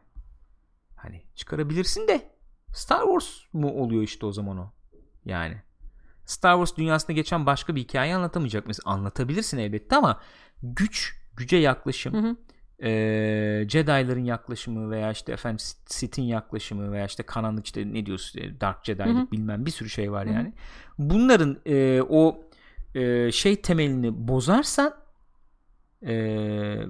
[0.96, 2.30] Hani çıkarabilirsin de
[2.72, 4.72] Star Wars mu oluyor işte o zaman o?
[5.24, 5.62] Yani
[6.30, 8.82] Star Wars dünyasında geçen başka bir hikaye anlatamayacak mısın?
[8.86, 10.20] Anlatabilirsin elbette ama
[10.62, 12.36] güç, güce yaklaşım, Hı hı.
[12.86, 18.60] eee Jedi'ların yaklaşımı veya işte efendim Sith'in yaklaşımı veya işte karanlık işte ne diyorsun e,
[18.60, 19.30] Dark Jedi'lik Hı hı.
[19.32, 20.52] bilmem bir sürü şey var yani.
[20.98, 22.42] Bunların eee, o
[22.94, 24.94] eee, şey temelini bozarsan
[26.02, 26.86] eee,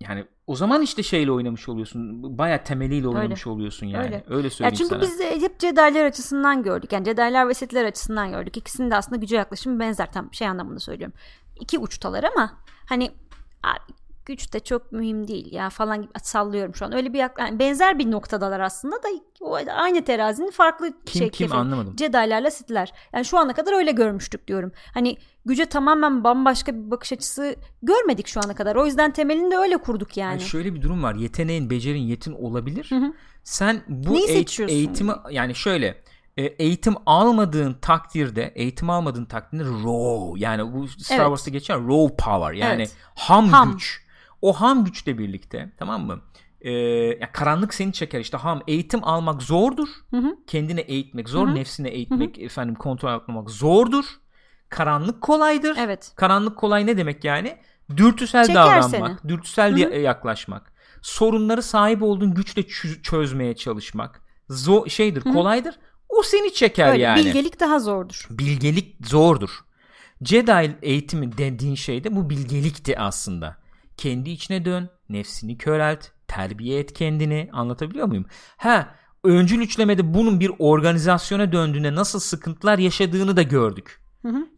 [0.00, 2.22] yani o zaman işte şeyle oynamış oluyorsun.
[2.38, 4.04] Baya temeliyle oynamış oluyorsun yani.
[4.04, 4.46] Öyle, Öyle.
[4.46, 5.02] Ya söyleyeyim çünkü sana.
[5.02, 6.92] biz de hep Jedi'ler açısından gördük.
[6.92, 8.56] Yani Jedi'ler ve Sith'ler açısından gördük.
[8.56, 10.12] İkisinin de aslında güce yaklaşımı benzer.
[10.12, 11.14] Tam şey anlamında söylüyorum.
[11.60, 12.52] İki uçtalar ama
[12.88, 13.10] hani
[14.26, 16.94] güç de çok mühim değil ya falan gibi sallıyorum şu an.
[16.94, 19.08] Öyle bir yani benzer bir noktadalar aslında da
[19.40, 21.96] o aynı terazinin farklı Kim şey kim kefe- anlamadım.
[21.98, 22.92] Jedi'lerle Sith'ler.
[23.12, 24.72] Yani şu ana kadar öyle görmüştük diyorum.
[24.94, 28.76] Hani güce tamamen bambaşka bir bakış açısı görmedik şu ana kadar.
[28.76, 30.30] O yüzden temelini de öyle kurduk yani.
[30.32, 31.14] Yani şöyle bir durum var.
[31.14, 32.90] Yeteneğin, becerin, yetin olabilir.
[33.44, 34.76] Sen bu Neyi eğit- seçiyorsun?
[34.76, 36.02] eğitimi yani şöyle
[36.36, 41.26] e, eğitim almadığın takdirde, eğitim almadığın takdirde raw yani bu Star Evet.
[41.26, 42.96] Wars'ta geçen raw power yani Evet.
[43.14, 43.72] ham, Ham.
[43.72, 44.03] güç.
[44.44, 46.20] O ham güçle birlikte tamam mı?
[46.60, 46.70] Ee,
[47.20, 49.88] ya karanlık seni çeker işte ham eğitim almak zordur.
[50.10, 50.36] Hı hı.
[50.46, 54.04] Kendine eğitmek zor, nefsine eğitmek, efendim kontrol altına zordur.
[54.68, 55.76] Karanlık kolaydır.
[55.78, 56.12] Evet.
[56.16, 57.58] Karanlık kolay ne demek yani?
[57.96, 60.72] Dürtüsel Çeker davranmak, dürtüsel ya- yaklaşmak,
[61.02, 64.22] sorunları sahip olduğun güçle çö- çözmeye çalışmak.
[64.50, 65.78] Zo- şeydir, kolaydır.
[66.08, 67.02] O seni çeker Öyle.
[67.02, 67.24] yani.
[67.24, 68.26] Bilgelik daha zordur.
[68.30, 69.50] Bilgelik zordur.
[70.22, 73.63] Jedi eğitimi dediğin şey de bu bilgelikti aslında.
[73.96, 77.50] Kendi içine dön, nefsini körelt, terbiye et kendini.
[77.52, 78.26] Anlatabiliyor muyum?
[78.56, 78.94] Ha,
[79.24, 84.00] öncül üçlemede bunun bir organizasyona döndüğünde nasıl sıkıntılar yaşadığını da gördük.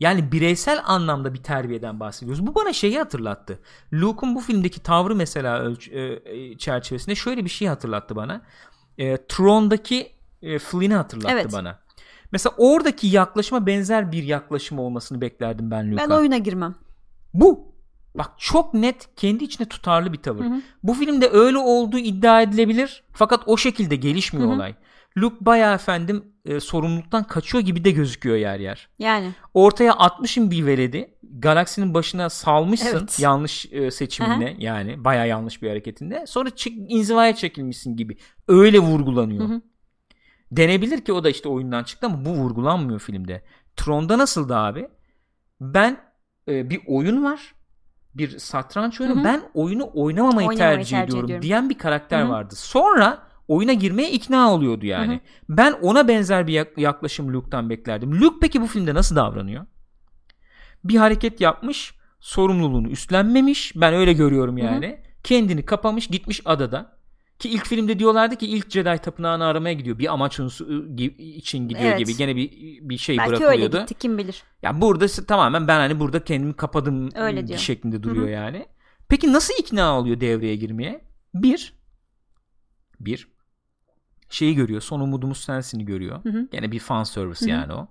[0.00, 2.46] Yani bireysel anlamda bir terbiyeden bahsediyoruz.
[2.46, 3.58] Bu bana şeyi hatırlattı.
[3.92, 8.42] Luke'un bu filmdeki tavrı mesela e, e, çerçevesinde şöyle bir şey hatırlattı bana.
[8.98, 11.52] E, Tron'daki e, Flynn'i hatırlattı Evet.
[11.52, 11.78] bana.
[12.32, 16.10] Mesela oradaki yaklaşıma benzer bir yaklaşım olmasını beklerdim ben Luke'a.
[16.10, 16.74] Ben oyuna girmem.
[17.34, 17.75] Bu.
[18.18, 20.46] Bak çok net kendi içine tutarlı bir tavır.
[20.82, 23.04] Bu filmde öyle olduğu iddia edilebilir.
[23.12, 24.74] Fakat o şekilde gelişmiyor olay.
[25.18, 28.88] Luke bayağı efendim e, sorumluluktan kaçıyor gibi de gözüküyor yer yer.
[28.98, 29.30] Yani.
[29.54, 31.14] Ortaya atmışın bir veledi.
[31.38, 33.20] Galaksinin başına salmışsın Evet.
[33.20, 36.24] yanlış e, seçimine yani bayağı yanlış bir hareketinde.
[36.26, 38.16] Sonra çık, inzivaya çekilmişsin gibi.
[38.48, 39.48] Öyle vurgulanıyor.
[40.52, 43.42] Denebilir ki o da işte oyundan çıktı ama bu vurgulanmıyor filmde.
[43.76, 44.88] Tron'da nasıldı abi?
[45.60, 45.96] Ben
[46.48, 47.54] e, bir oyun var.
[48.18, 49.16] Bir satranç oyunu.
[49.16, 49.24] Hı hı.
[49.24, 51.42] Ben oyunu oynamamayı, tercih, tercih ediyorum ediyorum.
[51.42, 52.28] diyen bir karakter Hı hı.
[52.28, 52.54] vardı.
[52.56, 53.18] Sonra
[53.48, 55.12] oyuna girmeye ikna oluyordu yani.
[55.12, 55.20] Hı hı.
[55.48, 58.20] Ben ona benzer bir yak- yaklaşım Luke'tan beklerdim.
[58.20, 59.66] Luke peki bu filmde nasıl davranıyor?
[60.84, 63.72] Bir hareket yapmış, sorumluluğunu üstlenmemiş.
[63.76, 65.00] Ben öyle görüyorum yani.
[65.24, 66.95] Kendini kapamış, gitmiş adada.
[67.38, 69.98] Ki ilk filmde diyorlardı ki ilk Jedi tapınağını aramaya gidiyor.
[69.98, 71.98] Bir amaç gi- için gidiyor Evet.
[71.98, 72.16] gibi.
[72.16, 72.50] Gene bir
[72.88, 73.78] bir şey Belki öyle bırakılıyordu.
[73.80, 74.42] gitti kim bilir.
[74.62, 77.58] Ya burada s- tamamen ben hani burada kendimi kapadım Öyle diyor.
[77.58, 78.66] şeklinde duruyor yani.
[79.08, 81.00] Peki nasıl ikna oluyor devreye girmeye?
[81.34, 81.72] Bir,
[83.00, 83.28] bir
[84.30, 84.80] şeyi görüyor.
[84.80, 86.24] Son umudumuz sensini görüyor.
[86.24, 86.48] Hı hı.
[86.52, 87.50] Gene bir fan service Hı hı.
[87.50, 87.88] yani o.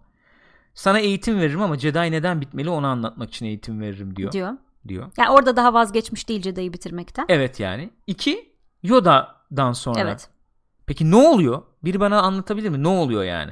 [0.74, 4.32] Sana eğitim veririm ama Jedi neden bitmeli onu anlatmak için eğitim veririm diyor.
[4.32, 4.54] diyor.
[4.88, 5.12] diyor.
[5.18, 7.26] Yani orada daha vazgeçmiş değil Jedi'yi bitirmekten.
[7.30, 7.90] Evet yani.
[8.08, 8.50] İki,
[9.52, 10.00] Yoda'dan sonra.
[10.00, 10.30] Evet.
[10.86, 11.62] Peki ne oluyor?
[11.84, 12.84] Biri bana anlatabilir mi?
[12.84, 13.52] Ne oluyor yani?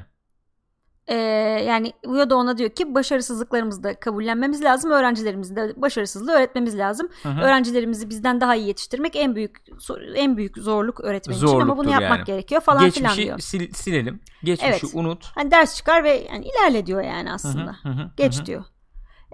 [1.07, 1.15] Ee,
[1.67, 4.91] yani Yoda ona diyor ki başarısızlıklarımızı da kabullenmemiz lazım.
[4.91, 7.07] Öğrencilerimizi de başarısızlığı öğretmemiz lazım.
[7.23, 7.41] Hı hı.
[7.41, 9.57] Öğrencilerimizi bizden daha iyi yetiştirmek en büyük
[10.15, 12.25] en büyük zorluk öğretmen için ama bunu Zorluktur yapmak yani.
[12.25, 13.37] gerekiyor falan filan Geçmişi diyor.
[13.49, 14.19] sil- silelim.
[14.43, 14.83] Geçmişi Evet.
[14.93, 15.31] unut.
[15.35, 17.75] Hani ders çıkar ve yani ilerle diyor yani aslında.
[17.83, 18.45] hı hı, Geç hı hı.
[18.45, 18.63] diyor.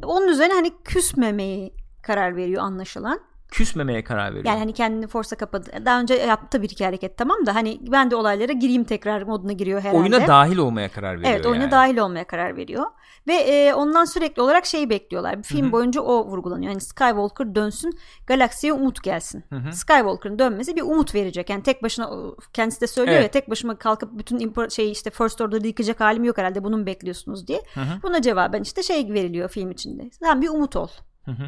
[0.04, 1.74] Onun üzerine hani küsmemeyi
[2.04, 3.20] karar veriyor anlaşılan.
[3.52, 4.46] Küsmemeye karar veriyor.
[4.46, 5.72] Yani hani kendini forsa kapadı.
[5.86, 9.52] Daha önce yaptı bir iki hareket tamam da hani ben de olaylara gireyim tekrar moduna
[9.52, 9.98] giriyor herhalde.
[9.98, 11.72] Oyuna dahil olmaya karar veriyor Evet oyuna yani.
[11.72, 12.86] dahil olmaya karar veriyor.
[13.28, 15.38] Ve e, ondan sürekli olarak şeyi bekliyorlar.
[15.38, 15.72] Bir film Hı hı.
[15.72, 16.72] boyunca o vurgulanıyor.
[16.72, 19.44] Yani Skywalker dönsün galaksiye umut gelsin.
[19.50, 19.72] Hı hı.
[19.74, 21.50] Skywalker'ın dönmesi bir umut verecek.
[21.50, 22.10] Yani tek başına
[22.54, 23.24] kendisi de söylüyor Evet.
[23.36, 26.78] ya tek başıma kalkıp bütün impar- şey işte First Order'ı yıkacak halim yok herhalde bunu
[26.78, 27.62] mu bekliyorsunuz diye.
[27.74, 30.10] Hı hı, Buna cevaben işte şey veriliyor film içinde.
[30.24, 30.88] Sen bir umut ol.
[31.26, 31.44] hı hı.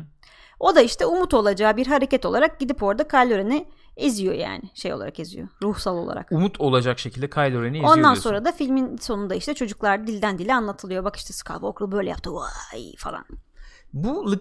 [0.62, 3.66] O da işte umut olacağı bir hareket olarak gidip orada Kylo Ren'i
[3.98, 4.62] eziyor yani.
[4.74, 5.48] Şey olarak eziyor.
[5.64, 6.32] Ruhsal olarak.
[6.32, 8.22] Umut olacak şekilde Kylo Ren'i eziyor Ondan diyorsun.
[8.22, 11.04] sonra da filmin sonunda işte çocuklar dilden dile anlatılıyor.
[11.04, 13.26] Bak işte Skywalker böyle yaptı vay falan.
[13.94, 14.38] Bu e,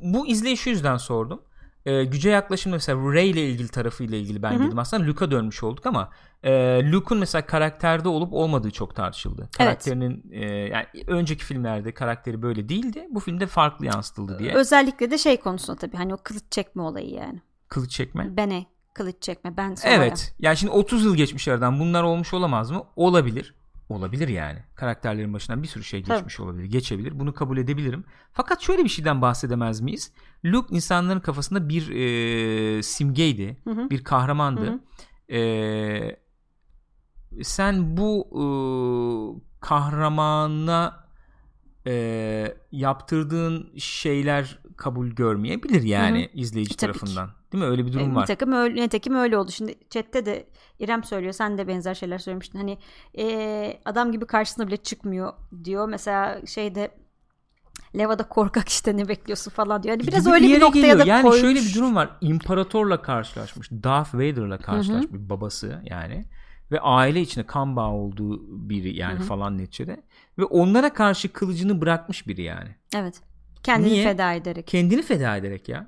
[0.00, 1.42] bu izleyiş şu yüzden sordum.
[1.86, 4.78] Ee, güce yaklaşım mesela Rey ile ilgili tarafıyla ilgili ben girdim.
[4.78, 6.10] Aslında Luke'a dönmüş olduk ama
[6.42, 9.48] e, Luke'un mesela karakterde olup olmadığı çok tartışıldı.
[9.56, 13.06] Karakterinin e, yani önceki filmlerde karakteri böyle değildi.
[13.10, 14.54] Bu filmde farklı yansıtıldı diye.
[14.54, 17.40] Özellikle de şey konusunda tabii hani o kılıç çekme olayı yani.
[17.68, 18.36] Kılıç çekme.
[18.36, 19.92] Bene kılıç çekme ben sonra.
[19.92, 20.34] Evet.
[20.38, 22.84] Yani şimdi 30 yıl geçmiş aradan bunlar olmuş olamaz mı?
[22.96, 23.54] Olabilir.
[23.88, 24.58] Olabilir yani.
[24.74, 26.16] Karakterlerin başından bir sürü şey Tabii.
[26.16, 26.64] geçmiş olabilir.
[26.64, 27.18] Geçebilir.
[27.18, 28.04] Bunu kabul edebilirim.
[28.32, 30.12] Fakat şöyle bir şeyden bahsedemez miyiz?
[30.44, 33.56] Luke insanların kafasında bir e, simgeydi.
[33.64, 33.90] Hı hı.
[33.90, 34.66] Bir kahramandı.
[34.66, 34.80] Hı hı.
[35.36, 36.16] E,
[37.42, 38.44] sen bu e,
[39.60, 41.06] kahramana
[41.86, 46.98] e, yaptırdığın şeyler kabul görmeyebilir yani izleyici Tabii ki.
[46.98, 47.30] tarafından.
[47.52, 47.70] Değil mi?
[47.70, 48.22] Öyle bir durum E, var.
[48.22, 49.50] Nitekim öyle, nitekim öyle oldu.
[49.50, 50.46] Şimdi chatte de
[50.78, 51.32] İrem söylüyor.
[51.32, 52.58] Sen de benzer şeyler söylemiştin.
[52.58, 52.78] Hani
[53.18, 55.32] e, adam gibi karşısına bile çıkmıyor
[55.64, 55.88] diyor.
[55.88, 56.90] Mesela şeyde
[57.98, 59.96] Leva'da korkak işte ne bekliyorsun falan diyor.
[59.96, 60.98] Hani biraz gibi öyle bir noktaya geliyor.
[60.98, 61.40] da yani koymuş.
[61.40, 62.10] şöyle bir durum var.
[62.20, 63.70] İmparatorla karşılaşmış.
[63.70, 66.26] Darth Vader'la karşılaşmış babası yani
[66.70, 68.40] ve aile içinde kan bağı olduğu
[68.70, 69.26] biri yani Hı hı.
[69.26, 70.02] falan neticede
[70.38, 72.68] ve onlara karşı kılıcını bırakmış biri yani.
[72.96, 73.20] Evet.
[73.62, 74.04] Kendini Niye?
[74.04, 74.66] feda ederek.
[74.66, 75.86] Kendini feda ederek ya.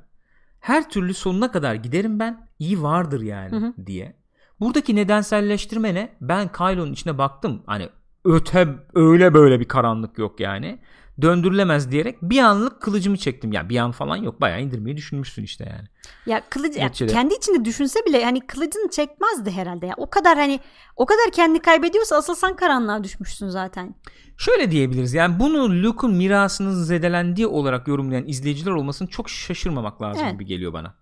[0.61, 2.49] Her türlü sonuna kadar giderim ben.
[2.59, 3.87] iyi vardır yani Hı hı.
[3.87, 4.17] diye.
[4.61, 6.17] Buradaki nedenselleştirme ne?
[6.21, 7.63] Ben Kylo'nun içine baktım.
[7.67, 7.89] Hani
[8.25, 10.79] öte öyle böyle bir karanlık yok yani.
[11.23, 13.53] Döndürülemez diyerek bir anlık kılıcımı çektim.
[13.53, 14.41] Yani bir an falan yok.
[14.41, 15.89] Bayağı indirmeyi düşünmüşsün işte yani.
[16.27, 19.95] Ya kılıç ya kendi içinde düşünse bile hani kılıcını çekmezdi herhalde ya.
[19.97, 20.61] O kadar hani
[20.97, 23.95] o kadar kendini kaybediyorsa asıl sen karanlığa düşmüşsün zaten.
[24.37, 30.33] Şöyle diyebiliriz yani bunu Luke'un mirasının zedelendiği olarak yorumlayan izleyiciler olmasını çok şaşırmamak lazım Evet.
[30.33, 30.95] gibi geliyor bana.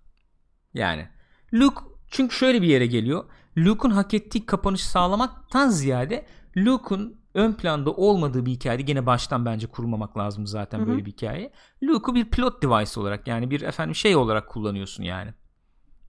[0.75, 1.09] Yani
[1.55, 1.81] Luke
[2.11, 3.25] çünkü şöyle bir yere geliyor.
[3.59, 6.27] Luke'un hak ettiği kapanışı sağlamaktan ziyade
[6.57, 10.87] Luke'un ön planda olmadığı bir hikayede gene baştan bence kurmamak lazım zaten Hı hı.
[10.87, 11.53] böyle bir hikaye.
[11.83, 15.35] Luke'u bir plot device olarak yani bir efendim şey olarak kullanıyorsun yani.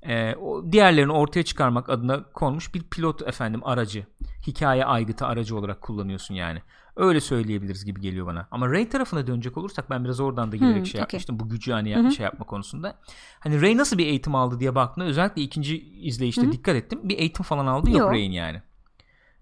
[0.03, 4.05] Ee, o diğerlerini ortaya çıkarmak adına konmuş bir pilot efendim aracı.
[4.47, 6.61] Hikaye aygıtı aracı olarak kullanıyorsun yani.
[6.95, 8.47] Öyle söyleyebiliriz gibi geliyor bana.
[8.51, 11.01] Ama Ray tarafına dönecek olursak ben biraz oradan da gelerek Hmm, şey okey.
[11.01, 11.39] yapmıştım.
[11.39, 12.11] Bu gücü hani Hı hı.
[12.11, 12.99] şey yapma konusunda.
[13.39, 16.51] Hani Ray nasıl bir eğitim aldı diye baktığımda özellikle ikinci izleyişte Hı hı.
[16.51, 16.99] dikkat ettim.
[17.03, 18.11] Bir eğitim falan aldı yok Yok.
[18.11, 18.61] Ray'in yani.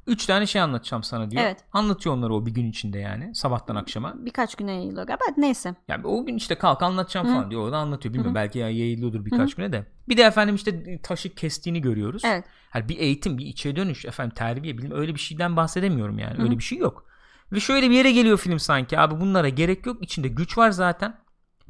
[0.07, 1.43] Üç tane şey anlatacağım sana diyor.
[1.43, 1.57] Evet.
[1.73, 3.35] Anlatıyor onları o bir gün içinde yani.
[3.35, 4.13] Sabahtan akşama.
[4.17, 5.23] Birkaç güne yayılıyor galiba.
[5.37, 5.75] Neyse.
[5.87, 7.31] Yani o gün işte kalk anlatacağım Hı.
[7.31, 7.67] falan diyor.
[7.67, 8.13] O da anlatıyor.
[8.13, 8.35] Bilmiyorum Hı.
[8.35, 9.85] belki ya yayılıyordur birkaç güne de.
[10.09, 12.21] Bir de efendim işte taşı kestiğini görüyoruz.
[12.25, 12.45] Evet.
[12.69, 16.37] Hani bir eğitim, bir içe dönüş, efendim terbiye, bilim öyle bir şeyden bahsedemiyorum yani.
[16.37, 16.43] Hı.
[16.43, 17.05] Öyle bir şey yok.
[17.51, 18.99] Ve şöyle bir yere geliyor film sanki.
[18.99, 20.03] Abi bunlara gerek yok.
[20.03, 21.17] İçinde güç var zaten.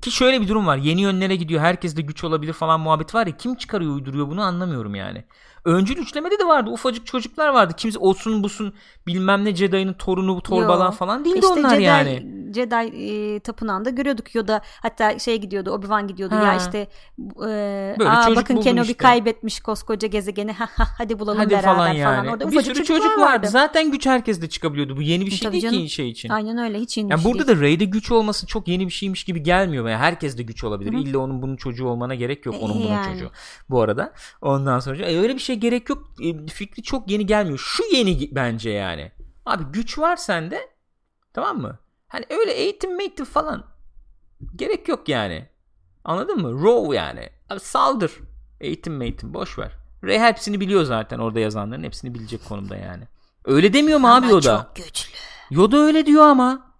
[0.02, 0.78] Ki şöyle bir durum var.
[0.78, 1.62] Yeni yönlere gidiyor.
[1.62, 3.38] Herkes de güç olabilir falan muhabbet var ya.
[3.38, 5.26] Kim çıkarıyor uyduruyor bunu anlamıyorum yani.
[5.66, 6.70] Öncül üçlemede de vardı.
[6.70, 7.74] Ufacık çocuklar vardı.
[7.78, 8.74] Kimse olsun busun
[9.08, 10.92] bilmem ne Jedi'nin torunu torbalan Yo.
[10.92, 12.26] falan değildi İşte onlar Jedi, yani.
[12.56, 16.44] Jedi e, tapınağında görüyorduk Yoda hatta şey gidiyordu Obi-Wan gidiyordu Ha.
[16.44, 18.94] ya işte e, Böyle aa, bakın Kenobi işte.
[18.98, 22.30] kaybetmiş koskoca gezegeni ha, ha, hadi bulalım Hadi beraber falan yani.
[22.32, 23.48] Orada bir sürü çocuk vardı.
[23.50, 24.98] Zaten güç herkes de çıkabiliyordu.
[24.98, 25.86] Bu yeni bir şey Tabii değil canım.
[25.86, 26.30] ki şey için.
[26.30, 27.58] Aynen öyle hiç yeni Yani şey burada değil.
[27.60, 29.90] da Rey'de güç olması çok yeni bir şeymiş gibi gelmiyor.
[29.90, 30.94] Yani herkes de güç olabilir.
[30.94, 31.02] Hı hı.
[31.02, 32.56] İlla onun bunun çocuğu olmana gerek yok.
[32.56, 33.14] E, Onun bunun yani.
[33.14, 33.30] çocuğu.
[33.70, 34.14] Bu arada.
[34.42, 36.07] Ondan sonra e, öyle bir şey gerek yok.
[36.23, 37.57] E, fikri çok yeni gelmiyor.
[37.57, 39.11] Şu yeni bence yani.
[39.45, 40.69] Abi güç var sende.
[41.34, 41.80] Tamam mı?
[42.07, 43.65] Hani öyle eğitim meğitim falan.
[44.56, 45.49] Gerek yok yani.
[46.03, 46.64] Anladın mı?
[46.65, 47.30] Raw yani.
[47.49, 48.11] Abi saldır.
[48.61, 49.72] Eğitim meğitim boş ver.
[50.03, 53.03] Rey hepsini biliyor zaten orada yazanların hepsini bilecek konumda yani.
[53.45, 54.57] Öyle demiyor mu abi Ama o da?
[54.57, 55.14] çok güçlü.
[55.52, 56.76] Yoda öyle diyor ama.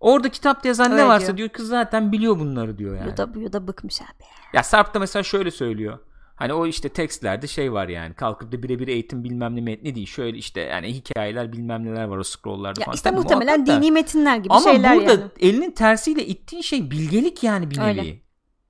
[0.00, 1.36] Orada kitapta yazan ne Öyle varsa diyor.
[1.36, 1.48] diyor.
[1.48, 3.08] kız zaten biliyor bunları diyor yani.
[3.10, 4.24] Yoda, Yoda bıkmış abi.
[4.52, 5.98] Ya Sarp da mesela şöyle söylüyor.
[6.36, 10.06] Hani o işte tekstlerde şey var yani kalkıp da birebir eğitim bilmem ne metni değil.
[10.06, 12.94] Şöyle işte yani hikayeler bilmem neler var o scrolllarda Ya falan.
[12.94, 15.22] işte Tabii muhtemelen dini metinler gibi Ama şeyler burada yani.
[15.40, 17.86] elinin tersiyle ittiğin şey bilgelik yani bir nevi.
[18.00, 18.20] Öyle.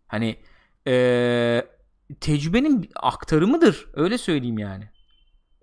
[0.06, 0.36] Hani
[0.86, 1.66] eee,
[2.20, 3.86] tecrübenin aktarımıdır.
[3.94, 4.90] Öyle söyleyeyim yani.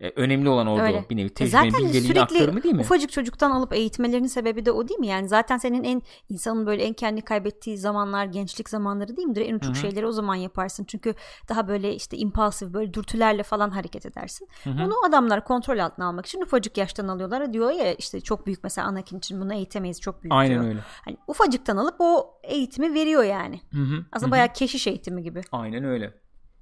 [0.03, 1.05] E, önemli olan orada Öyle.
[1.09, 2.81] bir nevi E tecrübenin bilgeliğin sürekli aktarımı değil mi?
[2.81, 5.07] ufacık çocuktan alıp eğitmelerinin sebebi de o değil mi?
[5.07, 9.41] Yani zaten senin en insanın böyle en kendini kaybettiği zamanlar gençlik zamanları değil midir?
[9.41, 9.81] En uçuk Hı hı.
[9.81, 10.83] şeyleri o zaman yaparsın.
[10.83, 11.13] Çünkü
[11.49, 14.47] daha böyle işte impulsif böyle dürtülerle falan hareket edersin.
[14.63, 14.83] Hı hı.
[14.83, 17.53] Onu adamlar kontrol altına almak için ufacık yaştan alıyorlar.
[17.53, 20.65] Diyor ya işte çok büyük mesela Anakin için bunu eğitemeyiz çok büyük Aynen diyor.
[20.65, 20.79] öyle.
[21.05, 23.61] Hani ufacıktan alıp o eğitimi veriyor yani.
[23.71, 24.05] Hı hı.
[24.11, 25.41] Aslında bayağı keşiş eğitimi gibi.
[25.51, 26.13] Aynen öyle.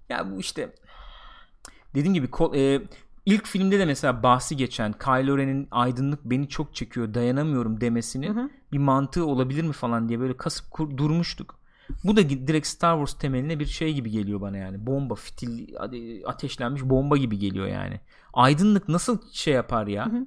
[0.09, 0.73] Ya bu işte
[1.95, 2.81] dediğim gibi e,
[3.25, 8.41] ilk filmde de mesela bahsi geçen Kylo Ren'in aydınlık beni çok çekiyor dayanamıyorum demesinin Hı
[8.41, 8.49] hı.
[8.71, 11.59] bir mantığı olabilir mi falan diye böyle kasıp kur- durmuştuk.
[12.03, 14.85] Bu da direkt Star Wars temeline bir şey gibi geliyor bana yani.
[14.85, 15.75] Bomba, fitil,
[16.25, 17.99] ateşlenmiş bomba gibi geliyor yani.
[18.33, 20.05] Aydınlık nasıl şey yapar ya?
[20.05, 20.25] Hı hı.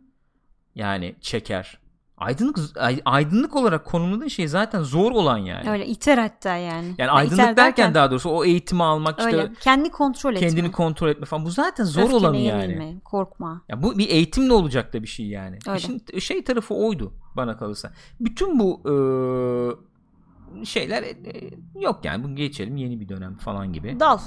[0.74, 1.78] Yani çeker.
[2.18, 5.70] Aydınlık ay- aydınlık olarak konumladığı şey zaten zor olan yani.
[5.70, 6.86] Öyle iter hatta yani.
[6.86, 10.48] Yani Ya aydınlık iter derken, daha doğrusu o eğitimi almak işte öyle kendini kontrol etme.
[10.48, 11.44] kendini kontrol etme falan.
[11.44, 12.62] Bu zaten zor Öfkene olanı yani.
[12.62, 13.62] yenilme, korkma.
[13.68, 15.58] Ya bu bir eğitimle olacak da bir şey yani.
[15.68, 15.78] Öyle.
[15.78, 17.92] İşin şey tarafı oydu bana kalırsa.
[18.20, 21.50] Bütün bu eee, şeyler e, e,
[21.80, 24.00] yok yani bu geçelim yeni bir dönem falan gibi.
[24.00, 24.18] Dal.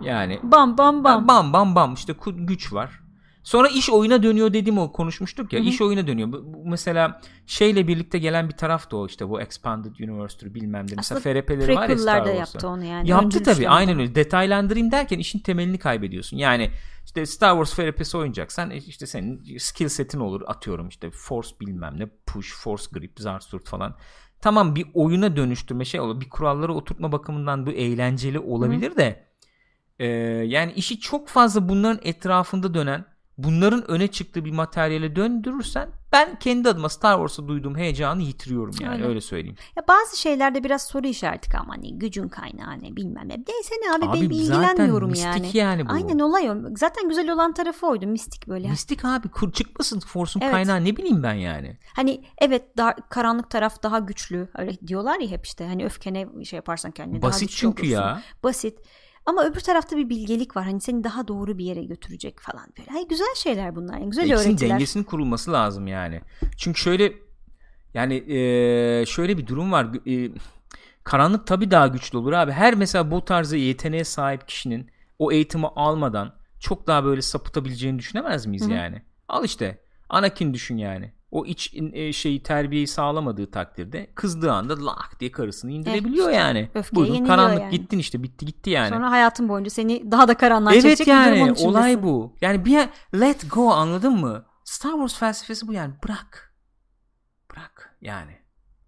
[0.00, 1.28] Yani Bam bam bam.
[1.28, 3.00] bam bam bam, bam işte güç var.
[3.44, 5.68] Sonra iş oyuna dönüyor dedim o konuşmuştuk ya Hı hı.
[5.68, 6.32] iş oyuna dönüyor.
[6.32, 10.86] Bu, bu mesela şeyle birlikte gelen bir taraf da o işte bu Expanded Universe'dur bilmem
[10.86, 10.94] ne.
[10.96, 12.32] Mesela FRP'leri var ya Star Wars'ta.
[12.32, 13.10] yaptı onu yani.
[13.10, 14.14] Yaptı tabii aynen öyle.
[14.14, 16.36] Detaylandırayım derken işin temelini kaybediyorsun.
[16.36, 16.70] Yani
[17.04, 21.94] işte Star Wars FRP'si oynayacaksan e, işte senin skill setin olur atıyorum işte force bilmem
[21.98, 23.96] ne push force grip zarsurt falan.
[24.40, 26.20] Tamam bir oyuna dönüştürme şey olur.
[26.20, 29.26] Bir kuralları oturtma bakımından bu eğlenceli olabilir de
[29.98, 30.06] e,
[30.46, 36.68] yani işi çok fazla bunların etrafında dönen bunların öne çıktığı bir materyale döndürürsen ben kendi
[36.68, 39.20] adıma Star Wars'a duyduğum heyecanı yitiriyorum yani öyle, Öyle.
[39.20, 39.56] söyleyeyim.
[39.76, 43.34] Ya bazı şeylerde biraz soru işareti ama hani gücün kaynağı ne bilmem ne.
[43.48, 45.56] Neyse ne abi, Abi ben zaten ilgilenmiyorum mistik yani.
[45.56, 45.92] yani bu.
[45.92, 46.54] Aynen olay o.
[46.76, 48.68] Zaten güzel olan tarafı oydu mistik böyle.
[48.70, 50.52] Mistik abi kur çıkmasın Force'un Evet.
[50.52, 51.78] kaynağı ne bileyim ben yani.
[51.96, 54.48] Hani evet daha, karanlık taraf daha güçlü.
[54.58, 57.94] Öyle diyorlar ya hep işte hani öfkene şey yaparsan kendine daha Basit güçlü çünkü olursun.
[57.96, 58.22] ya.
[58.44, 58.78] Basit.
[59.26, 60.64] Ama öbür tarafta bir bilgelik var.
[60.64, 62.90] Hani seni daha doğru bir yere götürecek falan böyle.
[62.90, 63.94] Hani güzel şeyler bunlar.
[63.98, 64.70] Yani güzel İkisinin öğretiler.
[64.70, 66.20] dengesinin kurulması lazım yani.
[66.56, 67.12] Çünkü şöyle
[67.94, 69.86] yani eee, şöyle bir durum var.
[70.04, 70.30] Eee,
[71.04, 72.52] karanlık tabii daha güçlü olur abi.
[72.52, 78.46] Her mesela bu tarzı yeteneğe sahip kişinin o eğitimi almadan çok daha böyle sapıtabileceğini düşünemez
[78.46, 78.72] miyiz Hı hı.
[78.74, 79.02] yani?
[79.28, 79.78] Al işte
[80.08, 81.12] Anakin düşün yani.
[81.34, 86.40] O iç e, şeyi terbiyeyi sağlamadığı takdirde kızdığı anda lak diye karısını indirebiliyor işte.
[86.40, 86.70] yani.
[86.92, 87.70] Buyurun karanlık yani.
[87.70, 88.88] gittin işte bitti gitti yani.
[88.88, 91.68] Sonra hayatın boyunca seni daha da karanlığa Evet çekecek bir yani içindesin.
[91.68, 92.36] olay bu.
[92.40, 92.88] Yani bir
[93.20, 94.44] let go anladın mı?
[94.64, 95.94] Star Wars felsefesi bu yani.
[96.04, 96.54] Bırak.
[97.50, 98.36] Bırak yani.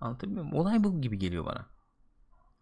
[0.01, 0.59] Anlatabiliyor muyum?
[0.59, 1.67] Olay bu gibi geliyor bana.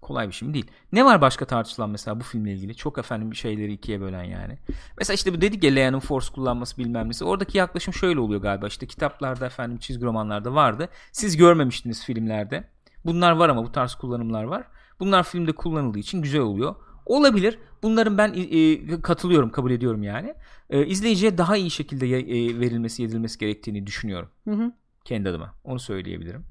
[0.05, 0.67] Kolay bir şey mi değil.
[0.93, 2.75] Ne var başka tartışılan mesela bu filmle ilgili?
[2.75, 4.59] Çok efendim şeyleri ikiye bölen yani.
[4.99, 7.25] Mesela işte bu dedik ya Leia'nın Force kullanması bilmem nesi.
[7.25, 8.67] Oradaki yaklaşım şöyle oluyor galiba.
[8.67, 10.89] İşte kitaplarda efendim çizgi romanlarda vardı.
[11.13, 12.65] Siz görmemiştiniz filmlerde.
[13.05, 14.65] Bunlar var ama bu tarz kullanımlar var.
[15.01, 16.75] Bunlar filmde kullanıldığı için güzel oluyor.
[17.07, 17.59] Olabilir.
[17.83, 20.35] Bunların ben e, katılıyorum, kabul ediyorum yani.
[20.71, 24.29] E, izleyiciye daha iyi şekilde e, verilmesi, yedirilmesi gerektiğini düşünüyorum.
[24.45, 24.73] Hı hı.
[25.05, 25.55] Kendi adıma.
[25.65, 26.45] Onu söyleyebilirim.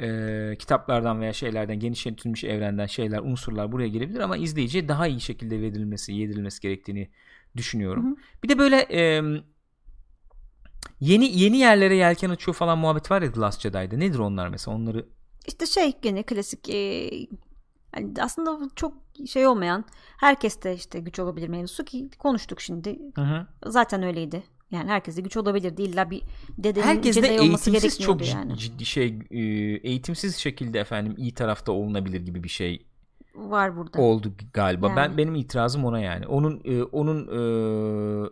[0.00, 5.60] E, kitaplardan veya şeylerden, genişletilmiş evrenden şeyler, unsurlar buraya gelebilir ama izleyiciye daha iyi şekilde
[5.60, 7.10] verilmesi, yedirilmesi gerektiğini
[7.56, 8.04] düşünüyorum.
[8.06, 8.16] Hı hı.
[8.42, 9.22] Bir de böyle e,
[11.00, 13.98] yeni yeni yerlere yelken açıyor falan muhabbet var ya The Last Jedi'de.
[13.98, 14.76] Nedir onlar mesela?
[14.76, 15.06] Onları
[15.46, 17.10] İşte şey gene klasik e,
[17.96, 18.94] Yani aslında çok
[19.26, 19.84] şey olmayan
[20.20, 22.98] herkeste işte güç olabilir mevzusu ki konuştuk şimdi.
[23.14, 23.46] Hı hı.
[23.66, 24.42] Zaten öyleydi.
[24.74, 26.22] Yani herkeste güç olabilir değil la bir
[26.58, 28.58] dedenin Herkes de eğitimsiz çok yani.
[28.58, 29.40] ciddi şey e,
[29.88, 32.86] eğitimsiz şekilde efendim iyi tarafta olunabilir gibi bir şey
[33.34, 34.00] Var burada.
[34.00, 34.88] oldu galiba.
[34.88, 34.96] Yani.
[34.96, 36.26] Ben benim itirazım ona yani.
[36.26, 37.40] Onun e, onun e,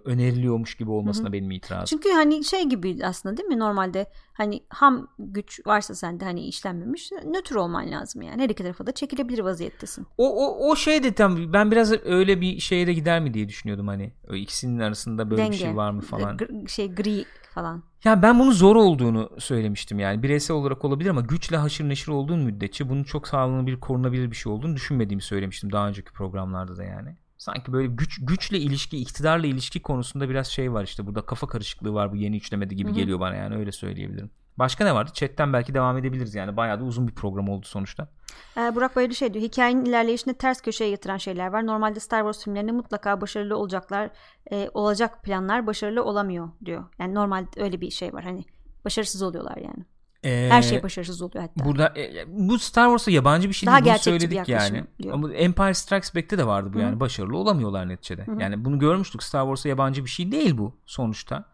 [0.04, 1.84] öneriliyormuş gibi olmasına benim itirazım.
[1.86, 4.06] Çünkü hani şey gibi aslında değil mi normalde
[4.42, 8.42] hani ham güç varsa sende hani işlenmemiş nötr olman lazım yani.
[8.42, 10.06] Her iki tarafa da çekilebilir vaziyettesin.
[10.18, 13.48] O o o şey de tam ben biraz öyle bir şeye de gider mi diye
[13.48, 14.12] düşünüyordum hani.
[14.30, 15.52] O ikisinin arasında böyle Denge.
[15.52, 16.36] bir şey var mı falan.
[16.36, 17.24] Gr- şey gri
[17.54, 17.82] falan.
[18.04, 20.22] Ya ben bunun zor olduğunu söylemiştim yani.
[20.22, 24.52] Bireysel olarak olabilir ama güçle haşır neşir olduğun müddetçe bunun çok sağlanabilir, korunabilir bir şey
[24.52, 27.16] olduğunu düşünmediğimi söylemiştim daha önceki programlarda da yani.
[27.42, 31.06] Sanki böyle güç güçle ilişki, iktidarla ilişki konusunda biraz şey var işte.
[31.06, 32.96] Burada kafa karışıklığı var bu yeni üçlemede gibi Hı hı.
[32.96, 34.30] geliyor bana yani öyle söyleyebilirim.
[34.58, 35.10] Başka ne vardı?
[35.14, 36.56] Chat'ten belki devam edebiliriz yani.
[36.56, 38.08] Bayağı da uzun bir program oldu sonuçta.
[38.56, 39.44] Ee, Burak Bayırlı şey diyor.
[39.44, 41.66] Hikayenin ilerleyişinde ters köşeye yatıran şeyler var.
[41.66, 44.10] Normalde Star Wars filmlerinde mutlaka başarılı olacaklar,
[44.50, 46.84] e, olacak planlar başarılı olamıyor diyor.
[46.98, 48.24] Yani normalde öyle bir şey var.
[48.24, 48.44] Hani
[48.84, 49.84] başarısız oluyorlar yani.
[50.22, 51.64] Her Ee, şey başarısız oluyor hatta.
[51.64, 53.94] Burada e, bu Star Wars'a yabancı bir şey Daha değil.
[53.94, 54.84] Bunu söyledik yani.
[55.02, 55.14] diyor.
[55.14, 56.82] Ama Empire Strikes Back'te de vardı bu Hı.
[56.82, 57.00] yani.
[57.00, 58.26] Başarılı olamıyorlar neticede.
[58.26, 58.36] Hı.
[58.40, 59.22] Yani bunu görmüştük.
[59.22, 61.44] Star Wars'a yabancı bir şey değil bu sonuçta.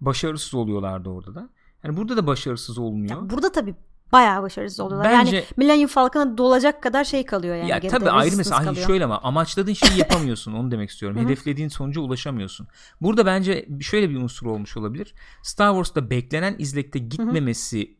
[0.00, 1.48] Başarısız oluyorlardı orada da.
[1.84, 3.10] Yani burada da başarısız olmuyor.
[3.22, 3.74] Ya burada tabii
[4.12, 5.12] bayağı başarısız oluyorlar.
[5.12, 7.70] Bence- yani Millennium Falcon'a dolacak kadar şey kalıyor yani.
[7.70, 8.86] ya geride, tabii ayrı mesela kalıyor.
[8.86, 11.18] şöyle ama amaçladığın şeyi yapamıyorsun onu demek istiyorum.
[11.18, 12.68] Hedeflediğin sonuca ulaşamıyorsun.
[13.00, 15.14] Burada bence şöyle bir unsur olmuş olabilir.
[15.42, 17.96] Star Wars'ta beklenen izlekte gitmemesi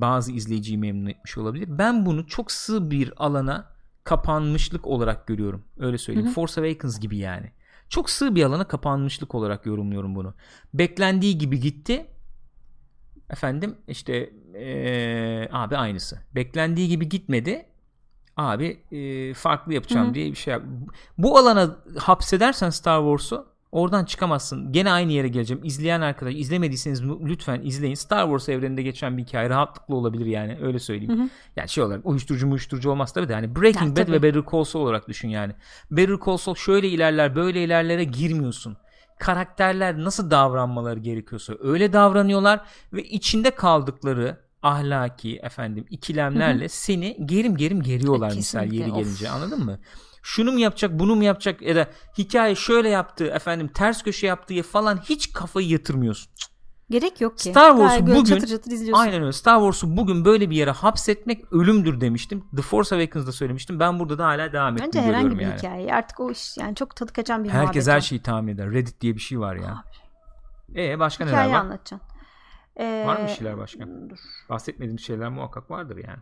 [0.00, 1.66] bazı izleyiciyi memnun etmiş olabilir.
[1.68, 5.64] Ben bunu çok sığ bir alana kapanmışlık olarak görüyorum.
[5.78, 6.26] Öyle söyleyeyim.
[6.26, 6.34] Hı hı.
[6.34, 7.52] Force Awakens gibi yani.
[7.88, 10.34] Çok sığ bir alana kapanmışlık olarak yorumluyorum bunu.
[10.74, 12.06] Beklendiği gibi gitti.
[13.30, 16.18] Efendim işte eee, abi aynısı.
[16.34, 17.66] Beklendiği gibi gitmedi.
[18.36, 20.14] Abi eee, farklı yapacağım Hı hı.
[20.14, 20.62] diye bir şey yap.
[21.18, 24.72] Bu alana hapsedersen Star Wars'u oradan çıkamazsın.
[24.72, 25.64] Gene aynı yere geleceğim.
[25.64, 27.94] İzleyen arkadaş izlemediyseniz lütfen izleyin.
[27.94, 31.18] Star Wars evreninde geçen bir hikaye rahatlıkla olabilir yani öyle söyleyeyim.
[31.18, 31.28] Hı hı.
[31.56, 34.12] Yani şey olarak uyuşturucu uyuşturucu olmaz tabii de hani Breaking Ya, Bad tabii.
[34.12, 35.52] ve Better Call Saul olarak düşün yani.
[35.90, 38.76] Better Call Saul şöyle ilerler böyle ilerlere girmiyorsun.
[39.20, 42.60] Karakterler nasıl davranmaları gerekiyorsa öyle davranıyorlar
[42.92, 48.98] ve içinde kaldıkları ahlaki efendim ikilemlerle seni gerim gerim geriyorlar E, misal yeri of.
[48.98, 49.78] gelince anladın mı?
[50.22, 51.88] Şunu mu yapacak bunu mu yapacak ya da
[52.18, 56.32] hikaye şöyle yaptı efendim ters köşe yaptığı falan hiç kafayı yatırmıyorsun.
[56.90, 57.50] Gerek yok ki.
[57.50, 59.02] Star Wars'u bugün- çatır çatır izliyorsun.
[59.02, 59.32] Aynen öyle.
[59.32, 62.44] Star Wars'u bugün böyle bir yere hapsetmek ölümdür demiştim.
[62.56, 63.80] The Force Awakens'da söylemiştim.
[63.80, 65.58] Ben burada da hala devam Bence ettiğini herhangi görüyorum bir yani.
[65.58, 65.94] hikaye.
[65.94, 68.70] Artık o iş yani çok tadı kaçan bir Herkes her şeyi tahmin eder.
[68.70, 69.84] Reddit diye bir şey var ya.
[70.76, 71.58] E başka neler Hikaye var?
[71.60, 72.08] anlatacaksın.
[72.76, 73.86] Ee, Var mı şeyler başka?
[74.10, 74.18] Dur.
[74.50, 76.18] Bahsetmediğim şeyler muhakkak vardır yani.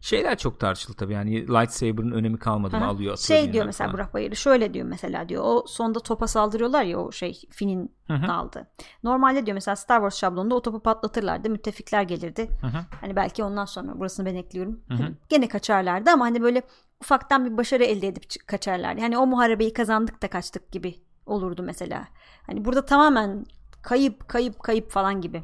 [0.00, 3.98] Şeyler çok tartışıldı tabii yani lightsaber'ın önemi kalmadı mı alıyor atıyor Şey diyor mesela falan.
[3.98, 8.66] Burak Bayırlı şöyle diyor mesela diyor o sonda topa saldırıyorlar ya o şey Finn'in daldı.
[9.04, 12.48] Normalde diyor mesela Star Wars şablonunda o topu patlatırlardı müttefikler gelirdi.
[12.60, 12.80] Hı hı.
[13.00, 14.80] Hani belki ondan sonra burasını ben ekliyorum.
[14.88, 16.62] Hani gene kaçarlardı ama hani böyle
[17.00, 19.00] ufaktan bir başarı elde edip kaçarlardı.
[19.00, 20.94] Hani o muharebeyi kazandık da kaçtık gibi
[21.26, 22.08] olurdu mesela.
[22.46, 23.44] Hani burada tamamen
[23.82, 25.42] kayıp kayıp kayıp falan gibi.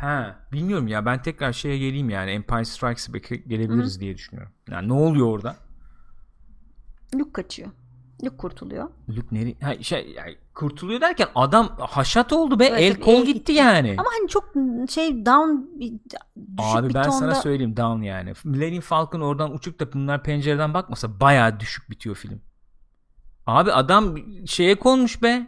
[0.00, 4.52] Ha, bilmiyorum ya ben tekrar şeye geleyim yani Empire Strikes Back'e gelebiliriz diye düşünüyorum.
[4.70, 5.56] Yani ne oluyor orada?
[7.14, 7.68] Luke kaçıyor.
[8.24, 8.90] Luke kurtuluyor.
[9.08, 13.18] Luke nere ha, şey yani kurtuluyor derken adam haşat oldu be Evet, el kol el
[13.26, 13.52] gitti, gitti.
[13.52, 13.96] yani.
[13.98, 14.52] Ama hani çok
[14.90, 16.20] şey down bir düşük
[16.58, 17.16] Abi bir ben tonda.
[17.18, 18.32] sana söyleyeyim down yani.
[18.44, 22.40] Millennium Falcon oradan uçup da bunlar pencereden bakmasa bayağı düşük bitiyor film.
[23.46, 24.16] Abi adam
[24.46, 25.46] şeye konmuş be.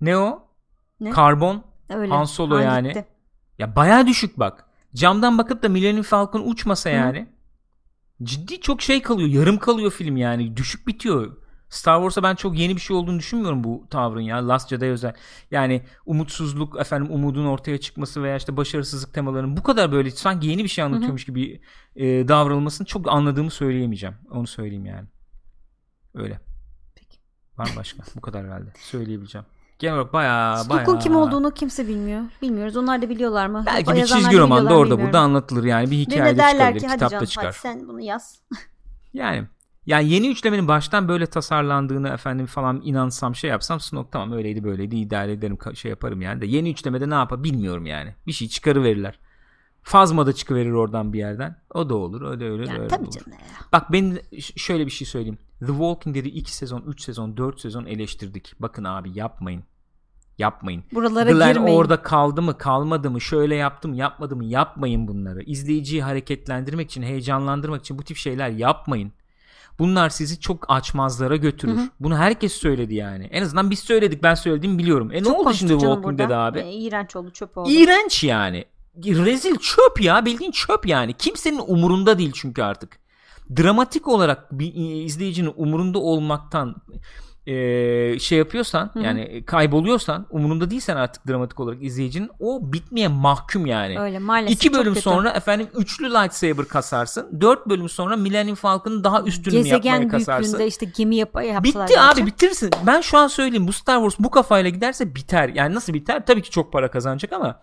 [0.00, 0.42] Ne o?
[1.00, 1.10] Ne?
[1.10, 1.64] Karbon.
[1.88, 2.12] Öyle.
[2.14, 2.88] Han Solo Han yani.
[2.88, 3.06] gitti.
[3.60, 4.64] Ya bayağı düşük bak.
[4.94, 6.94] Camdan bakıp da Millennium Falcon uçmasa Hı.
[6.94, 7.28] yani.
[8.22, 9.28] Ciddi çok şey kalıyor.
[9.28, 10.56] Yarım kalıyor film yani.
[10.56, 11.36] Düşük bitiyor.
[11.68, 14.48] Star Wars'a ben çok yeni bir şey olduğunu düşünmüyorum bu tavrın ya.
[14.48, 15.14] Last Jedi özel.
[15.50, 20.64] Yani umutsuzluk, efendim umudun ortaya çıkması veya işte başarısızlık temalarının bu kadar böyle sanki yeni
[20.64, 21.60] bir şey anlatıyormuş gibi
[21.96, 24.16] e, davranılmasını çok anladığımı söyleyemeyeceğim.
[24.30, 25.08] Onu söyleyeyim yani.
[26.14, 26.40] Öyle.
[26.94, 27.18] Peki.
[27.56, 28.02] Var başka?
[28.16, 28.72] bu kadar herhalde.
[28.78, 29.46] Söyleyebileceğim.
[29.80, 30.98] Genel olarak bayağı Luke'un bayağı...
[30.98, 32.22] kim olduğunu kimse bilmiyor.
[32.42, 32.76] Bilmiyoruz.
[32.76, 33.64] Onlar da biliyorlar mı?
[33.66, 35.04] Belki O bir çizgi romanda orada bilmiyorum.
[35.04, 37.52] burada anlatılır yani bir hikayede çıkabilir, ki kitapta canım çıkar.
[37.52, 38.40] sen bunu yaz.
[39.12, 39.46] Yani
[39.86, 44.96] yani yeni üçlemenin baştan böyle tasarlandığını efendim falan inansam şey yapsam Snoke tamam öyleydi böyleydi
[44.96, 48.14] idare ederim şey yaparım yani de yeni üçlemede ne yapar bilmiyorum yani.
[48.26, 49.18] Bir şey çıkarıverirler.
[49.82, 51.56] Fazma da çıkıverir oradan bir yerden.
[51.74, 52.30] O da olur.
[52.30, 53.12] Öyle öyle Yani öyle tabii olur.
[53.12, 53.66] canım ya.
[53.72, 54.18] Bak ben
[54.56, 55.38] şöyle bir şey söyleyeyim.
[55.60, 58.54] The Walking Dead'i 2 sezon, 3 sezon, 4 sezon eleştirdik.
[58.60, 59.64] Bakın abi yapmayın.
[60.40, 60.84] Yapmayın.
[60.94, 61.76] Buralara Glenn girmeyin.
[61.78, 65.42] orada kaldı mı kalmadı mı şöyle yaptı mı yapmadı mı yapmayın bunları.
[65.42, 69.12] İzleyiciyi hareketlendirmek için heyecanlandırmak için bu tip şeyler yapmayın.
[69.78, 71.80] Bunlar sizi çok açmazlara götürür.
[72.00, 73.24] Bunu herkes söyledi yani.
[73.24, 75.10] En azından biz söyledik ben söyledim biliyorum.
[75.12, 76.30] E ne Çok oldu konuştuk şimdi canım Walking.
[76.30, 76.58] Dead abi?
[76.58, 77.70] E, iğrenç oldu çöp oldu.
[77.70, 78.64] İğrenç yani.
[79.04, 81.12] Rezil çöp ya bildiğin çöp yani.
[81.12, 82.98] Kimsenin umurunda değil çünkü artık.
[83.56, 86.74] Dramatik olarak bir izleyicinin umurunda olmaktan
[87.50, 94.00] e, şey yapıyorsan yani kayboluyorsan umurunda değilsen artık dramatik olarak izleyicinin o bitmeye mahkum yani.
[94.00, 94.56] Öyle maalesef.
[94.56, 95.02] İki bölüm kötü.
[95.02, 97.40] sonra efendim üçlü lightsaber kasarsın.
[97.40, 100.42] Dört bölüm sonra Millennium Falcon'ın daha üstünü yapmaya gezegen kasarsın.
[100.42, 101.88] büyüklüğünde işte gemi yap yaptılar.
[101.88, 102.70] Bitti abi bitirsin.
[102.86, 105.48] Ben şu an söyleyeyim bu Star Wars bu kafayla giderse biter.
[105.48, 106.26] Yani nasıl biter?
[106.26, 107.60] Tabii ki çok para kazanacak ama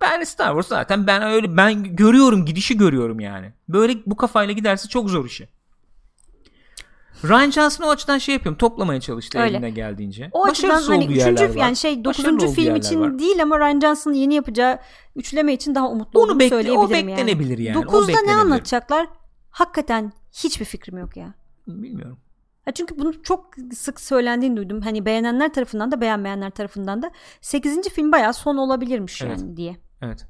[0.00, 3.52] ben Star Wars zaten ben öyle ben görüyorum gidişi görüyorum yani.
[3.68, 5.48] Böyle bu kafayla giderse çok zor işi.
[7.24, 9.56] Ryan Johnson o açıdan şey yapıyorum toplamaya çalıştı Öyle.
[9.56, 10.30] eline geldiğince.
[10.32, 13.18] O açıdan Başarısız hani olduğu yerler üçüncü yani şey dokuzuncu film için var.
[13.18, 14.78] değil ama Ryan Johnson'ın yeni yapacağı
[15.16, 19.06] üçleme için daha umutlu Onu bekle- söyleyebilirim o beklenebilir yani, o Dokuzda ne anlatacaklar?
[19.50, 21.34] Hakikaten hiçbir fikrim yok ya.
[21.66, 22.18] Bilmiyorum.
[22.64, 24.80] Ha çünkü bunu çok sık söylendiğini duydum.
[24.80, 27.88] Hani beğenenler tarafından da beğenmeyenler tarafından da 8.
[27.88, 29.38] film bayağı son olabilirmiş Evet.
[29.38, 29.76] yani diye.
[30.02, 30.26] Evet.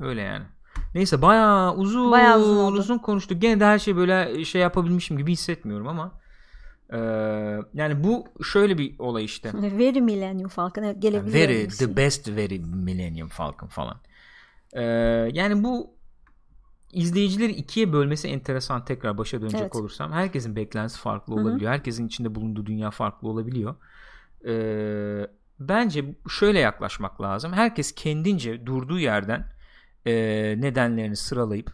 [0.00, 0.44] Öyle yani.
[0.94, 2.78] Neyse bayağı uzun Bayağı uzun oldu.
[2.78, 3.42] uzun konuştuk.
[3.42, 6.12] Gene de her şey böyle şey yapabilmişim gibi hissetmiyorum ama
[6.92, 6.98] eee,
[7.74, 9.50] yani bu şöyle bir olay işte.
[9.78, 11.34] Very Millennium Falcon evet, gelebilir.
[11.34, 11.86] Very bir şey.
[11.88, 13.96] the best very Millennium Falcon falan.
[14.74, 14.82] Eee,
[15.32, 15.90] yani bu
[16.92, 19.76] izleyicileri ikiye bölmesi enteresan tekrar başa dönecek Evet.
[19.76, 20.12] olursam.
[20.12, 21.72] Herkesin beklentisi farklı olabiliyor.
[21.72, 23.74] Herkesin içinde bulunduğu dünya farklı olabiliyor.
[24.44, 25.26] Eee,
[25.60, 27.52] bence şöyle yaklaşmak lazım.
[27.52, 29.51] Herkes kendince durduğu yerden
[30.06, 31.72] eee, nedenlerini sıralayıp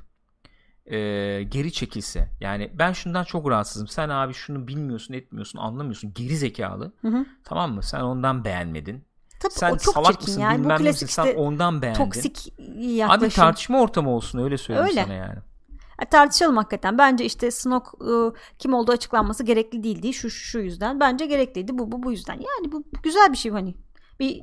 [0.87, 2.29] eee, geri çekilse.
[2.41, 3.89] Yani ben şundan çok rahatsızım.
[3.89, 6.13] Sen abi şunu bilmiyorsun, etmiyorsun, anlamıyorsun.
[6.15, 6.93] Geri zekalı.
[7.01, 7.27] Hı hı.
[7.45, 7.83] Tamam mı?
[7.83, 9.05] Sen ondan beğenmedin.
[9.41, 10.59] Tabii Sen o çok salak çirkin mısın yani.
[10.59, 11.99] Bu bilmem nesin klasik sen işte ondan beğendin.
[12.05, 13.31] toksik Abi yaklaşım.
[13.43, 15.03] tartışma ortamı olsun öyle söyleyeyim Öyle.
[15.03, 15.39] sana yani.
[15.99, 16.99] Ha, Tartışalım hakikaten.
[16.99, 20.13] Bence işte Snoke ıı, kim olduğu açıklanması gerekli değildi.
[20.15, 21.01] Şu, şu yüzden.
[21.01, 21.79] Bence gerekliydi.
[21.79, 22.35] Bu bu bu yüzden.
[22.35, 23.75] Yani bu güzel bir şey hani.
[24.21, 24.43] Bir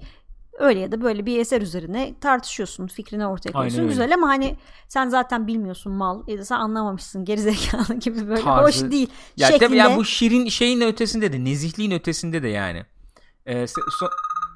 [0.60, 2.88] öyle ya da böyle bir eser üzerine tartışıyorsun.
[2.88, 3.80] Fikrini ortaya koyuyorsun.
[3.80, 3.90] öyle.
[3.90, 4.56] Güzel ama hani
[4.88, 9.48] sen zaten bilmiyorsun mal ya da sen anlamamışsın gerizekalı gibi böyle Tarzı- hoş değil Ya
[9.48, 9.66] şeklinde.
[9.68, 12.86] tabii ya bu şirin şeyin ötesinde de nezihliğin ötesinde de yani.
[13.46, 14.10] Ee, so-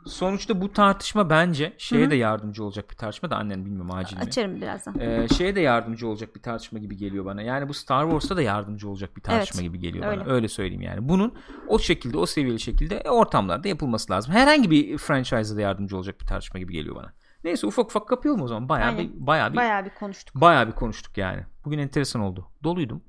[0.09, 2.11] sonuçta bu tartışma bence şeye Hı hı.
[2.11, 4.23] de yardımcı olacak bir tartışma da annen bilmiyorum acil mi?
[4.23, 4.99] Açarım birazdan.
[4.99, 7.41] Ee, şeye de yardımcı olacak bir tartışma gibi geliyor bana.
[7.41, 10.21] Yani bu Star Wars'ta da yardımcı olacak bir tartışma Evet, gibi geliyor öyle.
[10.25, 10.33] bana.
[10.33, 11.09] Öyle söyleyeyim yani.
[11.09, 11.33] Bunun
[11.67, 14.33] o şekilde, o seviyeli şekilde ortamlarda yapılması lazım.
[14.33, 17.13] Herhangi bir franchise'da da yardımcı olacak bir tartışma gibi geliyor bana.
[17.43, 18.69] Neyse ufak ufak kapayalım o zaman.
[18.69, 19.03] Bayağı Aynen.
[19.13, 20.35] bir bayağı bir Bayağı bir konuştuk.
[20.35, 21.41] bayağı bir konuştuk yani.
[21.65, 22.47] Bugün enteresan oldu.
[22.63, 23.03] Doluydum.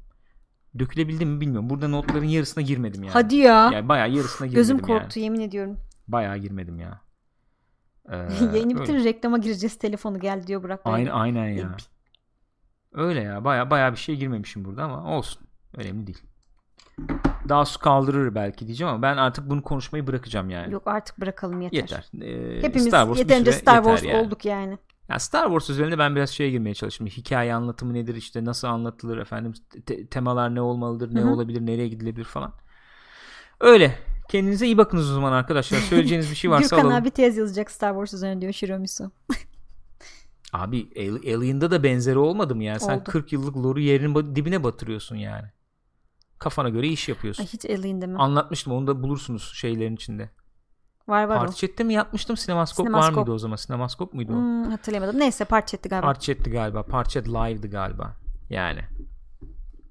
[0.78, 1.70] Dökülebildim mi bilmiyorum.
[1.70, 3.12] Burada notların yarısına girmedim yani.
[3.12, 3.70] Hadi ya.
[3.72, 4.86] Yani bayağı yarısına girmedim Gözüm yani.
[4.86, 5.77] korktu yemin ediyorum.
[6.12, 7.01] Bayağı girmedim ya.
[8.09, 8.16] Ee,
[8.55, 10.81] Yayını bitirin reklama gireceğiz telefonu gel diyor Burak.
[10.85, 11.77] Aynen, aynen ya.
[12.93, 13.45] Öyle ya.
[13.45, 15.43] Baya baya bir şey girmemişim burada ama olsun.
[15.77, 16.23] Önemli değil.
[17.49, 20.73] Daha su kaldırır belki diyeceğim ama ben artık bunu konuşmayı bırakacağım yani.
[20.73, 21.77] Yok artık bırakalım yeter.
[21.77, 22.11] Yeter.
[22.23, 24.27] Ee, Hepimiz Star Wars yeterince Star yeter Wars yani.
[24.27, 24.78] olduk yani.
[25.09, 27.07] Ya Star Wars üzerinde ben biraz şeye girmeye çalıştım.
[27.07, 29.52] Hikaye anlatımı nedir işte nasıl anlatılır efendim
[29.86, 31.28] te- temalar ne olmalıdır ne Hı hı.
[31.28, 32.52] olabilir nereye gidilebilir falan.
[33.60, 33.99] Öyle.
[34.31, 35.78] Kendinize iyi bakınız o zaman arkadaşlar.
[35.78, 37.02] Söyleyeceğiniz bir şey varsa Gürkan alalım.
[37.02, 39.10] abi tez yazacak Star Wars üzerine diyor Shiromisu.
[40.52, 42.81] Abi Al- Alien'da da benzeri olmadı mı yani?
[42.81, 43.05] Sen Oldu.
[43.05, 45.47] 40 yıllık lore'u yerin ba- dibine batırıyorsun yani.
[46.39, 47.42] Kafana göre iş yapıyorsun.
[47.42, 48.18] Ay hiç Alien deme.
[48.18, 50.31] Anlatmıştım onu da bulursunuz şeylerin içinde.
[51.09, 52.36] Var var Chat'te mi yapmıştım?
[52.36, 53.17] Sinemaskop, var Sinemaskop.
[53.17, 53.57] mıydı o zaman?
[53.57, 54.36] Sinemaskop muydu o.
[54.36, 55.20] Hmm, hatırlayamadım.
[55.20, 56.07] Neyse parça etti galiba.
[56.07, 57.05] Parti Chat'ti galiba.
[57.05, 58.17] Chat Live'dı galiba.
[58.50, 58.81] Yani.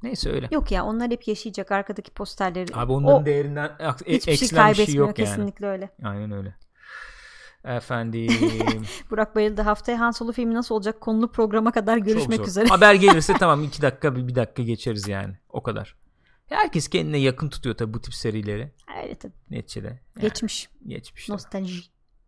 [0.03, 0.48] Neyse öyle.
[0.52, 2.76] Yok ya onlar hep yaşayacak arkadaki posterleri.
[2.76, 5.30] Abi onların o değerinden e- hiçbir şey şey kaybetmiyor yok yani.
[5.30, 5.90] kesinlikle öyle.
[6.03, 6.56] Aynen öyle.
[7.64, 8.30] Efendim.
[9.11, 12.68] Burak Bayıldı haftaya Han Solo filmi nasıl olacak konulu programa kadar görüşmek üzere.
[12.68, 15.38] Haber gelirse tamam iki dakika bir, bir dakika geçeriz yani.
[15.50, 15.95] O kadar.
[16.45, 18.72] Herkes kendine yakın tutuyor tabii bu tip serileri.
[19.03, 19.34] Öyle tabii.
[19.50, 19.88] Neticede.
[19.88, 20.69] Yani, Geçmiş.
[20.88, 21.30] Geçmiş.
[21.30, 21.82] Nostalji.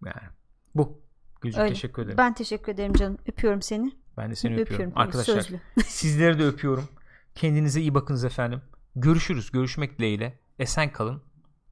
[0.06, 0.28] Yani.
[0.76, 1.02] Bu.
[1.42, 1.74] Gülcük Öyle.
[1.74, 2.18] teşekkür ederim.
[2.18, 3.18] Ben, Ben teşekkür ederim canım.
[3.28, 3.92] Öpüyorum seni.
[3.92, 4.62] de seni öpüyorum.
[4.62, 4.94] öpüyorum.
[4.96, 5.60] Arkadaşlar Sözlü.
[5.86, 6.90] sizleri de öpüyorum.
[7.36, 8.62] Kendinize iyi bakınız efendim.
[8.96, 9.52] Görüşürüz.
[9.52, 10.40] Görüşmek dileğiyle.
[10.60, 11.22] Esen kalın.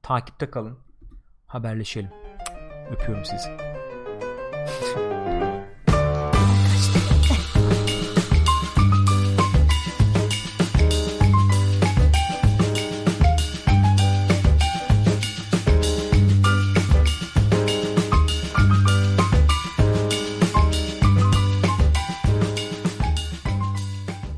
[0.02, 0.78] Takipte kalın.
[1.46, 2.10] Haberleşelim.
[2.90, 3.50] Öpüyorum sizi.